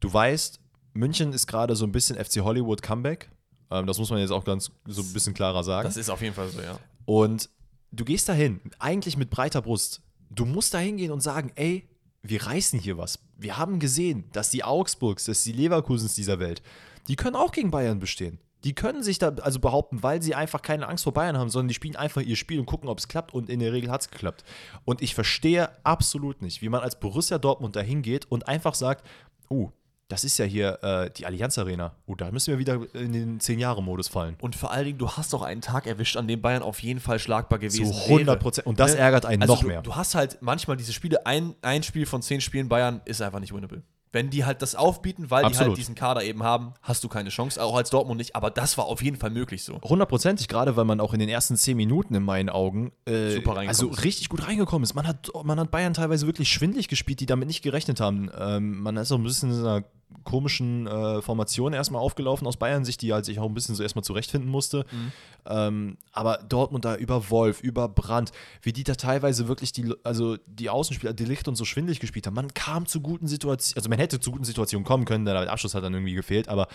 Du 0.00 0.12
weißt, 0.12 0.58
München 0.98 1.32
ist 1.32 1.46
gerade 1.46 1.76
so 1.76 1.86
ein 1.86 1.92
bisschen 1.92 2.22
FC 2.22 2.40
Hollywood 2.40 2.82
Comeback. 2.82 3.30
Ähm, 3.70 3.86
das 3.86 3.98
muss 3.98 4.10
man 4.10 4.18
jetzt 4.18 4.30
auch 4.30 4.44
ganz 4.44 4.70
so 4.86 5.02
ein 5.02 5.12
bisschen 5.12 5.32
klarer 5.32 5.62
sagen. 5.62 5.86
Das 5.86 5.96
ist 5.96 6.10
auf 6.10 6.20
jeden 6.20 6.34
Fall 6.34 6.48
so, 6.48 6.60
ja. 6.60 6.78
Und 7.04 7.48
du 7.92 8.04
gehst 8.04 8.28
dahin, 8.28 8.60
eigentlich 8.78 9.16
mit 9.16 9.30
breiter 9.30 9.62
Brust. 9.62 10.02
Du 10.30 10.44
musst 10.44 10.74
da 10.74 10.78
hingehen 10.78 11.12
und 11.12 11.20
sagen, 11.20 11.52
ey, 11.54 11.88
wir 12.22 12.44
reißen 12.44 12.78
hier 12.78 12.98
was. 12.98 13.20
Wir 13.36 13.56
haben 13.56 13.78
gesehen, 13.78 14.24
dass 14.32 14.50
die 14.50 14.64
Augsburgs, 14.64 15.24
dass 15.24 15.44
die 15.44 15.52
Leverkusens 15.52 16.14
dieser 16.14 16.40
Welt, 16.40 16.62
die 17.06 17.16
können 17.16 17.36
auch 17.36 17.52
gegen 17.52 17.70
Bayern 17.70 18.00
bestehen. 18.00 18.40
Die 18.64 18.74
können 18.74 19.04
sich 19.04 19.20
da 19.20 19.28
also 19.28 19.60
behaupten, 19.60 20.02
weil 20.02 20.20
sie 20.20 20.34
einfach 20.34 20.62
keine 20.62 20.88
Angst 20.88 21.04
vor 21.04 21.14
Bayern 21.14 21.38
haben, 21.38 21.48
sondern 21.48 21.68
die 21.68 21.74
spielen 21.74 21.94
einfach 21.94 22.22
ihr 22.22 22.34
Spiel 22.34 22.58
und 22.58 22.66
gucken, 22.66 22.88
ob 22.88 22.98
es 22.98 23.06
klappt. 23.06 23.32
Und 23.32 23.48
in 23.48 23.60
der 23.60 23.72
Regel 23.72 23.90
hat 23.90 24.00
es 24.00 24.10
geklappt. 24.10 24.42
Und 24.84 25.00
ich 25.00 25.14
verstehe 25.14 25.70
absolut 25.84 26.42
nicht, 26.42 26.60
wie 26.60 26.68
man 26.68 26.80
als 26.80 26.98
Borussia 26.98 27.38
Dortmund 27.38 27.76
da 27.76 27.80
hingeht 27.80 28.26
und 28.28 28.48
einfach 28.48 28.74
sagt, 28.74 29.06
oh, 29.48 29.70
das 30.08 30.24
ist 30.24 30.38
ja 30.38 30.46
hier 30.46 30.82
äh, 30.82 31.10
die 31.10 31.26
Allianz 31.26 31.58
Arena. 31.58 31.92
Oh, 32.06 32.14
da 32.14 32.30
müssen 32.30 32.50
wir 32.50 32.58
wieder 32.58 32.80
in 32.94 33.12
den 33.12 33.40
10-Jahre-Modus 33.40 34.08
fallen. 34.08 34.36
Und 34.40 34.56
vor 34.56 34.70
allen 34.72 34.86
Dingen, 34.86 34.98
du 34.98 35.10
hast 35.10 35.32
doch 35.34 35.42
einen 35.42 35.60
Tag 35.60 35.86
erwischt, 35.86 36.16
an 36.16 36.26
dem 36.26 36.40
Bayern 36.40 36.62
auf 36.62 36.82
jeden 36.82 37.00
Fall 37.00 37.18
schlagbar 37.18 37.58
gewesen 37.58 37.84
Zu 37.86 37.92
wäre. 37.92 38.04
100 38.20 38.40
Prozent. 38.40 38.66
Und 38.66 38.80
das 38.80 38.92
Ne? 38.94 38.98
ärgert 39.00 39.26
einen 39.26 39.42
Also 39.42 39.54
noch 39.54 39.60
du, 39.60 39.66
mehr. 39.68 39.82
Du 39.82 39.96
hast 39.96 40.14
halt 40.14 40.38
manchmal 40.40 40.78
diese 40.78 40.92
Spiele, 40.94 41.26
ein, 41.26 41.54
ein 41.60 41.82
Spiel 41.82 42.06
von 42.06 42.22
zehn 42.22 42.40
Spielen 42.40 42.68
Bayern 42.70 43.02
ist 43.04 43.20
einfach 43.20 43.40
nicht 43.40 43.52
winnable. 43.52 43.82
Wenn 44.10 44.30
die 44.30 44.46
halt 44.46 44.62
das 44.62 44.74
aufbieten, 44.74 45.30
weil 45.30 45.42
die 45.42 45.48
Absolut. 45.48 45.72
halt 45.72 45.78
diesen 45.78 45.94
Kader 45.94 46.22
eben 46.24 46.42
haben, 46.42 46.72
hast 46.80 47.04
du 47.04 47.08
keine 47.08 47.28
Chance, 47.28 47.62
auch 47.62 47.76
als 47.76 47.90
Dortmund 47.90 48.16
nicht. 48.16 48.34
Aber 48.34 48.50
das 48.50 48.78
war 48.78 48.86
auf 48.86 49.02
jeden 49.02 49.18
Fall 49.18 49.28
möglich 49.28 49.62
so. 49.62 49.78
Hundertprozentig, 49.82 50.48
gerade 50.48 50.76
weil 50.78 50.86
man 50.86 51.00
auch 51.00 51.12
in 51.12 51.18
den 51.20 51.28
ersten 51.28 51.56
zehn 51.58 51.76
Minuten 51.76 52.14
in 52.14 52.22
meinen 52.22 52.48
Augen 52.48 52.92
äh, 53.06 53.38
also 53.66 53.90
ist. 53.90 54.04
richtig 54.04 54.30
gut 54.30 54.46
reingekommen 54.48 54.84
ist. 54.84 54.94
Man 54.94 55.06
hat, 55.06 55.28
man 55.44 55.60
hat 55.60 55.70
Bayern 55.70 55.92
teilweise 55.92 56.24
wirklich 56.26 56.48
schwindlig 56.48 56.88
gespielt, 56.88 57.20
die 57.20 57.26
damit 57.26 57.48
nicht 57.48 57.60
gerechnet 57.60 58.00
haben. 58.00 58.30
Ähm, 58.40 58.80
man 58.80 58.96
ist 58.96 59.12
auch 59.12 59.18
ein 59.18 59.24
bisschen 59.24 59.52
in 59.52 59.58
einer 59.60 59.84
komischen 60.24 60.86
äh, 60.86 61.22
Formation 61.22 61.72
erstmal 61.72 62.02
aufgelaufen 62.02 62.46
aus 62.46 62.56
Bayern-Sicht, 62.56 63.00
die 63.02 63.12
halt 63.12 63.24
sich 63.24 63.38
auch 63.38 63.46
ein 63.46 63.54
bisschen 63.54 63.74
so 63.74 63.82
erstmal 63.82 64.04
zurechtfinden 64.04 64.50
musste. 64.50 64.84
Mhm. 64.90 65.12
Ähm, 65.46 65.96
aber 66.12 66.38
Dortmund 66.48 66.84
da 66.84 66.96
über 66.96 67.30
Wolf, 67.30 67.62
über 67.62 67.88
Brandt, 67.88 68.32
wie 68.62 68.72
die 68.72 68.84
da 68.84 68.94
teilweise 68.94 69.48
wirklich 69.48 69.72
die, 69.72 69.94
also 70.04 70.36
die 70.46 70.70
Außenspieler, 70.70 71.14
die 71.14 71.24
Licht 71.24 71.48
und 71.48 71.56
so 71.56 71.64
schwindlig 71.64 72.00
gespielt 72.00 72.26
haben. 72.26 72.34
Man 72.34 72.52
kam 72.52 72.86
zu 72.86 73.00
guten 73.00 73.26
Situationen, 73.26 73.76
also 73.76 73.88
man 73.88 73.98
hätte 73.98 74.20
zu 74.20 74.30
guten 74.30 74.44
Situationen 74.44 74.84
kommen 74.84 75.04
können, 75.04 75.24
der 75.24 75.50
Abschluss 75.50 75.74
hat 75.74 75.84
dann 75.84 75.94
irgendwie 75.94 76.14
gefehlt, 76.14 76.48
aber 76.48 76.68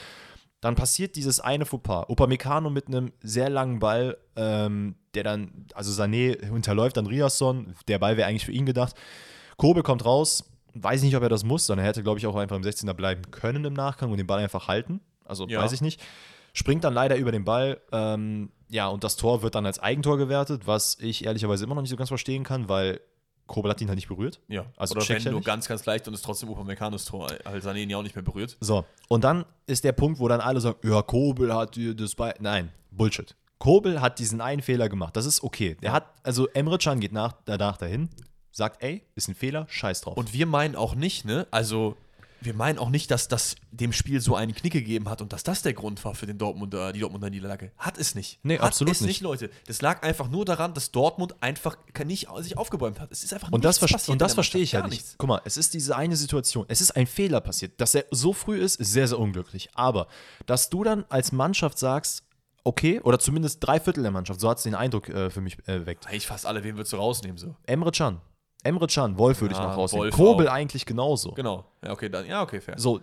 dann 0.63 0.75
passiert 0.75 1.17
dieses 1.17 1.41
eine 1.41 1.65
Fauxpas. 1.65 2.05
Upamecano 2.07 2.69
mit 2.69 2.88
einem 2.88 3.11
sehr 3.21 3.49
langen 3.49 3.79
Ball, 3.79 4.17
ähm, 4.38 4.95
der 5.13 5.23
dann, 5.23 5.67
also 5.73 5.91
Sané 5.91 6.41
hinterläuft 6.41 6.95
dann 6.95 7.05
Riasson, 7.05 7.75
der 7.89 7.99
Ball 7.99 8.15
wäre 8.15 8.29
eigentlich 8.29 8.45
für 8.45 8.53
ihn 8.53 8.65
gedacht. 8.65 8.95
Kobel 9.57 9.84
kommt 9.84 10.05
raus, 10.05 10.53
weiß 10.76 11.03
nicht, 11.03 11.15
ob 11.15 11.24
er 11.24 11.30
das 11.30 11.43
muss, 11.43 11.65
sondern 11.65 11.86
er 11.86 11.89
hätte, 11.89 12.03
glaube 12.03 12.19
ich, 12.19 12.28
auch 12.28 12.36
einfach 12.36 12.55
im 12.55 12.63
16er 12.63 12.93
bleiben 12.93 13.30
können 13.32 13.63
im 13.65 13.74
Nachgang 13.74 14.11
und 14.11 14.17
den 14.17 14.28
Ball 14.28 14.39
einfach 14.39 14.67
halten. 14.67 14.99
Also 15.26 15.47
Ja. 15.47 15.61
weiß 15.61 15.71
ich 15.71 15.82
nicht. 15.82 16.01
Springt 16.53 16.84
dann 16.84 16.93
leider 16.93 17.15
über 17.17 17.32
den 17.32 17.45
Ball. 17.45 17.80
Ähm, 17.91 18.51
ja, 18.69 18.88
und 18.88 19.03
das 19.03 19.15
Tor 19.15 19.41
wird 19.41 19.55
dann 19.55 19.65
als 19.65 19.80
Eigentor 19.80 20.17
gewertet, 20.17 20.67
was 20.67 20.97
ich 20.99 21.26
ehrlicherweise 21.26 21.63
immer 21.65 21.76
noch 21.76 21.82
nicht 21.82 21.91
so 21.91 21.95
ganz 21.97 22.09
verstehen 22.09 22.43
kann, 22.43 22.69
weil 22.69 22.99
Kobel 23.47 23.69
hat 23.71 23.82
ihn 23.82 23.88
halt 23.88 23.97
nicht 23.97 24.07
berührt. 24.07 24.39
Ja, 24.47 24.65
Also 24.78 24.95
oder 24.95 25.07
wenn 25.09 25.21
nur 25.24 25.34
nicht. 25.36 25.45
ganz, 25.45 25.67
ganz 25.67 25.86
leicht 25.86 26.07
und 26.07 26.13
es 26.13 26.21
trotzdem 26.21 26.49
Upamecano's 26.49 27.05
Tor, 27.05 27.30
weil 27.43 27.59
Sané 27.59 27.78
ihn 27.84 27.89
ja 27.89 27.97
auch 27.97 28.03
nicht 28.03 28.15
mehr 28.15 28.24
berührt. 28.24 28.55
So, 28.61 28.86
und 29.09 29.24
dann 29.24 29.45
ist 29.67 29.84
der 29.84 29.91
Punkt, 29.91 30.19
wo 30.19 30.28
dann 30.28 30.39
alle 30.41 30.61
sagen, 30.61 30.78
ja, 30.88 31.01
Kobel 31.01 31.53
hat 31.53 31.78
das 31.78 32.15
bei. 32.15 32.34
Nein, 32.39 32.71
Bullshit. 32.91 33.36
Kobel 33.59 34.01
hat 34.01 34.19
diesen 34.19 34.41
einen 34.41 34.61
Fehler 34.61 34.89
gemacht. 34.89 35.15
Das 35.15 35.26
ist 35.26 35.43
okay. 35.43 35.76
Der 35.82 35.91
hat, 35.91 36.05
also 36.24 36.47
Emre 36.49 36.78
Can 36.78 36.99
geht 36.99 37.11
nach, 37.13 37.34
danach 37.45 37.78
dahin, 37.78 38.09
sagt, 38.54 38.82
ey, 38.82 39.04
ist 39.16 39.28
ein 39.28 39.36
Fehler, 39.36 39.66
scheiß 39.70 40.01
drauf. 40.01 40.16
Und 40.16 40.32
wir 40.34 40.45
meinen 40.45 40.76
auch 40.76 40.95
nicht, 40.95 41.26
ne, 41.26 41.47
also 41.51 41.97
wir 42.45 42.54
meinen 42.54 42.78
auch 42.78 42.89
nicht, 42.89 43.10
dass 43.10 43.28
das 43.28 43.56
dem 43.72 43.93
Spiel 43.93 44.20
so 44.20 44.36
einen 44.36 44.54
Knick 44.54 44.74
gegeben 44.74 45.10
hat 45.10 45.22
und 45.22 45.32
dass 45.32 45.43
das 45.43 45.62
der 45.62 45.74
Grund 45.74 46.04
war 46.04 46.14
für 46.14 46.26
den 46.26 46.38
Dortmunder, 46.38 46.91
die 46.91 46.99
Dortmunder 46.99 47.30
Niederlage. 47.30 47.72
Hat 47.78 47.97
es 47.97 48.16
nicht. 48.16 48.39
Nee, 48.43 48.56
hat 48.56 48.64
absolut 48.68 48.93
es 48.93 49.01
nicht, 49.01 49.08
nicht. 49.08 49.22
Leute. 49.22 49.49
Das 49.66 49.82
lag 49.82 50.04
einfach 50.04 50.30
nur 50.30 50.45
daran, 50.45 50.74
dass 50.74 50.91
Dortmund 50.91 51.41
einfach 51.41 51.78
nicht 52.06 52.28
sich 52.39 52.58
aufgebäumt 52.58 52.99
hat. 52.99 53.12
Es 53.12 53.24
ist 53.24 53.34
einfach 53.34 53.51
Und 53.51 53.64
das, 53.64 53.80
passiert 53.80 54.10
und 54.10 54.22
das 54.22 54.34
verstehe 54.34 54.62
ich 54.62 54.74
halt 54.76 54.84
Gar 54.84 54.89
nicht. 54.89 54.99
nichts. 55.01 55.16
Guck 55.18 55.30
mal, 55.30 55.41
es 55.45 55.58
ist 55.58 55.74
diese 55.74 55.95
eine 55.95 56.16
Situation. 56.16 56.66
Es 56.68 56.82
ist 56.82 56.91
ein 56.91 57.08
Fehler 57.08 57.41
passiert. 57.41 57.80
Dass 57.80 57.95
er 57.95 58.06
so 58.12 58.34
früh 58.34 58.60
ist, 58.60 58.76
ist 58.80 58.91
sehr, 58.91 59.08
sehr 59.08 59.20
unglücklich. 59.20 59.70
Aber, 59.74 60.08
dass 60.45 60.70
du 60.70 60.84
dann 60.84 61.06
als 61.10 61.32
Mannschaft 61.32 61.80
sagst, 61.80 62.24
okay, 62.66 62.99
oder 63.01 63.20
zumindest 63.20 63.66
drei 63.66 63.80
Viertel 63.80 64.04
der 64.04 64.12
Mannschaft, 64.12 64.39
so 64.39 64.49
hat 64.49 64.58
es 64.58 64.64
den 64.64 64.76
Eindruck 64.76 65.10
äh, 65.10 65.30
für 65.30 65.41
mich 65.41 65.58
äh, 65.68 65.86
weckt. 65.86 66.08
Eigentlich 66.08 66.28
fast 66.28 66.45
alle, 66.45 66.64
wen 66.64 66.76
würdest 66.76 66.93
du 66.93 66.97
rausnehmen 66.97 67.38
so? 67.38 67.56
Emre 67.66 67.91
Can. 67.91 68.20
Emre 68.64 68.88
Can, 68.88 69.18
Wolf 69.18 69.41
würde 69.41 69.53
ich 69.53 69.59
Ja, 69.59 69.68
noch 69.68 69.78
rausnehmen. 69.78 70.05
Wolf 70.05 70.16
Kobel 70.16 70.47
auch. 70.47 70.53
eigentlich 70.53 70.86
genauso. 70.86 71.32
Genau. 71.32 71.66
Ja, 71.84 71.91
okay, 71.91 72.09
dann, 72.09 72.26
ja, 72.26 72.41
okay, 72.41 72.61
fair. 72.61 72.76
So, 72.78 73.01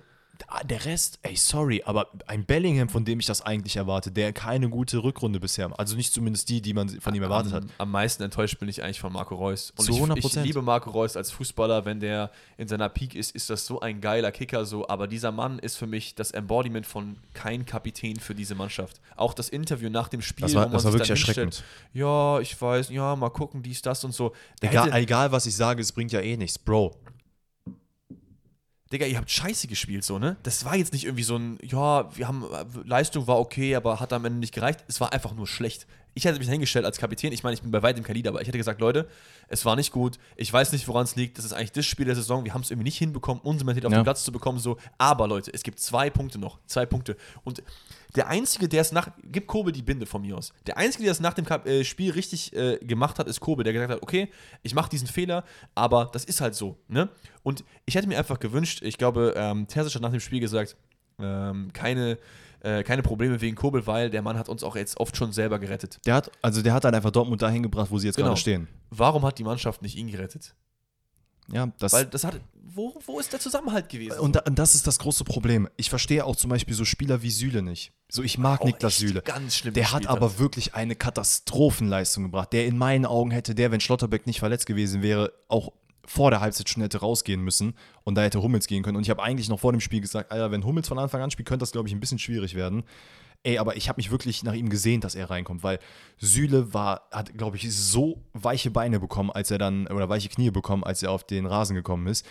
der 0.65 0.85
Rest, 0.85 1.19
ey, 1.23 1.37
sorry, 1.37 1.83
aber 1.85 2.09
ein 2.27 2.45
Bellingham, 2.45 2.89
von 2.89 3.05
dem 3.05 3.21
ich 3.21 3.27
das 3.27 3.43
eigentlich 3.43 3.77
erwarte, 3.77 4.11
der 4.11 4.33
keine 4.33 4.69
gute 4.69 5.03
Rückrunde 5.03 5.41
bisher, 5.41 5.71
also 5.79 5.97
nicht 5.97 6.13
zumindest 6.13 6.49
die, 6.49 6.61
die 6.63 6.75
man 6.75 6.89
von 7.01 7.15
ihm 7.15 7.23
erwartet 7.23 7.53
hat. 7.53 7.65
am, 7.79 7.91
meisten 7.91 8.23
enttäuscht 8.23 8.59
bin 8.59 8.69
ich 8.69 8.83
eigentlich 8.83 9.01
von 9.01 9.13
Marco 9.13 9.35
Reus. 9.35 9.73
Und 9.77 9.85
Zu 9.85 9.93
ich, 9.93 9.99
100%. 10.01 10.17
ich 10.19 10.35
liebe 10.47 10.63
Marco 10.63 10.91
Reus 10.91 11.17
als 11.17 11.31
Fußballer, 11.31 11.85
wenn 11.85 12.01
der 12.01 12.31
in 12.57 12.69
seiner 12.69 12.89
Peak 12.89 13.15
ist, 13.15 13.35
ist 13.35 13.51
das 13.51 13.67
so 13.67 13.81
ein 13.81 14.01
geiler 14.01 14.33
Kicker 14.33 14.65
so. 14.65 14.89
Aber 14.89 15.07
dieser 15.07 15.33
Mann 15.33 15.59
ist 15.59 15.77
für 15.77 15.87
mich 15.87 16.15
das 16.15 16.31
Embodiment 16.31 16.87
von 16.87 17.17
kein 17.35 17.65
Kapitän 17.67 18.19
für 18.21 18.35
diese 18.35 18.55
Mannschaft. 18.55 19.01
Auch 19.17 19.35
das 19.35 19.49
Interview 19.49 19.91
nach 19.91 20.09
dem 20.09 20.23
Spiel, 20.23 20.43
Das 20.43 20.55
war- 20.55 20.63
wo 20.63 20.67
man 20.69 20.73
das 20.73 20.85
war 20.85 20.93
wirklich 20.93 21.11
erschreckend. 21.11 21.63
Ja, 21.93 22.41
ich 22.41 22.61
weiß, 22.61 22.91
ja, 22.91 23.17
mal 23.17 23.31
gucken, 23.31 23.63
dies, 23.63 23.83
das 23.83 24.03
und 24.05 24.13
so. 24.15 24.33
Der 24.63 24.71
Egal, 24.71 24.87
hätte- 24.87 24.97
egal, 24.99 25.33
was 25.33 25.47
ich 25.47 25.55
sage, 25.57 25.81
es 25.83 25.93
bringt 25.93 26.13
ja 26.13 26.21
eh 26.21 26.37
nichts, 26.37 26.59
Bro. 26.59 26.95
Digga, 28.93 29.07
ihr 29.07 29.19
habt 29.19 29.31
scheiße 29.31 29.69
gespielt, 29.69 30.05
so, 30.05 30.19
ne? 30.19 30.37
Das 30.43 30.65
war 30.65 30.75
jetzt 30.75 30.93
nicht 30.93 31.05
irgendwie 31.05 31.23
so 31.23 31.37
ein, 31.37 31.59
ja, 31.63 32.15
wir 32.17 32.27
haben, 32.27 32.45
Leistung 32.85 33.29
war 33.29 33.39
okay, 33.39 33.77
aber 33.77 34.01
hat 34.01 34.13
am 34.13 34.25
Ende 34.25 34.41
nicht 34.41 34.53
gereicht. 34.53 34.85
Es 34.89 35.01
war 35.01 35.13
einfach 35.13 35.33
nur 35.33 35.47
schlecht. 35.47 35.87
Ich 36.15 36.25
hätte 36.25 36.39
mich 36.39 36.49
hingestellt 36.49 36.85
als 36.85 36.99
Kapitän. 36.99 37.33
Ich 37.33 37.43
meine, 37.43 37.55
ich 37.55 37.63
bin 37.63 37.71
bei 37.71 37.83
weitem 37.83 38.03
kein 38.03 38.17
Leader, 38.17 38.31
aber 38.31 38.41
ich 38.43 38.49
hätte 38.49 38.59
gesagt, 38.59 38.81
Leute, 38.81 39.09
es 39.49 39.65
war 39.65 39.77
nicht 39.77 39.93
gut. 39.93 40.19
Ich 40.37 40.53
weiß 40.53 40.73
nicht, 40.73 40.87
woran 40.89 41.05
es 41.05 41.17
liegt. 41.17 41.39
Das 41.39 41.45
ist 41.45 41.53
eigentlich 41.53 41.73
das 41.73 41.87
Spiel 41.87 42.07
der 42.07 42.15
Saison. 42.17 42.45
Wir 42.45 42.53
haben 42.55 42.63
es 42.63 42.71
irgendwie 42.71 42.85
nicht 42.85 42.99
hinbekommen, 42.99 43.41
unsere 43.43 43.67
Mentalität 43.67 43.87
auf 43.87 43.93
Ja. 43.93 43.99
den 44.01 44.05
Platz 44.05 44.25
zu 44.25 44.33
bekommen, 44.33 44.59
so. 44.59 44.77
Aber, 44.99 45.29
Leute, 45.29 45.53
es 45.55 45.63
gibt 45.63 45.79
zwei 45.81 46.11
Punkte 46.11 46.39
noch. 46.39 46.59
Zwei 46.67 46.85
Punkte. 46.87 47.17
Und 47.45 47.63
der 48.17 48.27
Einzige, 48.29 48.69
der 48.69 48.81
es 48.81 48.91
nach, 48.91 49.09
gib 49.23 49.47
Kobel 49.47 49.73
die 49.73 49.83
Binde 49.83 50.05
von 50.05 50.23
mir 50.23 50.37
aus. 50.37 50.53
Der 50.67 50.77
Einzige, 50.77 51.05
der 51.05 51.13
es 51.13 51.21
nach 51.21 51.35
dem 51.35 51.45
Kap 51.45 51.67
äh, 51.67 51.85
Spiel 51.85 52.11
richtig 52.11 52.53
äh, 52.57 52.79
gemacht 52.79 53.19
hat, 53.21 53.29
ist 53.29 53.39
Kobel, 53.39 53.63
der 53.63 53.73
gesagt 53.73 53.93
hat, 53.93 54.03
okay, 54.03 54.29
ich 54.63 54.75
mache 54.75 54.91
diesen 54.91 55.07
Fehler, 55.07 55.45
aber 55.77 56.11
das 56.13 56.25
ist 56.25 56.41
halt 56.41 56.57
so, 56.57 56.77
ne? 56.89 57.09
Und 57.45 57.65
ich 57.87 57.95
hätte 57.95 58.09
mir 58.09 58.19
einfach 58.19 58.41
gewünscht, 58.41 58.83
ich 58.83 58.99
glaube, 58.99 59.35
ähm, 59.37 59.69
Terzic 59.69 59.95
hat 59.95 60.03
nach 60.03 60.11
dem 60.11 60.19
Spiel 60.21 60.41
gesagt, 60.41 60.77
ähm, 61.21 61.73
keine, 61.73 62.19
äh, 62.63 62.83
keine 62.83 63.03
Probleme 63.03 63.41
wegen 63.41 63.57
Kobel, 63.57 63.87
weil 63.87 64.11
der 64.11 64.23
Mann 64.23 64.39
hat 64.39 64.49
uns 64.49 64.63
auch 64.63 64.77
jetzt 64.77 64.99
oft 64.99 65.17
schon 65.17 65.33
selber 65.33 65.59
gerettet. 65.59 65.99
Der 66.07 66.15
hat, 66.15 66.31
also 66.43 66.63
der 66.63 66.73
hat 66.75 66.85
dann 66.85 66.95
einfach 66.95 67.11
Dortmund 67.11 67.41
dahin 67.43 67.63
gebracht, 67.63 67.91
wo 67.91 67.99
sie 67.99 68.07
jetzt 68.09 68.17
Genau. 68.17 68.29
gerade 68.29 68.41
stehen. 68.41 68.69
Warum 68.91 69.25
hat 69.25 69.39
die 69.39 69.45
Mannschaft 69.45 69.83
nicht 69.83 69.97
ihn 69.97 70.09
gerettet? 70.11 70.55
Ja, 71.53 71.73
das, 71.81 71.93
Weil 71.93 72.07
das 72.07 72.23
hat, 72.23 72.39
wo, 72.63 72.95
wo 73.07 73.19
ist 73.19 73.33
der 73.33 73.41
Zusammenhalt 73.41 73.89
gewesen? 73.89 74.21
und, 74.21 74.37
da, 74.37 74.41
und 74.47 74.57
das 74.57 74.77
ist 74.77 74.87
das 74.87 75.01
große 75.01 75.25
Problem. 75.25 75.69
Ich 75.77 75.91
verstehe 75.91 76.25
auch 76.25 76.37
zum 76.37 76.49
Beispiel 76.51 76.75
so 76.77 76.85
Spieler 76.85 77.23
wie 77.23 77.31
Süle 77.31 77.61
nicht. 77.61 77.93
So, 78.09 78.23
ich 78.23 78.39
mag 78.39 78.61
Auch 78.61 78.67
Niklas 78.67 78.99
Süle. 78.99 79.21
ganz 79.23 79.57
schlimm 79.57 79.75
Der 79.75 79.91
hat 79.91 80.07
aber 80.07 80.39
wirklich 80.39 80.75
eine 80.75 80.95
Katastrophenleistung 80.95 82.25
gebracht. 82.25 82.53
Der 82.53 82.67
in 82.67 82.79
meinen 82.79 83.05
Augen 83.07 83.33
hätte 83.33 83.55
der, 83.57 83.73
wenn 83.73 83.81
Schlotterbeck 83.81 84.27
nicht 84.27 84.39
verletzt 84.39 84.67
gewesen 84.67 85.03
wäre, 85.03 85.33
auch 85.49 85.73
vor 86.11 86.33
der 86.33 86.41
Halbzeit 86.41 86.69
schon 86.69 86.83
hätte 86.83 86.99
rausgehen 86.99 87.41
müssen 87.41 87.75
und 88.03 88.17
da 88.17 88.23
hätte 88.23 88.43
Hummels 88.43 88.67
gehen 88.67 88.83
können. 88.83 88.97
Und 88.97 89.05
ich 89.05 89.11
habe 89.11 89.23
eigentlich 89.23 89.49
noch 89.49 89.61
vor 89.61 89.71
dem 89.71 89.81
Spiel 89.81 90.01
gesagt, 90.01 90.33
Alter, 90.33 90.51
wenn 90.51 90.65
Hummels 90.65 90.89
von 90.89 90.99
Anfang 90.99 91.23
an 91.23 91.31
spielt, 91.31 91.47
könnte 91.47 91.63
das, 91.63 91.71
glaube 91.71 91.87
ich, 91.87 91.95
ein 91.95 92.01
bisschen 92.01 92.19
schwierig 92.19 92.57
werden. 92.57 92.83
Ey, 93.45 93.59
aber 93.59 93.77
ich 93.77 93.89
habe 93.89 93.99
mich 93.99 94.11
wirklich 94.11 94.43
nach 94.43 94.55
ihm 94.55 94.71
gesehen, 94.71 95.01
dass 95.01 95.15
er 95.15 95.31
reinkommt, 95.31 95.63
weil 95.63 95.79
Süle 96.19 96.75
war, 96.75 97.03
hat, 97.13 97.39
glaube 97.39 97.59
ich, 97.59 97.73
so 97.73 98.25
weiche 98.33 98.73
Beine 98.73 98.99
bekommen, 98.99 99.31
als 99.31 99.53
er 99.53 99.59
dann, 99.59 99.87
oder 99.87 100.09
weiche 100.09 100.29
Knie 100.29 100.51
bekommen, 100.51 100.83
als 100.83 101.01
er 101.05 101.13
auf 101.13 101.23
den 101.23 101.47
Rasen 101.47 101.77
gekommen 101.77 102.09
ist. 102.09 102.27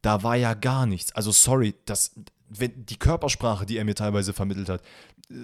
Da 0.00 0.22
war 0.22 0.36
ja 0.36 0.54
gar 0.54 0.86
nichts. 0.86 1.10
Also 1.12 1.32
sorry, 1.32 1.74
das, 1.86 2.12
wenn, 2.48 2.86
die 2.86 3.00
Körpersprache, 3.00 3.66
die 3.66 3.78
er 3.78 3.84
mir 3.84 3.96
teilweise 3.96 4.32
vermittelt 4.32 4.68
hat, 4.68 4.80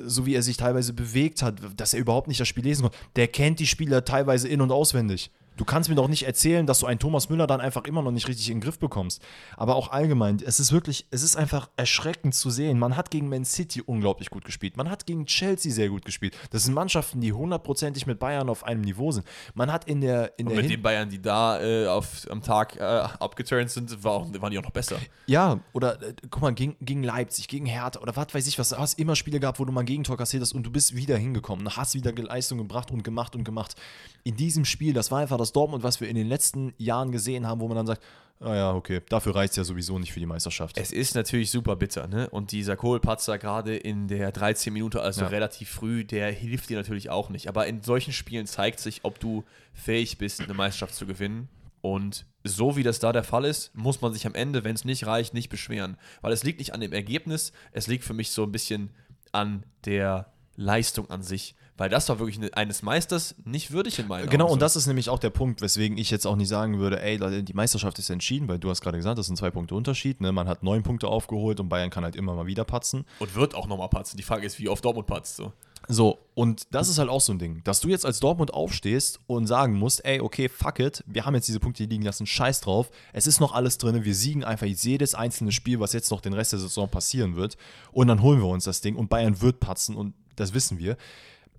so 0.04 0.26
wie 0.26 0.36
er 0.36 0.42
sich 0.42 0.56
teilweise 0.56 0.92
bewegt 0.92 1.42
hat, 1.42 1.56
dass 1.76 1.92
er 1.92 1.98
überhaupt 1.98 2.28
nicht 2.28 2.38
das 2.38 2.46
Spiel 2.46 2.62
lesen 2.62 2.82
konnte, 2.82 2.98
der 3.16 3.26
kennt 3.26 3.58
die 3.58 3.66
Spieler 3.66 4.04
teilweise 4.04 4.46
in- 4.46 4.60
und 4.60 4.70
auswendig. 4.70 5.32
Du 5.60 5.66
kannst 5.66 5.90
mir 5.90 5.94
doch 5.94 6.08
nicht 6.08 6.22
erzählen, 6.22 6.66
dass 6.66 6.78
du 6.78 6.86
einen 6.86 6.98
Thomas 6.98 7.28
Müller 7.28 7.46
dann 7.46 7.60
einfach 7.60 7.84
immer 7.84 8.00
noch 8.00 8.12
nicht 8.12 8.26
richtig 8.28 8.48
in 8.48 8.56
den 8.56 8.60
Griff 8.62 8.78
bekommst. 8.78 9.20
Aber 9.58 9.76
auch 9.76 9.90
allgemein, 9.90 10.38
es 10.42 10.58
ist 10.58 10.72
wirklich, 10.72 11.04
es 11.10 11.22
ist 11.22 11.36
einfach 11.36 11.68
erschreckend 11.76 12.34
zu 12.34 12.48
sehen. 12.48 12.78
Man 12.78 12.96
hat 12.96 13.10
gegen 13.10 13.28
Man 13.28 13.44
City 13.44 13.82
unglaublich 13.82 14.30
gut 14.30 14.46
gespielt. 14.46 14.78
Man 14.78 14.88
hat 14.88 15.04
gegen 15.04 15.26
Chelsea 15.26 15.70
sehr 15.70 15.90
gut 15.90 16.06
gespielt. 16.06 16.34
Das 16.48 16.62
sind 16.64 16.72
Mannschaften, 16.72 17.20
die 17.20 17.34
hundertprozentig 17.34 18.06
mit 18.06 18.18
Bayern 18.18 18.48
auf 18.48 18.64
einem 18.64 18.80
Niveau 18.80 19.12
sind. 19.12 19.26
Man 19.52 19.70
hat 19.70 19.84
in 19.84 20.00
der, 20.00 20.32
in 20.38 20.46
Und 20.46 20.52
der 20.54 20.62
mit 20.62 20.70
Hin- 20.70 20.78
den 20.78 20.82
Bayern, 20.82 21.10
die 21.10 21.20
da 21.20 21.60
äh, 21.62 21.86
auf, 21.88 22.26
am 22.30 22.40
Tag 22.40 22.76
äh, 22.76 22.80
abgeturnt 22.82 23.70
sind, 23.70 24.02
war 24.02 24.12
auch, 24.12 24.32
waren 24.40 24.50
die 24.50 24.58
auch 24.58 24.62
noch 24.62 24.70
besser. 24.70 24.96
Ja, 25.26 25.60
oder 25.74 26.00
äh, 26.02 26.14
guck 26.30 26.40
mal, 26.40 26.54
gegen, 26.54 26.76
gegen 26.80 27.02
Leipzig, 27.02 27.48
gegen 27.48 27.66
Hertha 27.66 28.00
oder 28.00 28.16
was 28.16 28.32
weiß 28.32 28.46
ich 28.46 28.58
was. 28.58 28.70
Du 28.70 28.78
hast 28.78 28.98
immer 28.98 29.14
Spiele 29.14 29.38
gehabt, 29.38 29.60
wo 29.60 29.66
du 29.66 29.72
mal 29.72 29.80
ein 29.80 29.86
Gegentor 29.86 30.16
kassiert 30.16 30.42
hast 30.42 30.54
und 30.54 30.62
du 30.62 30.70
bist 30.70 30.96
wieder 30.96 31.18
hingekommen. 31.18 31.66
Du 31.66 31.70
hast 31.72 31.92
wieder 31.94 32.12
Leistung 32.14 32.56
gebracht 32.56 32.90
und 32.90 33.04
gemacht 33.04 33.36
und 33.36 33.44
gemacht. 33.44 33.74
In 34.24 34.36
diesem 34.36 34.64
Spiel, 34.64 34.94
das 34.94 35.10
war 35.10 35.18
einfach 35.20 35.36
das 35.36 35.49
Dortmund, 35.52 35.82
was 35.82 36.00
wir 36.00 36.08
in 36.08 36.16
den 36.16 36.28
letzten 36.28 36.74
Jahren 36.78 37.12
gesehen 37.12 37.46
haben, 37.46 37.60
wo 37.60 37.68
man 37.68 37.76
dann 37.76 37.86
sagt, 37.86 38.02
ah 38.40 38.54
ja, 38.54 38.72
okay, 38.72 39.00
dafür 39.08 39.34
reicht 39.34 39.50
es 39.52 39.56
ja 39.56 39.64
sowieso 39.64 39.98
nicht 39.98 40.12
für 40.12 40.20
die 40.20 40.26
Meisterschaft. 40.26 40.78
Es 40.78 40.92
ist 40.92 41.14
natürlich 41.14 41.50
super 41.50 41.76
bitter, 41.76 42.06
ne? 42.08 42.28
Und 42.30 42.52
dieser 42.52 42.76
Kohlpatzer 42.76 43.38
gerade 43.38 43.76
in 43.76 44.08
der 44.08 44.32
13 44.32 44.72
Minute, 44.72 45.02
also 45.02 45.22
Ja. 45.22 45.28
relativ 45.28 45.68
früh, 45.68 46.04
der 46.04 46.32
hilft 46.32 46.70
dir 46.70 46.78
natürlich 46.78 47.10
auch 47.10 47.28
nicht. 47.28 47.48
Aber 47.48 47.66
in 47.66 47.82
solchen 47.82 48.12
Spielen 48.12 48.46
zeigt 48.46 48.80
sich, 48.80 49.00
ob 49.04 49.20
du 49.20 49.44
fähig 49.74 50.16
bist, 50.18 50.40
eine 50.40 50.54
Meisterschaft 50.54 50.94
zu 50.94 51.06
gewinnen. 51.06 51.48
Und 51.82 52.26
so 52.44 52.76
wie 52.76 52.82
das 52.82 52.98
da 52.98 53.12
der 53.12 53.24
Fall 53.24 53.44
ist, 53.44 53.74
muss 53.74 54.00
man 54.00 54.12
sich 54.12 54.26
am 54.26 54.34
Ende, 54.34 54.64
wenn 54.64 54.74
es 54.74 54.84
nicht 54.84 55.06
reicht, 55.06 55.34
nicht 55.34 55.48
beschweren. 55.50 55.96
Weil 56.22 56.32
es 56.32 56.44
liegt 56.44 56.58
nicht 56.58 56.72
an 56.74 56.80
dem 56.80 56.92
Ergebnis, 56.92 57.52
es 57.72 57.86
liegt 57.86 58.04
für 58.04 58.14
mich 58.14 58.30
so 58.30 58.42
ein 58.42 58.52
bisschen 58.52 58.90
an 59.32 59.64
der 59.84 60.32
Leistung 60.56 61.08
an 61.10 61.22
sich. 61.22 61.54
Weil 61.80 61.88
das 61.88 62.06
war 62.10 62.18
wirklich 62.18 62.36
eine, 62.36 62.52
eines 62.52 62.82
Meisters 62.82 63.34
nicht 63.42 63.70
würdig 63.70 63.98
in 63.98 64.06
meinen 64.06 64.28
Genau, 64.28 64.44
Augen. 64.44 64.52
und 64.52 64.58
das 64.60 64.76
ist 64.76 64.86
nämlich 64.86 65.08
auch 65.08 65.18
der 65.18 65.30
Punkt, 65.30 65.62
weswegen 65.62 65.96
ich 65.96 66.10
jetzt 66.10 66.26
auch 66.26 66.36
nicht 66.36 66.48
sagen 66.48 66.78
würde, 66.78 67.00
ey, 67.00 67.42
die 67.42 67.54
Meisterschaft 67.54 67.98
ist 67.98 68.10
entschieden, 68.10 68.48
weil 68.48 68.58
du 68.58 68.68
hast 68.68 68.82
gerade 68.82 68.98
gesagt, 68.98 69.18
das 69.18 69.28
sind 69.28 69.36
zwei 69.36 69.50
Punkte 69.50 69.74
Unterschied. 69.74 70.20
Ne? 70.20 70.30
Man 70.30 70.46
hat 70.46 70.62
neun 70.62 70.82
Punkte 70.82 71.08
aufgeholt 71.08 71.58
und 71.58 71.70
Bayern 71.70 71.88
kann 71.88 72.04
halt 72.04 72.16
immer 72.16 72.34
mal 72.34 72.44
wieder 72.44 72.64
patzen. 72.64 73.06
Und 73.18 73.34
wird 73.34 73.54
auch 73.54 73.66
nochmal 73.66 73.88
patzen. 73.88 74.18
Die 74.18 74.22
Frage 74.22 74.44
ist, 74.44 74.58
wie 74.58 74.68
oft 74.68 74.84
Dortmund 74.84 75.06
patzt. 75.06 75.36
So. 75.36 75.54
So, 75.88 76.18
und 76.34 76.66
das 76.70 76.90
ist 76.90 76.98
halt 76.98 77.08
auch 77.08 77.22
so 77.22 77.32
ein 77.32 77.38
Ding, 77.38 77.62
dass 77.64 77.80
du 77.80 77.88
jetzt 77.88 78.04
als 78.04 78.20
Dortmund 78.20 78.52
aufstehst 78.52 79.18
und 79.26 79.46
sagen 79.46 79.72
musst, 79.78 80.04
ey, 80.04 80.20
okay, 80.20 80.50
fuck 80.50 80.80
it, 80.80 81.02
wir 81.06 81.24
haben 81.24 81.34
jetzt 81.34 81.48
diese 81.48 81.60
Punkte 81.60 81.78
hier 81.78 81.88
liegen 81.88 82.04
lassen, 82.04 82.26
scheiß 82.26 82.60
drauf, 82.60 82.90
es 83.14 83.26
ist 83.26 83.40
noch 83.40 83.54
alles 83.54 83.78
drin, 83.78 84.04
wir 84.04 84.14
siegen 84.14 84.44
einfach 84.44 84.66
jedes 84.66 85.14
einzelne 85.14 85.50
Spiel, 85.50 85.80
was 85.80 85.94
jetzt 85.94 86.10
noch 86.10 86.20
den 86.20 86.34
Rest 86.34 86.52
der 86.52 86.58
Saison 86.58 86.90
passieren 86.90 87.36
wird 87.36 87.56
und 87.90 88.08
dann 88.08 88.20
holen 88.20 88.40
wir 88.40 88.48
uns 88.48 88.64
das 88.64 88.82
Ding 88.82 88.94
und 88.94 89.08
Bayern 89.08 89.40
wird 89.40 89.60
patzen 89.60 89.96
und 89.96 90.12
das 90.36 90.54
wissen 90.54 90.78
wir. 90.78 90.96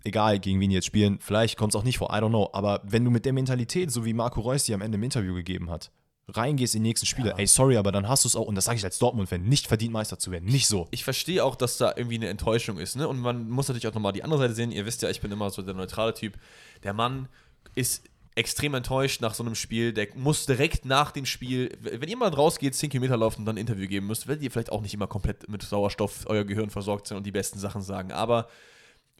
Egal, 0.03 0.39
gegen 0.39 0.59
wen 0.59 0.69
die 0.69 0.75
jetzt 0.75 0.85
spielen, 0.85 1.19
vielleicht 1.21 1.57
kommt 1.57 1.73
es 1.73 1.79
auch 1.79 1.83
nicht 1.83 1.97
vor, 1.97 2.09
I 2.09 2.17
don't 2.17 2.29
know, 2.29 2.49
aber 2.53 2.81
wenn 2.83 3.05
du 3.05 3.11
mit 3.11 3.25
der 3.25 3.33
Mentalität, 3.33 3.91
so 3.91 4.03
wie 4.05 4.13
Marco 4.13 4.41
Reus 4.41 4.63
die 4.63 4.73
am 4.73 4.81
Ende 4.81 4.97
im 4.97 5.03
Interview 5.03 5.33
gegeben 5.35 5.69
hat, 5.69 5.91
reingehst 6.27 6.75
in 6.75 6.83
die 6.83 6.89
nächsten 6.89 7.05
Spiele, 7.05 7.33
ey, 7.37 7.47
sorry, 7.47 7.77
aber 7.77 7.91
dann 7.91 8.07
hast 8.07 8.23
du 8.23 8.27
es 8.27 8.35
auch, 8.35 8.45
und 8.45 8.55
das 8.55 8.65
sage 8.65 8.77
ich 8.77 8.83
als 8.83 8.99
Dortmund-Fan, 8.99 9.43
nicht 9.43 9.67
verdient 9.67 9.93
Meister 9.93 10.17
zu 10.17 10.31
werden, 10.31 10.45
nicht 10.45 10.67
so. 10.67 10.87
ich 10.91 11.03
verstehe 11.03 11.43
auch, 11.43 11.55
dass 11.55 11.77
da 11.77 11.93
irgendwie 11.95 12.15
eine 12.15 12.29
Enttäuschung 12.29 12.77
ist, 12.77 12.95
ne? 12.95 13.07
Und 13.07 13.19
man 13.19 13.49
muss 13.49 13.67
natürlich 13.67 13.87
auch 13.87 13.93
nochmal 13.93 14.13
die 14.13 14.23
andere 14.23 14.39
Seite 14.39 14.53
sehen. 14.53 14.71
Ihr 14.71 14.85
wisst 14.85 15.01
ja, 15.01 15.09
ich 15.09 15.21
bin 15.21 15.31
immer 15.31 15.49
so 15.49 15.61
der 15.61 15.73
neutrale 15.73 16.13
Typ. 16.13 16.37
Der 16.83 16.93
Mann 16.93 17.27
ist 17.75 18.03
extrem 18.35 18.73
enttäuscht 18.73 19.21
nach 19.21 19.33
so 19.33 19.43
einem 19.43 19.55
Spiel. 19.55 19.93
Der 19.93 20.07
muss 20.15 20.45
direkt 20.45 20.85
nach 20.85 21.11
dem 21.11 21.25
Spiel, 21.25 21.77
wenn 21.81 22.07
ihr 22.07 22.17
mal 22.17 22.29
rausgeht, 22.29 22.75
10 22.75 22.89
Kilometer 22.89 23.17
laufen 23.17 23.41
und 23.41 23.45
dann 23.45 23.55
ein 23.55 23.61
Interview 23.61 23.87
geben 23.87 24.07
müsst, 24.07 24.27
werdet 24.27 24.43
ihr 24.43 24.51
vielleicht 24.51 24.71
auch 24.71 24.81
nicht 24.81 24.93
immer 24.93 25.07
komplett 25.07 25.49
mit 25.49 25.63
Sauerstoff 25.63 26.23
euer 26.27 26.45
Gehirn 26.45 26.69
versorgt 26.69 27.07
sein 27.07 27.17
und 27.17 27.25
die 27.25 27.31
besten 27.31 27.59
Sachen 27.59 27.81
sagen. 27.81 28.11
Aber 28.11 28.47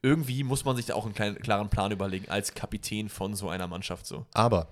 irgendwie 0.01 0.43
muss 0.43 0.65
man 0.65 0.75
sich 0.75 0.85
da 0.87 0.95
auch 0.95 1.05
einen 1.05 1.13
kleinen, 1.13 1.35
klaren 1.37 1.69
Plan 1.69 1.91
überlegen, 1.91 2.29
als 2.29 2.53
Kapitän 2.53 3.09
von 3.09 3.35
so 3.35 3.49
einer 3.49 3.67
Mannschaft 3.67 4.05
so. 4.05 4.25
Aber 4.33 4.67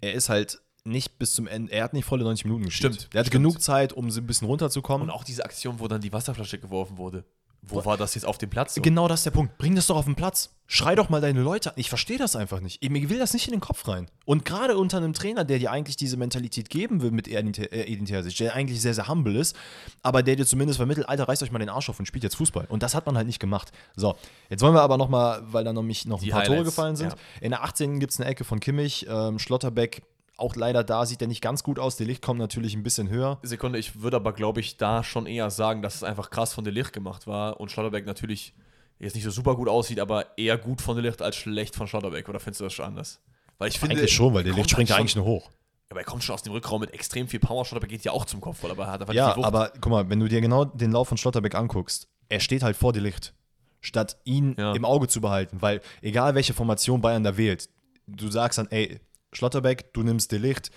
er 0.00 0.12
ist 0.14 0.28
halt 0.28 0.60
nicht 0.84 1.18
bis 1.18 1.34
zum 1.34 1.46
Ende, 1.46 1.72
er 1.72 1.84
hat 1.84 1.92
nicht 1.92 2.04
volle 2.04 2.24
90 2.24 2.44
Minuten 2.44 2.64
gespielt. 2.64 2.94
Stimmt, 2.94 3.14
Der 3.14 3.20
hatte 3.20 3.28
stimmt. 3.28 3.44
genug 3.44 3.62
Zeit, 3.62 3.92
um 3.92 4.10
so 4.10 4.20
ein 4.20 4.26
bisschen 4.26 4.46
runterzukommen. 4.48 5.08
Und 5.08 5.14
auch 5.14 5.24
diese 5.24 5.44
Aktion, 5.44 5.78
wo 5.78 5.86
dann 5.88 6.00
die 6.00 6.12
Wasserflasche 6.12 6.58
geworfen 6.58 6.96
wurde. 6.96 7.24
Wo 7.64 7.84
war 7.84 7.96
das 7.96 8.14
jetzt 8.16 8.24
auf 8.24 8.38
dem 8.38 8.50
Platz? 8.50 8.74
So? 8.74 8.82
Genau 8.82 9.06
das 9.06 9.20
ist 9.20 9.24
der 9.24 9.30
Punkt. 9.30 9.56
Bring 9.56 9.76
das 9.76 9.86
doch 9.86 9.96
auf 9.96 10.04
den 10.04 10.16
Platz. 10.16 10.50
Schrei 10.66 10.94
doch 10.96 11.08
mal 11.10 11.20
deine 11.20 11.42
Leute 11.42 11.70
an. 11.70 11.74
Ich 11.76 11.88
verstehe 11.88 12.18
das 12.18 12.34
einfach 12.34 12.60
nicht. 12.60 12.82
Mir 12.88 13.08
will 13.08 13.18
das 13.20 13.34
nicht 13.34 13.46
in 13.46 13.52
den 13.52 13.60
Kopf 13.60 13.86
rein. 13.86 14.08
Und 14.24 14.44
gerade 14.44 14.76
unter 14.76 14.96
einem 14.96 15.12
Trainer, 15.12 15.44
der 15.44 15.58
dir 15.60 15.70
eigentlich 15.70 15.96
diese 15.96 16.16
Mentalität 16.16 16.70
geben 16.70 17.02
will 17.02 17.12
mit 17.12 17.28
Identitä- 17.28 17.70
äh, 17.70 17.84
identitärer 17.84 18.24
Sicht, 18.24 18.40
der 18.40 18.54
eigentlich 18.54 18.80
sehr, 18.80 18.94
sehr 18.94 19.06
humble 19.06 19.36
ist, 19.38 19.54
aber 20.02 20.22
der 20.24 20.34
dir 20.36 20.46
zumindest 20.46 20.78
vermittelt, 20.78 21.08
Alter, 21.08 21.28
reißt 21.28 21.42
euch 21.42 21.52
mal 21.52 21.58
den 21.60 21.68
Arsch 21.68 21.88
auf 21.88 21.98
und 22.00 22.06
spielt 22.06 22.24
jetzt 22.24 22.34
Fußball. 22.36 22.66
Und 22.68 22.82
das 22.82 22.94
hat 22.94 23.06
man 23.06 23.16
halt 23.16 23.26
nicht 23.26 23.38
gemacht. 23.38 23.70
So, 23.94 24.16
jetzt 24.50 24.62
wollen 24.62 24.74
wir 24.74 24.82
aber 24.82 24.96
noch 24.96 25.08
mal, 25.08 25.42
weil 25.46 25.62
da 25.62 25.72
noch, 25.72 25.82
mich 25.82 26.04
noch 26.06 26.20
ein 26.20 26.24
Die 26.24 26.30
paar 26.30 26.42
Tore 26.44 26.56
Highlights, 26.58 26.74
gefallen 26.74 26.96
sind. 26.96 27.10
ja. 27.12 27.18
In 27.40 27.50
der 27.50 27.62
18. 27.62 28.00
gibt 28.00 28.12
es 28.12 28.20
eine 28.20 28.28
Ecke 28.28 28.42
von 28.44 28.58
Kimmich, 28.58 29.06
ähm, 29.08 29.38
Schlotterbeck, 29.38 30.02
auch 30.42 30.56
leider 30.56 30.84
da, 30.84 31.06
sieht 31.06 31.22
er 31.22 31.28
nicht 31.28 31.40
ganz 31.40 31.62
gut 31.62 31.78
aus. 31.78 31.96
Der 31.96 32.06
Licht 32.06 32.20
kommt 32.22 32.38
natürlich 32.38 32.74
ein 32.74 32.82
bisschen 32.82 33.08
höher. 33.08 33.38
Sekunde, 33.42 33.78
ich 33.78 34.02
würde 34.02 34.16
aber, 34.16 34.32
glaube 34.32 34.60
ich, 34.60 34.76
da 34.76 35.02
schon 35.02 35.26
eher 35.26 35.50
sagen, 35.50 35.80
dass 35.82 35.94
es 35.94 36.02
einfach 36.04 36.28
krass 36.30 36.52
von 36.52 36.64
der 36.64 36.72
Licht 36.72 36.92
gemacht 36.92 37.26
war 37.26 37.58
und 37.60 37.70
Schlotterbeck 37.70 38.04
natürlich 38.04 38.54
jetzt 38.98 39.14
nicht 39.14 39.24
so 39.24 39.30
super 39.30 39.56
gut 39.56 39.68
aussieht, 39.68 39.98
aber 40.00 40.36
eher 40.38 40.58
gut 40.58 40.80
von 40.82 40.96
der 40.96 41.02
Licht 41.04 41.22
als 41.22 41.36
schlecht 41.36 41.74
von 41.74 41.86
Schlotterbeck. 41.86 42.28
Oder 42.28 42.40
findest 42.40 42.60
du 42.60 42.64
das 42.64 42.72
schon 42.74 42.86
anders? 42.86 43.20
Weil 43.58 43.68
ich 43.68 43.78
finde. 43.78 43.96
Eigentlich 43.96 44.12
schon, 44.12 44.34
weil 44.34 44.44
der 44.44 44.52
Licht 44.54 44.70
springt 44.70 44.88
ja 44.90 44.96
halt 44.96 45.00
eigentlich 45.00 45.16
nur 45.16 45.24
hoch. 45.24 45.50
Aber 45.90 46.00
er 46.00 46.04
kommt 46.06 46.24
schon 46.24 46.34
aus 46.34 46.42
dem 46.42 46.52
Rückraum 46.52 46.80
mit 46.80 46.92
extrem 46.94 47.28
viel 47.28 47.38
Power. 47.40 47.64
Schlotterbeck 47.64 47.90
geht 47.90 48.02
ja 48.04 48.12
auch 48.12 48.24
zum 48.24 48.40
Kopfball, 48.40 48.70
aber 48.70 48.84
er 48.84 48.92
hat 48.92 49.00
einfach 49.02 49.14
Ja, 49.14 49.34
die 49.34 49.44
aber 49.44 49.72
guck 49.80 49.90
mal, 49.92 50.08
wenn 50.08 50.20
du 50.20 50.28
dir 50.28 50.40
genau 50.40 50.64
den 50.64 50.90
Lauf 50.92 51.08
von 51.08 51.18
Schlotterbeck 51.18 51.54
anguckst, 51.54 52.08
er 52.28 52.40
steht 52.40 52.62
halt 52.62 52.76
vor 52.76 52.92
dir 52.92 53.00
Licht, 53.00 53.34
statt 53.80 54.16
ihn 54.24 54.54
Ja. 54.58 54.72
im 54.72 54.84
Auge 54.86 55.06
zu 55.08 55.20
behalten, 55.20 55.60
weil 55.60 55.80
egal 56.00 56.34
welche 56.34 56.54
Formation 56.54 57.00
Bayern 57.02 57.24
da 57.24 57.36
wählt, 57.36 57.68
du 58.06 58.30
sagst 58.30 58.58
dann, 58.58 58.68
ey, 58.70 59.00
Schlotterbeck, 59.32 59.92
du 59.94 60.02
nimmst 60.02 60.32
Licht, 60.32 60.70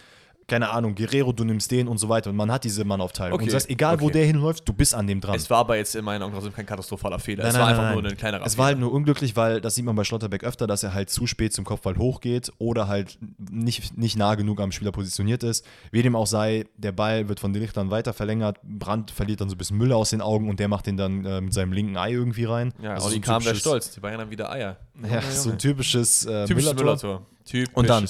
keine 0.47 0.70
Ahnung, 0.70 0.93
Guerrero, 0.93 1.34
du 1.34 1.43
nimmst 1.43 1.72
den 1.72 1.88
und 1.88 1.97
so 1.97 2.08
weiter 2.08 2.30
und 2.30 2.36
man 2.36 2.51
hat 2.51 2.64
diese 2.64 2.86
Mannaufteilung. 2.86 3.34
Okay, 3.34 3.45
Und 3.45 3.47
das 3.51 3.64
heißt, 3.64 3.70
egal 3.72 3.99
wo 3.99 4.06
okay. 4.06 4.14
der 4.14 4.26
hinläuft, 4.28 4.68
du 4.68 4.74
bist 4.74 4.93
an 4.93 5.08
dem 5.08 5.20
dran. 5.20 5.36
es 5.36 5.49
war 5.49 5.58
aber 5.60 5.76
jetzt 5.76 5.95
in 5.95 6.06
meinen 6.06 6.22
Augen 6.22 6.53
kein 6.53 6.68
katastrophaler 6.68 7.18
Fehler. 7.18 7.43
Nein, 7.43 7.49
es 7.49 7.53
nein, 7.58 7.62
war 7.62 7.72
nein, 7.74 7.80
einfach 7.88 8.01
nur 8.01 8.12
ein 8.12 8.18
kleinerer 8.18 8.45
Es 8.45 8.58
war 8.58 8.66
halt 8.66 8.76
Fehler. 8.78 8.88
nur 8.88 8.93
unglücklich, 8.93 9.36
weil 9.36 9.60
das 9.60 9.74
sieht 9.74 9.86
man 9.86 9.95
bei 9.95 10.03
Schlotterbeck 10.03 10.43
öfter, 10.43 10.68
dass 10.68 10.84
er 10.84 10.93
halt 10.93 11.10
zu 11.10 11.26
spät 11.26 11.51
zum 11.53 11.66
Kopfball 11.66 11.97
hochgeht 11.97 12.51
oder 12.60 12.88
halt 12.88 13.18
nicht, 13.39 13.97
nicht 13.97 14.18
nah 14.18 14.36
genug 14.36 14.62
am 14.62 14.72
Spieler 14.72 14.91
positioniert 14.91 15.41
ist. 15.41 15.66
Wie 15.91 16.03
dem 16.03 16.16
auch 16.16 16.28
sei, 16.28 16.66
der 16.78 16.91
Ball 16.91 17.28
wird 17.28 17.39
von 17.39 17.51
den 17.51 17.64
Lichtern 17.64 17.89
weiter 17.89 18.14
verlängert, 18.14 18.60
Brandt 18.62 19.10
verliert 19.10 19.41
dann 19.41 19.49
so 19.49 19.56
ein 19.56 19.58
bisschen 19.58 19.78
Müll 19.78 19.93
aus 19.93 20.12
den 20.12 20.22
Augen 20.22 20.47
und 20.47 20.60
der 20.60 20.68
macht 20.68 20.86
den 20.86 20.95
dann 20.97 21.26
äh, 21.26 21.41
mit 21.41 21.53
seinem 21.53 21.74
linken 21.74 21.97
Ei 21.97 22.12
irgendwie 22.12 22.45
rein. 22.45 22.72
Ja, 22.84 22.93
Also 22.93 23.08
Olli 23.08 23.16
so 23.16 23.22
kam 23.22 23.43
der 23.43 23.56
stolz. 23.56 23.89
Die 23.89 23.99
Bayern 23.99 24.22
haben 24.22 24.30
wieder 24.30 24.51
Eier. 24.51 24.78
Ja, 25.12 25.22
so 25.24 25.49
ein 25.49 25.58
typisches, 25.58 26.26
äh, 26.26 26.45
Typisches 26.45 26.76
Müller-Tor. 26.76 26.84
Müller-Tor. 26.86 27.26
Typisches 27.46 27.74
Und 27.76 27.89
dann 27.89 28.08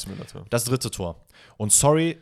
das 0.49 0.63
dritte 0.65 0.89
Tor. 0.91 1.25
Und 1.57 1.71
sorry, 1.71 2.17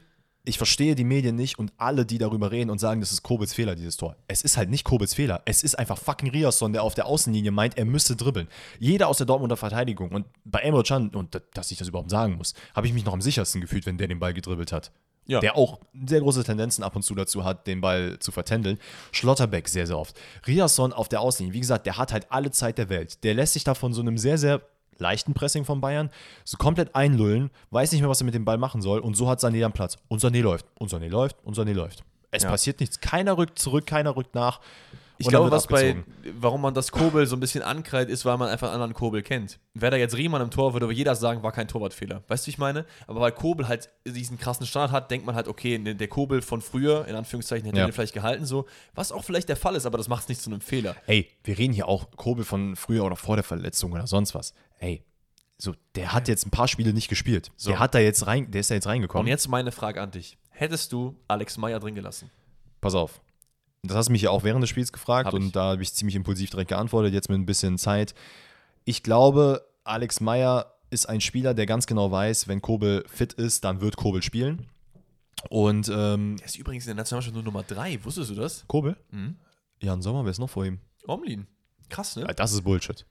ich 0.46 0.58
verstehe 0.58 0.94
die 0.94 1.06
Medien 1.06 1.38
nicht 1.38 1.58
und 1.58 1.72
alle, 1.78 2.06
die 2.06 2.18
darüber 2.18 2.52
reden 2.52 2.70
und 2.70 2.78
sagen, 2.78 3.00
das 3.00 3.14
ist 3.14 3.24
Kobels 3.24 3.54
Fehler, 3.54 3.76
dieses 3.76 3.96
Tor. 3.96 4.18
Es 4.28 4.42
ist 4.42 4.58
halt 4.58 4.70
nicht 4.70 4.84
Kobels 4.84 5.14
Fehler. 5.14 5.42
Es 5.46 5.64
ist 5.64 5.80
einfach 5.80 5.98
fucking 5.98 6.32
Riasson, 6.32 6.74
der 6.74 6.84
auf 6.84 6.96
der 6.96 7.06
Außenlinie 7.06 7.52
meint, 7.52 7.78
er 7.78 7.86
müsste 7.86 8.18
dribbeln. 8.18 8.50
Jeder 8.78 9.08
aus 9.08 9.18
der 9.18 9.26
Dortmunder 9.26 9.56
Verteidigung 9.56 10.10
und 10.12 10.26
bei 10.44 10.60
Emre 10.60 10.84
Can, 10.84 11.10
und 11.10 11.34
da- 11.34 11.40
dass 11.54 11.72
ich 11.72 11.78
das 11.78 11.88
überhaupt 11.88 12.10
sagen 12.10 12.36
muss, 12.36 12.54
habe 12.76 12.88
ich 12.88 12.94
mich 12.94 13.06
noch 13.06 13.14
am 13.14 13.22
sichersten 13.22 13.62
gefühlt, 13.62 13.86
wenn 13.86 13.98
der 13.98 14.08
den 14.10 14.20
Ball 14.20 14.34
gedribbelt 14.34 14.74
hat. 14.74 14.92
Ja. 15.26 15.40
Der 15.40 15.56
auch 15.56 15.80
sehr 16.06 16.20
große 16.20 16.44
Tendenzen 16.44 16.84
ab 16.84 16.98
und 16.98 17.04
zu 17.04 17.16
dazu 17.16 17.46
hat, 17.46 17.66
den 17.66 17.80
Ball 17.80 18.20
zu 18.20 18.34
vertändeln. 18.34 18.78
Schlotterbeck 19.14 19.70
sehr, 19.70 19.88
sehr 19.88 19.98
oft. 19.98 20.20
Riasson 20.46 20.92
auf 20.92 21.08
der 21.08 21.22
Außenlinie, 21.22 21.54
wie 21.56 21.62
gesagt, 21.62 21.86
der 21.86 21.96
hat 21.98 22.12
halt 22.12 22.30
alle 22.30 22.52
Zeit 22.52 22.78
der 22.78 22.90
Welt. 22.90 23.24
Der 23.24 23.34
lässt 23.34 23.54
sich 23.54 23.64
da 23.64 23.74
von 23.76 23.94
so 23.94 24.02
einem 24.02 24.18
sehr, 24.18 24.38
sehr 24.38 24.62
leichten 25.04 25.36
Pressing 25.36 25.66
von 25.66 25.80
Bayern 25.82 26.10
so 26.44 26.58
komplett 26.58 26.96
einlullen, 26.96 27.52
weiß 27.70 27.92
nicht 27.92 28.02
mehr, 28.02 28.10
was 28.10 28.22
er 28.22 28.26
mit 28.26 28.34
dem 28.34 28.46
Ball 28.46 28.58
machen 28.58 28.82
soll 28.82 29.00
und 29.00 29.16
so 29.16 29.30
hat 29.30 29.40
Sané 29.40 29.60
dann 29.60 29.74
Platz. 29.74 29.98
Und 30.08 30.22
Sané 30.24 30.42
läuft, 30.42 30.66
und 30.80 30.90
Sané 30.92 31.10
läuft, 31.10 31.36
und 31.44 31.56
Sané 31.56 31.74
läuft. 31.74 32.04
Es 32.32 32.42
Ja. 32.44 32.50
passiert 32.50 32.80
nichts. 32.80 33.00
Keiner 33.00 33.38
rückt 33.38 33.60
zurück, 33.60 33.86
keiner 33.86 34.16
rückt 34.16 34.34
nach. 34.34 34.60
Ich 35.24 35.28
Und 35.28 35.32
glaube, 35.32 35.52
was 35.52 35.68
bei, 35.68 36.04
warum 36.38 36.60
man 36.62 36.74
das 36.74 36.92
Kobel 36.92 37.26
so 37.26 37.38
ein 37.38 37.40
bisschen 37.40 37.64
ankreidet, 37.64 38.10
ist, 38.12 38.26
weil 38.26 38.38
man 38.38 38.50
einfach 38.50 38.68
einen 38.68 38.76
anderen 38.76 38.94
Kobel 38.94 39.24
kennt. 39.24 39.58
Wäre 39.74 39.92
da 39.92 39.98
jetzt 39.98 40.18
Riemann 40.18 40.42
im 40.42 40.52
Tor, 40.52 40.74
würde 40.74 40.86
aber 40.86 40.94
jeder 40.94 41.16
sagen, 41.16 41.42
war 41.44 41.52
kein 41.54 41.68
Torwartfehler. 41.70 42.24
Weißt 42.28 42.46
du, 42.46 42.48
wie 42.48 42.52
ich 42.52 42.58
meine? 42.58 42.86
Aber 43.08 43.22
weil 43.22 43.32
Kobel 43.32 43.68
halt 43.70 43.90
diesen 44.06 44.38
krassen 44.38 44.66
Start 44.66 44.92
hat, 44.92 45.10
denkt 45.12 45.26
man 45.26 45.36
halt, 45.36 45.48
okay, 45.48 45.78
ne, 45.78 45.96
der 45.96 46.08
Kobel 46.10 46.42
von 46.42 46.62
früher, 46.62 47.08
in 47.08 47.16
Anführungszeichen, 47.16 47.66
hätte 47.66 47.78
Ja. 47.80 47.86
den 47.88 47.94
vielleicht 47.94 48.14
gehalten, 48.14 48.46
so. 48.46 48.66
Was 48.96 49.12
auch 49.14 49.24
vielleicht 49.24 49.48
der 49.48 49.56
Fall 49.56 49.76
ist, 49.76 49.86
aber 49.86 49.98
das 49.98 50.10
macht 50.10 50.24
es 50.24 50.30
nicht 50.30 50.42
zu 50.42 50.50
einem 50.50 50.60
Fehler. 50.62 50.96
Ey, 51.08 51.30
wir 51.46 51.58
reden 51.58 51.74
hier 51.74 51.88
auch 51.88 52.12
Kobel 52.18 52.44
von 52.44 52.76
früher 52.76 53.06
oder 53.06 53.16
vor 53.16 53.38
der 53.38 53.44
Verletzung 53.44 53.94
oder 53.94 54.08
sonst 54.08 54.36
was. 54.36 54.54
Ey, 54.80 55.04
so, 55.58 55.74
der 55.96 56.12
hat 56.12 56.28
jetzt 56.28 56.46
ein 56.46 56.52
paar 56.52 56.68
Spiele 56.68 56.92
nicht 56.94 57.08
gespielt. 57.08 57.52
Der 57.66 57.80
hat 57.80 57.96
da 57.96 58.00
jetzt 58.00 58.28
rein, 58.28 58.52
der 58.52 58.60
ist 58.62 58.70
da 58.72 58.76
jetzt 58.76 58.86
Und 58.86 58.92
reingekommen. 58.92 59.28
jetzt 59.28 59.48
meine 59.48 59.72
Frage 59.72 60.02
an 60.02 60.12
dich. 60.12 60.38
Hättest 60.50 60.92
du 60.92 61.16
Alex 61.28 61.58
Meyer 61.58 61.80
drin 61.80 61.96
gelassen? 61.96 62.30
Pass 62.82 62.96
auf. 62.96 63.22
Das 63.86 63.98
hast 63.98 64.08
du 64.08 64.12
mich 64.14 64.22
ja 64.22 64.30
auch 64.30 64.44
während 64.44 64.62
des 64.64 64.70
Spiels 64.70 64.94
gefragt 64.94 65.28
Hab 65.28 65.34
und 65.34 65.48
ich. 65.48 65.52
da 65.52 65.72
habe 65.72 65.84
ich 65.84 65.94
ziemlich 65.94 66.16
impulsiv 66.16 66.50
direkt 66.50 66.70
geantwortet, 66.70 67.14
jetzt 67.14 67.30
mit 67.30 67.38
ein 67.38 67.46
bisschen 67.46 67.78
Zeit. 67.78 68.16
Ich 68.86 69.04
glaube, 69.04 69.68
Alex 69.84 70.22
Meyer 70.22 70.74
ist 70.90 71.08
ein 71.08 71.20
Spieler, 71.20 71.54
der 71.54 71.66
ganz 71.66 71.86
genau 71.86 72.10
weiß, 72.10 72.48
wenn 72.48 72.62
Kobel 72.62 73.04
fit 73.08 73.34
ist, 73.34 73.66
dann 73.66 73.82
wird 73.82 73.98
Kobel 73.98 74.22
spielen. 74.24 74.68
Und 75.50 75.90
ähm, 75.94 76.38
Er 76.40 76.46
ist 76.46 76.58
übrigens 76.58 76.86
in 76.86 76.90
der 76.90 76.96
Nationalmannschaft 76.96 77.34
nur 77.36 77.44
Nummer 77.44 77.64
3. 77.64 78.04
Wusstest 78.06 78.30
du 78.32 78.36
das? 78.36 78.64
Kobel? 78.68 78.96
Mhm. 79.12 79.36
Jan 79.82 80.02
Sommer, 80.02 80.24
wer 80.24 80.32
ist 80.32 80.40
noch 80.40 80.50
vor 80.50 80.66
ihm? 80.66 80.80
Omlin. 81.06 81.48
Krass, 81.90 82.16
ne? 82.16 82.24
Das 82.38 82.54
ist 82.54 82.62
Bullshit. 82.62 83.06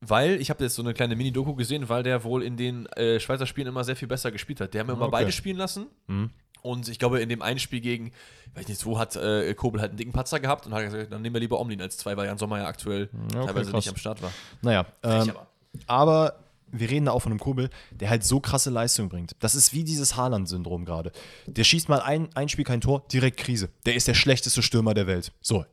Weil, 0.00 0.40
ich 0.40 0.50
habe 0.50 0.62
jetzt 0.62 0.74
so 0.74 0.82
eine 0.82 0.92
kleine 0.94 1.16
Mini-Doku 1.16 1.54
gesehen, 1.54 1.88
weil 1.88 2.02
der 2.02 2.22
wohl 2.22 2.42
in 2.42 2.56
den 2.56 2.86
äh, 2.86 3.18
Schweizer 3.18 3.46
Spielen 3.46 3.66
immer 3.66 3.82
sehr 3.82 3.96
viel 3.96 4.08
besser 4.08 4.30
gespielt 4.30 4.60
hat. 4.60 4.74
Der 4.74 4.80
haben 4.82 4.90
immer 4.90 5.02
Okay. 5.02 5.10
beide 5.10 5.32
spielen 5.32 5.56
lassen. 5.56 5.86
Mhm. 6.06 6.30
Und 6.62 6.88
ich 6.88 6.98
glaube, 6.98 7.20
in 7.20 7.28
dem 7.28 7.42
einen 7.42 7.58
Spiel 7.60 7.80
gegen, 7.80 8.12
weiß 8.54 8.66
nicht, 8.68 8.84
wo 8.84 8.98
hat 8.98 9.14
äh, 9.16 9.54
Kobel 9.54 9.80
halt 9.80 9.90
einen 9.92 9.98
dicken 9.98 10.12
Patzer 10.12 10.40
gehabt 10.40 10.66
und 10.66 10.74
hat 10.74 10.82
gesagt, 10.84 11.12
dann 11.12 11.22
nehmen 11.22 11.34
wir 11.34 11.40
lieber 11.40 11.60
Omlin 11.60 11.80
als 11.80 11.96
zwei, 11.96 12.16
weil 12.16 12.26
Jan 12.26 12.38
Sommer 12.38 12.58
ja 12.58 12.66
aktuell 12.66 13.08
Ja, 13.32 13.38
okay, 13.42 13.46
teilweise 13.46 13.70
krass. 13.70 13.84
nicht 13.84 13.88
am 13.90 13.96
Start 13.96 14.20
war. 14.22 14.32
Naja, 14.62 14.84
ähm, 15.04 15.30
aber. 15.30 15.46
aber 15.86 16.38
wir 16.72 16.90
reden 16.90 17.06
da 17.06 17.12
auch 17.12 17.20
von 17.20 17.30
einem 17.30 17.38
Kobel, 17.38 17.70
der 17.92 18.10
halt 18.10 18.24
so 18.24 18.40
krasse 18.40 18.70
Leistung 18.70 19.08
bringt. 19.08 19.36
Das 19.38 19.54
ist 19.54 19.72
wie 19.72 19.84
dieses 19.84 20.16
Haaland-Syndrom 20.16 20.84
gerade. 20.84 21.12
Der 21.46 21.62
schießt 21.62 21.88
mal 21.88 22.00
ein, 22.00 22.28
ein 22.34 22.48
Spiel 22.48 22.64
kein 22.64 22.80
Tor, 22.80 23.04
direkt 23.12 23.36
Krise. 23.38 23.68
Der 23.86 23.94
ist 23.94 24.08
der 24.08 24.14
schlechteste 24.14 24.60
Stürmer 24.60 24.92
der 24.92 25.06
Welt. 25.06 25.32
So. 25.40 25.64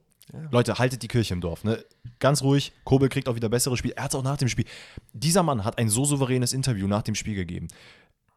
Leute, 0.52 0.80
haltet 0.80 1.04
die 1.04 1.08
Kirche 1.08 1.34
im 1.34 1.42
Dorf. 1.42 1.64
Ne? 1.64 1.84
Ganz 2.20 2.42
ruhig, 2.44 2.72
Kobel 2.86 3.10
kriegt 3.10 3.28
auch 3.28 3.36
wieder 3.36 3.50
bessere 3.50 3.76
Spiele. 3.78 3.96
Er 3.98 4.04
hat 4.06 4.12
es 4.12 4.16
auch 4.16 4.24
nach 4.24 4.38
dem 4.38 4.48
Spiel. 4.48 4.66
Dieser 5.14 5.44
Mann 5.44 5.64
hat 5.64 5.78
ein 5.78 5.90
so 5.90 6.06
souveränes 6.06 6.54
Interview 6.54 6.88
nach 6.88 7.02
dem 7.02 7.16
Spiel 7.16 7.36
gegeben. 7.36 7.68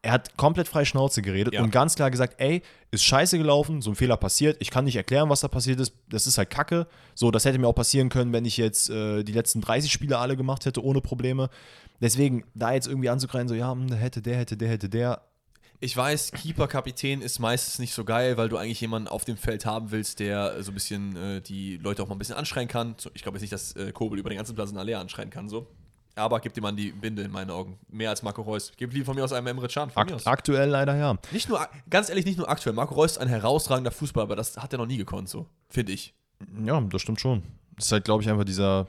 Er 0.03 0.11
hat 0.11 0.37
komplett 0.37 0.67
frei 0.67 0.85
Schnauze 0.85 1.21
geredet 1.21 1.53
Ja. 1.53 1.63
und 1.63 1.71
ganz 1.71 1.95
klar 1.95 2.11
gesagt, 2.11 2.35
ey, 2.39 2.61
ist 2.91 3.03
scheiße 3.03 3.37
gelaufen, 3.37 3.81
so 3.81 3.89
ein 3.91 3.95
Fehler 3.95 4.15
passiert, 4.15 4.55
ich 4.59 4.69
kann 4.69 4.85
nicht 4.85 4.95
erklären, 4.95 5.29
was 5.29 5.41
da 5.41 5.47
passiert 5.47 5.79
ist, 5.79 5.93
das 6.07 6.27
ist 6.27 6.37
halt 6.37 6.49
Kacke. 6.49 6.87
So, 7.15 7.31
das 7.31 7.45
hätte 7.45 7.57
mir 7.57 7.67
auch 7.67 7.73
passieren 7.73 8.09
können, 8.09 8.31
wenn 8.31 8.45
ich 8.45 8.57
jetzt 8.57 8.89
äh, 8.89 9.23
die 9.23 9.31
letzten 9.33 9.59
30 9.61 9.91
Spiele 9.91 10.17
alle 10.19 10.37
gemacht 10.37 10.65
hätte, 10.65 10.83
ohne 10.83 11.01
Probleme. 11.01 11.49
Deswegen, 11.99 12.43
da 12.53 12.73
jetzt 12.73 12.87
irgendwie 12.87 13.09
anzukreien, 13.09 13.47
so, 13.47 13.55
ja, 13.55 13.71
hm, 13.71 13.91
hätte, 13.91 14.21
der 14.21 14.37
hätte, 14.37 14.55
der 14.55 14.69
hätte, 14.69 14.87
der. 14.87 15.21
Ich 15.79 15.95
weiß, 15.95 16.31
Keeper-Kapitän 16.31 17.21
ist 17.21 17.37
meistens 17.39 17.77
nicht 17.77 17.93
so 17.93 18.03
geil, 18.03 18.35
weil 18.37 18.49
du 18.49 18.57
eigentlich 18.57 18.81
jemanden 18.81 19.07
auf 19.07 19.25
dem 19.25 19.37
Feld 19.37 19.65
haben 19.65 19.91
willst, 19.91 20.19
der 20.19 20.63
so 20.63 20.71
ein 20.71 20.73
bisschen 20.73 21.15
äh, 21.15 21.41
die 21.41 21.77
Leute 21.77 22.01
auch 22.01 22.07
mal 22.07 22.15
ein 22.15 22.19
bisschen 22.19 22.35
anschreien 22.35 22.67
kann. 22.67 22.95
So, 22.97 23.11
Ich 23.13 23.21
glaube 23.21 23.37
jetzt 23.37 23.43
nicht, 23.43 23.53
dass 23.53 23.75
äh, 23.75 23.91
Kobel 23.91 24.17
über 24.17 24.29
den 24.29 24.37
ganzen 24.37 24.55
Platz 24.55 24.71
in 24.71 24.77
Alea 24.77 24.99
anschreien 24.99 25.29
kann, 25.29 25.49
so. 25.49 25.67
Aber 26.15 26.39
gibt 26.39 26.57
ihm 26.57 26.65
an 26.65 26.75
die 26.75 26.91
Binde 26.91 27.21
in 27.21 27.29
meinen 27.29 27.51
Augen. 27.51 27.77
Mehr 27.89 28.09
als 28.09 28.23
Marco 28.23 28.41
Reus. 28.41 28.71
Gibt 28.75 28.91
lieber 28.93 29.05
von 29.05 29.15
mir 29.15 29.23
aus 29.23 29.33
einem 29.33 29.45
Emre 29.45 29.67
Can. 29.67 29.91
Von 29.91 30.03
mir 30.07 30.15
aus. 30.15 30.25
Akt, 30.25 30.39
aktuell 30.39 30.67
leider 30.67 30.95
ja. 30.95 31.15
Nicht 31.31 31.47
nur, 31.47 31.63
ganz 31.91 32.09
ehrlich, 32.09 32.25
nicht 32.25 32.39
nur 32.39 32.49
aktuell. 32.49 32.73
Marco 32.73 32.95
Reus 32.95 33.11
ist 33.11 33.17
ein 33.19 33.27
herausragender 33.27 33.91
Fußballer, 33.91 34.23
aber 34.23 34.35
das 34.35 34.57
hat 34.57 34.73
er 34.73 34.79
noch 34.79 34.87
nie 34.87 34.97
gekonnt, 34.97 35.29
so. 35.29 35.45
Finde 35.69 35.91
ich. 35.91 36.15
Ja, 36.65 36.81
das 36.81 37.03
stimmt 37.03 37.21
schon. 37.21 37.43
Das 37.75 37.85
ist 37.85 37.91
halt, 37.91 38.05
glaube 38.05 38.23
ich, 38.23 38.29
einfach 38.31 38.45
dieser 38.45 38.87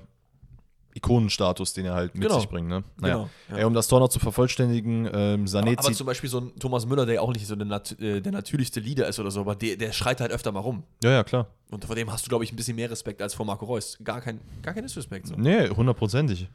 Ikonenstatus, 0.98 1.72
den 1.72 1.86
er 1.86 1.94
halt 1.94 2.14
mit 2.14 2.24
Genau. 2.24 2.38
sich 2.38 2.48
bringt. 2.48 2.68
Ne? 2.68 2.84
Naja. 3.00 3.14
Genau, 3.14 3.30
ja. 3.50 3.56
Ey, 3.56 3.64
um 3.64 3.74
das 3.74 3.88
Tor 3.88 4.00
noch 4.00 4.08
zu 4.08 4.18
vervollständigen, 4.18 5.08
ähm, 5.12 5.44
Sané 5.46 5.72
Aber, 5.72 5.86
aber 5.86 5.92
zum 5.92 6.06
Beispiel 6.06 6.28
so 6.28 6.40
ein 6.40 6.52
Thomas 6.58 6.86
Müller, 6.86 7.06
der 7.06 7.16
ja 7.16 7.20
auch 7.22 7.32
nicht 7.32 7.46
so 7.46 7.56
der, 7.56 7.66
nat 7.66 7.98
äh, 8.00 8.20
der 8.20 8.32
natürlichste 8.32 8.80
Leader 8.80 9.08
ist 9.08 9.18
oder 9.18 9.30
so, 9.30 9.40
aber 9.40 9.54
der, 9.54 9.76
der 9.76 9.92
schreit 9.92 10.20
halt 10.20 10.30
öfter 10.32 10.52
mal 10.52 10.60
rum. 10.60 10.82
Ja, 11.02 11.10
ja, 11.10 11.24
klar. 11.24 11.46
Und 11.70 11.84
vor 11.84 11.96
dem 11.96 12.12
hast 12.12 12.26
du, 12.26 12.28
glaube 12.28 12.44
ich, 12.44 12.52
ein 12.52 12.56
bisschen 12.56 12.76
mehr 12.76 12.90
Respekt 12.90 13.22
als 13.22 13.34
vor 13.34 13.46
Marco 13.46 13.64
Reus. 13.64 13.98
Gar 14.02 14.20
kein, 14.20 14.40
gar 14.62 14.74
kein 14.74 14.82
Disrespect. 14.84 15.28
So. 15.28 15.34
Nee, 15.36 15.68
hundertprozentig. 15.68 16.48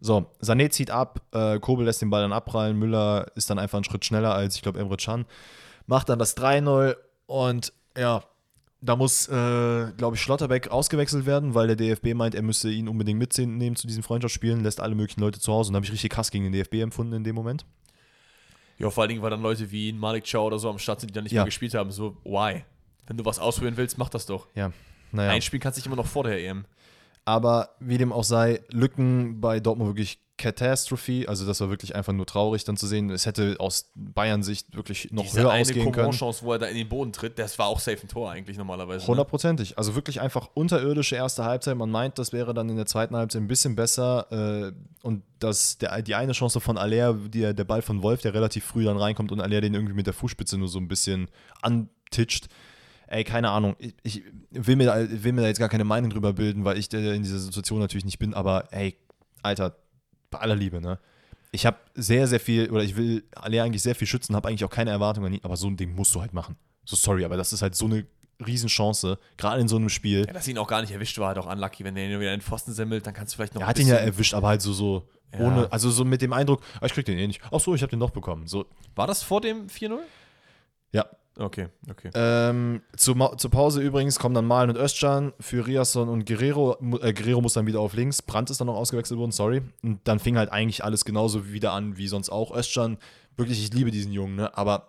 So, 0.00 0.26
Sané 0.42 0.70
zieht 0.70 0.90
ab, 0.90 1.20
äh, 1.32 1.58
Kobel 1.60 1.86
lässt 1.86 2.02
den 2.02 2.10
Ball 2.10 2.22
dann 2.22 2.32
abprallen, 2.32 2.78
Müller 2.78 3.26
ist 3.36 3.48
dann 3.48 3.58
einfach 3.58 3.78
einen 3.78 3.84
Schritt 3.84 4.04
schneller 4.04 4.34
als, 4.34 4.56
ich 4.56 4.62
glaube, 4.62 4.78
Emre 4.78 4.96
Can. 4.96 5.24
Macht 5.86 6.08
dann 6.08 6.18
das 6.18 6.36
3-0 6.36 6.96
und 7.26 7.72
ja, 7.96 8.22
da 8.84 8.96
muss, 8.96 9.28
äh, 9.28 9.92
glaube 9.96 10.16
ich, 10.16 10.20
Schlotterbeck 10.22 10.68
ausgewechselt 10.68 11.24
werden, 11.26 11.54
weil 11.54 11.66
der 11.68 11.76
DFB 11.76 12.14
meint, 12.14 12.34
er 12.34 12.42
müsse 12.42 12.70
ihn 12.70 12.88
unbedingt 12.88 13.18
mitnehmen 13.18 13.76
zu 13.76 13.86
diesen 13.86 14.02
Freundschaftsspielen, 14.02 14.62
lässt 14.62 14.80
alle 14.80 14.94
möglichen 14.94 15.20
Leute 15.20 15.40
zu 15.40 15.52
Hause 15.52 15.68
und 15.68 15.72
da 15.74 15.76
habe 15.78 15.86
ich 15.86 15.92
richtig 15.92 16.16
Hass 16.16 16.30
gegen 16.30 16.44
den 16.44 16.52
DFB 16.52 16.74
empfunden 16.82 17.14
in 17.14 17.24
dem 17.24 17.34
Moment. 17.34 17.64
Ja, 18.78 18.90
vor 18.90 19.02
allen 19.02 19.08
Dingen, 19.10 19.22
weil 19.22 19.30
dann 19.30 19.40
Leute 19.42 19.70
wie 19.70 19.92
Malik 19.92 20.24
Chow 20.30 20.46
oder 20.46 20.58
so 20.58 20.68
am 20.68 20.78
Start 20.78 21.00
sind, 21.00 21.08
die 21.10 21.14
dann 21.14 21.24
nicht 21.24 21.32
Ja. 21.32 21.42
mehr 21.42 21.46
gespielt 21.46 21.74
haben. 21.74 21.90
So, 21.92 22.16
why? 22.24 22.64
Wenn 23.06 23.16
du 23.16 23.24
was 23.24 23.38
ausprobieren 23.38 23.76
willst, 23.76 23.98
mach 23.98 24.08
das 24.08 24.26
doch. 24.26 24.46
Ja, 24.54 24.72
naja. 25.12 25.30
Ein 25.30 25.42
Spiel 25.42 25.60
kannst 25.60 25.78
du 25.78 25.80
dich 25.80 25.86
immer 25.86 25.96
noch 25.96 26.06
vor 26.06 26.24
der 26.24 26.38
EM. 26.42 26.64
Aber 27.24 27.70
wie 27.80 27.98
dem 27.98 28.12
auch 28.12 28.24
sei, 28.24 28.60
Lücken 28.70 29.40
bei 29.40 29.60
Dortmund 29.60 29.88
wirklich 29.90 30.18
Catastrophe. 30.36 31.26
Also 31.28 31.46
das 31.46 31.60
war 31.60 31.70
wirklich 31.70 31.94
einfach 31.94 32.12
nur 32.12 32.26
traurig 32.26 32.64
dann 32.64 32.76
zu 32.76 32.86
sehen. 32.86 33.08
Es 33.10 33.24
hätte 33.24 33.56
aus 33.58 33.92
Bayern-Sicht 33.94 34.74
wirklich 34.74 35.12
noch 35.12 35.22
Diese 35.22 35.42
höher 35.42 35.50
eine 35.50 35.62
ausgehen 35.62 35.92
können. 35.92 36.10
Chance, 36.10 36.44
wo 36.44 36.52
er 36.52 36.58
da 36.58 36.66
in 36.66 36.76
den 36.76 36.88
Boden 36.88 37.12
tritt, 37.12 37.38
das 37.38 37.58
war 37.58 37.66
auch 37.66 37.78
safe 37.78 37.98
ein 38.02 38.08
Tor 38.08 38.30
eigentlich 38.30 38.58
normalerweise. 38.58 39.04
Ne? 39.04 39.08
Hundertprozentig. 39.08 39.78
Also 39.78 39.94
wirklich 39.94 40.20
einfach 40.20 40.50
unterirdische 40.54 41.14
erste 41.14 41.44
Halbzeit. 41.44 41.76
Man 41.76 41.90
meint, 41.90 42.18
das 42.18 42.32
wäre 42.32 42.52
dann 42.52 42.68
in 42.68 42.76
der 42.76 42.86
zweiten 42.86 43.14
Halbzeit 43.16 43.42
ein 43.42 43.48
bisschen 43.48 43.76
besser. 43.76 44.26
Äh, 44.32 44.72
und 45.02 45.22
das, 45.38 45.78
der, 45.78 46.02
die 46.02 46.16
eine 46.16 46.32
Chance 46.32 46.60
von 46.60 46.78
Aller, 46.78 47.14
die, 47.14 47.54
der 47.54 47.64
Ball 47.64 47.82
von 47.82 48.02
Wolf, 48.02 48.22
der 48.22 48.34
relativ 48.34 48.64
früh 48.64 48.84
dann 48.84 48.96
reinkommt 48.96 49.30
und 49.30 49.40
Aller 49.40 49.60
den 49.60 49.74
irgendwie 49.74 49.94
mit 49.94 50.06
der 50.06 50.14
Fußspitze 50.14 50.58
nur 50.58 50.68
so 50.68 50.78
ein 50.78 50.88
bisschen 50.88 51.28
antitscht. 51.62 52.48
Ey, 53.06 53.24
keine 53.24 53.50
Ahnung. 53.50 53.76
Ich, 53.78 53.94
ich 54.02 54.22
will, 54.52 54.76
mir, 54.76 54.86
da- 54.86 55.22
will 55.22 55.32
mir 55.32 55.42
da 55.42 55.48
jetzt 55.48 55.58
gar 55.58 55.68
keine 55.68 55.84
Meinung 55.84 56.10
drüber 56.10 56.32
bilden, 56.32 56.64
weil 56.64 56.78
ich 56.78 56.92
äh, 56.92 57.14
in 57.14 57.22
dieser 57.22 57.38
Situation 57.38 57.78
natürlich 57.80 58.04
nicht 58.04 58.18
bin. 58.18 58.34
Aber 58.34 58.72
ey, 58.72 58.96
Alter, 59.42 59.76
bei 60.30 60.38
aller 60.38 60.56
Liebe, 60.56 60.80
ne? 60.80 60.98
Ich 61.52 61.66
habe 61.66 61.76
sehr, 61.94 62.26
sehr 62.26 62.40
viel, 62.40 62.70
oder 62.70 62.82
ich 62.82 62.96
will 62.96 63.22
Aller 63.36 63.62
eigentlich 63.62 63.82
sehr 63.82 63.94
viel 63.94 64.08
schützen, 64.08 64.34
habe 64.34 64.48
eigentlich 64.48 64.64
auch 64.64 64.70
keine 64.70 64.90
Erwartungen 64.90 65.26
an 65.28 65.32
ihn, 65.34 65.40
aber 65.44 65.56
so 65.56 65.68
ein 65.68 65.76
Ding 65.76 65.94
musst 65.94 66.12
du 66.14 66.20
halt 66.20 66.32
machen. 66.32 66.56
So 66.84 66.96
sorry, 66.96 67.24
aber 67.24 67.36
das 67.36 67.52
ist 67.52 67.62
halt 67.62 67.76
so 67.76 67.84
eine 67.84 68.04
Riesenchance, 68.44 69.18
gerade 69.36 69.60
in 69.60 69.68
so 69.68 69.76
einem 69.76 69.88
Spiel. 69.88 70.24
Ja, 70.26 70.32
dass 70.32 70.48
ihn 70.48 70.58
auch 70.58 70.66
gar 70.66 70.80
nicht 70.80 70.92
erwischt 70.92 71.16
war, 71.18 71.28
halt 71.28 71.38
auch 71.38 71.46
unlucky. 71.46 71.84
Wenn 71.84 71.94
der 71.94 72.06
ihn 72.06 72.18
wieder 72.18 72.32
in 72.34 72.40
den 72.40 72.42
Pfosten 72.44 72.72
semmelt, 72.72 73.06
dann 73.06 73.14
kannst 73.14 73.32
du 73.32 73.36
vielleicht 73.36 73.54
noch 73.54 73.60
Er 73.62 73.68
hat 73.68 73.78
ihn 73.78 73.86
ja 73.86 73.94
erwischt, 73.94 74.34
aber 74.34 74.48
halt 74.48 74.62
so, 74.62 74.72
so 74.72 75.08
Ja. 75.32 75.38
ohne, 75.40 75.70
also 75.72 75.90
so 75.90 76.04
mit 76.04 76.20
dem 76.22 76.32
Eindruck, 76.32 76.60
ah, 76.80 76.86
ich 76.86 76.92
krieg 76.92 77.04
den 77.06 77.18
eh 77.18 77.26
nicht. 77.28 77.40
Ach 77.52 77.60
so, 77.60 77.72
ich 77.76 77.82
habe 77.82 77.90
den 77.90 78.00
doch 78.00 78.10
bekommen. 78.10 78.48
So, 78.48 78.66
War 78.96 79.06
das 79.06 79.22
vor 79.22 79.40
dem 79.40 79.68
4-0? 79.68 79.98
ja. 80.92 81.06
Okay, 81.36 81.68
okay. 81.90 82.10
Ähm, 82.14 82.82
Ma- 83.16 83.36
zur 83.36 83.50
Pause 83.50 83.82
übrigens 83.82 84.18
kommen 84.20 84.36
dann 84.36 84.46
Malen 84.46 84.70
und 84.70 84.76
Özcan 84.76 85.32
für 85.40 85.66
Riasson 85.66 86.08
und 86.08 86.26
Guerrero. 86.26 86.76
Äh, 87.02 87.12
Guerrero 87.12 87.40
muss 87.40 87.54
dann 87.54 87.66
wieder 87.66 87.80
auf 87.80 87.94
links. 87.94 88.22
Brandt 88.22 88.50
ist 88.50 88.60
dann 88.60 88.66
noch 88.68 88.76
ausgewechselt 88.76 89.18
worden, 89.18 89.32
sorry. 89.32 89.62
Und 89.82 90.00
dann 90.04 90.20
fing 90.20 90.36
halt 90.36 90.52
eigentlich 90.52 90.84
alles 90.84 91.04
genauso 91.04 91.52
wieder 91.52 91.72
an 91.72 91.96
wie 91.96 92.06
sonst 92.06 92.30
auch. 92.30 92.54
Özcan, 92.56 92.98
wirklich, 93.36 93.60
ich 93.62 93.72
liebe 93.74 93.90
diesen 93.90 94.12
Jungen, 94.12 94.36
ne? 94.36 94.56
aber 94.56 94.88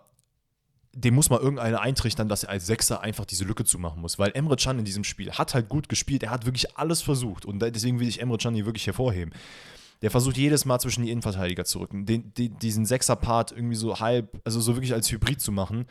dem 0.94 1.14
muss 1.14 1.28
mal 1.30 1.40
irgendeiner 1.40 1.80
eintrichtern, 1.80 2.28
dass 2.28 2.44
er 2.44 2.50
als 2.50 2.66
Sechser 2.66 3.00
einfach 3.02 3.26
diese 3.26 3.44
Lücke 3.44 3.64
zumachen 3.64 4.00
muss. 4.00 4.18
Weil 4.18 4.30
Emre 4.34 4.56
Can 4.56 4.78
in 4.78 4.84
diesem 4.84 5.04
Spiel 5.04 5.32
hat 5.32 5.52
halt 5.52 5.68
gut 5.68 5.88
gespielt. 5.88 6.22
Er 6.22 6.30
hat 6.30 6.46
wirklich 6.46 6.78
alles 6.78 7.02
versucht. 7.02 7.44
Und 7.44 7.58
deswegen 7.60 8.00
will 8.00 8.08
ich 8.08 8.22
Emre 8.22 8.38
Can 8.38 8.54
hier 8.54 8.66
wirklich 8.66 8.86
hervorheben. 8.86 9.34
Der 10.02 10.10
versucht 10.10 10.36
jedes 10.36 10.64
Mal 10.64 10.78
zwischen 10.78 11.02
die 11.02 11.10
Innenverteidiger 11.10 11.64
zu 11.64 11.80
rücken, 11.80 12.06
den, 12.06 12.32
den, 12.34 12.56
diesen 12.58 12.86
Sechser-Part 12.86 13.52
irgendwie 13.52 13.76
so 13.76 13.98
halb, 13.98 14.40
also 14.44 14.60
so 14.60 14.76
wirklich 14.76 14.92
als 14.92 15.10
Hybrid 15.10 15.40
zu 15.40 15.52
machen. 15.52 15.86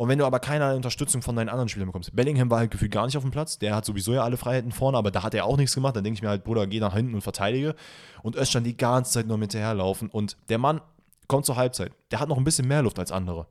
Und 0.00 0.08
wenn 0.08 0.18
du 0.18 0.24
aber 0.24 0.40
keine 0.40 0.74
Unterstützung 0.74 1.20
von 1.20 1.36
deinen 1.36 1.50
anderen 1.50 1.68
Spielern 1.68 1.88
bekommst, 1.88 2.16
Bellingham 2.16 2.50
war 2.50 2.60
halt 2.60 2.70
gefühlt 2.70 2.90
gar 2.90 3.04
nicht 3.04 3.18
auf 3.18 3.22
dem 3.22 3.32
Platz, 3.32 3.58
der 3.58 3.74
hat 3.74 3.84
sowieso 3.84 4.14
ja 4.14 4.24
alle 4.24 4.38
Freiheiten 4.38 4.72
vorne, 4.72 4.96
aber 4.96 5.10
da 5.10 5.22
hat 5.22 5.34
er 5.34 5.44
auch 5.44 5.58
nichts 5.58 5.74
gemacht, 5.74 5.94
dann 5.94 6.02
denke 6.02 6.16
ich 6.16 6.22
mir 6.22 6.30
halt, 6.30 6.42
Bruder, 6.42 6.66
geh 6.66 6.80
nach 6.80 6.94
hinten 6.94 7.14
und 7.14 7.20
verteidige. 7.20 7.74
Und 8.22 8.34
Özcan 8.34 8.64
die 8.64 8.78
ganze 8.78 9.12
Zeit 9.12 9.26
nur 9.26 9.38
hinterherlaufen 9.38 10.08
und 10.08 10.38
der 10.48 10.56
Mann 10.56 10.80
kommt 11.28 11.44
zur 11.44 11.56
Halbzeit, 11.56 11.92
der 12.12 12.18
hat 12.18 12.30
noch 12.30 12.38
ein 12.38 12.44
bisschen 12.44 12.66
mehr 12.66 12.80
Luft 12.80 12.98
als 12.98 13.12
andere. 13.12 13.46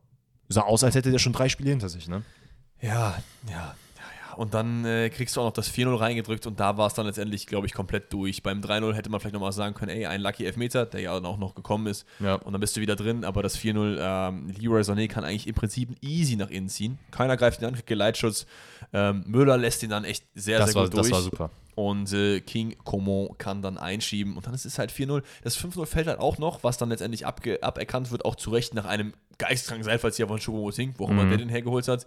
Sah 0.48 0.62
aus, 0.62 0.84
als 0.84 0.96
hätte 0.96 1.12
der 1.12 1.20
schon 1.20 1.34
drei 1.34 1.50
Spiele 1.50 1.70
hinter 1.70 1.88
sich, 1.88 2.08
ne? 2.08 2.24
Ja, 2.82 3.20
ja. 3.48 3.76
Und 4.40 4.54
dann 4.54 4.86
äh, 4.86 5.10
kriegst 5.10 5.36
du 5.36 5.42
auch 5.42 5.46
noch 5.48 5.52
das 5.54 5.70
4-0 5.70 6.00
reingedrückt 6.00 6.48
und 6.48 6.62
da 6.62 6.78
war 6.78 6.88
es 6.88 6.94
dann 6.94 7.06
letztendlich, 7.06 7.46
glaube 7.46 7.68
ich, 7.68 7.74
komplett 7.74 8.14
durch. 8.14 8.42
Beim 8.42 8.62
3-0 8.62 8.94
hätte 8.94 9.10
man 9.10 9.20
vielleicht 9.20 9.34
nochmal 9.34 9.52
sagen 9.52 9.76
können, 9.76 9.92
ey, 9.92 10.06
ein 10.06 10.22
Lucky 10.22 10.46
Elfmeter, 10.46 10.86
der 10.86 11.02
ja 11.02 11.14
dann 11.14 11.26
auch 11.26 11.38
noch 11.38 11.56
gekommen 11.56 11.88
ist. 11.88 12.06
Ja. 12.22 12.36
Und 12.36 12.54
dann 12.54 12.62
bist 12.62 12.78
du 12.78 12.80
wieder 12.80 12.96
drin, 12.96 13.26
aber 13.26 13.44
das 13.44 13.60
4-0, 13.60 13.98
ähm, 14.00 14.48
Leroy 14.58 14.80
Sané 14.82 15.10
kann 15.10 15.26
eigentlich 15.26 15.46
im 15.46 15.56
Prinzip 15.56 15.90
easy 16.02 16.38
nach 16.38 16.50
innen 16.50 16.70
ziehen. 16.70 16.98
Keiner 17.12 17.36
greift 17.36 17.62
ihn 17.62 17.66
an, 17.66 17.74
kriegt 17.74 17.88
Geleitschutz. 17.88 18.46
Ähm, 18.94 19.26
Müller 19.28 19.58
lässt 19.58 19.84
ihn 19.84 19.90
dann 19.90 20.06
echt 20.06 20.24
sehr, 20.36 20.58
Das 20.60 20.68
sehr 20.72 20.76
war, 20.76 20.84
gut 20.86 20.94
durch. 20.94 21.08
das 21.10 21.12
war 21.12 21.22
super. 21.22 21.50
Und 21.76 22.14
äh, 22.14 22.40
King 22.40 22.78
Coman 22.86 23.38
kann 23.38 23.62
dann 23.62 23.78
einschieben. 23.78 24.38
Und 24.38 24.48
dann 24.48 24.54
ist 24.54 24.64
es 24.66 24.80
halt 24.80 24.92
4-0. 24.94 25.22
Das 25.44 25.58
5-0 25.62 25.86
fällt 25.86 26.08
halt 26.08 26.20
auch 26.20 26.38
noch, 26.38 26.64
was 26.64 26.78
dann 26.78 26.88
letztendlich 26.90 27.26
aberkannt 27.28 28.12
wird, 28.12 28.24
auch 28.24 28.36
zu 28.36 28.52
Recht 28.52 28.74
nach 28.74 28.86
einem 28.86 29.14
geisteskranken 29.38 29.84
Seilfallzieher 29.84 30.28
von 30.30 30.40
Choupo-Moting, 30.40 30.94
wo 30.98 31.06
auch 31.06 31.10
immer 31.10 31.24
Mhm. 31.26 31.30
der 31.30 31.38
den 31.40 31.50
hergeholt 31.50 31.88
hat. 31.90 32.06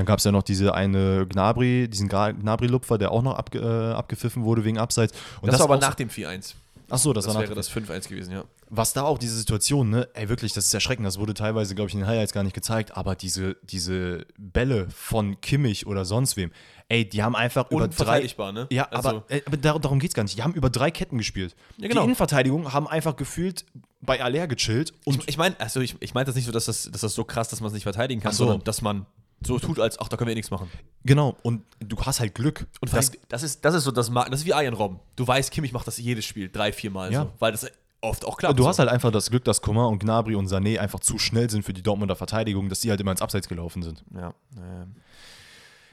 Dann 0.00 0.06
gab 0.06 0.18
es 0.18 0.24
ja 0.24 0.32
noch 0.32 0.42
diese 0.42 0.72
eine 0.74 1.26
Gnabri, 1.26 1.86
diesen 1.86 2.08
Gnabri-Lupfer, 2.08 2.96
der 2.96 3.12
auch 3.12 3.20
noch 3.20 3.34
abge, 3.34 3.58
äh, 3.58 3.92
abgepfiffen 3.92 4.44
wurde 4.44 4.64
wegen 4.64 4.78
Abseits. 4.78 5.12
Und 5.42 5.52
das, 5.52 5.60
war 5.60 5.66
aber 5.66 5.76
nach 5.76 5.94
dem 5.94 6.08
4-1. 6.08 6.54
Ach 6.88 6.96
so, 6.96 7.12
das, 7.12 7.26
Das 7.26 7.34
war 7.34 7.42
wäre 7.42 7.50
nach, 7.50 7.56
das 7.58 7.70
5-1 7.70 8.08
gewesen, 8.08 8.32
ja. 8.32 8.44
Was 8.70 8.94
da 8.94 9.02
auch 9.02 9.18
diese 9.18 9.36
Situation, 9.36 9.90
ne? 9.90 10.08
Ey, 10.14 10.30
wirklich, 10.30 10.54
das 10.54 10.64
ist 10.64 10.72
erschreckend. 10.72 11.06
Das 11.06 11.18
wurde 11.18 11.34
teilweise, 11.34 11.74
glaube 11.74 11.88
ich, 11.88 11.94
in 11.94 12.00
den 12.00 12.06
Highlights 12.08 12.32
gar 12.32 12.44
nicht 12.44 12.54
gezeigt. 12.54 12.96
Aber 12.96 13.14
diese, 13.14 13.58
diese 13.62 14.24
Bälle 14.38 14.88
von 14.88 15.38
Kimmich 15.42 15.86
oder 15.86 16.06
sonst 16.06 16.38
wem, 16.38 16.50
ey, 16.88 17.06
die 17.06 17.22
haben 17.22 17.36
einfach 17.36 17.70
über 17.70 17.86
drei. 17.86 18.22
Ne? 18.52 18.68
Ja, 18.70 18.84
Also- 18.84 19.08
aber, 19.10 19.24
äh, 19.28 19.42
aber 19.44 19.58
dar 19.58 19.78
darum 19.80 19.98
geht 19.98 20.12
es 20.12 20.14
gar 20.14 20.22
nicht. 20.22 20.38
Die 20.38 20.42
haben 20.42 20.54
über 20.54 20.70
drei 20.70 20.90
Ketten 20.90 21.18
gespielt. 21.18 21.54
Ja, 21.76 21.88
genau. 21.88 22.00
Die 22.00 22.04
Innenverteidigung 22.06 22.72
haben 22.72 22.88
einfach 22.88 23.16
gefühlt 23.16 23.66
bei 24.00 24.22
Aller 24.24 24.46
gechillt. 24.46 24.94
Und 25.04 25.24
Ich, 25.24 25.28
ich 25.28 25.36
meine, 25.36 25.60
also 25.60 25.80
ich, 25.82 25.96
ich 26.00 26.14
meine 26.14 26.24
das 26.24 26.36
nicht 26.36 26.46
so, 26.46 26.52
dass 26.52 26.64
das, 26.64 26.88
dass 26.90 27.02
das 27.02 27.12
so 27.14 27.24
krass, 27.24 27.50
dass 27.50 27.60
man 27.60 27.66
es 27.68 27.74
nicht 27.74 27.82
verteidigen 27.82 28.22
kann, 28.22 28.32
so. 28.32 28.46
sondern 28.46 28.64
dass 28.64 28.80
man 28.80 29.04
so 29.46 29.58
tut, 29.58 29.78
als 29.80 29.98
ach, 30.00 30.08
da 30.08 30.16
können 30.16 30.28
wir 30.28 30.32
eh 30.32 30.36
nichts 30.36 30.50
machen. 30.50 30.70
genau, 31.04 31.36
und 31.42 31.62
du 31.80 31.96
hast 32.02 32.20
halt 32.20 32.34
Glück. 32.34 32.66
Und 32.80 32.92
das, 32.92 33.12
das, 33.28 33.42
ist, 33.42 33.64
das 33.64 33.74
ist 33.74 33.84
so 33.84 33.90
das, 33.90 34.10
Mar- 34.10 34.28
das 34.30 34.40
ist 34.40 34.46
wie 34.46 34.50
Iron 34.50 34.74
Robben. 34.74 35.00
Du 35.16 35.26
weißt, 35.26 35.50
Kimmich 35.50 35.72
macht 35.72 35.86
das 35.86 35.98
jedes 35.98 36.24
Spiel, 36.24 36.48
drei, 36.50 36.72
vier 36.72 36.90
Mal 36.90 37.12
Ja. 37.12 37.22
so, 37.22 37.32
weil 37.38 37.52
das 37.52 37.66
oft 38.02 38.24
auch 38.24 38.36
klappt. 38.38 38.58
du 38.58 38.62
so. 38.62 38.68
hast 38.68 38.78
halt 38.78 38.88
einfach 38.88 39.10
das 39.10 39.30
Glück, 39.30 39.44
dass 39.44 39.60
Coman 39.62 39.86
und 39.86 39.98
Gnabry 39.98 40.34
und 40.34 40.46
Sané 40.48 40.78
einfach 40.78 41.00
zu 41.00 41.18
schnell 41.18 41.48
sind 41.50 41.64
für 41.64 41.72
die 41.72 41.82
Dortmunder 41.82 42.16
Verteidigung, 42.16 42.68
dass 42.68 42.80
die 42.80 42.90
halt 42.90 43.00
immer 43.00 43.10
ins 43.12 43.22
Abseits 43.22 43.48
gelaufen 43.48 43.82
sind. 43.82 44.04
Ja, 44.14 44.32
ähm. 44.56 44.94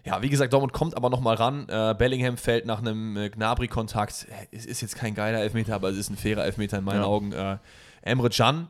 ja, 0.06 0.22
wie 0.22 0.30
gesagt, 0.30 0.52
Dortmund 0.54 0.72
kommt 0.74 0.96
aber 0.96 1.10
nochmal 1.10 1.36
ran. 1.36 1.68
Äh, 1.70 1.96
Bellingham 1.98 2.38
fällt 2.38 2.66
nach 2.66 2.80
einem 2.80 3.18
äh, 3.18 3.30
Gnabry-Kontakt. 3.30 4.28
Äh, 4.30 4.56
Es 4.56 4.66
ist 4.66 4.82
jetzt 4.82 4.96
kein 4.96 5.16
geiler 5.16 5.40
Elfmeter, 5.42 5.76
aber 5.76 5.90
es 5.90 5.98
ist 5.98 6.10
ein 6.10 6.16
fairer 6.18 6.46
Elfmeter 6.46 6.78
in 6.80 6.84
meinen 6.86 7.02
Ja. 7.02 7.06
Augen. 7.08 7.34
Emre 8.02 8.30
Can, 8.30 8.68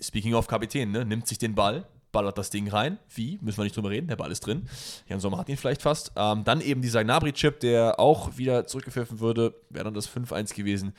speaking 0.00 0.34
of 0.34 0.46
Kapitän, 0.46 0.92
ne, 0.92 1.04
nimmt 1.04 1.26
sich 1.26 1.38
den 1.38 1.56
Ball, 1.56 1.84
ballert 2.12 2.38
das 2.38 2.50
Ding 2.50 2.68
rein. 2.68 2.98
Wie? 3.14 3.38
Müssen 3.40 3.58
wir 3.58 3.64
nicht 3.64 3.76
drüber 3.76 3.90
reden, 3.90 4.06
der 4.06 4.16
Ball 4.16 4.30
ist 4.30 4.40
drin. 4.46 4.68
Jan 5.08 5.18
Sommer 5.20 5.38
hat 5.38 5.48
ihn 5.48 5.56
vielleicht 5.56 5.82
fast. 5.82 6.12
Ähm, 6.14 6.44
dann 6.44 6.60
eben 6.60 6.82
dieser 6.82 7.02
Gnabry-Chip, 7.02 7.60
der 7.60 7.98
auch 7.98 8.36
wieder 8.36 8.66
zurückgepfiffen 8.66 9.20
würde, 9.20 9.54
wäre 9.70 9.84
dann 9.84 9.94
das 9.94 10.08
5-1 10.08 10.54
gewesen. 10.54 10.94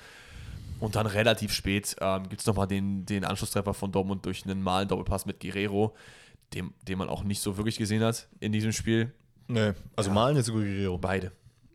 Und 0.79 0.95
dann 0.95 1.05
relativ 1.05 1.53
spät 1.53 1.95
ähm, 2.01 2.27
gibt 2.27 2.41
es 2.41 2.47
nochmal 2.47 2.67
den, 2.67 3.05
den 3.05 3.23
Anschlusstreffer 3.23 3.73
von 3.73 3.91
Dortmund 3.91 4.25
durch 4.25 4.43
einen 4.45 4.61
malen 4.61 4.87
Doppelpass 4.87 5.25
mit 5.25 5.39
Guerrero, 5.39 5.95
dem, 6.53 6.73
den 6.87 6.97
man 6.97 7.07
auch 7.07 7.23
nicht 7.23 7.41
so 7.41 7.55
wirklich 7.57 7.77
gesehen 7.77 8.03
hat 8.03 8.27
in 8.39 8.51
diesem 8.51 8.73
Spiel. 8.73 9.13
Nee, 9.47 9.73
also 9.95 10.09
Ja. 10.09 10.13
Malen 10.13 10.35
jetzt 10.35 10.51
Guerrero. 10.51 10.97
Beide. 10.97 11.31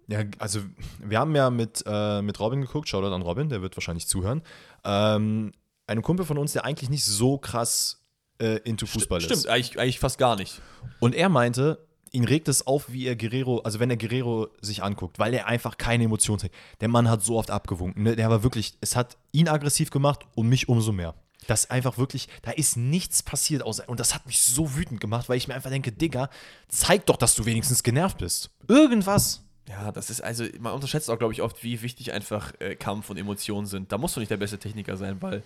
Ja, 0.09 0.21
also 0.39 0.61
wir 1.05 1.19
haben 1.19 1.35
ja 1.37 1.51
mit, 1.51 1.85
äh, 1.87 2.23
mit 2.23 2.41
Robin 2.41 2.61
geguckt, 2.63 2.89
Shoutout 2.89 3.15
an 3.15 3.23
Robin, 3.23 3.49
der 3.49 3.63
wird 3.63 3.77
wahrscheinlich 3.77 4.07
zuhören. 4.09 4.43
Ähm, 4.85 5.53
ein 5.87 6.03
Kumpel 6.03 6.27
von 6.27 6.39
uns, 6.39 6.53
der 6.53 6.65
eigentlich 6.65 6.91
nicht 6.91 7.05
so 7.05 7.39
krass 7.39 7.98
äh, 8.39 8.57
into 8.65 8.87
Fußball 8.87 9.21
Stimmt, 9.21 9.41
ist. 9.41 9.47
eigentlich, 9.47 9.79
eigentlich 9.79 9.99
fast 9.99 10.19
gar 10.19 10.37
nicht. 10.37 10.61
Und 11.01 11.15
er 11.15 11.29
meinte, 11.29 11.87
ihn 12.13 12.25
regt 12.25 12.49
es 12.49 12.67
auf, 12.67 12.91
wie 12.93 13.07
er 13.07 13.17
Guerrero, 13.17 13.59
also 13.61 13.81
wenn 13.81 13.91
er 13.91 13.97
Guerrero 13.97 14.49
sich 14.61 14.83
anguckt, 14.83 15.19
weil 15.19 15.35
er 15.35 15.47
einfach 15.47 15.77
keine 15.77 16.05
Emotion 16.05 16.39
zeigt. 16.39 16.55
Der 16.81 16.89
Mann 16.89 17.09
hat 17.09 17.23
so 17.23 17.39
oft 17.39 17.51
abgewunken. 17.51 18.03
Ne? 18.03 18.17
Der 18.17 18.31
war 18.31 18.43
wirklich, 18.43 18.75
es 18.81 18.97
hat 18.97 19.17
ihn 19.33 19.49
aggressiv 19.49 19.91
gemacht 19.91 20.21
und 20.35 20.49
mich 20.49 20.69
umso 20.69 20.93
mehr. 20.93 21.15
Das 21.47 21.71
einfach 21.71 21.97
wirklich, 21.97 22.29
da 22.43 22.51
ist 22.51 22.77
nichts 22.77 23.23
passiert 23.23 23.63
außer, 23.63 23.89
und 23.89 24.01
das 24.01 24.15
hat 24.15 24.27
mich 24.27 24.41
so 24.41 24.77
wütend 24.77 25.01
gemacht, 25.01 25.29
weil 25.29 25.39
ich 25.39 25.49
mir 25.49 25.55
einfach 25.55 25.71
denke, 25.71 25.93
Digga, 25.93 26.29
zeig 26.69 27.07
doch, 27.07 27.17
dass 27.17 27.35
du 27.35 27.47
wenigstens 27.47 27.83
genervt 27.83 28.19
bist. 28.19 28.51
Irgendwas. 28.69 29.45
Ja, 29.69 29.93
das 29.93 30.11
ist 30.11 30.23
also, 30.23 30.45
man 30.61 30.73
unterschätzt 30.73 31.11
auch, 31.11 31.19
glaube 31.19 31.33
ich, 31.33 31.43
oft, 31.43 31.63
wie 31.63 31.83
wichtig 31.83 32.13
einfach 32.13 32.53
äh, 32.59 32.75
Kampf 32.75 33.11
und 33.11 33.19
Emotionen 33.19 33.67
sind. 33.67 33.93
Da 33.93 33.99
musst 33.99 34.17
du 34.17 34.21
nicht 34.21 34.31
der 34.31 34.39
beste 34.39 34.59
Techniker 34.59 34.97
sein, 34.97 35.21
weil 35.21 35.43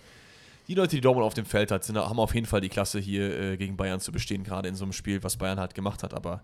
die 0.67 0.75
Leute, 0.75 0.95
die 0.95 1.01
Dortmund 1.01 1.25
auf 1.25 1.33
dem 1.33 1.45
Feld 1.45 1.71
hat, 1.71 1.83
sind, 1.83 1.97
haben 1.97 2.19
auf 2.19 2.33
jeden 2.33 2.47
Fall 2.47 2.61
die 2.61 2.69
Klasse 2.69 2.99
hier 2.99 3.39
äh, 3.39 3.57
gegen 3.57 3.77
Bayern 3.77 3.99
zu 3.99 4.11
bestehen, 4.11 4.43
gerade 4.43 4.69
in 4.69 4.75
so 4.75 4.85
einem 4.85 4.93
Spiel, 4.93 5.23
was 5.23 5.37
Bayern 5.37 5.59
halt 5.59 5.75
gemacht 5.75 6.03
hat. 6.03 6.13
Aber 6.13 6.43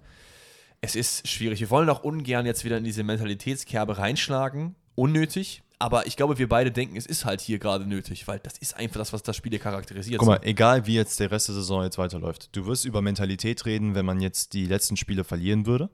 es 0.82 0.96
ist 0.96 1.28
schwierig. 1.28 1.60
Wir 1.60 1.70
wollen 1.70 1.90
auch 1.90 2.04
ungern 2.04 2.46
jetzt 2.46 2.64
wieder 2.66 2.78
in 2.78 2.84
diese 2.84 3.04
Mentalitätskerbe 3.04 3.98
reinschlagen. 3.98 4.76
Unnötig. 4.96 5.64
Aber 5.82 6.08
ich 6.08 6.18
glaube, 6.18 6.38
wir 6.38 6.50
beide 6.50 6.72
denken, 6.72 6.98
es 6.98 7.06
ist 7.06 7.24
halt 7.24 7.40
hier 7.40 7.58
gerade 7.58 7.86
nötig, 7.86 8.28
weil 8.28 8.40
das 8.40 8.58
ist 8.58 8.76
einfach 8.76 9.00
das, 9.00 9.14
was 9.14 9.24
das 9.24 9.38
Spiel 9.38 9.52
hier 9.52 9.60
charakterisiert. 9.60 10.20
Guck 10.20 10.28
mal, 10.28 10.40
egal 10.44 10.86
wie 10.86 10.96
jetzt 10.96 11.22
der 11.22 11.32
Rest 11.32 11.48
der 11.48 11.56
Saison 11.56 11.84
jetzt 11.84 11.98
weiterläuft, 11.98 12.50
du 12.54 12.66
wirst 12.66 12.84
über 12.84 13.02
Mentalität 13.02 13.66
reden, 13.66 13.96
wenn 13.96 14.06
man 14.06 14.20
jetzt 14.20 14.54
die 14.54 14.66
letzten 14.66 14.98
Spiele 14.98 15.24
verlieren 15.24 15.66
würde. 15.66 15.90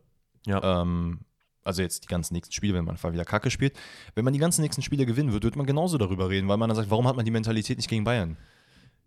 Ja. 0.47 0.81
Ähm, 0.81 1.19
also 1.65 1.81
jetzt 1.81 2.03
die 2.03 2.07
ganzen 2.07 2.33
nächsten 2.33 2.53
Spiele, 2.53 2.73
wenn 2.75 2.85
man 2.85 2.95
wieder 3.13 3.25
Kacke 3.25 3.51
spielt. 3.51 3.75
Wenn 4.13 4.23
man 4.23 4.33
die 4.33 4.39
ganzen 4.39 4.61
nächsten 4.61 4.81
Spiele 4.81 5.05
gewinnen 5.05 5.33
wird, 5.33 5.43
wird 5.43 5.55
man 5.55 5.65
genauso 5.65 5.97
darüber 5.97 6.29
reden, 6.29 6.47
weil 6.47 6.57
man 6.57 6.69
dann 6.69 6.75
sagt, 6.75 6.89
warum 6.89 7.07
hat 7.07 7.15
man 7.15 7.25
die 7.25 7.31
Mentalität 7.31 7.77
nicht 7.77 7.89
gegen 7.89 8.03
Bayern? 8.03 8.37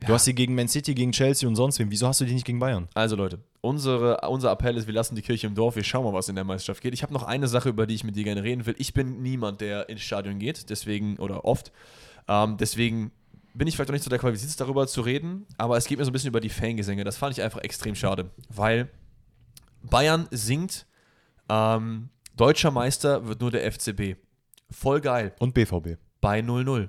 Du 0.01 0.09
Ja. 0.09 0.15
hast 0.15 0.27
sie 0.27 0.35
gegen 0.35 0.55
Man 0.55 0.69
City, 0.69 0.95
gegen 0.95 1.11
Chelsea 1.13 1.49
und 1.49 1.57
sonst 1.57 1.79
wem. 1.81 1.91
Wieso 1.91 2.07
hast 2.07 2.21
du 2.21 2.25
die 2.25 2.33
nicht 2.35 2.45
gegen 2.45 2.59
Bayern? 2.61 2.89
Also 2.95 3.17
Leute, 3.17 3.41
unsere, 3.63 4.21
unser 4.29 4.53
Appell 4.53 4.77
ist, 4.77 4.87
wir 4.87 4.95
lassen 4.95 5.17
die 5.17 5.23
Kirche 5.23 5.47
im 5.49 5.55
Dorf, 5.57 5.75
wir 5.77 5.83
schauen 5.83 6.05
mal, 6.05 6.13
was 6.13 6.29
in 6.29 6.37
der 6.37 6.45
Meisterschaft 6.45 6.83
geht. 6.83 6.95
Ich 6.95 7.03
habe 7.03 7.13
noch 7.13 7.25
eine 7.25 7.49
Sache, 7.49 7.69
über 7.71 7.87
die 7.87 7.95
ich 7.95 8.05
mit 8.05 8.15
dir 8.15 8.23
gerne 8.25 8.43
reden 8.45 8.65
will. 8.67 8.77
Ich 8.79 8.95
bin 8.95 9.23
niemand, 9.23 9.61
der 9.61 9.89
ins 9.89 10.03
Stadion 10.03 10.39
geht, 10.39 10.71
deswegen, 10.71 11.17
oder 11.17 11.45
oft, 11.45 11.73
ähm, 12.29 12.57
deswegen 12.59 13.11
bin 13.55 13.67
ich 13.67 13.75
vielleicht 13.75 13.89
noch 13.89 13.95
nicht 13.95 14.05
so 14.05 14.11
der 14.11 14.21
qualifiziert, 14.21 14.61
darüber 14.61 14.87
zu 14.87 15.01
reden, 15.01 15.47
aber 15.57 15.77
es 15.77 15.87
geht 15.87 15.99
mir 15.99 16.05
so 16.05 16.11
ein 16.11 16.13
bisschen 16.13 16.29
über 16.29 16.41
die 16.41 16.49
Fangesänge. 16.49 17.03
Das 17.03 17.17
fand 17.17 17.37
ich 17.37 17.43
einfach 17.43 17.61
extrem 17.63 17.97
schade, 17.97 18.31
weil 18.51 18.89
Bayern 19.83 20.29
singt, 20.31 20.87
ähm, 21.49 22.09
deutscher 22.39 22.71
Meister 22.71 23.27
wird 23.29 23.41
nur 23.41 23.51
der 23.51 23.71
FCB. 23.71 24.17
voll 24.71 25.01
geil. 25.01 25.35
Und 25.39 25.55
BVB. 25.55 25.99
Bei 26.21 26.41
0-0. 26.41 26.89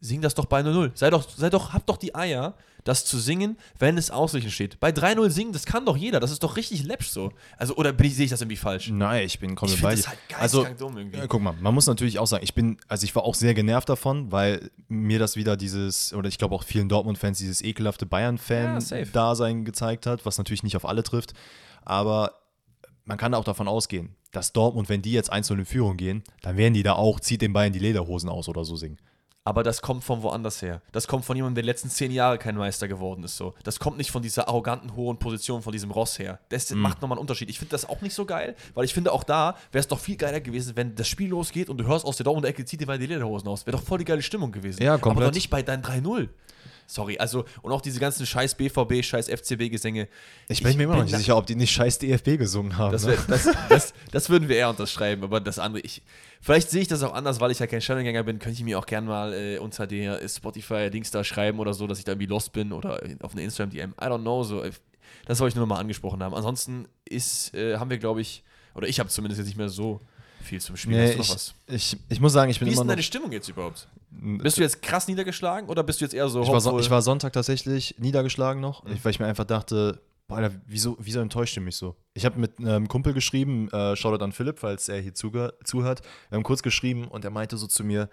Sing 0.00 0.20
das 0.20 0.34
doch 0.34 0.44
bei 0.44 0.60
0-0. 0.60 0.92
Sei 0.94 1.08
doch, 1.10 1.28
sei 1.28 1.48
doch, 1.50 1.72
hab 1.72 1.86
doch 1.86 1.96
die 1.96 2.14
Eier, 2.14 2.54
das 2.84 3.04
zu 3.06 3.18
singen, 3.18 3.56
wenn 3.78 3.98
es 3.98 4.10
ausgeglichen 4.10 4.52
steht. 4.52 4.78
Bei 4.78 4.90
3-0 4.90 5.30
singen, 5.30 5.52
das 5.52 5.64
kann 5.66 5.84
doch 5.86 5.96
jeder. 5.96 6.20
Das 6.20 6.30
ist 6.30 6.42
doch 6.44 6.56
richtig 6.56 6.84
läppsch 6.84 7.08
so. 7.08 7.32
Also, 7.56 7.74
oder 7.76 7.92
bin 7.92 8.06
ich, 8.06 8.14
sehe 8.14 8.26
ich 8.26 8.30
das 8.30 8.40
irgendwie 8.40 8.56
falsch? 8.58 8.88
Nein, 8.90 9.24
ich 9.26 9.40
bin 9.40 9.56
komplett 9.56 9.78
Ich 9.78 9.82
bei 9.82 9.94
dir. 9.94 10.02
das 10.02 10.06
halt 10.08 10.18
also, 10.38 10.64
dumm 10.78 10.96
irgendwie. 10.98 11.18
Ja, 11.18 11.26
guck 11.26 11.40
mal, 11.42 11.54
man 11.60 11.74
muss 11.74 11.86
natürlich 11.86 12.18
auch 12.20 12.26
sagen, 12.26 12.44
ich 12.44 12.54
bin, 12.54 12.76
also 12.86 13.04
ich 13.04 13.16
war 13.16 13.24
auch 13.24 13.34
sehr 13.34 13.54
genervt 13.54 13.88
davon, 13.88 14.30
weil 14.30 14.70
mir 14.86 15.18
das 15.18 15.34
wieder 15.34 15.56
dieses, 15.56 16.12
oder 16.12 16.28
ich 16.28 16.38
glaube 16.38 16.54
auch 16.54 16.62
vielen 16.62 16.88
Dortmund-Fans 16.88 17.38
dieses 17.38 17.62
ekelhafte 17.62 18.04
Ja. 18.04 18.08
Bayern-Fan-Dasein 18.10 19.64
gezeigt 19.64 20.06
hat, 20.06 20.24
was 20.24 20.38
natürlich 20.38 20.62
nicht 20.62 20.76
auf 20.76 20.86
alle 20.86 21.02
trifft. 21.02 21.32
Aber 21.84 22.32
man 23.04 23.18
kann 23.18 23.34
auch 23.34 23.44
davon 23.44 23.66
ausgehen, 23.66 24.14
dass 24.32 24.52
Dortmund, 24.52 24.88
wenn 24.88 25.02
die 25.02 25.12
jetzt 25.12 25.30
einzeln 25.32 25.60
in 25.60 25.66
Führung 25.66 25.96
gehen, 25.96 26.22
dann 26.42 26.56
werden 26.56 26.74
die 26.74 26.82
da 26.82 26.94
auch, 26.94 27.20
zieht 27.20 27.42
den 27.42 27.52
Bayern 27.52 27.72
die 27.72 27.78
Lederhosen 27.78 28.28
aus 28.28 28.48
oder 28.48 28.64
so 28.64 28.76
singen. 28.76 28.98
Aber 29.44 29.62
das 29.62 29.80
kommt 29.80 30.02
von 30.02 30.22
woanders 30.24 30.60
her. 30.60 30.82
Das 30.90 31.06
kommt 31.06 31.24
von 31.24 31.36
jemandem, 31.36 31.54
der 31.54 31.62
die 31.62 31.66
letzten 31.68 31.88
zehn 31.88 32.10
Jahre 32.10 32.36
kein 32.36 32.56
Meister 32.56 32.88
geworden 32.88 33.22
ist. 33.22 33.36
So. 33.36 33.54
Das 33.62 33.78
kommt 33.78 33.96
nicht 33.96 34.10
von 34.10 34.20
dieser 34.20 34.48
arroganten, 34.48 34.96
hohen 34.96 35.20
Position 35.20 35.62
von 35.62 35.70
diesem 35.72 35.92
Ross 35.92 36.18
her. 36.18 36.40
Das 36.48 36.68
Mhm. 36.72 36.80
macht 36.80 37.00
nochmal 37.00 37.16
einen 37.16 37.20
Unterschied. 37.20 37.48
Ich 37.48 37.60
finde 37.60 37.70
das 37.70 37.88
auch 37.88 38.00
nicht 38.00 38.12
so 38.12 38.24
geil, 38.24 38.56
weil 38.74 38.84
ich 38.84 38.92
finde, 38.92 39.12
auch 39.12 39.22
da 39.22 39.54
wäre 39.70 39.78
es 39.80 39.86
doch 39.86 40.00
viel 40.00 40.16
geiler 40.16 40.40
gewesen, 40.40 40.72
wenn 40.74 40.96
das 40.96 41.06
Spiel 41.06 41.28
losgeht 41.30 41.68
und 41.68 41.78
du 41.78 41.86
hörst 41.86 42.04
aus 42.04 42.16
der 42.16 42.24
Dortmunder 42.24 42.48
Ecke, 42.48 42.64
zieht 42.64 42.80
dir 42.80 42.86
mal 42.86 42.98
die 42.98 43.06
Lederhosen 43.06 43.46
aus. 43.48 43.64
Wäre 43.66 43.76
doch 43.76 43.84
voll 43.84 43.98
die 43.98 44.04
geile 44.04 44.20
Stimmung 44.20 44.50
gewesen. 44.50 44.82
Ja, 44.82 44.94
Aber 44.94 45.00
komplett. 45.02 45.28
doch 45.28 45.34
nicht 45.34 45.48
bei 45.48 45.62
deinem 45.62 45.82
3-0. 45.82 46.28
Sorry, 46.86 47.18
also, 47.18 47.44
und 47.62 47.72
auch 47.72 47.80
diese 47.80 47.98
ganzen 47.98 48.26
scheiß 48.26 48.54
BVB, 48.54 49.02
scheiß 49.04 49.28
FCB-Gesänge. 49.28 50.08
Ich 50.48 50.62
bin 50.62 50.76
mir 50.76 50.84
immer 50.84 50.96
noch 50.96 51.04
nicht 51.04 51.16
sicher, 51.16 51.36
ob 51.36 51.46
die 51.46 51.56
nicht 51.56 51.72
scheiß 51.72 51.98
DFB 51.98 52.38
gesungen 52.38 52.78
haben. 52.78 52.92
Das, 52.92 53.04
ne? 53.04 53.12
wär, 53.12 53.18
das, 53.28 53.48
das, 53.68 53.94
das 54.12 54.30
würden 54.30 54.48
wir 54.48 54.56
eher 54.56 54.70
unterschreiben, 54.70 55.24
aber 55.24 55.40
das 55.40 55.58
andere, 55.58 55.80
ich, 55.80 56.02
vielleicht 56.40 56.70
sehe 56.70 56.82
ich 56.82 56.88
das 56.88 57.02
auch 57.02 57.12
anders, 57.12 57.40
weil 57.40 57.50
ich 57.50 57.58
ja 57.58 57.66
kein 57.66 57.80
Stadiongänger 57.80 58.22
bin, 58.22 58.38
könnte 58.38 58.58
ich 58.58 58.64
mir 58.64 58.78
auch 58.78 58.86
gerne 58.86 59.08
mal 59.08 59.34
äh, 59.34 59.58
unter 59.58 59.86
der 59.86 60.26
Spotify-Dings 60.26 61.10
da 61.10 61.24
schreiben 61.24 61.58
oder 61.58 61.74
so, 61.74 61.86
dass 61.86 61.98
ich 61.98 62.04
da 62.04 62.12
irgendwie 62.12 62.28
lost 62.28 62.52
bin 62.52 62.72
oder 62.72 63.00
auf 63.20 63.32
eine 63.32 63.42
Instagram-DM. 63.42 63.94
I 64.00 64.04
don't 64.04 64.20
know, 64.20 64.42
so. 64.42 64.62
Das 65.26 65.38
soll 65.38 65.48
ich 65.48 65.56
nur 65.56 65.66
noch 65.66 65.74
mal 65.74 65.80
angesprochen 65.80 66.22
haben. 66.22 66.34
Ansonsten 66.34 66.86
ist, 67.04 67.52
äh, 67.54 67.78
haben 67.78 67.90
wir, 67.90 67.98
glaube 67.98 68.20
ich, 68.20 68.44
oder 68.74 68.86
ich 68.86 69.00
habe 69.00 69.08
zumindest 69.08 69.38
jetzt 69.38 69.48
nicht 69.48 69.58
mehr 69.58 69.68
so 69.68 70.00
viel 70.46 70.60
zum 70.60 70.76
Spiel. 70.76 70.96
Nee, 70.96 71.12
ich, 71.12 71.18
was? 71.18 71.54
ich, 71.66 71.96
ich 72.08 72.20
muss 72.20 72.32
sagen, 72.32 72.50
ich 72.50 72.58
bin 72.58 72.68
Wie 72.68 72.72
ist 72.72 72.78
denn 72.78 72.88
deine 72.88 73.02
Stimmung 73.02 73.32
jetzt 73.32 73.48
überhaupt? 73.48 73.88
Bist 74.10 74.56
du 74.56 74.62
jetzt 74.62 74.80
krass 74.82 75.08
niedergeschlagen 75.08 75.68
oder 75.68 75.82
bist 75.82 76.00
du 76.00 76.04
jetzt 76.04 76.14
eher 76.14 76.28
so 76.28 76.42
Ich 76.42 76.48
war, 76.48 76.60
so, 76.60 76.78
ich 76.78 76.90
war 76.90 77.02
Sonntag 77.02 77.32
tatsächlich 77.32 77.94
niedergeschlagen 77.98 78.60
noch, 78.60 78.84
Mhm. 78.84 78.98
weil 79.02 79.10
ich 79.10 79.20
mir 79.20 79.26
einfach 79.26 79.44
dachte, 79.44 80.00
boah, 80.28 80.38
Alter, 80.38 80.54
wieso, 80.66 80.96
wieso 80.98 81.20
enttäuscht 81.20 81.56
ihr 81.56 81.62
mich 81.62 81.76
so? 81.76 81.96
Ich 82.14 82.24
habe 82.24 82.38
mit 82.38 82.58
einem 82.58 82.88
Kumpel 82.88 83.12
geschrieben, 83.12 83.68
äh, 83.70 83.94
Shoutout 83.96 84.24
an 84.24 84.32
Philipp, 84.32 84.58
falls 84.58 84.88
er 84.88 85.00
hier 85.00 85.14
zuhört. 85.14 85.54
Wir 86.30 86.36
haben 86.36 86.42
kurz 86.42 86.62
geschrieben 86.62 87.08
und 87.08 87.24
er 87.24 87.30
meinte 87.30 87.56
so 87.56 87.66
zu 87.66 87.84
mir, 87.84 88.08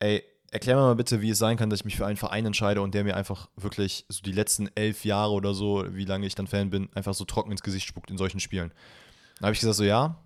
ey, 0.00 0.22
erklär 0.50 0.76
mir 0.76 0.82
mal 0.82 0.94
bitte, 0.94 1.20
wie 1.20 1.30
es 1.30 1.38
sein 1.38 1.56
kann, 1.58 1.68
dass 1.68 1.80
ich 1.80 1.84
mich 1.84 1.96
für 1.96 2.06
einen 2.06 2.16
Verein 2.16 2.46
entscheide 2.46 2.80
und 2.80 2.94
der 2.94 3.04
mir 3.04 3.16
einfach 3.16 3.48
wirklich 3.56 4.06
so 4.08 4.22
die 4.22 4.32
letzten 4.32 4.70
elf 4.74 5.04
Jahre 5.04 5.32
oder 5.32 5.52
so, 5.52 5.84
wie 5.90 6.06
lange 6.06 6.26
ich 6.26 6.34
dann 6.34 6.46
Fan 6.46 6.70
bin, 6.70 6.88
einfach 6.94 7.12
so 7.14 7.24
trocken 7.26 7.50
ins 7.52 7.62
Gesicht 7.62 7.86
spuckt 7.86 8.10
in 8.10 8.16
solchen 8.16 8.40
Spielen. 8.40 8.72
Dann 9.38 9.46
habe 9.46 9.52
ich 9.52 9.60
gesagt 9.60 9.76
so, 9.76 9.84
ja, 9.84 10.16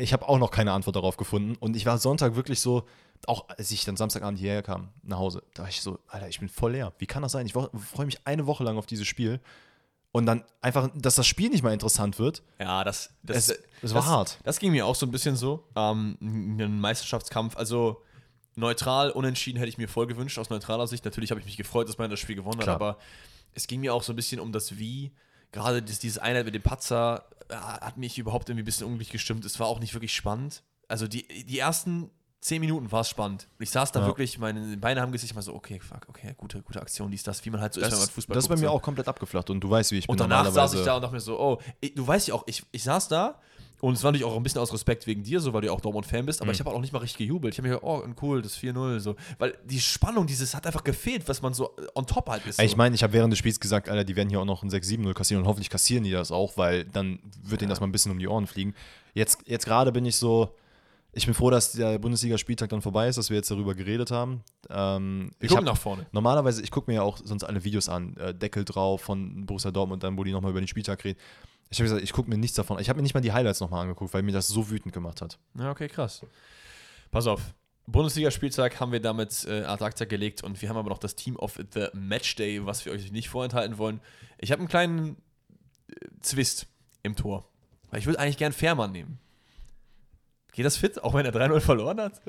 ich 0.00 0.12
habe 0.12 0.28
auch 0.28 0.38
noch 0.38 0.50
keine 0.50 0.72
Antwort 0.72 0.96
darauf 0.96 1.16
gefunden 1.16 1.56
und 1.60 1.76
ich 1.76 1.86
war 1.86 1.98
Sonntag 1.98 2.34
wirklich 2.36 2.60
so, 2.60 2.84
auch 3.26 3.48
als 3.48 3.70
ich 3.70 3.84
dann 3.84 3.96
Samstagabend 3.96 4.38
hierher 4.38 4.62
kam, 4.62 4.88
nach 5.02 5.18
Hause, 5.18 5.42
da 5.54 5.62
war 5.62 5.68
ich 5.68 5.80
so, 5.82 5.98
Alter, 6.08 6.28
ich 6.28 6.40
bin 6.40 6.48
voll 6.48 6.72
leer. 6.72 6.92
Wie 6.98 7.06
kann 7.06 7.22
das 7.22 7.32
sein? 7.32 7.46
Ich 7.46 7.52
freue 7.52 8.06
mich 8.06 8.26
eine 8.26 8.46
Woche 8.46 8.64
lang 8.64 8.78
auf 8.78 8.86
dieses 8.86 9.06
Spiel 9.06 9.40
und 10.12 10.26
dann 10.26 10.42
einfach, 10.60 10.90
dass 10.94 11.14
das 11.14 11.26
Spiel 11.26 11.50
nicht 11.50 11.62
mal 11.62 11.72
interessant 11.72 12.18
wird. 12.18 12.42
Ja, 12.58 12.82
das, 12.82 13.10
das, 13.22 13.50
Es- 13.50 13.60
es 13.82 13.94
war 13.94 14.06
hart. 14.06 14.38
Das 14.44 14.58
ging 14.58 14.72
mir 14.72 14.86
auch 14.86 14.94
so 14.94 15.06
ein 15.06 15.10
bisschen 15.12 15.36
so. 15.36 15.64
Ähm, 15.76 16.16
ein 16.20 16.80
Meisterschaftskampf, 16.80 17.56
also 17.56 18.02
neutral, 18.56 19.10
unentschieden 19.10 19.58
hätte 19.58 19.68
ich 19.68 19.78
mir 19.78 19.88
voll 19.88 20.06
gewünscht, 20.06 20.38
aus 20.38 20.50
neutraler 20.50 20.86
Sicht. 20.86 21.04
Natürlich 21.04 21.30
habe 21.30 21.40
ich 21.40 21.46
mich 21.46 21.56
gefreut, 21.56 21.88
dass 21.88 21.98
man 21.98 22.10
das 22.10 22.18
Spiel 22.20 22.36
gewonnen 22.36 22.58
Klar. 22.60 22.74
hat, 22.74 22.82
aber 22.82 22.98
es 23.54 23.66
ging 23.66 23.80
mir 23.80 23.94
auch 23.94 24.02
so 24.02 24.12
ein 24.12 24.16
bisschen 24.16 24.40
um 24.40 24.52
das 24.52 24.78
Wie. 24.78 25.12
Gerade 25.52 25.82
das, 25.82 25.98
dieses 25.98 26.18
Einheit 26.18 26.44
mit 26.44 26.54
dem 26.54 26.62
Patzer 26.62 27.24
hat 27.50 27.96
mich 27.96 28.18
überhaupt 28.18 28.48
irgendwie 28.48 28.62
ein 28.62 28.64
bisschen 28.66 28.86
unglücklich 28.86 29.10
gestimmt. 29.10 29.44
Es 29.44 29.58
war 29.60 29.66
auch 29.66 29.80
nicht 29.80 29.94
wirklich 29.94 30.14
spannend. 30.14 30.62
Also 30.88 31.06
die, 31.06 31.26
die 31.44 31.58
ersten 31.58 32.10
zehn 32.40 32.60
Minuten 32.60 32.90
war 32.90 33.02
es 33.02 33.08
spannend. 33.08 33.48
Ich 33.58 33.70
saß 33.70 33.92
da 33.92 34.00
Ja. 34.00 34.06
wirklich, 34.06 34.38
meine 34.38 34.76
Beine 34.78 35.02
haben 35.02 35.12
gesicht, 35.12 35.34
mal 35.34 35.42
so, 35.42 35.54
okay, 35.54 35.78
fuck, 35.78 36.06
okay, 36.08 36.34
gute, 36.38 36.62
gute 36.62 36.80
Aktion, 36.80 37.10
dies, 37.10 37.22
das, 37.22 37.44
wie 37.44 37.50
man 37.50 37.60
halt 37.60 37.74
so 37.74 37.80
ist, 37.80 37.84
wenn 37.86 37.90
man 37.92 38.00
Das, 38.00 38.10
Fußball 38.10 38.34
das 38.34 38.44
ist 38.44 38.48
bei 38.48 38.56
mir 38.56 38.68
so. 38.68 38.70
auch 38.70 38.80
komplett 38.82 39.08
abgeflacht 39.08 39.50
und 39.50 39.60
du 39.60 39.68
weißt, 39.68 39.92
wie 39.92 39.98
ich 39.98 40.06
bin 40.06 40.12
Und 40.12 40.20
danach 40.20 40.50
saß 40.50 40.72
ich 40.74 40.82
da 40.84 40.96
und 40.96 41.02
dachte 41.02 41.14
mir 41.14 41.20
so, 41.20 41.38
oh, 41.38 41.58
ich, 41.80 41.94
du 41.94 42.06
weißt 42.06 42.28
ja 42.28 42.34
auch, 42.34 42.44
ich, 42.46 42.64
ich 42.72 42.82
saß 42.82 43.08
da 43.08 43.38
und 43.80 43.94
es 43.94 44.02
war 44.04 44.12
natürlich 44.12 44.26
auch 44.30 44.36
ein 44.36 44.42
bisschen 44.42 44.60
aus 44.60 44.72
Respekt 44.72 45.06
wegen 45.06 45.22
dir, 45.22 45.40
so 45.40 45.52
weil 45.52 45.62
du 45.62 45.68
ja 45.68 45.72
auch 45.72 45.80
Dortmund-Fan 45.80 46.26
bist, 46.26 46.40
aber 46.40 46.48
Mhm. 46.50 46.54
ich 46.54 46.60
habe 46.60 46.70
auch 46.70 46.80
nicht 46.80 46.92
mal 46.92 46.98
richtig 47.00 47.18
gejubelt. 47.18 47.54
Ich 47.54 47.58
habe 47.58 47.68
mir 47.68 47.74
gedacht, 47.76 47.86
oh, 47.86 48.02
cool, 48.22 48.42
das 48.42 48.56
4-0, 48.56 49.00
so. 49.00 49.16
Weil 49.38 49.56
die 49.64 49.80
Spannung, 49.80 50.26
dieses 50.26 50.54
hat 50.54 50.66
einfach 50.66 50.84
gefehlt, 50.84 51.28
was 51.28 51.42
man 51.42 51.54
so 51.54 51.70
äh, 51.78 51.86
on 51.94 52.06
top 52.06 52.28
halt 52.28 52.46
ist. 52.46 52.56
So. 52.56 52.62
Ich 52.62 52.76
meine, 52.76 52.94
ich 52.94 53.02
habe 53.02 53.12
während 53.12 53.32
des 53.32 53.38
Spiels 53.38 53.58
gesagt, 53.60 53.88
Alter, 53.88 54.04
die 54.04 54.16
werden 54.16 54.28
hier 54.28 54.40
auch 54.40 54.44
noch 54.44 54.62
ein 54.62 54.70
6-7-0 54.70 55.12
kassieren 55.14 55.42
und 55.42 55.48
hoffentlich 55.48 55.70
kassieren 55.70 56.04
die 56.04 56.10
das 56.10 56.30
auch, 56.30 56.56
weil 56.56 56.84
dann 56.84 57.18
wird 57.42 57.60
denen 57.60 57.70
das 57.70 57.80
mal 57.80 57.86
ein 57.86 57.92
bisschen 57.92 58.12
um 58.12 58.18
die 58.18 58.28
Ohren 58.28 58.46
fliegen. 58.46 58.74
Jetzt, 59.14 59.38
jetzt 59.46 59.64
gerade 59.64 59.92
bin 59.92 60.04
ich 60.04 60.16
so, 60.16 60.54
ich 61.12 61.24
bin 61.24 61.34
froh, 61.34 61.50
dass 61.50 61.72
der 61.72 61.98
Bundesligaspieltag 61.98 62.68
dann 62.68 62.82
vorbei 62.82 63.08
ist, 63.08 63.16
dass 63.18 63.30
wir 63.30 63.36
jetzt 63.36 63.50
darüber 63.50 63.74
geredet 63.74 64.10
haben. 64.12 64.42
Ähm, 64.68 65.30
wir 65.40 65.46
ich 65.46 65.48
gucken 65.50 65.66
hab, 65.66 65.74
nach 65.74 65.80
vorne. 65.80 66.06
normalerweise, 66.12 66.62
ich 66.62 66.70
gucke 66.70 66.88
mir 66.90 66.96
ja 66.96 67.02
auch 67.02 67.18
sonst 67.24 67.42
alle 67.42 67.64
Videos 67.64 67.88
an, 67.88 68.16
äh, 68.18 68.32
Deckel 68.34 68.64
drauf 68.64 69.00
von 69.00 69.46
Borussia 69.46 69.70
Dortmund, 69.72 70.02
dann 70.04 70.16
wo 70.16 70.22
die 70.22 70.30
nochmal 70.32 70.52
über 70.52 70.60
den 70.60 70.68
Spieltag 70.68 71.02
reden. 71.04 71.18
Ich 71.70 71.78
habe 71.78 71.84
gesagt, 71.84 72.02
ich 72.02 72.12
gucke 72.12 72.28
mir 72.28 72.36
nichts 72.36 72.56
davon. 72.56 72.80
Ich 72.80 72.88
habe 72.88 72.98
mir 72.98 73.04
nicht 73.04 73.14
mal 73.14 73.20
die 73.20 73.32
Highlights 73.32 73.60
nochmal 73.60 73.82
angeguckt, 73.82 74.12
weil 74.12 74.22
mir 74.22 74.32
das 74.32 74.48
so 74.48 74.70
wütend 74.70 74.92
gemacht 74.92 75.22
hat. 75.22 75.38
Ja, 75.56 75.70
okay, 75.70 75.88
krass. 75.88 76.22
Pass 77.10 77.26
auf. 77.26 77.54
Bundesligaspieltag 77.86 78.78
haben 78.80 78.92
wir 78.92 79.00
damit 79.00 79.44
äh, 79.48 79.62
ad 79.62 79.84
acta 79.84 80.04
gelegt 80.04 80.42
und 80.42 80.60
wir 80.60 80.68
haben 80.68 80.76
aber 80.76 80.90
noch 80.90 80.98
das 80.98 81.14
Team 81.16 81.36
of 81.36 81.58
the 81.72 81.86
Matchday, 81.92 82.64
was 82.66 82.84
wir 82.84 82.92
euch 82.92 83.10
nicht 83.12 83.28
vorenthalten 83.28 83.78
wollen. 83.78 84.00
Ich 84.38 84.52
habe 84.52 84.60
einen 84.60 84.68
kleinen 84.68 85.16
äh, 85.88 85.94
Zwist 86.20 86.66
im 87.02 87.16
Tor. 87.16 87.48
Weil 87.90 88.00
ich 88.00 88.06
würde 88.06 88.18
eigentlich 88.18 88.36
gern 88.36 88.52
Fährmann 88.52 88.92
nehmen. 88.92 89.18
Geht 90.52 90.64
das 90.64 90.76
fit, 90.76 91.02
auch 91.02 91.14
wenn 91.14 91.26
er 91.26 91.32
3-0 91.32 91.60
verloren 91.60 92.00
hat? 92.00 92.20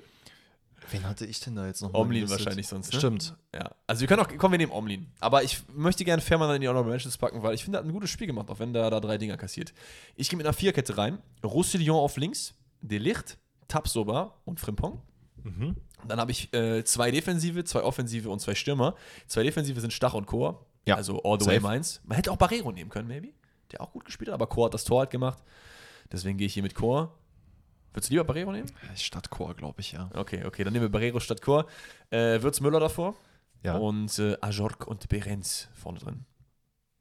Wen 0.90 1.08
hatte 1.08 1.26
ich 1.26 1.40
denn 1.40 1.56
da 1.56 1.68
jetzt 1.68 1.82
noch? 1.82 1.94
Omlin 1.94 2.30
wahrscheinlich 2.30 2.68
sonst, 2.68 2.91
ne? 2.91 2.99
Stimmt. 2.99 3.36
Ja, 3.53 3.72
also 3.88 4.02
wir 4.02 4.08
können 4.08 4.22
auch, 4.22 4.28
komm, 4.38 4.52
wir 4.52 4.58
nehmen 4.58 4.72
Omlin. 4.72 5.08
Aber 5.20 5.44
ich 5.44 5.62
möchte 5.74 6.03
gerne 6.03 6.22
Fährmann 6.22 6.53
in 6.56 6.62
die 6.62 6.68
Honorable 6.68 6.91
Mentions 6.91 7.18
packen, 7.18 7.44
weil 7.44 7.53
ich 7.53 7.64
finde, 7.64 7.78
er 7.78 7.82
hat 7.82 7.88
ein 7.88 7.94
gutes 7.94 8.10
Spiel 8.10 8.28
gemacht, 8.28 8.49
auch 8.49 8.60
wenn 8.60 8.74
der 8.74 8.90
da 8.90 8.99
drei 8.99 9.18
Dinger 9.18 9.38
kassiert. 9.38 9.74
Ich 10.16 10.30
gehe 10.30 10.38
mit 10.38 10.45
einer 10.45 10.53
Vierkette 10.53 10.98
rein. 10.98 11.20
Roussillon 11.44 11.98
auf 11.98 12.18
links, 12.18 12.56
Delicht, 12.82 13.38
Tapsoba 13.68 14.36
und 14.45 14.60
Frimpong. 14.60 15.02
Mhm. 15.44 15.76
Dann 16.08 16.20
habe 16.20 16.32
ich 16.32 16.53
äh, 16.53 16.84
zwei 16.84 17.12
Defensive, 17.12 17.64
zwei 17.64 17.84
Offensive 17.84 18.30
und 18.30 18.40
zwei 18.40 18.56
Stürmer. 18.56 18.95
Zwei 19.28 19.44
Defensive 19.44 19.80
sind 19.80 19.94
Stach 19.94 20.14
und 20.14 20.26
Chor. 20.26 20.66
Ja, 20.88 20.95
Also 20.95 21.22
all 21.24 21.40
the 21.40 21.45
way 21.45 21.56
safe. 21.56 21.64
Mainz. 21.68 22.02
Man 22.03 22.16
hätte 22.16 22.32
auch 22.32 22.38
Barrero 22.38 22.72
nehmen 22.72 22.90
können, 22.90 23.08
maybe. 23.08 23.30
Der 23.72 23.82
auch 23.82 23.91
gut 23.91 24.06
gespielt 24.06 24.30
hat, 24.30 24.34
aber 24.34 24.48
Chor 24.48 24.66
hat 24.66 24.74
das 24.74 24.84
Tor 24.84 25.02
halt 25.02 25.12
gemacht. 25.12 25.38
Deswegen 26.12 26.38
gehe 26.38 26.48
ich 26.48 26.53
hier 26.56 26.64
mit 26.64 26.76
Chor. 26.76 27.18
Würdest 27.93 28.09
du 28.09 28.13
lieber 28.13 28.23
Barrero 28.23 28.51
nehmen? 28.51 28.72
Stadtchor, 28.95 29.53
glaube 29.53 29.81
ich, 29.81 29.91
ja. 29.91 30.09
Okay, 30.13 30.45
okay, 30.45 30.63
dann 30.63 30.73
nehmen 30.73 30.85
wir 30.85 30.89
Barrero 30.89 31.19
statt 31.19 31.41
Chor. 31.41 31.65
Äh, 32.09 32.41
Würz 32.41 32.61
Müller 32.61 32.80
davor. 32.80 33.15
Ja. 33.63 33.76
Und 33.76 34.18
äh, 34.19 34.38
Ajork 34.41 34.88
und 34.88 35.09
Berenz 35.09 35.68
vorne 35.73 35.99
drin. 35.99 36.26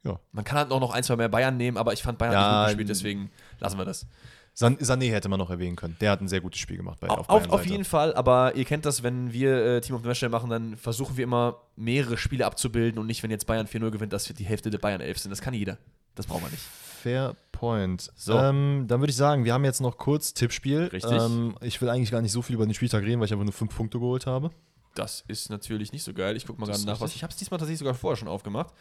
Ja. 0.03 0.19
Man 0.33 0.45
kann 0.45 0.59
halt 0.59 0.71
auch 0.71 0.81
noch 0.81 0.93
ein, 0.93 1.03
zwei 1.03 1.17
mehr 1.17 1.29
Bayern 1.29 1.57
nehmen, 1.57 1.77
aber 1.77 1.93
ich 1.93 2.03
fand 2.03 2.19
Bayern 2.19 2.33
Ja, 2.33 2.41
nicht 2.41 2.61
gut 2.61 2.67
gespielt, 2.69 2.89
deswegen 2.89 3.31
lassen 3.59 3.79
wir 3.79 3.85
das. 3.85 4.07
San 4.53 4.77
Sané 4.79 5.11
hätte 5.11 5.29
man 5.29 5.39
noch 5.39 5.51
erwähnen 5.51 5.77
können. 5.77 5.97
Der 6.01 6.11
hat 6.11 6.21
ein 6.21 6.29
sehr 6.29 6.41
gutes 6.41 6.61
Spiel 6.61 6.77
gemacht 6.77 6.99
bei 7.01 7.09
Auf, 7.09 7.21
auf, 7.21 7.27
Bayern 7.29 7.51
auf 7.51 7.67
jeden 7.67 7.85
Fall, 7.85 8.15
aber 8.15 8.57
ihr 8.57 8.65
kennt 8.65 8.85
das, 8.85 9.03
wenn 9.03 9.33
wir 9.33 9.65
äh, 9.65 9.81
Team 9.81 9.95
of 9.95 10.03
the 10.03 10.09
Match 10.09 10.23
machen, 10.29 10.51
dann 10.51 10.77
versuchen 10.77 11.17
wir 11.17 11.25
immer 11.25 11.61
mehrere 11.77 12.17
Spiele 12.17 12.47
abzubilden 12.47 12.99
und 12.99 13.07
nicht, 13.07 13.23
wenn 13.23 13.31
jetzt 13.31 13.47
Bayern 13.47 13.67
4-0 13.67 13.91
gewinnt, 13.91 14.13
dass 14.13 14.29
wir 14.29 14.35
die 14.35 14.45
Hälfte 14.45 14.71
der 14.71 14.79
Bayern 14.79 15.01
11 15.01 15.19
sind. 15.19 15.31
Das 15.31 15.41
kann 15.41 15.55
jeder. 15.55 15.79
Das 16.15 16.27
brauchen 16.27 16.43
wir 16.43 16.51
nicht. 16.51 16.63
Fair 16.63 17.35
point. 17.53 18.11
So. 18.17 18.39
Ähm, 18.39 18.85
dann 18.89 19.01
würde 19.01 19.11
ich 19.11 19.17
sagen, 19.17 19.45
wir 19.45 19.55
haben 19.55 19.65
jetzt 19.65 19.81
noch 19.81 19.97
kurz 19.97 20.35
Tippspiel. 20.35 20.85
Richtig. 20.85 21.11
Ähm, 21.11 21.57
ich 21.61 21.81
will 21.81 21.89
eigentlich 21.89 22.11
gar 22.11 22.21
nicht 22.21 22.33
so 22.33 22.43
viel 22.43 22.55
über 22.55 22.67
den 22.67 22.75
Spieltag 22.75 23.03
reden, 23.03 23.21
weil 23.21 23.27
ich 23.27 23.33
einfach 23.33 23.45
nur 23.45 23.53
fünf 23.53 23.75
Punkte 23.75 23.99
geholt 23.99 24.27
habe. 24.27 24.51
Das 24.95 25.25
ist 25.29 25.51
natürlich 25.51 25.93
nicht 25.93 26.03
so 26.03 26.13
geil. 26.13 26.37
Ich 26.37 26.47
gucke 26.47 26.61
mal 26.61 26.67
gerade 26.67 26.85
nach, 26.85 27.01
was 27.01 27.15
ich 27.15 27.23
habe 27.23 27.31
es 27.31 27.37
diesmal 27.37 27.59
tatsächlich 27.59 27.79
sogar 27.79 27.95
vorher 27.95 28.17
schon 28.17 28.29
aufgemacht. 28.29 28.75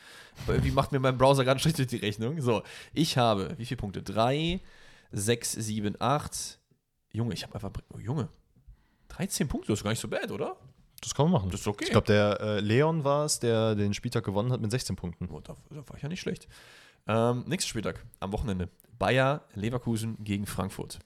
Aber 0.44 0.54
irgendwie 0.54 0.72
macht 0.72 0.92
mir 0.92 1.00
mein 1.00 1.18
Browser 1.18 1.44
gerade 1.44 1.60
Strich 1.60 1.76
durch 1.76 1.88
die 1.88 1.98
Rechnung. 1.98 2.42
So, 2.42 2.64
ich 2.94 3.18
habe, 3.18 3.54
wie 3.58 3.66
viele 3.66 3.78
Punkte? 3.78 4.02
3, 4.02 4.60
6, 5.12 5.52
7, 5.52 5.96
8. 6.00 6.60
Junge, 7.12 7.34
ich 7.34 7.44
habe 7.44 7.54
einfach, 7.56 7.72
oh, 7.94 8.00
Junge, 8.00 8.28
13 9.10 9.48
Punkte, 9.48 9.72
das 9.72 9.80
ist 9.80 9.84
gar 9.84 9.92
nicht 9.92 10.00
so 10.00 10.08
bad, 10.08 10.32
oder? 10.32 10.56
Das 11.02 11.16
kann 11.16 11.26
man 11.26 11.34
machen. 11.34 11.52
Das 11.52 11.62
ist 11.62 11.68
okay. 11.68 11.86
Ich 11.86 11.92
glaube, 11.92 12.08
der 12.08 12.40
äh, 12.42 12.60
Leon 12.60 13.04
war 13.04 13.26
es, 13.26 13.40
der 13.40 13.76
den 13.76 13.94
Spieltag 13.94 14.24
gewonnen 14.24 14.52
hat 14.52 14.62
mit 14.62 14.72
16 14.72 14.96
Punkten. 14.96 15.30
Oh, 15.32 15.40
da, 15.40 15.56
da 15.70 15.88
war 15.88 15.96
ich 15.96 16.04
ja 16.04 16.10
nicht 16.10 16.20
schlecht. 16.20 16.48
Ähm, 17.08 17.44
nächster 17.48 17.70
Spieltag, 17.70 18.04
am 18.20 18.32
Wochenende. 18.32 18.70
Bayer 18.98 19.42
Leverkusen 19.54 20.18
gegen 20.24 20.46
Frankfurt. 20.46 21.00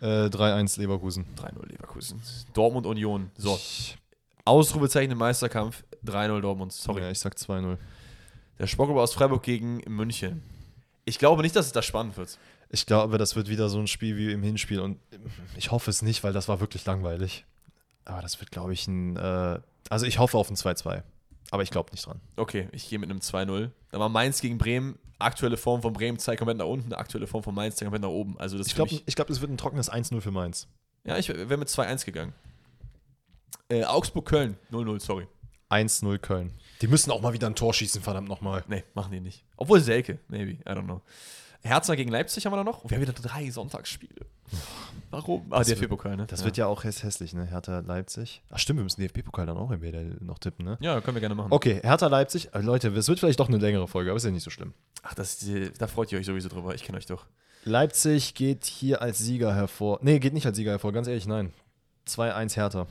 Äh, 0.00 0.26
3-1 0.26 0.78
Leverkusen. 0.78 1.26
3-0 1.36 1.66
Leverkusen. 1.66 2.22
Dortmund 2.52 2.86
Union. 2.86 3.30
So, 3.36 3.56
Ich, 3.56 3.96
Ausrufezeichen 4.44 5.10
im 5.10 5.18
Meisterkampf. 5.18 5.84
3-0 6.04 6.40
Dortmund. 6.40 6.72
Sorry. 6.72 7.02
Ja, 7.02 7.10
ich 7.10 7.18
sag 7.18 7.34
2-0. 7.34 7.78
Der 8.58 8.66
Sportclub 8.66 8.98
aus 8.98 9.12
Freiburg 9.12 9.42
gegen 9.42 9.78
München. 9.88 10.42
Ich 11.04 11.18
glaube 11.18 11.42
nicht, 11.42 11.56
dass 11.56 11.66
es 11.66 11.72
da 11.72 11.82
spannend 11.82 12.16
wird. 12.16 12.38
Ich 12.68 12.86
glaube, 12.86 13.18
das 13.18 13.36
wird 13.36 13.48
wieder 13.48 13.68
so 13.68 13.78
ein 13.78 13.86
Spiel 13.86 14.16
wie 14.16 14.32
im 14.32 14.42
Hinspiel 14.42 14.80
und 14.80 14.98
ich 15.56 15.70
hoffe 15.70 15.90
es 15.90 16.02
nicht, 16.02 16.24
weil 16.24 16.32
das 16.32 16.48
war 16.48 16.58
wirklich 16.60 16.84
langweilig. 16.84 17.44
Aber 18.04 18.22
das 18.22 18.40
wird, 18.40 18.50
glaube 18.50 18.72
ich, 18.72 18.86
ein. 18.88 19.16
Äh, 19.16 19.60
also 19.88 20.06
ich 20.06 20.18
hoffe 20.18 20.36
auf 20.36 20.50
ein 20.50 20.56
2-2. 20.56 21.02
Aber 21.50 21.62
ich 21.62 21.70
glaube 21.70 21.90
nicht 21.92 22.06
dran. 22.06 22.20
Okay, 22.36 22.68
ich 22.72 22.88
gehe 22.88 22.98
mit 22.98 23.10
einem 23.10 23.20
2-0. 23.20 23.70
Da 23.90 23.98
war 24.00 24.08
Mainz 24.08 24.40
gegen 24.40 24.58
Bremen. 24.58 24.98
Aktuelle 25.18 25.56
Form 25.56 25.80
von 25.80 25.92
Bremen 25.92 26.18
zeigt 26.18 26.38
komplett 26.38 26.58
nach 26.58 26.66
unten, 26.66 26.92
aktuelle 26.92 27.26
Form 27.26 27.42
von 27.42 27.54
Mainz 27.54 27.76
zeigt 27.76 27.86
komplett 27.86 28.02
nach 28.02 28.14
oben. 28.14 28.38
Also 28.38 28.58
das 28.58 28.66
Ich 28.66 28.74
glaube, 28.74 28.90
glaub, 29.06 29.30
es 29.30 29.40
wird 29.40 29.50
ein 29.50 29.56
trockenes 29.56 29.90
1-0 29.90 30.20
für 30.20 30.30
Mainz. 30.30 30.68
Ja, 31.04 31.16
ich 31.16 31.28
wäre 31.28 31.56
mit 31.56 31.68
2-1 31.68 32.04
gegangen. 32.04 32.34
Äh, 33.68 33.84
Augsburg-Köln, 33.84 34.56
0-0, 34.70 35.00
sorry. 35.00 35.26
1-0 35.70 36.18
Köln. 36.18 36.52
Die 36.80 36.86
müssen 36.86 37.10
auch 37.10 37.20
mal 37.20 37.32
wieder 37.32 37.46
ein 37.46 37.54
Tor 37.54 37.72
schießen, 37.72 38.02
verdammt 38.02 38.28
nochmal. 38.28 38.64
Nee, 38.68 38.84
machen 38.94 39.12
die 39.12 39.20
nicht. 39.20 39.44
Obwohl 39.56 39.80
Selke, 39.80 40.18
maybe, 40.28 40.52
I 40.52 40.72
don't 40.74 40.84
know. 40.84 41.00
Hertha 41.66 41.94
gegen 41.94 42.10
Leipzig 42.10 42.46
haben 42.46 42.52
wir 42.52 42.56
da 42.58 42.64
noch. 42.64 42.82
Und 42.84 42.90
wir 42.90 42.96
haben 42.96 43.02
wieder 43.02 43.12
drei 43.12 43.50
Sonntagsspiele. 43.50 44.26
Warum? 45.10 45.46
Ah, 45.50 45.58
Das 45.58 45.68
der 45.68 45.88
pokal 45.88 46.16
ne? 46.16 46.26
Das 46.26 46.40
ja. 46.40 46.46
wird 46.46 46.56
ja 46.56 46.66
auch 46.66 46.84
häss- 46.84 47.02
hässlich, 47.02 47.32
ne? 47.32 47.44
Hertha 47.46 47.80
Leipzig. 47.80 48.42
Ach 48.50 48.58
stimmt, 48.58 48.78
wir 48.80 48.84
müssen 48.84 49.00
DFB-Pokal 49.00 49.46
dann 49.46 49.56
auch 49.56 49.70
entweder 49.70 50.02
noch 50.20 50.38
tippen, 50.38 50.64
ne? 50.64 50.76
Ja, 50.80 51.00
können 51.00 51.16
wir 51.16 51.20
gerne 51.20 51.34
machen. 51.34 51.52
Okay, 51.52 51.80
Hertha 51.82 52.06
Leipzig. 52.08 52.54
Äh, 52.54 52.60
Leute, 52.60 52.88
es 52.88 53.08
wird 53.08 53.18
vielleicht 53.20 53.40
doch 53.40 53.48
eine 53.48 53.58
längere 53.58 53.86
Folge, 53.88 54.10
aber 54.10 54.16
ist 54.16 54.24
ja 54.24 54.30
nicht 54.30 54.42
so 54.42 54.50
schlimm. 54.50 54.72
Ach, 55.02 55.14
das, 55.14 55.44
da 55.78 55.86
freut 55.86 56.10
ihr 56.12 56.18
euch 56.18 56.26
sowieso 56.26 56.48
drüber. 56.48 56.74
Ich 56.74 56.82
kenne 56.84 56.98
euch 56.98 57.06
doch. 57.06 57.26
Leipzig 57.64 58.34
geht 58.34 58.64
hier 58.64 59.02
als 59.02 59.18
Sieger 59.18 59.54
hervor. 59.54 59.98
Nee, 60.02 60.18
geht 60.18 60.32
nicht 60.34 60.46
als 60.46 60.56
Sieger 60.56 60.72
hervor, 60.72 60.92
ganz 60.92 61.08
ehrlich, 61.08 61.26
nein. 61.26 61.52
2-1 62.08 62.54
Hertha. 62.56 62.86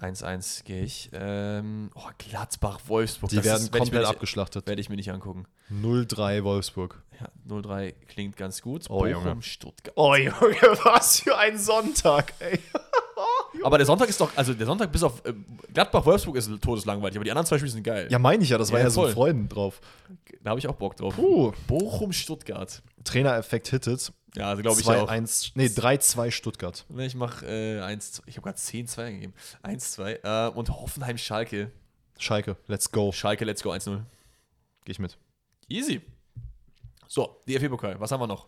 1-1 0.00 0.64
gehe 0.64 0.82
ich. 0.82 1.10
Ähm, 1.12 1.90
oh, 1.94 2.08
Gladbach, 2.18 2.80
Wolfsburg. 2.86 3.30
Die 3.30 3.36
das 3.36 3.44
werden 3.44 3.62
ist- 3.64 3.72
komplett 3.72 4.02
nicht- 4.02 4.10
abgeschlachtet. 4.10 4.66
Werde 4.66 4.80
ich 4.80 4.88
mir 4.88 4.96
nicht 4.96 5.10
angucken. 5.12 5.46
0-3 5.70 6.42
Wolfsburg. 6.44 7.02
Ja, 7.20 7.28
0-3 7.48 7.94
klingt 8.08 8.36
ganz 8.36 8.62
gut. 8.62 8.86
Oh, 8.88 9.06
Junge. 9.06 9.40
Stuttgart. 9.42 9.94
Oh 9.96 10.14
Junge, 10.14 10.32
was 10.84 11.20
für 11.20 11.36
ein 11.36 11.58
Sonntag, 11.58 12.32
ey. 12.40 12.58
Aber 13.62 13.78
der 13.78 13.86
Sonntag 13.86 14.08
ist 14.08 14.20
doch, 14.20 14.30
also 14.36 14.54
der 14.54 14.66
Sonntag 14.66 14.90
bis 14.92 15.02
auf 15.02 15.24
äh, 15.24 15.32
Gladbach, 15.72 16.04
Wolfsburg 16.06 16.36
ist 16.36 16.50
todeslangweilig, 16.60 17.16
aber 17.16 17.24
die 17.24 17.30
anderen 17.30 17.46
zwei 17.46 17.58
Spiele 17.58 17.72
sind 17.72 17.82
geil. 17.82 18.08
Ja, 18.10 18.18
meine 18.18 18.42
ich 18.42 18.48
ja, 18.50 18.58
das 18.58 18.72
war 18.72 18.80
Ja, 18.80 18.90
so 18.90 19.00
voll. 19.02 19.10
ein 19.10 19.14
Freuden 19.14 19.48
drauf. 19.48 19.80
Da 20.42 20.50
habe 20.50 20.60
ich 20.60 20.68
auch 20.68 20.74
Bock 20.76 20.96
drauf. 20.96 21.14
Puh. 21.16 21.52
Bochum, 21.66 22.12
Stuttgart. 22.12 22.82
Trainereffekt 23.04 23.68
hittet. 23.68 24.12
Ja, 24.36 24.48
also 24.50 24.62
glaube 24.62 24.80
ich 24.80 24.86
auch. 24.88 25.10
2-1, 25.10 25.52
nee, 25.54 25.66
3-2 25.66 26.30
Stuttgart. 26.30 26.86
Ich 26.98 27.14
mache 27.14 27.44
äh, 27.46 27.80
1, 27.80 28.22
ich 28.26 28.36
habe 28.36 28.44
gerade 28.44 28.58
10-2 28.58 29.10
gegeben. 29.12 29.34
1-2. 29.64 30.46
Äh, 30.46 30.50
und 30.50 30.70
Hoffenheim, 30.70 31.18
Schalke. 31.18 31.70
Let's 32.68 32.90
go. 32.92 33.10
Schalke, 33.12 33.44
let's 33.44 33.62
go 33.62 33.72
1-0. 33.72 34.00
Geh 34.84 34.92
ich 34.92 34.98
mit. 34.98 35.18
Easy. 35.68 36.00
So, 37.08 37.40
DFB-Pokal. 37.48 37.98
Was 37.98 38.12
haben 38.12 38.20
wir 38.20 38.26
noch? 38.26 38.46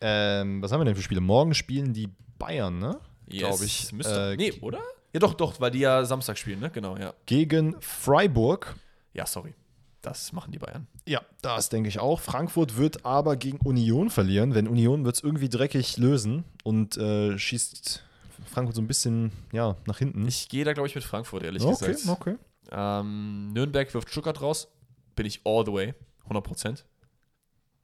Ähm, 0.00 0.62
was 0.62 0.72
haben 0.72 0.80
wir 0.80 0.84
denn 0.86 0.94
für 0.96 1.02
Spiele? 1.02 1.20
Morgen 1.20 1.52
spielen 1.54 1.92
die 1.92 2.08
Bayern, 2.38 2.78
ne? 2.78 2.98
Yes. 3.30 3.40
Glaube 3.40 3.64
ich. 3.64 3.92
Müsste, 3.92 4.32
Äh, 4.32 4.36
nee, 4.36 4.52
oder? 4.60 4.80
Ja, 5.12 5.20
doch, 5.20 5.34
doch, 5.34 5.60
weil 5.60 5.70
die 5.70 5.80
ja 5.80 6.04
Samstag 6.04 6.36
spielen, 6.38 6.60
ne? 6.60 6.70
Genau, 6.70 6.96
ja. 6.96 7.14
Gegen 7.26 7.80
Freiburg. 7.80 8.76
Ja, 9.14 9.26
sorry. 9.26 9.54
Das 10.02 10.32
machen 10.32 10.52
die 10.52 10.58
Bayern. 10.58 10.86
Ja, 11.06 11.22
das 11.42 11.70
denke 11.70 11.88
ich 11.88 11.98
auch. 11.98 12.20
Frankfurt 12.20 12.76
wird 12.76 13.04
aber 13.04 13.36
gegen 13.36 13.58
Union 13.58 14.10
verlieren. 14.10 14.54
Wenn 14.54 14.68
Union 14.68 15.04
wird 15.04 15.16
es 15.16 15.22
irgendwie 15.22 15.48
dreckig 15.48 15.96
lösen 15.96 16.44
und 16.62 16.96
äh, 16.96 17.36
schießt 17.36 18.04
Frankfurt 18.46 18.76
so 18.76 18.82
ein 18.82 18.86
bisschen 18.86 19.32
ja, 19.52 19.76
nach 19.86 19.98
hinten. 19.98 20.26
Ich 20.28 20.48
gehe 20.48 20.64
da, 20.64 20.72
glaube 20.72 20.88
ich, 20.88 20.94
mit 20.94 21.04
Frankfurt, 21.04 21.42
ehrlich 21.42 21.62
okay, 21.62 21.92
gesagt. 21.92 22.20
okay. 22.20 22.36
Ähm, 22.70 23.52
Nürnberg 23.52 23.92
wirft 23.92 24.10
Stuttgart 24.10 24.40
raus. 24.40 24.68
Bin 25.16 25.26
ich 25.26 25.40
all 25.44 25.64
the 25.66 25.72
way. 25.72 25.94
100 26.24 26.44
Prozent. 26.44 26.84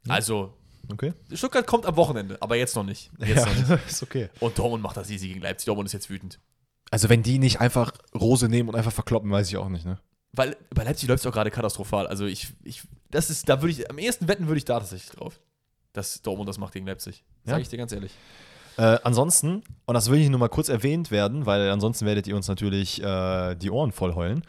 Also, 0.08 0.54
Okay. 0.92 1.12
Stuttgart 1.32 1.66
kommt 1.66 1.86
am 1.86 1.96
Wochenende, 1.96 2.36
aber 2.40 2.56
jetzt 2.56 2.74
noch 2.76 2.84
nicht. 2.84 3.10
Jetzt 3.18 3.46
Ja, 3.46 3.46
noch 3.46 3.68
nicht. 3.68 3.86
ist 3.88 4.02
okay. 4.02 4.28
Und 4.40 4.58
Dortmund 4.58 4.82
macht 4.82 4.96
das 4.96 5.10
easy 5.10 5.28
gegen 5.28 5.40
Leipzig. 5.40 5.66
Dortmund 5.66 5.86
ist 5.86 5.92
jetzt 5.92 6.10
wütend. 6.10 6.40
Also 6.90 7.08
wenn 7.08 7.22
die 7.22 7.38
nicht 7.38 7.60
einfach 7.60 7.92
Rose 8.14 8.48
nehmen 8.48 8.68
und 8.68 8.74
einfach 8.76 8.92
verkloppen, 8.92 9.30
weiß 9.30 9.48
ich 9.48 9.56
auch 9.56 9.68
nicht, 9.68 9.84
ne? 9.84 9.98
Weil 10.32 10.56
bei 10.74 10.84
Leipzig 10.84 11.08
läuft 11.08 11.20
es 11.24 11.26
auch 11.26 11.32
gerade 11.32 11.50
katastrophal. 11.50 12.06
Also 12.06 12.26
ich, 12.26 12.52
ich, 12.62 12.82
das 13.10 13.30
ist, 13.30 13.48
da 13.48 13.62
würde 13.62 13.72
ich, 13.72 13.90
am 13.90 13.98
ehesten 13.98 14.26
wetten 14.28 14.46
würde 14.48 14.58
ich 14.58 14.64
da 14.64 14.78
tatsächlich 14.78 15.10
drauf. 15.12 15.40
Dass 15.92 16.22
Dortmund 16.22 16.48
das 16.48 16.58
macht 16.58 16.72
gegen 16.72 16.86
Leipzig. 16.86 17.24
Sag 17.44 17.52
Ja? 17.54 17.58
ich 17.60 17.68
dir 17.68 17.76
ganz 17.76 17.92
ehrlich. 17.92 18.12
Äh, 18.76 18.98
ansonsten, 19.04 19.62
und 19.86 19.94
das 19.94 20.10
will 20.10 20.18
ich 20.18 20.28
nur 20.28 20.40
mal 20.40 20.48
kurz 20.48 20.68
erwähnt 20.68 21.12
werden, 21.12 21.46
weil 21.46 21.70
ansonsten 21.70 22.06
werdet 22.06 22.26
ihr 22.26 22.34
uns 22.34 22.48
natürlich 22.48 23.00
äh, 23.00 23.54
die 23.54 23.70
Ohren 23.70 23.92
voll 23.92 24.14
heulen. 24.16 24.42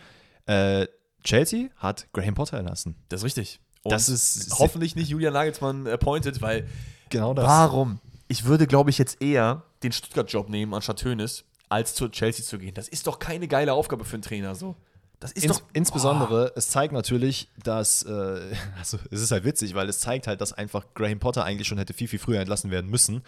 Äh, 0.47 0.87
Chelsea 1.23 1.69
hat 1.77 2.07
Graham 2.13 2.33
Potter 2.33 2.57
erlassen. 2.57 2.95
Das 3.09 3.21
ist 3.21 3.25
richtig. 3.25 3.59
Und 3.85 3.91
Das 3.91 4.09
ist- 4.09 4.57
hoffentlich 4.57 4.95
nicht 4.95 5.09
Julian 5.09 5.33
Nagelsmann 5.33 5.85
appointed, 5.87 6.41
weil 6.41 6.67
Genau 7.11 7.35
warum? 7.37 7.99
Ich 8.27 8.45
würde, 8.45 8.65
glaube 8.65 8.89
ich, 8.89 8.97
jetzt 8.97 9.21
eher 9.21 9.61
den 9.83 9.91
Stuttgart-Job 9.91 10.49
nehmen 10.49 10.73
anstatt 10.73 11.03
Hönes, 11.05 11.43
als 11.69 11.93
zu 11.93 12.09
Chelsea 12.09 12.43
zu 12.43 12.57
gehen. 12.57 12.73
Das 12.73 12.87
ist 12.87 13.05
doch 13.05 13.19
keine 13.19 13.47
geile 13.47 13.73
Aufgabe 13.73 14.03
für 14.03 14.15
einen 14.15 14.23
Trainer 14.23 14.55
so. 14.55 14.75
Das 15.19 15.31
ist 15.31 15.45
Ins, 15.45 15.57
doch 15.57 15.65
insbesondere, 15.73 16.51
es 16.55 16.69
zeigt 16.69 16.93
natürlich, 16.93 17.49
dass, 17.63 18.03
äh, 18.03 18.11
also 18.77 18.97
es 19.11 19.21
ist 19.21 19.31
halt 19.31 19.43
witzig, 19.43 19.75
weil 19.75 19.87
es 19.89 19.99
zeigt 19.99 20.27
halt, 20.27 20.41
dass 20.41 20.53
einfach 20.53 20.85
Graham 20.93 21.19
Potter 21.19 21.43
eigentlich 21.43 21.67
schon 21.67 21.77
hätte 21.77 21.93
viel, 21.93 22.07
viel 22.07 22.19
früher 22.19 22.39
entlassen 22.39 22.71
werden 22.71 22.89
müssen. 22.89 23.23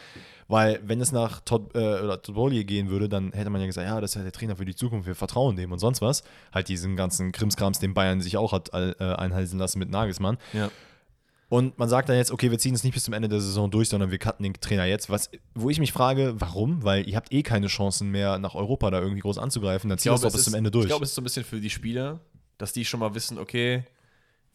Weil, 0.47 0.79
wenn 0.83 1.01
es 1.01 1.11
nach 1.11 1.41
Todd, 1.41 1.75
äh, 1.75 1.99
oder 2.01 2.21
Todd 2.21 2.35
Bowley 2.35 2.63
gehen 2.63 2.89
würde, 2.89 3.09
dann 3.09 3.31
hätte 3.33 3.49
man 3.49 3.59
ja 3.61 3.67
gesagt, 3.67 3.87
ja, 3.87 3.99
das 3.99 4.11
ist 4.11 4.15
ja 4.15 4.23
der 4.23 4.31
Trainer 4.31 4.55
für 4.55 4.65
die 4.65 4.75
Zukunft, 4.75 5.07
wir 5.07 5.15
vertrauen 5.15 5.55
dem 5.55 5.71
und 5.71 5.79
sonst 5.79 6.01
was. 6.01 6.23
Halt 6.53 6.69
diesen 6.69 6.95
ganzen 6.95 7.31
Krimskrams, 7.31 7.79
den 7.79 7.93
Bayern 7.93 8.21
sich 8.21 8.37
auch 8.37 8.53
hat 8.53 8.69
äh, 8.73 8.93
einhalten 8.99 9.57
lassen 9.57 9.79
mit 9.79 9.89
Nagelsmann. 9.89 10.37
Ja. 10.53 10.69
Und 11.49 11.77
man 11.79 11.87
sagt 11.87 12.09
dann 12.09 12.17
jetzt, 12.17 12.31
okay, 12.31 12.51
wir 12.51 12.59
ziehen 12.59 12.75
es 12.75 12.83
nicht 12.83 12.93
bis 12.93 13.05
zum 13.05 13.13
Ende 13.13 13.29
der 13.29 13.39
Saison 13.39 13.71
durch, 13.71 13.87
sondern 13.87 14.11
wir 14.11 14.17
cutten 14.17 14.43
den 14.43 14.53
Trainer 14.55 14.83
jetzt. 14.85 15.09
Was, 15.09 15.29
wo 15.55 15.69
ich 15.69 15.79
mich 15.79 15.93
frage, 15.93 16.35
warum? 16.39 16.83
Weil 16.83 17.07
ihr 17.07 17.15
habt 17.15 17.31
eh 17.31 17.41
keine 17.41 17.67
Chancen 17.67 18.11
mehr, 18.11 18.37
nach 18.37 18.53
Europa 18.53 18.91
da 18.91 18.99
irgendwie 18.99 19.21
groß 19.21 19.37
anzugreifen. 19.37 19.89
Dann 19.89 19.97
Ich 19.97 20.03
wir 20.05 20.11
es 20.13 20.21
doch 20.21 20.29
bis 20.31 20.39
ist, 20.41 20.45
zum 20.45 20.55
Ende 20.55 20.71
durch. 20.71 20.83
ich 20.85 20.89
glaube, 20.89 21.05
es 21.05 21.11
ist 21.11 21.15
so 21.15 21.21
ein 21.21 21.23
bisschen 21.23 21.45
für 21.45 21.61
die 21.61 21.69
Spieler, 21.69 22.19
dass 22.57 22.73
die 22.73 22.83
schon 22.83 22.99
mal 22.99 23.15
wissen, 23.15 23.37
okay, 23.37 23.85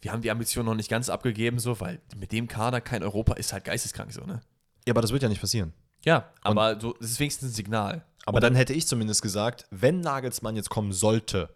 wir 0.01 0.11
haben 0.11 0.21
die 0.21 0.29
Ambition 0.29 0.65
noch 0.65 0.75
nicht 0.75 0.89
ganz 0.89 1.09
abgegeben, 1.09 1.57
so, 1.57 1.79
weil 1.79 1.99
mit 2.15 2.31
dem 2.31 2.47
Kader 2.47 2.79
kein 2.81 3.01
Europa 3.01 3.33
ist 3.33 3.53
halt 3.53 3.63
geisteskrank 3.63 4.11
so, 4.13 4.21
ne? 4.25 4.41
ja, 4.85 4.93
aber 4.93 5.01
das 5.01 5.11
wird 5.11 5.23
ja 5.23 5.29
nicht 5.29 5.41
passieren. 5.41 5.73
Ja, 6.05 6.29
aber 6.41 6.79
so, 6.79 6.93
das 6.99 7.09
ist 7.11 7.19
wenigstens 7.19 7.49
ein 7.51 7.53
Signal. 7.55 8.05
Aber 8.25 8.39
dann 8.41 8.53
hätte 8.55 8.73
ich 8.73 8.85
zumindest 8.85 9.21
gesagt, 9.21 9.65
wenn 9.71 10.01
Nagelsmann 10.01 10.55
jetzt 10.55 10.69
kommen 10.69 10.91
sollte, 10.91 11.49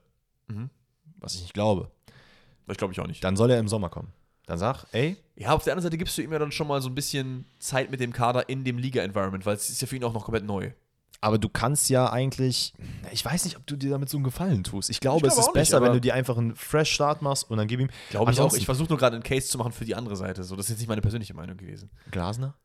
Mhm. 0.47 0.69
was 1.19 1.35
ich 1.35 1.41
nicht 1.41 1.53
glaube, 1.53 1.91
Das 2.65 2.77
glaube 2.77 2.93
ich 2.93 2.99
auch 3.01 3.07
nicht. 3.07 3.21
dann 3.23 3.35
soll 3.35 3.51
er 3.51 3.59
im 3.59 3.67
Sommer 3.67 3.89
kommen. 3.89 4.13
Dann 4.47 4.57
sag, 4.57 4.85
ey, 4.93 5.15
Ja, 5.35 5.51
auf 5.53 5.63
der 5.63 5.73
anderen 5.73 5.83
Seite 5.83 5.97
gibst 5.99 6.17
du 6.17 6.23
ihm 6.23 6.31
ja 6.33 6.39
dann 6.39 6.51
schon 6.51 6.67
mal 6.67 6.81
so 6.81 6.89
ein 6.89 6.95
bisschen 6.95 7.45
Zeit 7.59 7.91
mit 7.91 7.99
dem 7.99 8.11
Kader 8.13 8.49
in 8.49 8.63
dem 8.63 8.79
Liga-Environment, 8.79 9.45
weil 9.45 9.55
es 9.55 9.69
ist 9.69 9.79
ja 9.81 9.87
für 9.87 9.95
ihn 9.97 10.03
auch 10.03 10.13
noch 10.13 10.23
komplett 10.25 10.45
neu. 10.45 10.71
aber 11.21 11.37
du 11.37 11.49
kannst 11.49 11.89
ja 11.89 12.11
eigentlich, 12.11 12.73
ich 13.11 13.23
weiß 13.25 13.43
nicht, 13.45 13.57
ob 13.57 13.67
du 13.67 13.75
dir 13.75 13.89
damit 13.91 14.07
so 14.09 14.17
einen 14.17 14.23
Gefallen 14.23 14.63
tust. 14.63 14.89
Ich 14.89 14.99
glaube, 14.99 15.27
Ich 15.27 15.33
es 15.33 15.35
glaube 15.35 15.41
ist 15.41 15.47
auch 15.49 15.53
nicht, 15.53 15.61
besser, 15.61 15.81
wenn 15.81 15.93
du 15.93 15.99
dir 16.01 16.13
einfach 16.13 16.37
einen 16.37 16.55
Fresh-Start 16.55 17.21
machst 17.21 17.49
und 17.51 17.57
dann 17.57 17.67
gib 17.67 17.79
ihm. 17.79 17.89
Glaube 18.09 18.31
ich 18.31 18.39
auch. 18.39 18.53
Ich 18.55 18.65
versuche 18.65 18.89
nur 18.89 18.97
gerade 18.97 19.15
einen 19.17 19.23
Case 19.23 19.47
zu 19.49 19.57
machen 19.57 19.71
für 19.73 19.83
die 19.85 19.95
andere 19.95 20.15
Seite. 20.15 20.43
So, 20.43 20.55
das 20.55 20.65
ist 20.67 20.69
jetzt 20.71 20.79
nicht 20.79 20.87
meine 20.87 21.01
persönliche 21.01 21.33
Meinung 21.33 21.57
gewesen. 21.57 21.89
Glasner? 22.11 22.55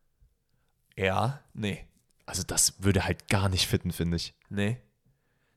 Ja, 0.97 1.41
nee. 1.55 1.85
Also 2.27 2.43
das 2.47 2.75
würde 2.83 3.05
halt 3.05 3.27
gar 3.29 3.49
nicht 3.49 3.67
fitten, 3.67 3.91
finde 3.91 4.17
ich. 4.19 4.35
Nee. 4.51 4.77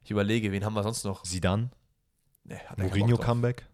Ich 0.03 0.10
überlege, 0.11 0.52
wen 0.52 0.65
haben 0.65 0.73
wir 0.73 0.84
sonst 0.84 1.03
noch? 1.03 1.23
Sidan, 1.26 1.72
Nee, 2.45 2.57
hat 2.68 2.77
er 2.80 2.85
Mourinho. 2.85 3.18
Comeback, 3.18 3.65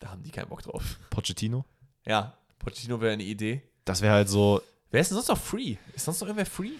Da 0.00 0.10
haben 0.10 0.22
die 0.22 0.30
keinen 0.30 0.48
Bock 0.48 0.62
drauf. 0.62 0.98
Pochettino. 1.10 1.64
Ja, 2.06 2.36
Pochettino 2.58 3.00
wäre 3.00 3.12
eine 3.12 3.22
Idee. 3.22 3.62
Das 3.84 4.02
wäre 4.02 4.14
halt 4.14 4.28
so 4.28 4.60
Wer 4.90 5.00
ist 5.02 5.10
denn 5.10 5.16
sonst 5.16 5.28
noch 5.28 5.38
free? 5.38 5.76
Ist 5.94 6.04
sonst 6.04 6.20
noch 6.20 6.28
irgendwer 6.28 6.46
free? 6.46 6.72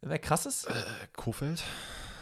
Irgendwer 0.00 0.18
krasses? 0.18 0.64
äh, 0.64 0.72
Kofeld. 1.16 1.62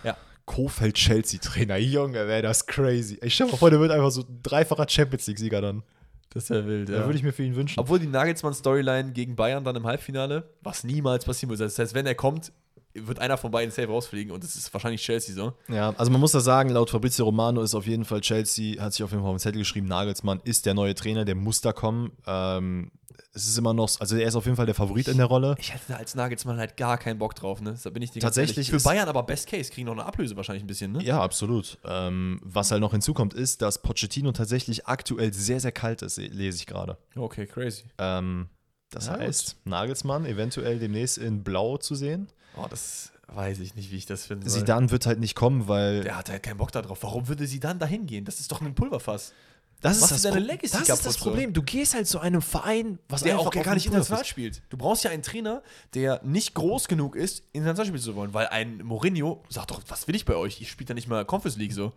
Ja. 0.02 0.16
Kofeld 0.46 0.94
Chelsea-Trainer, 0.94 1.76
Junge, 1.76 2.26
wäre 2.26 2.42
das 2.42 2.66
crazy. 2.66 3.18
Ich 3.22 3.34
stell 3.34 3.48
mal 3.48 3.56
vor, 3.56 3.70
der 3.70 3.80
wird 3.80 3.90
einfach 3.90 4.10
so 4.10 4.22
ein 4.22 4.40
dreifacher 4.42 4.88
Champions 4.88 5.26
League-Sieger 5.26 5.60
dann. 5.60 5.82
Das 6.30 6.48
wäre 6.48 6.66
wild, 6.66 6.88
Da 6.88 7.04
würde 7.04 7.18
ich 7.18 7.22
mir 7.22 7.32
für 7.32 7.42
ihn 7.42 7.54
wünschen. 7.54 7.78
Obwohl 7.78 7.98
die 7.98 8.06
Nagelsmann-Storyline 8.06 9.12
gegen 9.12 9.36
Bayern 9.36 9.64
dann 9.64 9.76
im 9.76 9.86
Halbfinale, 9.86 10.48
was 10.62 10.84
niemals 10.84 11.26
passieren 11.26 11.50
wird. 11.50 11.60
Das 11.60 11.78
heißt, 11.78 11.92
wenn 11.92 12.06
er 12.06 12.14
kommt, 12.14 12.52
wird 12.94 13.18
einer 13.18 13.36
von 13.36 13.50
beiden 13.50 13.70
safe 13.70 13.88
rausfliegen 13.88 14.32
und 14.32 14.42
das 14.44 14.56
ist 14.56 14.72
wahrscheinlich 14.72 15.02
Chelsea 15.02 15.34
so. 15.34 15.54
Ja, 15.68 15.94
also 15.96 16.10
man 16.12 16.20
muss 16.20 16.32
das 16.32 16.44
sagen, 16.44 16.70
laut 16.70 16.90
Fabrizio 16.90 17.24
Romano 17.24 17.62
ist 17.62 17.74
auf 17.74 17.86
jeden 17.86 18.04
Fall 18.04 18.20
Chelsea, 18.20 18.80
hat 18.82 18.92
sich 18.92 19.02
auf 19.02 19.10
jeden 19.10 19.22
Fall 19.22 19.30
auf 19.30 19.36
den 19.36 19.40
Zettel 19.42 19.58
geschrieben, 19.60 19.86
Nagelsmann 19.88 20.40
ist 20.44 20.66
der 20.66 20.74
neue 20.74 20.94
Trainer, 20.94 21.24
der 21.24 21.34
muss 21.34 21.60
da 21.60 21.72
kommen. 21.72 22.12
Ähm, 22.26 22.90
es 23.34 23.46
ist 23.46 23.56
immer 23.56 23.72
noch, 23.72 23.88
also 23.98 24.16
er 24.16 24.28
ist 24.28 24.34
auf 24.34 24.44
jeden 24.44 24.56
Fall 24.56 24.66
der 24.66 24.74
Favorit 24.74 25.08
in 25.08 25.16
der 25.16 25.26
Rolle. 25.26 25.54
Ich 25.58 25.72
hätte 25.72 25.84
da 25.88 25.96
als 25.96 26.14
Nagelsmann 26.14 26.58
halt 26.58 26.76
gar 26.76 26.98
keinen 26.98 27.18
Bock 27.18 27.34
drauf, 27.34 27.60
ne? 27.62 27.78
Da 27.82 27.90
bin 27.90 28.02
ich 28.02 28.10
Tatsächlich 28.10 28.70
Für 28.70 28.80
Bayern 28.80 29.08
aber 29.08 29.22
Best 29.22 29.48
Case, 29.48 29.70
kriegen 29.70 29.86
noch 29.86 29.94
eine 29.94 30.04
Ablöse 30.04 30.36
wahrscheinlich 30.36 30.64
ein 30.64 30.66
bisschen, 30.66 30.92
ne? 30.92 31.02
Ja, 31.02 31.20
absolut. 31.22 31.78
Ähm, 31.84 32.40
was 32.42 32.70
halt 32.70 32.80
noch 32.82 32.92
hinzukommt, 32.92 33.32
ist, 33.32 33.62
dass 33.62 33.80
Pochettino 33.80 34.32
tatsächlich 34.32 34.86
aktuell 34.86 35.32
sehr, 35.32 35.60
sehr 35.60 35.72
kalt 35.72 36.02
ist, 36.02 36.18
lese 36.18 36.58
ich 36.58 36.66
gerade. 36.66 36.98
Okay, 37.16 37.46
crazy. 37.46 37.84
Ähm, 37.98 38.48
das 38.90 39.06
Ja, 39.06 39.18
heißt, 39.18 39.56
Nagelsmann 39.64 40.26
eventuell 40.26 40.78
demnächst 40.78 41.16
in 41.16 41.42
Blau 41.42 41.78
zu 41.78 41.94
sehen. 41.94 42.28
Oh, 42.56 42.66
das 42.68 43.12
weiß 43.28 43.60
ich 43.60 43.74
nicht, 43.74 43.90
wie 43.90 43.96
ich 43.96 44.06
das 44.06 44.26
finden 44.26 44.48
soll. 44.48 44.60
Zidane 44.60 44.90
wird 44.90 45.06
halt 45.06 45.20
nicht 45.20 45.34
kommen, 45.34 45.68
weil 45.68 46.02
Der 46.02 46.16
hat 46.16 46.28
halt 46.30 46.42
keinen 46.42 46.58
Bock 46.58 46.72
da 46.72 46.82
drauf. 46.82 46.98
Warum 47.02 47.28
würde 47.28 47.46
sie 47.46 47.60
dann 47.60 47.78
dahin 47.78 48.06
gehen? 48.06 48.24
Das 48.24 48.40
ist 48.40 48.52
doch 48.52 48.60
ein 48.60 48.74
Pulverfass. 48.74 49.32
Das 49.80 49.96
ist 49.96 50.12
das, 50.12 50.22
das 50.22 50.88
ist 50.90 51.06
das. 51.06 51.18
Problem. 51.18 51.52
Du 51.52 51.62
gehst 51.62 51.94
halt 51.94 52.06
zu 52.06 52.20
einem 52.20 52.40
Verein, 52.40 53.00
was 53.08 53.22
der 53.24 53.38
auch 53.38 53.50
gar 53.50 53.74
nicht 53.74 53.86
international 53.86 54.24
spielt. 54.24 54.62
Du 54.68 54.76
brauchst 54.76 55.02
ja 55.02 55.10
einen 55.10 55.24
Trainer, 55.24 55.62
der 55.94 56.20
nicht 56.22 56.54
groß 56.54 56.86
genug 56.86 57.16
ist, 57.16 57.42
international 57.52 57.86
spielen 57.86 58.02
zu 58.02 58.14
wollen, 58.14 58.32
weil 58.32 58.46
ein 58.46 58.78
Mourinho 58.78 59.42
sagt 59.48 59.72
doch, 59.72 59.82
was 59.88 60.06
will 60.06 60.14
ich 60.14 60.24
bei 60.24 60.36
euch? 60.36 60.60
Ich 60.60 60.70
spiele 60.70 60.88
da 60.88 60.94
nicht 60.94 61.08
mal 61.08 61.24
Conference 61.24 61.56
League 61.56 61.72
so. 61.72 61.92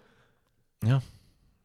Ja. 0.84 1.03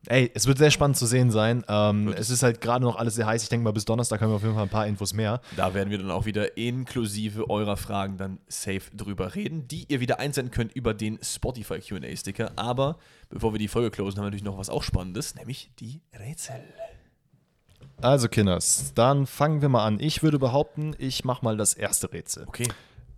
Ey, 0.06 0.30
es 0.32 0.46
wird 0.46 0.56
sehr 0.56 0.70
spannend 0.70 0.96
zu 0.96 1.04
sehen 1.04 1.30
sein. 1.30 1.62
Ähm, 1.68 2.14
es 2.16 2.30
ist 2.30 2.42
halt 2.42 2.62
gerade 2.62 2.82
noch 2.84 2.96
alles 2.96 3.16
sehr 3.16 3.26
heiß. 3.26 3.42
Ich 3.42 3.50
denke 3.50 3.64
mal, 3.64 3.72
bis 3.72 3.84
Donnerstag 3.84 4.22
haben 4.22 4.30
wir 4.30 4.36
auf 4.36 4.42
jeden 4.42 4.54
Fall 4.54 4.62
ein 4.62 4.70
paar 4.70 4.86
Infos 4.86 5.12
mehr. 5.12 5.42
Da 5.56 5.74
werden 5.74 5.90
wir 5.90 5.98
dann 5.98 6.10
auch 6.10 6.24
wieder 6.24 6.56
inklusive 6.56 7.50
eurer 7.50 7.76
Fragen 7.76 8.16
dann 8.16 8.38
safe 8.48 8.82
drüber 8.94 9.34
reden, 9.34 9.68
die 9.68 9.84
ihr 9.88 10.00
wieder 10.00 10.18
einsenden 10.18 10.50
könnt 10.50 10.72
über 10.72 10.94
den 10.94 11.18
Spotify 11.22 11.80
QA-Sticker. 11.80 12.52
Aber 12.56 12.96
bevor 13.28 13.52
wir 13.52 13.58
die 13.58 13.68
Folge 13.68 13.90
closen, 13.90 14.18
haben 14.18 14.24
wir 14.24 14.30
natürlich 14.30 14.44
noch 14.44 14.56
was 14.56 14.70
auch 14.70 14.82
Spannendes, 14.82 15.34
nämlich 15.34 15.70
die 15.80 16.00
Rätsel. 16.18 16.64
Also, 18.00 18.28
Kinders, 18.28 18.92
dann 18.94 19.26
fangen 19.26 19.60
wir 19.60 19.68
mal 19.68 19.84
an. 19.84 20.00
Ich 20.00 20.22
würde 20.22 20.38
behaupten, 20.38 20.94
ich 20.96 21.24
mache 21.24 21.44
mal 21.44 21.58
das 21.58 21.74
erste 21.74 22.10
Rätsel. 22.10 22.44
Okay. 22.46 22.68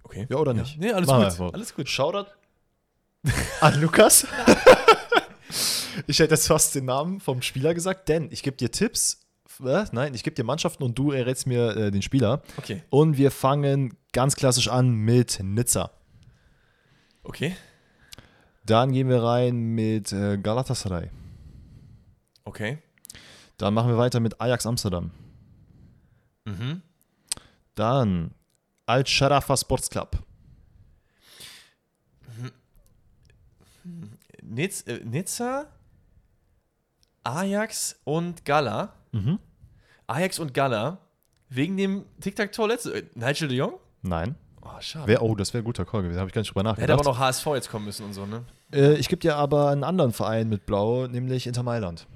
Okay. 0.02 0.26
Ja, 0.28 0.36
oder 0.36 0.52
nicht? 0.52 0.78
Nee, 0.78 0.90
alles 0.90 1.08
gut. 1.08 1.24
einfach. 1.24 1.52
Alles 1.52 1.74
gut. 1.74 1.88
Shoutout 1.88 2.26
an 3.60 3.80
Lukas. 3.80 4.26
ich 6.06 6.18
hätte 6.18 6.34
jetzt 6.34 6.46
fast 6.46 6.74
den 6.74 6.86
Namen 6.86 7.20
vom 7.20 7.42
Spieler 7.42 7.74
gesagt, 7.74 8.08
denn 8.08 8.28
ich 8.30 8.42
gebe 8.42 8.56
dir 8.56 8.70
Tipps. 8.70 9.26
Äh, 9.64 9.84
nein, 9.92 10.14
ich 10.14 10.22
gebe 10.24 10.34
dir 10.34 10.44
Mannschaften 10.44 10.82
und 10.82 10.98
du 10.98 11.12
errätst 11.12 11.46
mir 11.46 11.76
äh, 11.76 11.90
den 11.90 12.02
Spieler. 12.02 12.42
Okay. 12.56 12.82
Und 12.90 13.18
wir 13.18 13.30
fangen 13.30 13.96
ganz 14.12 14.36
klassisch 14.36 14.68
an 14.68 14.90
mit 14.90 15.40
Nizza. 15.42 15.90
Okay. 17.22 17.56
Dann 18.64 18.92
gehen 18.92 19.08
wir 19.08 19.22
rein 19.22 19.56
mit 19.56 20.12
äh, 20.12 20.38
Galatasaray. 20.38 21.10
Okay. 22.44 22.78
Dann 23.58 23.74
machen 23.74 23.90
wir 23.90 23.98
weiter 23.98 24.20
mit 24.20 24.40
Ajax 24.40 24.66
Amsterdam. 24.66 25.10
Mhm. 26.44 26.82
Dann 27.74 28.32
Al-Sharafa 28.86 29.56
Sports 29.56 29.90
Club. 29.90 30.18
Nizza, 34.42 34.90
äh, 34.90 35.04
Nizza, 35.04 35.66
Ajax 37.24 38.00
und 38.04 38.44
Gala. 38.44 38.94
Mhm. 39.12 39.38
Ajax 40.06 40.38
und 40.38 40.54
Gala. 40.54 40.98
Wegen 41.48 41.76
dem 41.76 42.04
Tic-Tac-Tor 42.20 42.68
letzte. 42.68 42.94
Äh, 42.94 43.04
Nigel 43.14 43.48
de 43.48 43.58
Jong? 43.58 43.74
Nein. 44.02 44.36
Oh, 44.62 44.68
schade. 44.80 45.06
Wer, 45.06 45.22
oh, 45.22 45.34
das 45.34 45.52
wäre 45.52 45.62
ein 45.62 45.64
guter 45.64 45.84
Call 45.84 46.02
gewesen. 46.02 46.18
Habe 46.18 46.28
ich 46.28 46.34
gar 46.34 46.40
nicht 46.40 46.54
drüber 46.54 46.60
Hätte 46.70 46.82
aber 46.92 47.02
nachgedacht. 47.02 47.04
noch 47.04 47.18
HSV 47.18 47.46
jetzt 47.54 47.70
kommen 47.70 47.84
müssen 47.84 48.06
und 48.06 48.14
so, 48.14 48.26
ne? 48.26 48.44
Äh, 48.72 48.94
ich 48.94 49.08
gebe 49.08 49.20
dir 49.20 49.36
aber 49.36 49.68
einen 49.68 49.84
anderen 49.84 50.12
Verein 50.12 50.48
mit 50.48 50.66
Blau, 50.66 51.06
nämlich 51.06 51.46
Inter 51.46 51.62
Mailand. 51.62 52.06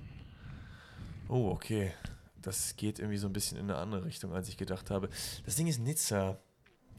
Oh, 1.28 1.51
okay. 1.51 1.93
Das 2.41 2.77
geht 2.77 2.99
irgendwie 2.99 3.19
so 3.19 3.27
ein 3.27 3.33
bisschen 3.33 3.59
in 3.59 3.65
eine 3.70 3.77
andere 3.78 4.05
Richtung, 4.05 4.33
als 4.33 4.49
ich 4.49 4.57
gedacht 4.57 4.91
habe. 4.91 5.09
Das 5.45 5.57
Ding 5.57 5.66
ist 5.66 5.81
Nizza. 5.81 6.39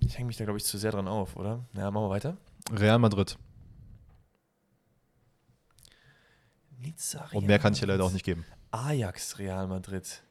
Ich 0.02 0.18
hänge 0.18 0.28
mich 0.28 0.38
da, 0.38 0.44
glaube 0.44 0.58
ich, 0.58 0.66
zu 0.66 0.78
sehr 0.78 0.92
dran 0.92 1.08
auf, 1.08 1.38
oder? 1.38 1.66
Na, 1.74 1.90
machen 1.90 2.06
wir 2.06 2.10
weiter. 2.10 2.38
Real 2.72 3.00
Madrid. 3.00 3.38
Nizza, 6.80 7.28
Und 7.34 7.48
mehr 7.48 7.60
kann 7.60 7.74
ich 7.74 7.80
dir 7.80 7.88
leider 7.88 8.04
auch 8.04 8.12
nicht 8.12 8.26
geben. 8.26 8.46
Ajax, 8.72 9.40
Real 9.40 9.68
Madrid. 9.68 10.24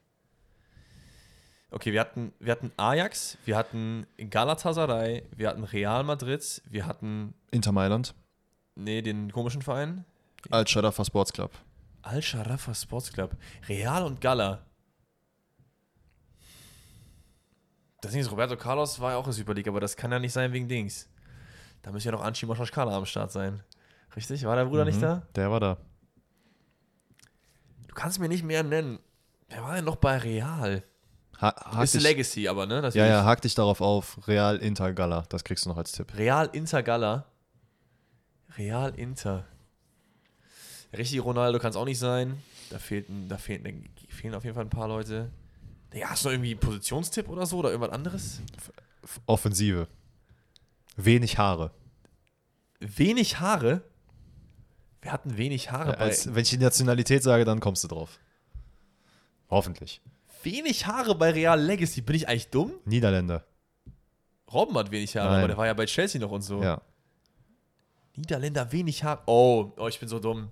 Okay, 1.70 1.92
wir 1.92 2.00
hatten, 2.00 2.32
wir 2.38 2.52
hatten 2.52 2.70
Ajax, 2.76 3.36
wir 3.44 3.56
hatten 3.56 4.06
Galatasaray, 4.16 5.24
wir 5.34 5.48
hatten 5.48 5.64
Real 5.64 6.04
Madrid, 6.04 6.62
wir 6.70 6.86
hatten, 6.86 7.34
Inter 7.50 7.72
Mailand. 7.72 8.14
nee, 8.76 9.02
den 9.02 9.32
komischen 9.32 9.62
Verein, 9.62 10.04
Al-Sharafa 10.50 11.04
Sports 11.04 11.32
Club. 11.32 11.50
Al-Sharafa 12.02 12.72
Sports 12.72 13.12
Club. 13.12 13.36
Real 13.68 14.04
und 14.04 14.20
Gala. 14.20 14.64
Das 18.00 18.12
Ding 18.12 18.20
ist, 18.20 18.30
Roberto 18.30 18.56
Carlos 18.56 19.00
war 19.00 19.12
ja 19.12 19.16
auch 19.16 19.26
in 19.26 19.32
Super 19.32 19.54
League, 19.54 19.66
aber 19.66 19.80
das 19.80 19.96
kann 19.96 20.12
ja 20.12 20.18
nicht 20.20 20.32
sein 20.32 20.52
wegen 20.52 20.68
Dings. 20.68 21.08
Da 21.82 21.90
müsste 21.90 22.10
ja 22.10 22.12
noch 22.12 22.22
Anchi 22.22 22.46
Moschkala 22.46 22.96
am 22.96 23.06
Start 23.06 23.32
sein. 23.32 23.62
Richtig? 24.14 24.44
War 24.44 24.54
der 24.56 24.66
Bruder 24.66 24.84
nicht 24.84 24.98
Mhm, 24.98 25.02
da? 25.02 25.22
Der 25.34 25.50
war 25.50 25.58
da. 25.60 25.76
Du 27.96 28.02
kannst 28.02 28.20
mir 28.20 28.28
nicht 28.28 28.44
mehr 28.44 28.62
nennen. 28.62 28.98
Wer 29.48 29.62
war 29.62 29.74
denn 29.74 29.86
noch 29.86 29.96
bei 29.96 30.18
Real? 30.18 30.82
Ha 31.40 31.82
ist 31.82 31.94
dich, 31.94 32.02
Legacy, 32.02 32.46
aber, 32.46 32.66
ne? 32.66 32.82
Das 32.82 32.94
ja, 32.94 33.06
ja, 33.06 33.24
hak 33.24 33.40
dich 33.40 33.54
darauf 33.54 33.80
auf. 33.80 34.28
Real 34.28 34.58
Inter 34.58 34.92
Gala. 34.92 35.24
Das 35.30 35.44
kriegst 35.44 35.64
du 35.64 35.70
noch 35.70 35.78
als 35.78 35.92
Tipp. 35.92 36.14
Real 36.14 36.50
Inter 36.52 36.82
Gala. 36.82 37.24
Real 38.58 38.94
Inter. 38.96 39.46
Richtig 40.92 41.24
Ronaldo 41.24 41.58
kann 41.58 41.70
es 41.70 41.76
auch 41.76 41.86
nicht 41.86 41.98
sein. 41.98 42.42
Da, 42.68 42.78
fehlt, 42.78 43.06
da 43.28 43.38
fehlen, 43.38 43.64
da 43.64 44.14
fehlen 44.14 44.34
auf 44.34 44.44
jeden 44.44 44.54
Fall 44.54 44.66
ein 44.66 44.70
paar 44.70 44.88
Leute. 44.88 45.30
Ja, 45.94 46.10
hast 46.10 46.22
du 46.22 46.28
noch 46.28 46.34
irgendwie 46.34 46.50
einen 46.50 46.60
Positionstipp 46.60 47.30
oder 47.30 47.46
so 47.46 47.60
oder 47.60 47.70
irgendwas 47.70 47.94
anderes? 47.94 48.42
Offensive. 49.24 49.88
Wenig 50.98 51.38
Haare. 51.38 51.70
Wenig 52.78 53.40
Haare. 53.40 53.80
Wir 55.06 55.12
hatten 55.12 55.36
wenig 55.36 55.70
Haare 55.70 55.92
bei. 55.92 55.98
Als, 55.98 56.34
wenn 56.34 56.42
ich 56.42 56.50
die 56.50 56.58
Nationalität 56.58 57.22
sage, 57.22 57.44
dann 57.44 57.60
kommst 57.60 57.84
du 57.84 57.86
drauf. 57.86 58.18
Hoffentlich. 59.48 60.00
Wenig 60.42 60.84
Haare 60.88 61.14
bei 61.14 61.30
Real 61.30 61.60
Legacy. 61.60 62.00
Bin 62.00 62.16
ich 62.16 62.26
eigentlich 62.26 62.50
dumm? 62.50 62.72
Niederländer. 62.86 63.44
Robben 64.52 64.76
hat 64.76 64.90
wenig 64.90 65.16
Haare, 65.16 65.28
Nein. 65.28 65.38
aber 65.38 65.46
der 65.46 65.56
war 65.58 65.66
ja 65.66 65.74
bei 65.74 65.86
Chelsea 65.86 66.20
noch 66.20 66.32
und 66.32 66.42
so. 66.42 66.60
Ja. 66.60 66.80
Niederländer 68.16 68.72
wenig 68.72 69.04
Haare. 69.04 69.20
Oh, 69.26 69.70
oh, 69.76 69.86
ich 69.86 70.00
bin 70.00 70.08
so 70.08 70.18
dumm. 70.18 70.50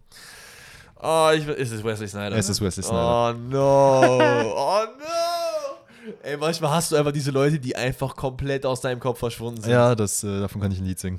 Oh, 1.03 1.31
ich, 1.35 1.49
ist 1.49 1.73
es 1.73 1.83
Wesley 1.83 2.07
Snyder? 2.07 2.37
Es 2.37 2.47
ne? 2.47 2.53
ist 2.53 2.61
Wesley 2.61 2.85
Snyder. 2.85 3.31
Oh 3.31 3.37
no. 3.37 4.55
Oh 4.55 4.85
no. 5.01 6.13
Ey, 6.23 6.37
manchmal 6.37 6.71
hast 6.71 6.93
du 6.93 6.97
einfach 6.97 7.11
diese 7.11 7.33
Leute, 7.33 7.59
die 7.59 7.75
einfach 7.75 8.15
komplett 8.15 8.65
aus 8.67 8.81
deinem 8.81 9.01
Kopf 9.01 9.19
verschwunden 9.19 9.63
sind. 9.63 9.73
Ja, 9.73 9.97
das, 9.97 10.23
äh, 10.23 10.39
davon 10.39 10.61
kann 10.61 10.71
ich 10.71 10.79
ein 10.79 10.85
Lied 10.85 11.01
singen. 11.01 11.19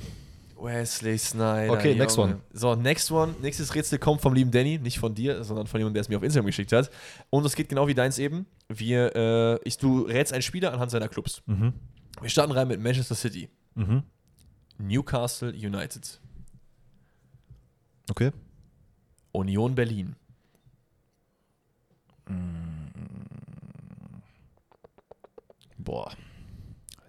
Wesley 0.57 1.17
Snyder. 1.17 1.73
Okay, 1.73 1.95
next 1.95 2.15
Junge. 2.17 2.33
one. 2.35 2.41
So, 2.53 2.75
next 2.75 3.11
one. 3.11 3.35
Nächstes 3.41 3.75
Rätsel 3.75 3.99
kommt 3.99 4.21
vom 4.21 4.33
lieben 4.33 4.51
Danny, 4.51 4.77
nicht 4.79 4.99
von 4.99 5.13
dir, 5.13 5.43
sondern 5.43 5.67
von 5.67 5.79
jemandem, 5.79 5.95
der 5.95 6.01
es 6.01 6.09
mir 6.09 6.17
auf 6.17 6.23
Instagram 6.23 6.45
geschickt 6.47 6.71
hat. 6.71 6.89
Und 7.29 7.45
es 7.45 7.55
geht 7.55 7.67
genau 7.69 7.87
wie 7.87 7.93
deins 7.93 8.17
eben. 8.19 8.45
Wir, 8.69 9.15
äh, 9.15 9.59
ich, 9.63 9.77
du 9.77 10.01
rätst 10.03 10.31
einen 10.33 10.41
Spieler 10.41 10.71
anhand 10.73 10.91
seiner 10.91 11.09
Clubs. 11.09 11.41
Mhm. 11.45 11.73
Wir 12.21 12.29
starten 12.29 12.51
rein 12.53 12.67
mit 12.67 12.79
Manchester 12.79 13.15
City, 13.15 13.49
Mhm. 13.75 14.03
Newcastle 14.77 15.51
United, 15.51 16.19
Okay. 18.09 18.31
Union 19.33 19.75
Berlin, 19.75 20.15
Boah. 25.77 26.11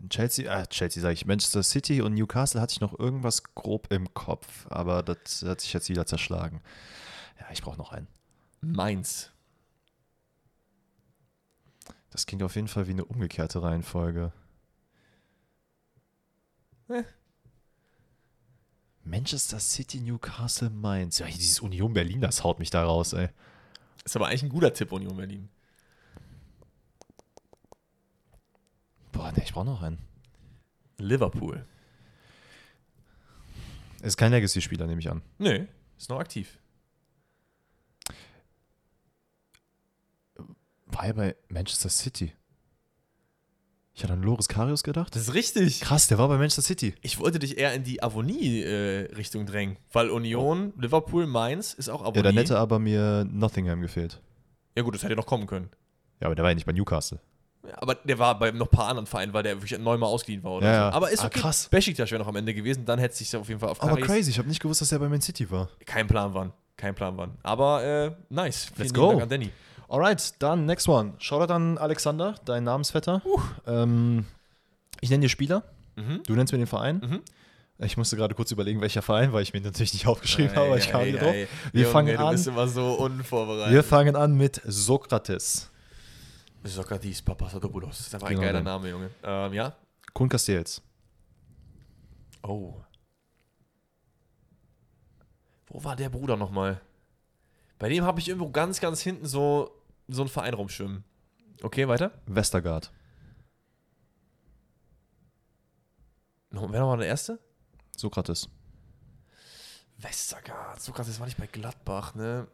Chelsea, 0.08 0.50
äh, 0.50 0.66
Chelsea 0.68 1.02
sage 1.02 1.14
ich, 1.14 1.26
Manchester 1.26 1.62
City 1.62 2.02
und 2.02 2.14
Newcastle 2.14 2.60
hatte 2.60 2.72
ich 2.72 2.80
noch 2.80 2.98
irgendwas 2.98 3.42
grob 3.54 3.92
im 3.92 4.12
Kopf, 4.14 4.66
aber 4.68 5.02
das 5.02 5.42
hat 5.42 5.60
sich 5.60 5.72
jetzt 5.72 5.88
wieder 5.88 6.06
zerschlagen. 6.06 6.60
Ja, 7.40 7.46
ich 7.52 7.62
brauche 7.62 7.78
noch 7.78 7.92
einen. 7.92 8.08
Mainz, 8.60 9.30
Das 12.10 12.24
klingt 12.24 12.42
auf 12.42 12.56
jeden 12.56 12.68
Fall 12.68 12.86
wie 12.86 12.92
eine 12.92 13.04
umgekehrte 13.04 13.62
Reihenfolge. 13.62 14.32
Eh. 16.88 17.02
Manchester 19.04 19.60
City, 19.60 20.00
Newcastle, 20.00 20.70
Mainz. 20.70 21.18
Ja, 21.18 21.26
dieses 21.26 21.60
Union 21.60 21.92
Berlin, 21.92 22.22
das 22.22 22.42
haut 22.42 22.58
mich 22.58 22.70
da 22.70 22.84
raus, 22.84 23.12
ey. 23.12 23.28
Ist 24.04 24.16
aber 24.16 24.28
eigentlich 24.28 24.44
ein 24.44 24.48
guter 24.48 24.72
Tipp, 24.72 24.92
Union 24.92 25.16
Berlin. 25.16 25.50
Boah, 29.26 29.32
ne, 29.32 29.42
ich 29.44 29.52
brauche 29.52 29.66
noch 29.66 29.82
einen. 29.82 29.98
Liverpool. 30.98 31.64
Ist 34.02 34.16
kein 34.16 34.30
Legacy-Spieler, 34.30 34.86
nehme 34.86 35.00
ich 35.00 35.10
an. 35.10 35.22
Nö, 35.38 35.66
ist 35.98 36.08
noch 36.08 36.20
aktiv. 36.20 36.58
War 40.86 41.06
er 41.06 41.14
bei 41.14 41.36
Manchester 41.48 41.88
City? 41.88 42.32
Ich 43.94 44.04
hatte 44.04 44.12
an 44.12 44.22
Loris 44.22 44.46
Karius 44.46 44.82
gedacht. 44.82 45.16
Das 45.16 45.22
ist 45.22 45.34
richtig. 45.34 45.80
Krass, 45.80 46.06
der 46.06 46.18
war 46.18 46.28
bei 46.28 46.36
Manchester 46.36 46.62
City. 46.62 46.94
Ich 47.00 47.18
wollte 47.18 47.38
dich 47.38 47.58
eher 47.58 47.74
in 47.74 47.82
die 47.82 48.02
Avonie-Richtung 48.02 49.46
drängen, 49.46 49.78
weil 49.90 50.10
Union, 50.10 50.72
Liverpool, 50.78 51.26
Mainz 51.26 51.72
ist 51.72 51.88
auch 51.88 52.02
Avonie. 52.02 52.18
Ja, 52.18 52.22
dann 52.22 52.36
hätte 52.36 52.58
aber 52.58 52.78
mir 52.78 53.24
Nottingham 53.24 53.80
gefehlt. 53.80 54.20
ja 54.76 54.82
gut, 54.82 54.94
das 54.94 55.02
hätte 55.02 55.16
noch 55.16 55.26
kommen 55.26 55.46
können. 55.46 55.70
Ja, 56.20 56.26
aber 56.26 56.34
der 56.34 56.44
war 56.44 56.50
ja 56.50 56.54
nicht 56.54 56.66
bei 56.66 56.72
Newcastle. 56.72 57.18
Aber 57.76 57.94
der 57.94 58.18
war 58.18 58.38
bei 58.38 58.50
noch 58.50 58.66
ein 58.66 58.70
paar 58.70 58.88
anderen 58.88 59.06
Vereinen, 59.06 59.32
weil 59.32 59.42
der 59.42 59.56
wirklich 59.60 59.78
neunmal 59.78 60.08
ausgeliehen 60.10 60.42
war 60.44 60.52
oder 60.52 60.66
Ja, 60.72 60.90
so. 60.90 60.96
Aber 60.96 61.10
ist 61.10 61.20
Ah, 61.22 61.26
okay. 61.26 61.40
krass. 61.40 61.68
Besiktas 61.70 62.10
wäre 62.10 62.20
noch 62.20 62.28
am 62.28 62.36
Ende 62.36 62.52
gewesen, 62.54 62.84
dann 62.84 62.98
hätte 62.98 63.14
sich 63.16 63.34
auf 63.36 63.48
jeden 63.48 63.60
Fall 63.60 63.70
auf 63.70 63.82
Aber 63.82 63.92
Karis- 63.96 64.06
crazy, 64.06 64.30
ich 64.30 64.38
habe 64.38 64.48
nicht 64.48 64.60
gewusst, 64.60 64.80
dass 64.80 64.92
er 64.92 64.98
bei 64.98 65.08
Man 65.08 65.20
City 65.20 65.50
war. 65.50 65.68
Kein 65.84 66.06
Plan 66.06 66.32
wann. 66.34 66.52
Kein 66.76 66.94
Plan 66.94 67.16
wann. 67.16 67.32
Aber 67.42 67.82
äh, 67.84 68.10
nice. 68.28 68.66
Vielen 68.74 68.78
Let's 68.88 68.94
go. 68.94 69.10
Dank 69.10 69.22
an 69.22 69.28
Danny. 69.28 69.50
Alright, 69.88 70.34
dann 70.40 70.66
next 70.66 70.88
one. 70.88 71.14
Shoutout 71.18 71.52
an 71.52 71.78
Alexander, 71.78 72.34
dein 72.44 72.64
Namensvetter. 72.64 73.22
Ähm, 73.66 74.26
ich 75.00 75.10
nenne 75.10 75.22
dir 75.22 75.28
Spieler, 75.28 75.62
Mhm. 75.96 76.22
du 76.26 76.34
nennst 76.34 76.52
mir 76.52 76.58
den 76.58 76.66
Verein. 76.66 76.98
Mhm. 76.98 77.20
Ich 77.78 77.96
musste 77.98 78.16
gerade 78.16 78.34
kurz 78.34 78.50
überlegen, 78.50 78.80
welcher 78.80 79.02
Verein, 79.02 79.32
weil 79.34 79.42
ich 79.42 79.52
mir 79.52 79.60
natürlich 79.60 79.92
nicht 79.92 80.06
aufgeschrieben 80.06 80.56
habe, 80.56 80.66
aber 80.68 80.78
ich 80.78 80.90
kam 80.90 81.02
Ei, 81.02 81.08
ei, 81.08 81.12
drauf. 81.12 81.28
ei. 81.32 81.48
Wir 81.72 81.82
Junge, 81.82 81.92
fangen 81.92 82.16
du 82.16 82.24
an. 82.24 82.32
bist 82.34 82.46
immer 82.46 82.66
so 82.68 82.92
unvorbereitet. 82.94 83.72
Wir 83.72 83.84
fangen 83.84 84.16
an 84.16 84.34
mit 84.34 84.60
Sokrates. 84.64 85.70
Sokrates 86.68 87.22
Papasadopoulos. 87.22 87.98
Das 87.98 88.06
ist 88.06 88.14
einfach 88.14 88.28
Genau 88.28 88.40
ein 88.40 88.46
geiler. 88.46 88.62
Name, 88.62 88.88
Junge. 88.88 89.10
Ähm, 89.22 89.52
ja? 89.52 89.76
Kun 90.12 90.28
Castells. 90.28 90.82
Oh. 92.42 92.80
Wo 95.68 95.82
war 95.84 95.96
der 95.96 96.08
Bruder 96.08 96.36
nochmal? 96.36 96.80
Bei 97.78 97.88
dem 97.88 98.04
habe 98.04 98.20
ich 98.20 98.28
irgendwo 98.28 98.50
ganz, 98.50 98.80
ganz 98.80 99.00
hinten 99.00 99.26
so, 99.26 99.70
so 100.08 100.22
einen 100.22 100.28
Verein 100.30 100.54
rumschwimmen. 100.54 101.04
Okay, 101.62 101.88
weiter. 101.88 102.12
Westergaard. 102.26 102.92
No, 106.50 106.70
wer 106.72 106.80
nochmal 106.80 106.98
der 106.98 107.08
Erste? 107.08 107.38
Sokrates. 107.96 108.48
Westergaard. 109.98 110.80
So 110.80 110.92
krass, 110.92 111.06
das 111.06 111.18
war 111.18 111.26
nicht 111.26 111.38
bei 111.38 111.46
Gladbach, 111.46 112.14
ne? 112.14 112.46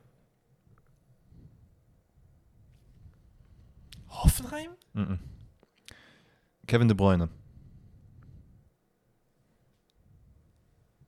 Hoffenheim? 4.13 4.71
Mhm. 4.93 5.19
Kevin 6.67 6.89
De 6.89 6.97
Bruyne. 6.97 7.29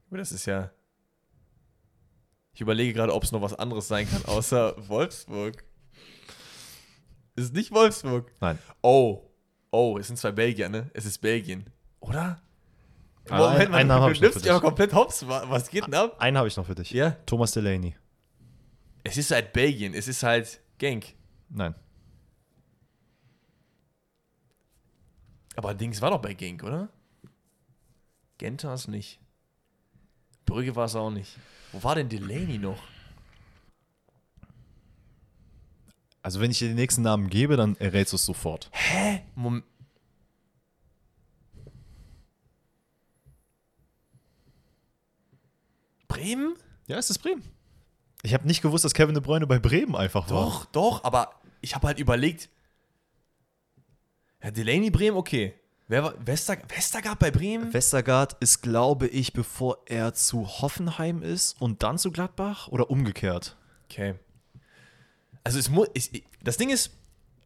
Aber 0.09 0.17
Das 0.17 0.31
ist 0.31 0.45
ja. 0.45 0.71
Ich 2.53 2.61
überlege 2.61 2.93
gerade, 2.93 3.13
ob 3.13 3.23
es 3.23 3.31
noch 3.31 3.41
was 3.41 3.53
anderes 3.53 3.87
sein 3.87 4.09
kann, 4.09 4.23
außer 4.25 4.75
Wolfsburg. 4.87 5.63
Ist 7.35 7.53
nicht 7.53 7.71
Wolfsburg. 7.71 8.31
Nein. 8.39 8.59
Oh. 8.81 9.29
Oh, 9.71 9.97
es 9.99 10.07
sind 10.07 10.15
zwei 10.17 10.31
Belgier, 10.31 10.69
ne? 10.69 10.89
Es 10.93 11.05
ist 11.05 11.17
Belgien. 11.19 11.69
Oder? 11.99 12.41
Ah, 13.29 13.49
ein- 13.49 13.73
einen 13.73 13.91
hab 13.91 14.11
ich 14.11 14.19
du 14.19 14.25
noch 14.25 14.31
für 14.31 14.35
nimmst 14.35 14.45
dich 14.45 14.51
aber 14.51 14.61
komplett 14.61 14.93
hops. 14.93 15.27
Wa- 15.27 15.43
Was 15.49 15.69
geht 15.69 15.85
denn 15.87 15.95
ab? 15.95 16.15
Einen 16.19 16.37
habe 16.37 16.47
ich 16.47 16.55
noch 16.55 16.65
für 16.65 16.75
dich. 16.75 16.91
Ja. 16.91 17.11
Thomas 17.25 17.51
Delaney. 17.51 17.95
Es 19.03 19.17
ist 19.17 19.31
halt 19.31 19.51
Belgien. 19.51 19.93
Es 19.93 20.07
ist 20.07 20.23
halt 20.23 20.61
Genk. 20.77 21.15
Nein. 21.49 21.75
Aber 25.55 25.73
Dings 25.73 26.01
war 26.01 26.11
doch 26.11 26.21
bei 26.21 26.33
Genk, 26.33 26.63
oder? 26.63 26.89
Gent 28.37 28.63
war 28.63 28.73
es 28.73 28.87
nicht. 28.87 29.19
Brügge 30.45 30.75
war 30.75 30.85
es 30.85 30.95
auch 30.95 31.09
nicht. 31.09 31.37
Wo 31.71 31.83
war 31.83 31.95
denn 31.95 32.09
Delaney 32.09 32.57
noch? 32.57 32.81
Also 36.21 36.39
wenn 36.39 36.51
ich 36.51 36.59
dir 36.59 36.67
den 36.67 36.75
nächsten 36.75 37.03
Namen 37.03 37.29
gebe, 37.29 37.55
dann 37.55 37.75
errätst 37.77 38.13
du 38.13 38.15
es 38.15 38.25
sofort. 38.25 38.69
Hä? 38.73 39.21
Mom 39.35 39.63
Bremen? 46.07 46.55
Ja, 46.87 46.97
es 46.97 47.09
ist 47.09 47.19
Bremen. 47.19 47.43
Ich 48.23 48.33
habe 48.33 48.47
nicht 48.47 48.61
gewusst, 48.61 48.85
dass 48.85 48.93
Kevin 48.93 49.13
De 49.13 49.23
Bruyne 49.23 49.45
bei 49.45 49.59
Bremen 49.59 49.95
einfach 49.95 50.29
war. 50.29 50.45
Doch, 50.45 50.65
doch, 50.65 51.03
aber 51.03 51.39
ich 51.61 51.75
habe 51.75 51.87
halt 51.87 51.99
überlegt. 51.99 52.49
Ja, 54.43 54.51
Delaney 54.51 54.89
Bremen, 54.91 55.17
okay. 55.17 55.53
Wer 55.87 56.03
war 56.03 56.13
Wester, 56.25 56.57
Westergaard 56.75 57.19
bei 57.19 57.29
Bremen? 57.31 57.71
Westergaard 57.73 58.37
ist, 58.39 58.61
glaube 58.61 59.07
ich, 59.07 59.33
bevor 59.33 59.77
er 59.85 60.13
zu 60.15 60.47
Hoffenheim 60.47 61.21
ist 61.21 61.61
und 61.61 61.83
dann 61.83 61.97
zu 61.99 62.11
Gladbach 62.11 62.67
oder 62.69 62.89
umgekehrt. 62.89 63.55
Okay. 63.89 64.15
Also 65.43 65.59
es 65.59 65.69
muss, 65.69 65.87
ich, 65.93 66.13
ich- 66.13 66.23
das 66.43 66.57
Ding 66.57 66.69
ist, 66.71 66.91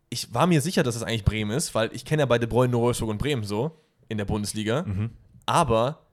ich 0.10 0.34
war 0.34 0.48
mir 0.48 0.62
sicher, 0.62 0.84
dass 0.84 0.96
es 0.96 1.04
eigentlich 1.04 1.26
Bremen 1.26 1.52
ist, 1.52 1.76
weil 1.76 1.94
ich 1.94 2.06
kenne 2.06 2.22
ja 2.22 2.26
beide 2.26 2.48
Bruyne, 2.48 2.72
nur 2.72 2.82
Wolfsburg 2.82 3.10
und 3.10 3.18
Bremen 3.18 3.44
so 3.44 3.72
in 4.08 4.18
der 4.18 4.26
Bundesliga. 4.26 4.86
Aber 5.46 6.06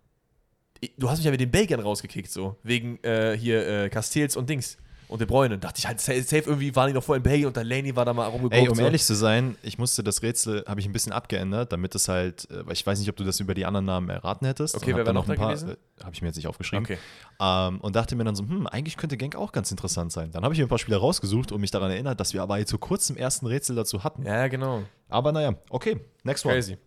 ich, 0.81 0.93
du 0.99 1.09
hast 1.09 1.19
mich 1.19 1.25
ja 1.27 1.31
mit 1.31 1.41
den 1.41 1.51
Belgiern 1.51 1.81
rausgekickt 1.81 2.31
so 2.31 2.57
wegen 2.65 2.99
äh, 3.05 3.37
hier 3.39 3.67
äh, 3.85 3.89
Castells 3.89 4.37
und 4.37 4.51
Dings 4.51 4.77
und 5.09 5.21
De 5.21 5.27
Bruyne. 5.27 5.59
Dachte 5.59 5.79
ich 5.79 5.87
halt 5.87 6.01
safe, 6.01 6.23
safe 6.23 6.45
irgendwie 6.47 6.75
waren 6.75 6.89
die 6.89 6.95
noch 6.95 7.03
vorher 7.03 7.19
in 7.19 7.23
Belgien 7.23 7.47
und 7.47 7.57
dann 7.57 7.67
Laney 7.67 7.95
war 7.95 8.05
da 8.05 8.13
mal 8.13 8.27
rumgeguckt. 8.27 8.55
Ey, 8.55 8.69
um 8.69 8.75
so. 8.75 8.83
ehrlich 8.83 9.05
zu 9.05 9.15
sein, 9.15 9.57
ich 9.63 9.79
musste 9.79 10.03
das 10.03 10.23
Rätsel, 10.23 10.65
habe 10.67 10.81
ich 10.81 10.87
ein 10.87 10.93
bisschen 10.93 11.13
abgeändert, 11.13 11.73
damit 11.73 11.95
es 11.95 12.09
halt, 12.09 12.51
äh, 12.51 12.67
weil 12.67 12.73
ich 12.73 12.87
weiß 12.87 12.99
nicht, 12.99 13.09
ob 13.09 13.17
du 13.17 13.25
das 13.25 13.41
über 13.41 13.55
die 13.55 13.67
anderen 13.67 13.87
Namen 13.87 14.09
erraten 14.09 14.47
hättest. 14.47 14.75
Okay, 14.75 14.93
Und 14.93 14.99
wer 14.99 15.07
war 15.07 15.13
noch 15.13 15.29
ein 15.29 15.37
paar, 15.37 15.55
gewesen? 15.55 15.71
äh, 15.71 16.05
habe 16.05 16.15
ich 16.15 16.23
mir 16.23 16.29
jetzt 16.29 16.37
nicht 16.37 16.49
aufgeschrieben. 16.49 16.85
Okay. 16.85 16.99
Ähm, 17.41 17.81
und 17.81 17.97
dachte 17.97 18.17
mir 18.17 18.25
dann 18.25 18.35
so, 18.35 18.43
hm, 18.43 18.67
eigentlich 18.67 18.97
könnte 18.97 19.17
Genk 19.17 19.37
auch 19.37 19.53
ganz 19.53 19.71
interessant 19.71 20.13
sein. 20.13 20.31
Dann 20.33 20.45
habe 20.45 20.55
ich 20.55 20.59
mir 20.59 20.67
ein 20.67 20.71
paar 20.71 20.79
Spieler 20.79 20.99
rausgesucht 20.99 21.53
und 21.53 21.61
mich 21.61 21.71
daran 21.71 21.91
erinnert, 21.91 22.19
dass 22.21 22.35
wir 22.35 22.43
aber 22.43 22.65
zu 22.67 22.79
kurz 22.79 23.09
im 23.11 23.17
ersten 23.17 23.47
Rätsel 23.47 23.77
dazu 23.77 24.03
hatten. 24.03 24.25
Ja, 24.25 24.49
genau. 24.49 24.83
Aber 25.09 25.33
naja, 25.33 25.55
okay, 25.71 26.01
next 26.25 26.45
one. 26.45 26.55
Crazy. 26.55 26.79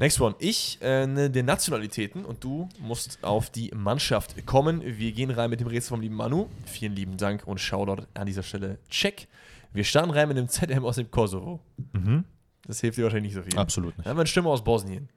Next 0.00 0.18
one. 0.18 0.34
Ich 0.38 0.78
äh, 0.80 1.06
ne, 1.06 1.28
den 1.28 1.44
Nationalitäten 1.44 2.24
und 2.24 2.42
du 2.42 2.70
musst 2.78 3.22
auf 3.22 3.50
die 3.50 3.70
Mannschaft 3.74 4.46
kommen. 4.46 4.80
Wir 4.82 5.12
gehen 5.12 5.30
rein 5.30 5.50
mit 5.50 5.60
dem 5.60 5.66
Rätsel 5.66 5.90
vom 5.90 6.00
lieben 6.00 6.14
Manu. 6.14 6.48
Vielen 6.64 6.94
lieben 6.94 7.18
Dank 7.18 7.46
und 7.46 7.60
Shoutout 7.60 8.06
an 8.14 8.24
dieser 8.26 8.42
Stelle. 8.42 8.78
Check. 8.88 9.28
Wir 9.74 9.84
starten 9.84 10.10
rein 10.10 10.26
mit 10.28 10.38
dem 10.38 10.48
ZM 10.48 10.86
aus 10.86 10.96
dem 10.96 11.10
Kosovo. 11.10 11.60
Mhm. 11.92 12.24
Das 12.66 12.80
hilft 12.80 12.96
dir 12.96 13.04
wahrscheinlich 13.04 13.34
nicht 13.34 13.44
so 13.44 13.48
viel. 13.48 13.58
Absolut 13.58 13.90
Dann 13.90 13.98
nicht. 13.98 14.06
haben 14.08 14.16
wir 14.16 14.20
eine 14.22 14.26
Stimme 14.26 14.48
aus 14.48 14.64
Bosnien. 14.64 15.10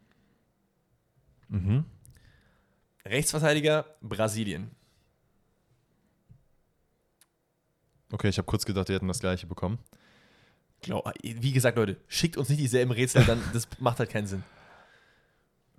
Mhm. 1.47 1.85
Rechtsverteidiger 3.05 3.85
Brasilien. 4.01 4.69
Okay, 8.11 8.27
ich 8.27 8.37
habe 8.37 8.47
kurz 8.47 8.65
gedacht, 8.65 8.89
wir 8.89 8.97
hätten 8.97 9.07
das 9.07 9.21
gleiche 9.21 9.47
bekommen. 9.47 9.79
Glaub, 10.81 11.09
wie 11.23 11.53
gesagt, 11.53 11.77
Leute, 11.77 11.95
schickt 12.09 12.35
uns 12.35 12.49
nicht 12.49 12.59
dieselben 12.59 12.91
Rätsel, 12.91 13.23
dann 13.23 13.41
das 13.53 13.65
macht 13.79 13.99
halt 13.99 14.09
keinen 14.09 14.27
Sinn. 14.27 14.43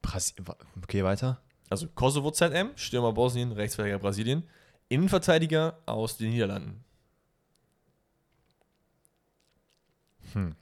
Brasi 0.05 0.35
okay, 0.83 1.03
weiter. 1.03 1.41
Also 1.71 1.89
Kosovo 1.89 2.31
ZM, 2.31 2.77
Stürmer 2.77 3.13
Bosnien, 3.13 3.53
Rechtsverteidiger 3.53 3.99
Brasilien, 3.99 4.45
Innenverteidiger 4.89 5.79
aus 5.87 6.19
den 6.19 6.31
Niederlanden. 6.31 6.85
Hm. 10.35 10.55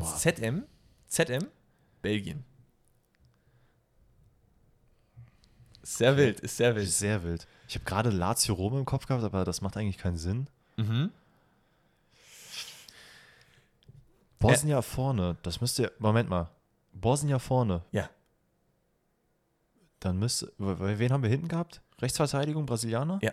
ZM, 0.00 0.62
ZM, 1.08 1.46
Belgien. 2.00 2.44
Sehr 5.82 6.16
wild, 6.16 6.40
ist 6.40 6.56
sehr 6.56 6.76
wild. 6.76 6.88
Sehr 6.88 7.24
wild. 7.24 7.46
Ich 7.68 7.74
habe 7.74 7.84
gerade 7.84 8.10
Lazio 8.10 8.54
Rom 8.54 8.78
im 8.78 8.84
Kopf 8.84 9.06
gehabt, 9.06 9.24
aber 9.24 9.44
das 9.44 9.60
macht 9.60 9.76
eigentlich 9.76 9.98
keinen 9.98 10.16
Sinn. 10.16 10.48
Mhm. 10.76 11.10
Bosnien 14.40 14.82
vorne, 14.82 15.36
das 15.42 15.60
müsste. 15.60 15.92
Moment 15.98 16.28
mal. 16.28 16.50
Bosnien 16.92 17.38
vorne. 17.38 17.84
Ja. 17.92 18.10
Dann 20.00 20.18
müsste. 20.18 20.52
Wen 20.58 21.12
haben 21.12 21.22
wir 21.22 21.30
hinten 21.30 21.46
gehabt? 21.48 21.82
Rechtsverteidigung, 22.00 22.66
Brasilianer? 22.66 23.18
Ja. 23.22 23.32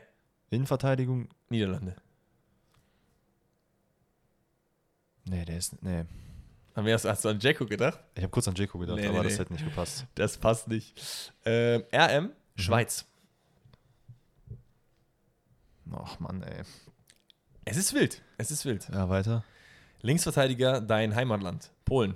Innenverteidigung. 0.49 1.29
Niederlande. 1.49 1.95
Nee, 5.25 5.45
der 5.45 5.57
ist. 5.57 5.81
Nee. 5.81 6.05
Haben 6.75 6.85
wir 6.85 6.91
erst 6.91 7.25
an 7.25 7.39
Jacko 7.39 7.65
gedacht? 7.65 7.99
Ich 8.13 8.21
habe 8.21 8.29
kurz 8.29 8.47
an 8.47 8.53
Jeko 8.53 8.77
gedacht, 8.77 8.97
Nee, 8.97 9.07
aber 9.07 9.17
nee, 9.17 9.23
das 9.23 9.33
nee. 9.33 9.39
hätte 9.39 9.53
nicht 9.53 9.65
gepasst. 9.65 10.05
Das 10.13 10.37
passt 10.37 10.67
nicht. 10.67 11.33
Ähm, 11.43 11.83
RM, 11.91 12.31
Schweiz. 12.55 13.05
Ach 15.91 16.19
Mann, 16.19 16.43
ey. 16.43 16.61
Es 17.65 17.77
ist 17.77 17.93
wild. 17.93 18.21
Es 18.37 18.51
ist 18.51 18.63
wild. 18.65 18.87
Ja, 18.89 19.09
weiter. 19.09 19.43
Linksverteidiger, 20.07 20.79
dein 20.79 21.15
Heimatland. 21.15 21.69
Polen. 21.83 22.15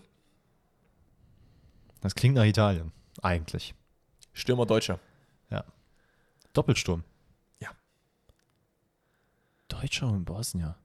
Das 1.99 2.15
klingt 2.15 2.35
nach 2.35 2.45
Italien. 2.45 2.93
Eigentlich. 3.21 3.75
Stürmer 4.31 4.65
Deutscher. 4.65 4.97
Ja. 5.49 5.65
Doppelsturm. 6.53 7.03
Ja. 7.59 7.69
Deutscher 9.67 10.07
und 10.07 10.23
Bosnier. 10.23 10.77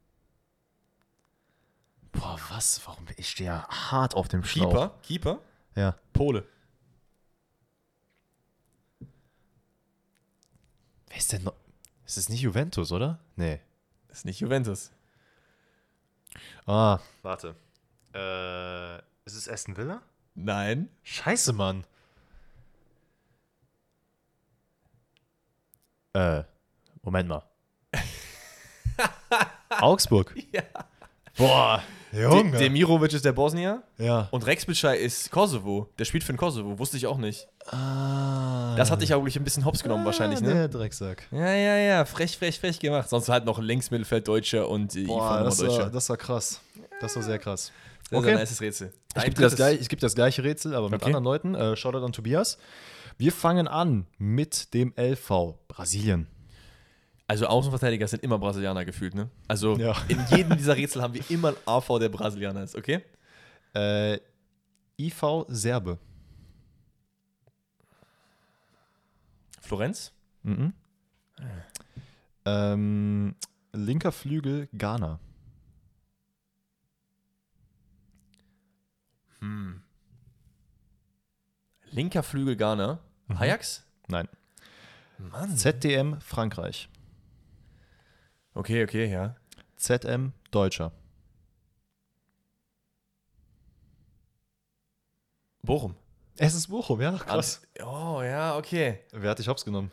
Boah, 2.11 2.41
was? 2.51 2.85
Warum? 2.85 3.07
Ich 3.17 3.31
stehe 3.31 3.51
ja 3.51 3.69
hart 3.69 4.17
auf 4.17 4.27
dem 4.27 4.43
Schlauch. 4.43 4.73
Keeper. 4.73 4.99
Keeper. 5.03 5.41
Ja. 5.77 5.97
Pole. 6.13 6.45
Wer 11.07 11.17
ist 11.17 11.33
denn 11.33 11.45
noch? 11.45 11.55
Ist 12.05 12.17
es 12.17 12.29
nicht 12.29 12.41
Juventus, 12.41 12.91
oder? 12.91 13.21
Nee. 13.37 13.61
Das 14.09 14.19
ist 14.19 14.25
nicht 14.25 14.41
Juventus. 14.41 14.91
Ah, 16.67 16.99
warte. 17.23 17.55
Äh, 18.15 18.97
ist 19.25 19.35
es 19.35 19.49
Aston 19.49 19.77
Villa? 19.77 20.03
Nein. 20.35 20.89
Scheiße, 21.03 21.53
Mann. 21.53 21.85
Äh, 26.13 26.45
Moment 27.03 27.29
mal. 27.29 27.43
Augsburg. 29.81 30.35
Ja. 30.53 30.63
Boah, 31.37 31.83
De 32.13 32.51
Demirovic 32.59 33.13
ist 33.13 33.25
der 33.25 33.33
Bosnier 33.33 33.83
Ja. 33.99 34.29
und 34.31 34.47
Rex 34.47 34.65
Bitschei 34.65 34.97
ist 34.97 35.31
Kosovo. 35.31 35.89
Der 35.99 36.05
spielt 36.07 36.25
für 36.25 36.33
den 36.33 36.39
Kosovo, 36.39 36.79
wusste 36.79 36.97
ich 36.97 37.07
auch 37.07 37.19
nicht. 37.19 37.47
Ah. 37.67 38.75
Das 38.77 38.91
hatte 38.91 39.05
ich 39.05 39.13
auch 39.13 39.21
wirklich 39.21 39.37
ein 39.37 39.45
bisschen 39.45 39.65
hops 39.67 39.83
genommen 39.83 40.05
wahrscheinlich, 40.07 40.41
ne? 40.41 40.55
Der 40.55 40.69
Drecksack. 40.69 41.27
Ja, 41.31 41.53
ja, 41.53 41.77
ja, 41.77 42.05
frech, 42.05 42.39
frech, 42.39 42.59
frech 42.61 42.79
gemacht. 42.79 43.09
Sonst 43.11 43.29
halt 43.29 43.45
noch 43.45 43.59
Linksmittelfeld 43.59 44.27
Deutscher 44.27 44.69
und 44.69 44.95
äh, 44.97 45.05
Boah, 45.05 45.33
Ivan 45.35 45.45
das 45.45 45.59
Deutscher. 45.59 45.79
war, 45.85 45.91
das 45.91 46.09
war 46.09 46.17
krass. 46.17 46.61
Das 47.01 47.15
war 47.17 47.23
sehr 47.23 47.39
krass. 47.39 47.71
Das 48.11 48.19
okay. 48.21 48.29
ist 48.29 48.35
ein 48.35 48.41
nices 48.41 48.61
Rätsel. 48.61 48.93
Ich 49.17 49.25
gebe 49.25 49.35
das, 49.35 49.53
drittes- 49.53 49.57
gleich, 49.57 49.81
ich 49.81 49.89
geb 49.89 50.01
das 50.01 50.15
gleiche 50.15 50.45
Rätsel, 50.45 50.75
aber 50.75 50.89
mit 50.89 51.01
Okay. 51.03 51.07
anderen 51.07 51.25
Leuten. 51.25 51.55
Äh, 51.55 51.77
Shoutout 51.77 52.05
an 52.05 52.13
Tobias. 52.13 52.57
Wir 53.19 53.33
fangen 53.33 53.67
an 53.69 54.07
mit 54.19 54.73
dem 54.75 54.95
LV 54.97 55.55
Brasilien. 55.69 56.29
Also 57.29 57.47
Außenverteidiger 57.47 58.07
sind 58.07 58.23
immer 58.23 58.39
Brasilianer 58.39 58.85
gefühlt, 58.85 59.15
ne? 59.15 59.29
Also 59.49 59.77
Ja. 59.77 59.97
in 60.09 60.25
jedem 60.31 60.57
dieser 60.57 60.77
Rätsel 60.77 61.03
haben 61.03 61.15
wir 61.15 61.29
immer 61.29 61.49
einen 61.49 61.57
AV, 61.67 61.99
der 61.99 62.09
Brasilianer 62.09 62.63
ist, 62.63 62.77
okay? 62.77 63.03
Äh, 63.75 64.19
IV 64.99 65.45
Serbe. 65.49 65.99
Florenz? 69.61 70.13
Mhm. 70.45 70.73
Ähm, 72.45 73.35
linker 73.73 74.13
Flügel 74.13 74.69
Ghana. 74.73 75.19
Linker 81.91 82.23
Flügel 82.23 82.57
Ghana. 82.57 82.99
Ajax? 83.29 83.85
Nein. 84.09 84.29
Mann. 85.19 85.57
ZDM 85.57 86.21
Frankreich. 86.21 86.89
Okay, 88.57 88.85
okay, 88.85 89.13
ja. 89.13 89.37
ZM 89.77 90.33
Deutscher. 90.51 90.91
Bochum. 95.63 95.95
Es 96.39 96.55
ist 96.55 96.69
Bochum, 96.69 97.03
ja, 97.03 97.19
Oh, 97.85 98.23
ja, 98.23 98.57
okay. 98.57 99.01
Wer 99.13 99.31
hat 99.33 99.39
dich 99.39 99.49
hops 99.49 99.63
genommen? 99.63 99.91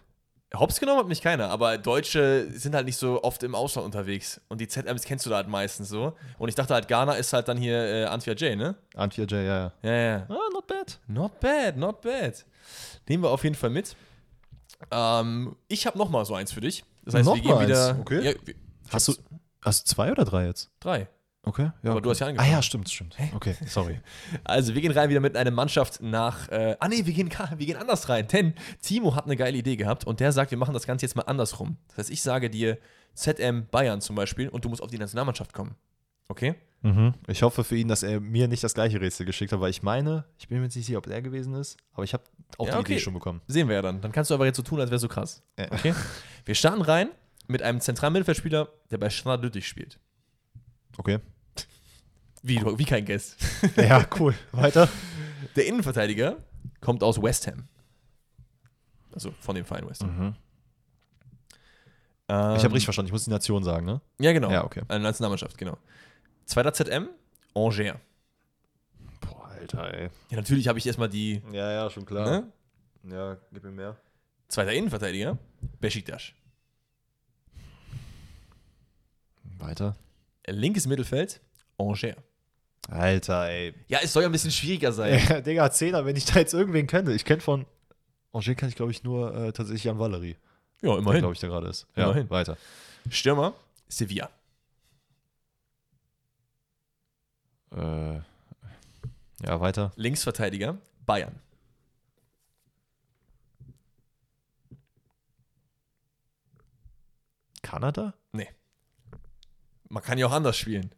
Hops 0.55 0.79
genommen 0.79 0.99
hat 0.99 1.07
mich 1.09 1.21
keiner, 1.21 1.49
aber 1.49 1.77
Deutsche 1.77 2.49
sind 2.51 2.73
halt 2.73 2.85
nicht 2.85 2.95
so 2.95 3.21
oft 3.21 3.43
im 3.43 3.53
Ausland 3.53 3.83
unterwegs. 3.85 4.39
Und 4.47 4.61
die 4.61 4.69
ZMs 4.69 5.03
kennst 5.03 5.25
du 5.25 5.29
da 5.29 5.37
halt 5.37 5.49
meistens 5.49 5.89
so. 5.89 6.13
Und 6.37 6.47
ich 6.47 6.55
dachte 6.55 6.73
halt, 6.73 6.87
Ghana 6.87 7.15
ist 7.15 7.33
halt 7.33 7.49
dann 7.49 7.57
hier 7.57 7.75
äh, 7.77 8.05
Antwia 8.05 8.33
J, 8.33 8.55
ne? 8.55 8.75
Antje 8.95 9.25
J, 9.25 9.31
ja, 9.31 9.43
ja. 9.43 9.73
Ja, 9.81 9.93
ja. 9.93 10.25
Ah, 10.29 10.49
not 10.53 10.67
bad. 10.67 10.99
Not 11.07 11.39
bad, 11.41 11.75
not 11.75 12.01
bad. 12.01 12.45
Nehmen 13.09 13.23
wir 13.23 13.29
auf 13.29 13.43
jeden 13.43 13.55
Fall 13.55 13.71
mit. 13.71 13.97
Ähm, 14.89 15.57
ich 15.67 15.85
habe 15.85 15.97
noch 15.97 16.09
mal 16.09 16.23
so 16.23 16.33
eins 16.35 16.53
für 16.53 16.61
dich. 16.61 16.85
Das 17.05 17.15
heißt, 17.15 17.25
Noch 17.25 17.35
wir 17.35 17.41
gehen 17.41 17.59
wieder. 17.61 17.97
Okay. 17.99 18.21
Ja, 18.23 18.31
wir- 18.45 18.55
Hast 18.89 19.07
du, 19.07 19.13
hast 19.61 19.87
du 19.89 19.95
zwei 19.95 20.11
oder 20.11 20.25
drei 20.25 20.45
jetzt? 20.47 20.71
drei. 20.79 21.07
Okay, 21.45 21.71
ja. 21.83 21.91
Aber 21.91 21.99
du 21.99 22.09
hast 22.09 22.19
ja 22.19 22.27
Ah 22.27 22.29
angefangen. 22.29 22.51
ja, 22.53 22.61
stimmt, 22.61 22.89
stimmt. 22.89 23.17
Okay, 23.35 23.53
sorry. 23.65 23.99
Also 24.45 24.73
wir 24.75 24.81
gehen 24.81 24.93
rein 24.93 25.09
wieder 25.09 25.19
mit 25.19 25.35
einer 25.35 25.51
Mannschaft 25.51 26.01
nach. 26.01 26.47
Äh, 26.47 26.77
ah 26.79 26.87
nee, 26.87 27.05
wir 27.05 27.13
gehen, 27.13 27.29
wir 27.57 27.65
gehen 27.67 27.75
anders 27.75 28.07
rein. 28.07 28.27
Denn 28.29 28.53
Timo 28.81 29.13
hat 29.13 29.25
eine 29.25 29.35
geile 29.35 29.57
Idee 29.57 29.75
gehabt 29.75 30.05
und 30.07 30.21
der 30.21 30.31
sagt, 30.31 30.51
wir 30.51 30.57
machen 30.57 30.73
das 30.73 30.85
Ganze 30.87 31.05
jetzt 31.05 31.15
mal 31.17 31.23
andersrum. 31.23 31.75
Das 31.89 31.97
heißt, 31.97 32.11
ich 32.11 32.21
sage 32.21 32.49
dir 32.49 32.77
ZM 33.13 33.65
Bayern 33.69 33.99
zum 33.99 34.15
Beispiel 34.15 34.47
und 34.47 34.63
du 34.63 34.69
musst 34.69 34.81
auf 34.81 34.89
die 34.89 34.97
Nationalmannschaft 34.97 35.51
kommen. 35.51 35.75
Okay? 36.29 36.55
Mhm. 36.83 37.13
Ich 37.27 37.41
hoffe 37.43 37.63
für 37.63 37.77
ihn, 37.77 37.87
dass 37.87 38.03
er 38.03 38.19
mir 38.19 38.47
nicht 38.49 38.63
das 38.63 38.73
gleiche 38.73 38.99
Rätsel 38.99 39.25
geschickt 39.25 39.51
hat, 39.53 39.59
weil 39.61 39.69
ich 39.69 39.83
meine, 39.83 40.25
ich 40.37 40.49
bin 40.49 40.57
mir 40.59 40.65
jetzt 40.65 40.75
nicht 40.75 40.85
sicher, 40.85 40.97
ob 40.97 41.07
er 41.07 41.21
gewesen 41.21 41.53
ist, 41.55 41.77
aber 41.93 42.03
ich 42.03 42.13
habe 42.13 42.23
auch 42.57 42.67
Ja, 42.67 42.73
die 42.73 42.79
okay. 42.79 42.93
Idee 42.93 43.01
schon 43.01 43.13
bekommen. 43.13 43.41
Sehen 43.47 43.69
wir 43.69 43.75
ja 43.75 43.81
dann. 43.81 44.01
Dann 44.01 44.11
kannst 44.11 44.29
du 44.29 44.35
aber 44.35 44.45
jetzt 44.45 44.57
so 44.57 44.63
tun, 44.63 44.79
als 44.81 44.89
wäre 44.91 44.99
so 44.99 45.07
krass. 45.07 45.41
Ja. 45.57 45.71
Okay? 45.71 45.93
Wir 46.45 46.55
starten 46.55 46.81
rein 46.81 47.09
mit 47.47 47.61
einem 47.61 47.79
zentralen 47.79 48.11
Mittelfeldspieler, 48.13 48.67
der 48.91 48.97
bei 48.97 49.09
Standard 49.09 49.43
Lüttich 49.43 49.65
spielt. 49.65 49.97
Okay. 50.97 51.19
Wie, 52.41 52.61
wie 52.77 52.85
kein 52.85 53.05
Guest. 53.05 53.37
Ja, 53.77 54.05
cool. 54.19 54.35
Weiter. 54.51 54.89
Der 55.55 55.65
Innenverteidiger 55.65 56.35
kommt 56.81 57.01
aus 57.01 57.21
West 57.21 57.47
Ham. 57.47 57.69
Also 59.13 59.31
von 59.39 59.55
dem 59.55 59.63
Verein 59.63 59.87
West 59.87 60.03
Ham. 60.03 60.17
Mhm. 60.17 60.35
Ähm, 62.27 62.55
Ich 62.57 62.63
habe 62.63 62.73
richtig 62.73 62.85
verstanden, 62.85 63.07
ich 63.07 63.13
muss 63.13 63.23
die 63.23 63.29
Nation 63.31 63.63
sagen, 63.63 63.85
ne? 63.85 64.01
Ja, 64.19 64.33
genau. 64.33 64.51
Ja, 64.51 64.63
okay. 64.65 64.81
Eine 64.89 65.03
Nationalmannschaft, 65.05 65.57
genau. 65.57 65.77
Zweiter 66.45 66.73
ZM, 66.73 67.09
Angers. 67.55 67.97
Boah, 69.21 69.47
Alter, 69.49 69.93
ey. 69.93 70.09
Ja, 70.29 70.37
natürlich 70.37 70.67
habe 70.67 70.77
ich 70.79 70.85
erstmal 70.85 71.09
die. 71.09 71.41
Ja, 71.51 71.71
ja, 71.71 71.89
schon 71.89 72.05
klar. 72.05 72.25
Ne? 72.29 72.51
Ja, 73.11 73.37
gib 73.51 73.63
mir 73.63 73.71
mehr. 73.71 73.97
Zweiter 74.47 74.73
Innenverteidiger, 74.73 75.37
Besiktas. 75.79 76.31
Weiter. 79.57 79.95
Linkes 80.47 80.87
Mittelfeld, 80.87 81.39
Angers. 81.77 82.15
Alter, 82.89 83.47
ey. 83.47 83.73
Ja, 83.87 83.99
es 84.03 84.11
soll 84.11 84.23
ja 84.23 84.29
ein 84.29 84.31
bisschen 84.33 84.51
schwieriger 84.51 84.91
sein. 84.91 85.19
Ja, 85.29 85.39
Digga, 85.41 85.71
Zehner, 85.71 86.05
wenn 86.05 86.15
ich 86.17 86.25
da 86.25 86.39
jetzt 86.39 86.53
irgendwen 86.53 86.85
kenne. 86.87 87.13
Ich 87.13 87.23
kenne 87.23 87.39
von 87.41 87.65
Angers 88.33 88.57
kann 88.57 88.67
ich, 88.69 88.75
glaube 88.75 88.91
ich, 88.91 89.03
nur 89.03 89.33
äh, 89.33 89.53
tatsächlich 89.53 89.83
Jan 89.85 89.99
Valerie, 89.99 90.35
Ja, 90.81 90.97
immerhin. 90.97 91.21
glaube 91.21 91.33
ich, 91.33 91.39
der 91.39 91.49
gerade 91.49 91.67
ist. 91.67 91.87
Ja, 91.95 92.05
Immerhin. 92.05 92.29
weiter. 92.29 92.57
Stürmer, 93.09 93.53
Sevilla. 93.87 94.29
Äh, 97.75 98.15
ja, 99.45 99.59
weiter. 99.59 99.91
Linksverteidiger, 99.95 100.77
Bayern. 101.05 101.39
Kanada? 107.61 108.13
Man 109.89 110.01
kann 110.01 110.17
ja 110.17 110.25
auch 110.27 110.31
anders 110.31 110.57
spielen. 110.57 110.89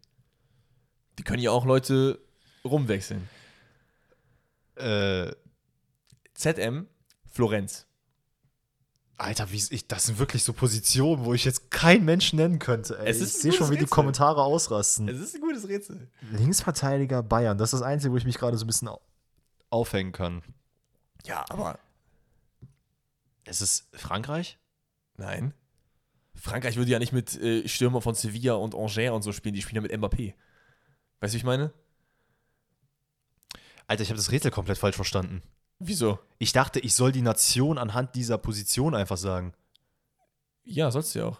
Die 1.17 1.23
können 1.23 1.41
ja 1.41 1.51
auch 1.51 1.65
Leute 1.65 2.19
rumwechseln. 2.63 3.29
Äh, 4.75 5.31
ZM, 6.33 6.87
Florenz. 7.29 7.87
Alter, 9.17 9.49
wie 9.51 9.63
ich, 9.69 9.87
das 9.87 10.07
sind 10.07 10.19
wirklich 10.19 10.43
so 10.43 10.51
Positionen, 10.51 11.23
wo 11.23 11.33
ich 11.33 11.45
jetzt 11.45 11.71
keinen 11.71 12.03
Menschen 12.03 12.35
nennen 12.37 12.59
könnte. 12.59 12.99
Ey. 12.99 13.09
Es 13.09 13.21
ist 13.21 13.35
ich 13.37 13.41
sehe 13.43 13.51
schon, 13.53 13.67
wie 13.69 13.75
die 13.75 13.81
Rätsel. 13.81 13.89
Kommentare 13.95 14.43
ausrasten. 14.43 15.07
Es 15.07 15.19
ist 15.19 15.35
ein 15.35 15.41
gutes 15.41 15.67
Rätsel. 15.69 16.09
Linksverteidiger 16.31 17.23
Bayern, 17.23 17.57
das 17.57 17.71
ist 17.71 17.79
das 17.79 17.87
Einzige, 17.87 18.11
wo 18.13 18.17
ich 18.17 18.25
mich 18.25 18.37
gerade 18.37 18.57
so 18.57 18.65
ein 18.65 18.67
bisschen 18.67 18.89
au- 18.89 18.99
aufhängen 19.69 20.11
kann. 20.11 20.43
Ja, 21.25 21.45
aber 21.49 21.79
Es 23.45 23.61
ist 23.61 23.87
Frankreich? 23.93 24.57
nein. 25.17 25.53
Frankreich 26.37 26.75
würde 26.75 26.91
ja 26.91 26.99
nicht 26.99 27.13
mit 27.13 27.33
äh, 27.41 27.65
Stürmer 27.69 28.01
von 28.01 28.13
Sevilla 28.13 28.55
und 28.55 28.75
Angers 28.75 29.11
und 29.11 29.21
so 29.21 29.31
spielen. 29.31 29.55
Die 29.55 29.61
spielen 29.61 29.77
ja 29.77 29.81
mit 29.89 29.93
Mbappé. 29.93 30.33
Weißt 31.21 31.33
du, 31.33 31.35
wie 31.35 31.37
ich 31.37 31.43
meine? 31.45 31.71
Alter, 33.87 34.03
ich 34.03 34.09
habe 34.09 34.17
das 34.17 34.31
Rätsel 34.31 34.51
komplett 34.51 34.77
falsch 34.77 34.97
verstanden. 34.97 35.41
Wieso? 35.79 36.19
Ich 36.37 36.51
dachte, 36.53 36.79
ich 36.79 36.93
soll 36.95 37.11
die 37.11 37.21
Nation 37.21 37.77
anhand 37.77 38.15
dieser 38.15 38.37
Position 38.37 38.95
einfach 38.95 39.17
sagen. 39.17 39.53
Ja, 40.63 40.89
sollst 40.91 41.13
du 41.15 41.19
ja 41.19 41.25
auch. 41.25 41.39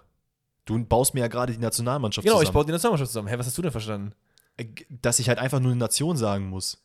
Du 0.65 0.83
baust 0.83 1.13
mir 1.13 1.21
ja 1.21 1.27
gerade 1.27 1.53
die 1.53 1.59
Nationalmannschaft 1.59 2.25
Genau, 2.25 2.37
ich 2.37 2.41
zusammen. 2.47 2.53
baue 2.53 2.65
die 2.65 2.71
Nationalmannschaft 2.71 3.11
zusammen. 3.11 3.27
Hä, 3.27 3.37
was 3.37 3.47
hast 3.47 3.57
du 3.57 3.61
denn 3.61 3.71
verstanden? 3.71 4.13
Äh, 4.57 4.65
Dass 4.89 5.19
ich 5.19 5.29
halt 5.29 5.39
einfach 5.39 5.59
nur 5.59 5.71
eine 5.71 5.79
Nation 5.79 6.17
sagen 6.17 6.47
muss. 6.49 6.81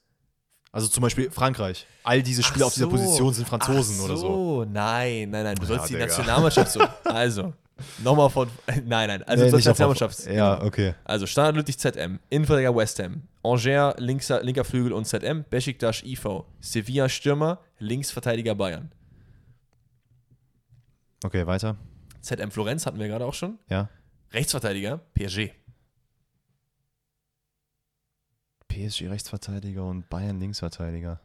Also 0.73 0.87
zum 0.87 1.03
Beispiel 1.03 1.31
Frankreich. 1.31 1.87
All 2.05 2.23
diese 2.23 2.43
Spieler 2.43 2.67
auf 2.67 2.75
dieser 2.75 2.87
so. 2.87 2.91
Position 2.93 3.35
sind 3.35 3.49
Franzosen 3.49 3.97
Ach 4.01 4.05
oder 4.05 4.17
so. 4.17 4.65
Nein, 4.65 5.31
nein, 5.31 5.45
nein. 5.45 5.57
Du 5.57 5.63
Ja, 5.63 5.69
sollst 5.69 5.89
die 5.89 5.95
Digga. 5.95 6.07
Nationalmannschaft 6.07 6.71
so. 6.73 6.81
Also, 7.05 7.53
nochmal 8.03 8.31
von. 8.31 8.49
Nein, 8.85 9.09
nein. 9.09 9.23
Also, 9.25 9.45
Nee, 9.45 9.53
auf- 9.53 9.65
Nationalmannschaft. 9.65 10.27
Ja, 10.27 10.63
okay. 10.63 10.95
Also, 11.05 11.27
Standard 11.27 11.57
Lüttich 11.57 11.79
ZM, 11.79 12.19
Innenverteidiger 12.31 12.75
West 12.77 12.99
Ham, 13.01 13.23
Angers 13.43 13.95
linkser, 13.99 14.43
linker 14.43 14.65
Flügel 14.65 14.93
und 14.93 15.05
ZM, 15.07 15.45
Besiktas 15.51 16.03
IV, 16.03 16.45
Sevilla 16.61 17.09
Stürmer, 17.09 17.59
Linksverteidiger 17.79 18.55
Bayern. 18.55 18.91
Okay, 21.25 21.47
weiter. 21.47 21.77
ZM 22.21 22.51
Florenz 22.51 22.87
hatten 22.87 22.99
wir 22.99 23.09
gerade 23.09 23.25
auch 23.25 23.35
schon. 23.35 23.59
Ja. 23.69 23.89
Rechtsverteidiger 24.33 24.99
PSG. 25.15 25.53
PSG 28.69 29.09
Rechtsverteidiger 29.09 29.85
und 29.85 30.09
Bayern 30.09 30.39
Linksverteidiger. 30.39 31.21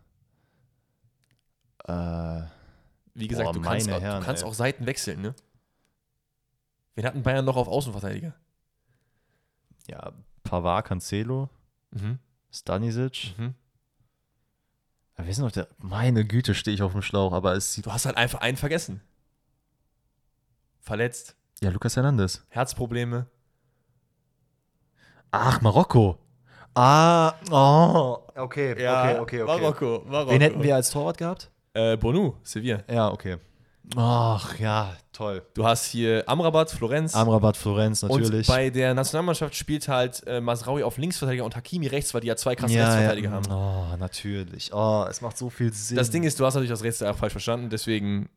Äh, 1.88 2.41
Wie 3.14 3.27
gesagt, 3.27 3.45
Boah, 3.45 3.53
du 3.53 3.61
kannst, 3.61 3.88
Herren, 3.90 4.19
du 4.22 4.26
kannst 4.26 4.44
auch 4.44 4.53
Seiten 4.53 4.86
wechseln, 4.88 5.22
ne? 5.22 5.36
Wen 6.96 7.06
hatten 7.06 7.24
Bayern 7.24 7.46
noch 7.46 7.58
auf 7.58 7.68
Außenverteidiger? 7.68 8.34
ja, 9.88 10.14
Pavard, 10.44 10.86
Cancelo, 10.88 11.50
Mhm. 11.92 12.20
Stanisic. 12.52 13.34
Mhm. 13.38 13.54
Ja, 15.18 15.24
wer 15.24 15.30
ist 15.30 15.38
noch 15.40 15.52
der? 15.52 15.68
Meine 15.78 16.26
Güte, 16.26 16.54
stehe 16.56 16.74
ich 16.74 16.82
auf 16.82 16.92
dem 16.94 17.02
Schlauch, 17.02 17.32
aber 17.34 17.54
es 17.54 17.74
sieht. 17.74 17.86
Du 17.86 17.92
hast 17.94 18.06
halt 18.06 18.18
einfach 18.18 18.42
einen 18.42 18.58
vergessen. 18.58 19.02
Verletzt, 20.80 21.36
Ja, 21.62 21.70
Lucas 21.70 21.96
Hernandez. 21.96 22.46
Herzprobleme. 22.50 23.28
Ach, 25.32 25.62
Marokko. 25.62 26.18
Ah, 26.76 27.34
oh. 27.52 28.20
Okay, 28.36 28.76
Marokko, 28.86 29.46
Marokko. 29.46 30.04
Wen 30.30 30.42
hätten 30.42 30.62
wir 30.64 30.76
als 30.76 30.90
Torwart 30.92 31.18
gehabt? 31.18 31.50
Äh, 31.74 31.96
Bonu, 31.98 32.36
Sevilla. 32.44 32.84
Ja, 32.90 33.12
okay. 33.12 33.38
Ach 33.95 34.57
ja, 34.60 34.95
toll. 35.14 35.44
Du 35.53 35.66
hast 35.66 35.86
hier 35.86 36.24
Amrabat, 36.28 36.72
Florenz. 36.72 37.14
Amrabat, 37.14 37.56
Florenz, 37.56 38.02
natürlich. 38.02 38.48
Und 38.48 38.56
bei 38.56 38.70
der 38.70 38.94
Nationalmannschaft 38.94 39.56
spielt 39.56 39.88
halt 39.88 40.24
äh, 40.26 40.41
Masraui 40.41 40.84
auf 40.84 40.98
Linksverteidiger 40.98 41.45
und 41.45 41.56
Hakimi 41.56 41.88
rechts, 41.88 42.14
weil 42.14 42.22
die 42.22 42.28
ja 42.28 42.36
zwei 42.36 42.56
krasse 42.56 42.74
ja, 42.74 42.86
Rechtsverteidiger 42.86 43.30
ja. 43.30 43.36
haben. 43.36 43.52
Oh, 43.52 43.98
natürlich. 43.98 44.74
Oh, 44.74 45.06
es 45.10 45.22
macht 45.22 45.38
so 45.38 45.49
viel 45.49 45.72
Sinn. 45.72 45.98
Das 45.98 46.10
Ding 46.10 46.24
ist, 46.24 46.40
du 46.40 46.45
hast 46.45 46.56
natürlich 46.56 46.72
das 46.72 46.84
Rätsel 46.84 47.07
auch 47.07 47.18
falsch 47.18 47.34
verstanden, 47.34 47.70
deswegen 47.70 48.30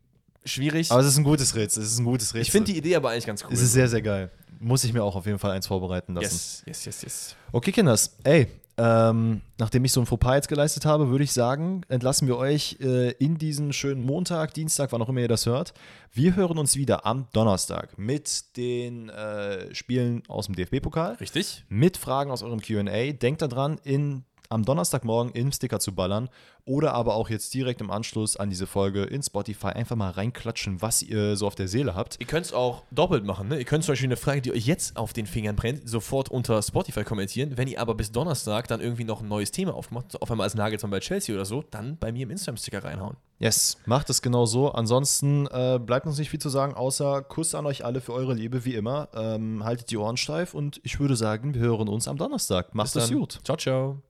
schwierig. 0.45 0.91
aber 0.93 1.01
es 1.01 1.07
ist 1.09 1.19
ein 1.19 1.25
gutes 1.25 1.55
Rätsel. 1.55 1.83
Es 1.83 1.93
ist 1.93 1.99
ein 1.99 2.05
gutes 2.05 2.35
Rätsel. 2.35 2.43
ich 2.43 2.51
finde 2.51 2.73
die 2.73 2.79
Idee 2.79 2.97
aber 2.97 3.11
eigentlich 3.11 3.27
ganz 3.27 3.43
cool. 3.45 3.53
Es 3.53 3.63
ist 3.63 3.73
sehr, 3.73 3.89
sehr 3.89 4.03
geil. 4.03 4.31
Muss 4.61 4.85
ich 4.85 4.93
mir 4.93 5.03
auch 5.03 5.15
auf 5.15 5.27
jeden 5.27 5.39
Fall 5.39 5.53
eins 5.53 5.67
vorbereiten 5.67 6.15
lassen. 6.15 6.25
yes, 6.25 6.63
yes, 6.67 6.85
yes, 6.85 7.03
yes. 7.03 7.37
Okay, 7.53 7.73
Kinders. 7.73 8.17
Ey, 8.25 8.49
ähm, 8.79 9.41
nachdem 9.59 9.85
ich 9.85 9.93
so 9.93 10.01
ein 10.01 10.07
Fauxpas 10.07 10.37
jetzt 10.37 10.49
geleistet 10.49 10.85
habe, 10.85 11.11
würde 11.11 11.25
ich 11.25 11.33
sagen, 11.33 11.83
entlassen 11.89 12.29
wir 12.29 12.37
euch 12.37 12.77
äh, 12.81 13.11
in 13.13 13.37
diesen 13.37 13.73
schönen 13.73 14.03
Montag, 14.05 14.55
Dienstag, 14.55 14.93
wann 14.93 15.03
auch 15.03 15.09
immer 15.09 15.21
ihr 15.21 15.29
das 15.29 15.47
hört. 15.47 15.75
Wir 16.13 16.37
hören 16.37 16.59
uns 16.59 16.77
wieder 16.77 17.05
am 17.05 17.27
Donnerstag 17.33 17.99
mit 17.99 18.57
den 18.57 19.09
äh, 19.09 19.75
Spielen 19.75 20.23
aus 20.29 20.47
dem 20.47 20.55
DFB-Pokal, 20.55 21.15
Richtig? 21.15 21.65
mit 21.69 21.97
Fragen 21.97 22.31
aus 22.31 22.45
eurem 22.45 22.61
QA. 22.61 23.13
Denkt 23.13 23.43
daran, 23.43 23.81
in, 23.83 24.25
am 24.49 24.65
Donnerstagmorgen 24.65 25.33
in 25.33 25.53
Sticker 25.53 25.81
zu 25.81 25.95
ballern 25.95 26.29
oder 26.65 26.93
aber 26.95 27.15
auch 27.15 27.31
jetzt 27.31 27.55
direkt 27.55 27.81
im 27.81 27.91
Anschluss 27.91 28.37
an 28.37 28.51
diese 28.51 28.67
Folge 28.67 29.05
in 29.05 29.23
Spotify 29.23 29.69
einfach 29.69 29.97
mal 29.97 30.11
reinklatschen, 30.11 30.83
was 30.83 31.03
ihr 31.03 31.37
so 31.37 31.47
auf 31.47 31.55
der 31.55 31.69
Seele 31.69 31.95
habt. 31.95 32.17
Ihr 32.21 32.27
könnt 32.27 32.47
es 32.47 32.53
auch 32.53 32.83
doppelt 32.91 33.25
machen. 33.25 33.49
Ne? 33.49 33.59
Ihr 33.59 33.65
könnt 33.65 33.85
zum 33.85 33.93
Beispiel 33.93 34.09
eine 34.09 34.17
Frage, 34.17 34.43
die 34.43 34.53
euch 34.53 34.67
jetzt 34.67 34.97
auf 34.97 35.13
den 35.13 35.27
Fingern 35.27 35.57
brennt, 35.57 35.89
sofort 35.89 36.31
unter 36.31 36.63
Spotify 36.63 37.05
kommentieren. 37.05 37.57
Wenn 37.57 37.69
ihr 37.69 37.81
aber 37.81 37.95
bis 37.95 38.13
Donnerstag 38.13 38.69
dann 38.69 38.81
irgendwie 38.81 39.05
noch 39.05 39.23
ein 39.23 39.29
neues 39.29 39.51
Thema 39.51 39.75
aufmacht, 39.75 40.21
auf 40.21 40.31
einmal 40.31 40.45
als 40.45 40.55
Nagelsmann 40.55 40.91
bei 40.91 41.01
Chelsea 41.01 41.35
oder 41.35 41.45
so, 41.45 41.65
dann 41.71 41.97
bei 41.97 42.13
mir 42.13 42.25
im 42.25 42.31
Instagram-Sticker 42.31 42.85
reinhauen. 42.85 43.17
Yes, 43.39 43.79
macht 43.87 44.11
es 44.11 44.21
genau 44.21 44.47
so. 44.47 44.73
Ansonsten 44.73 45.47
äh, 45.47 45.79
bleibt 45.79 46.07
uns 46.07 46.19
nicht 46.19 46.29
viel 46.29 46.41
zu 46.41 46.49
sagen, 46.49 46.75
außer 46.75 47.23
Kuss 47.23 47.55
an 47.55 47.67
euch 47.67 47.85
alle 47.85 48.01
für 48.01 48.13
eure 48.13 48.35
Liebe, 48.35 48.65
wie 48.65 48.75
immer. 48.75 49.09
Ähm, 49.15 49.65
haltet 49.65 49.91
die 49.91 49.97
Ohren 49.97 50.17
steif 50.17 50.55
und 50.55 50.81
ich 50.83 50.99
würde 50.99 51.17
sagen, 51.17 51.55
wir 51.55 51.61
hören 51.61 51.89
uns 51.89 52.09
am 52.09 52.19
Donnerstag. 52.19 52.75
Macht 52.75 52.97
es 52.97 53.11
gut. 53.11 53.39
Ciao, 53.45 53.57
ciao. 53.57 54.03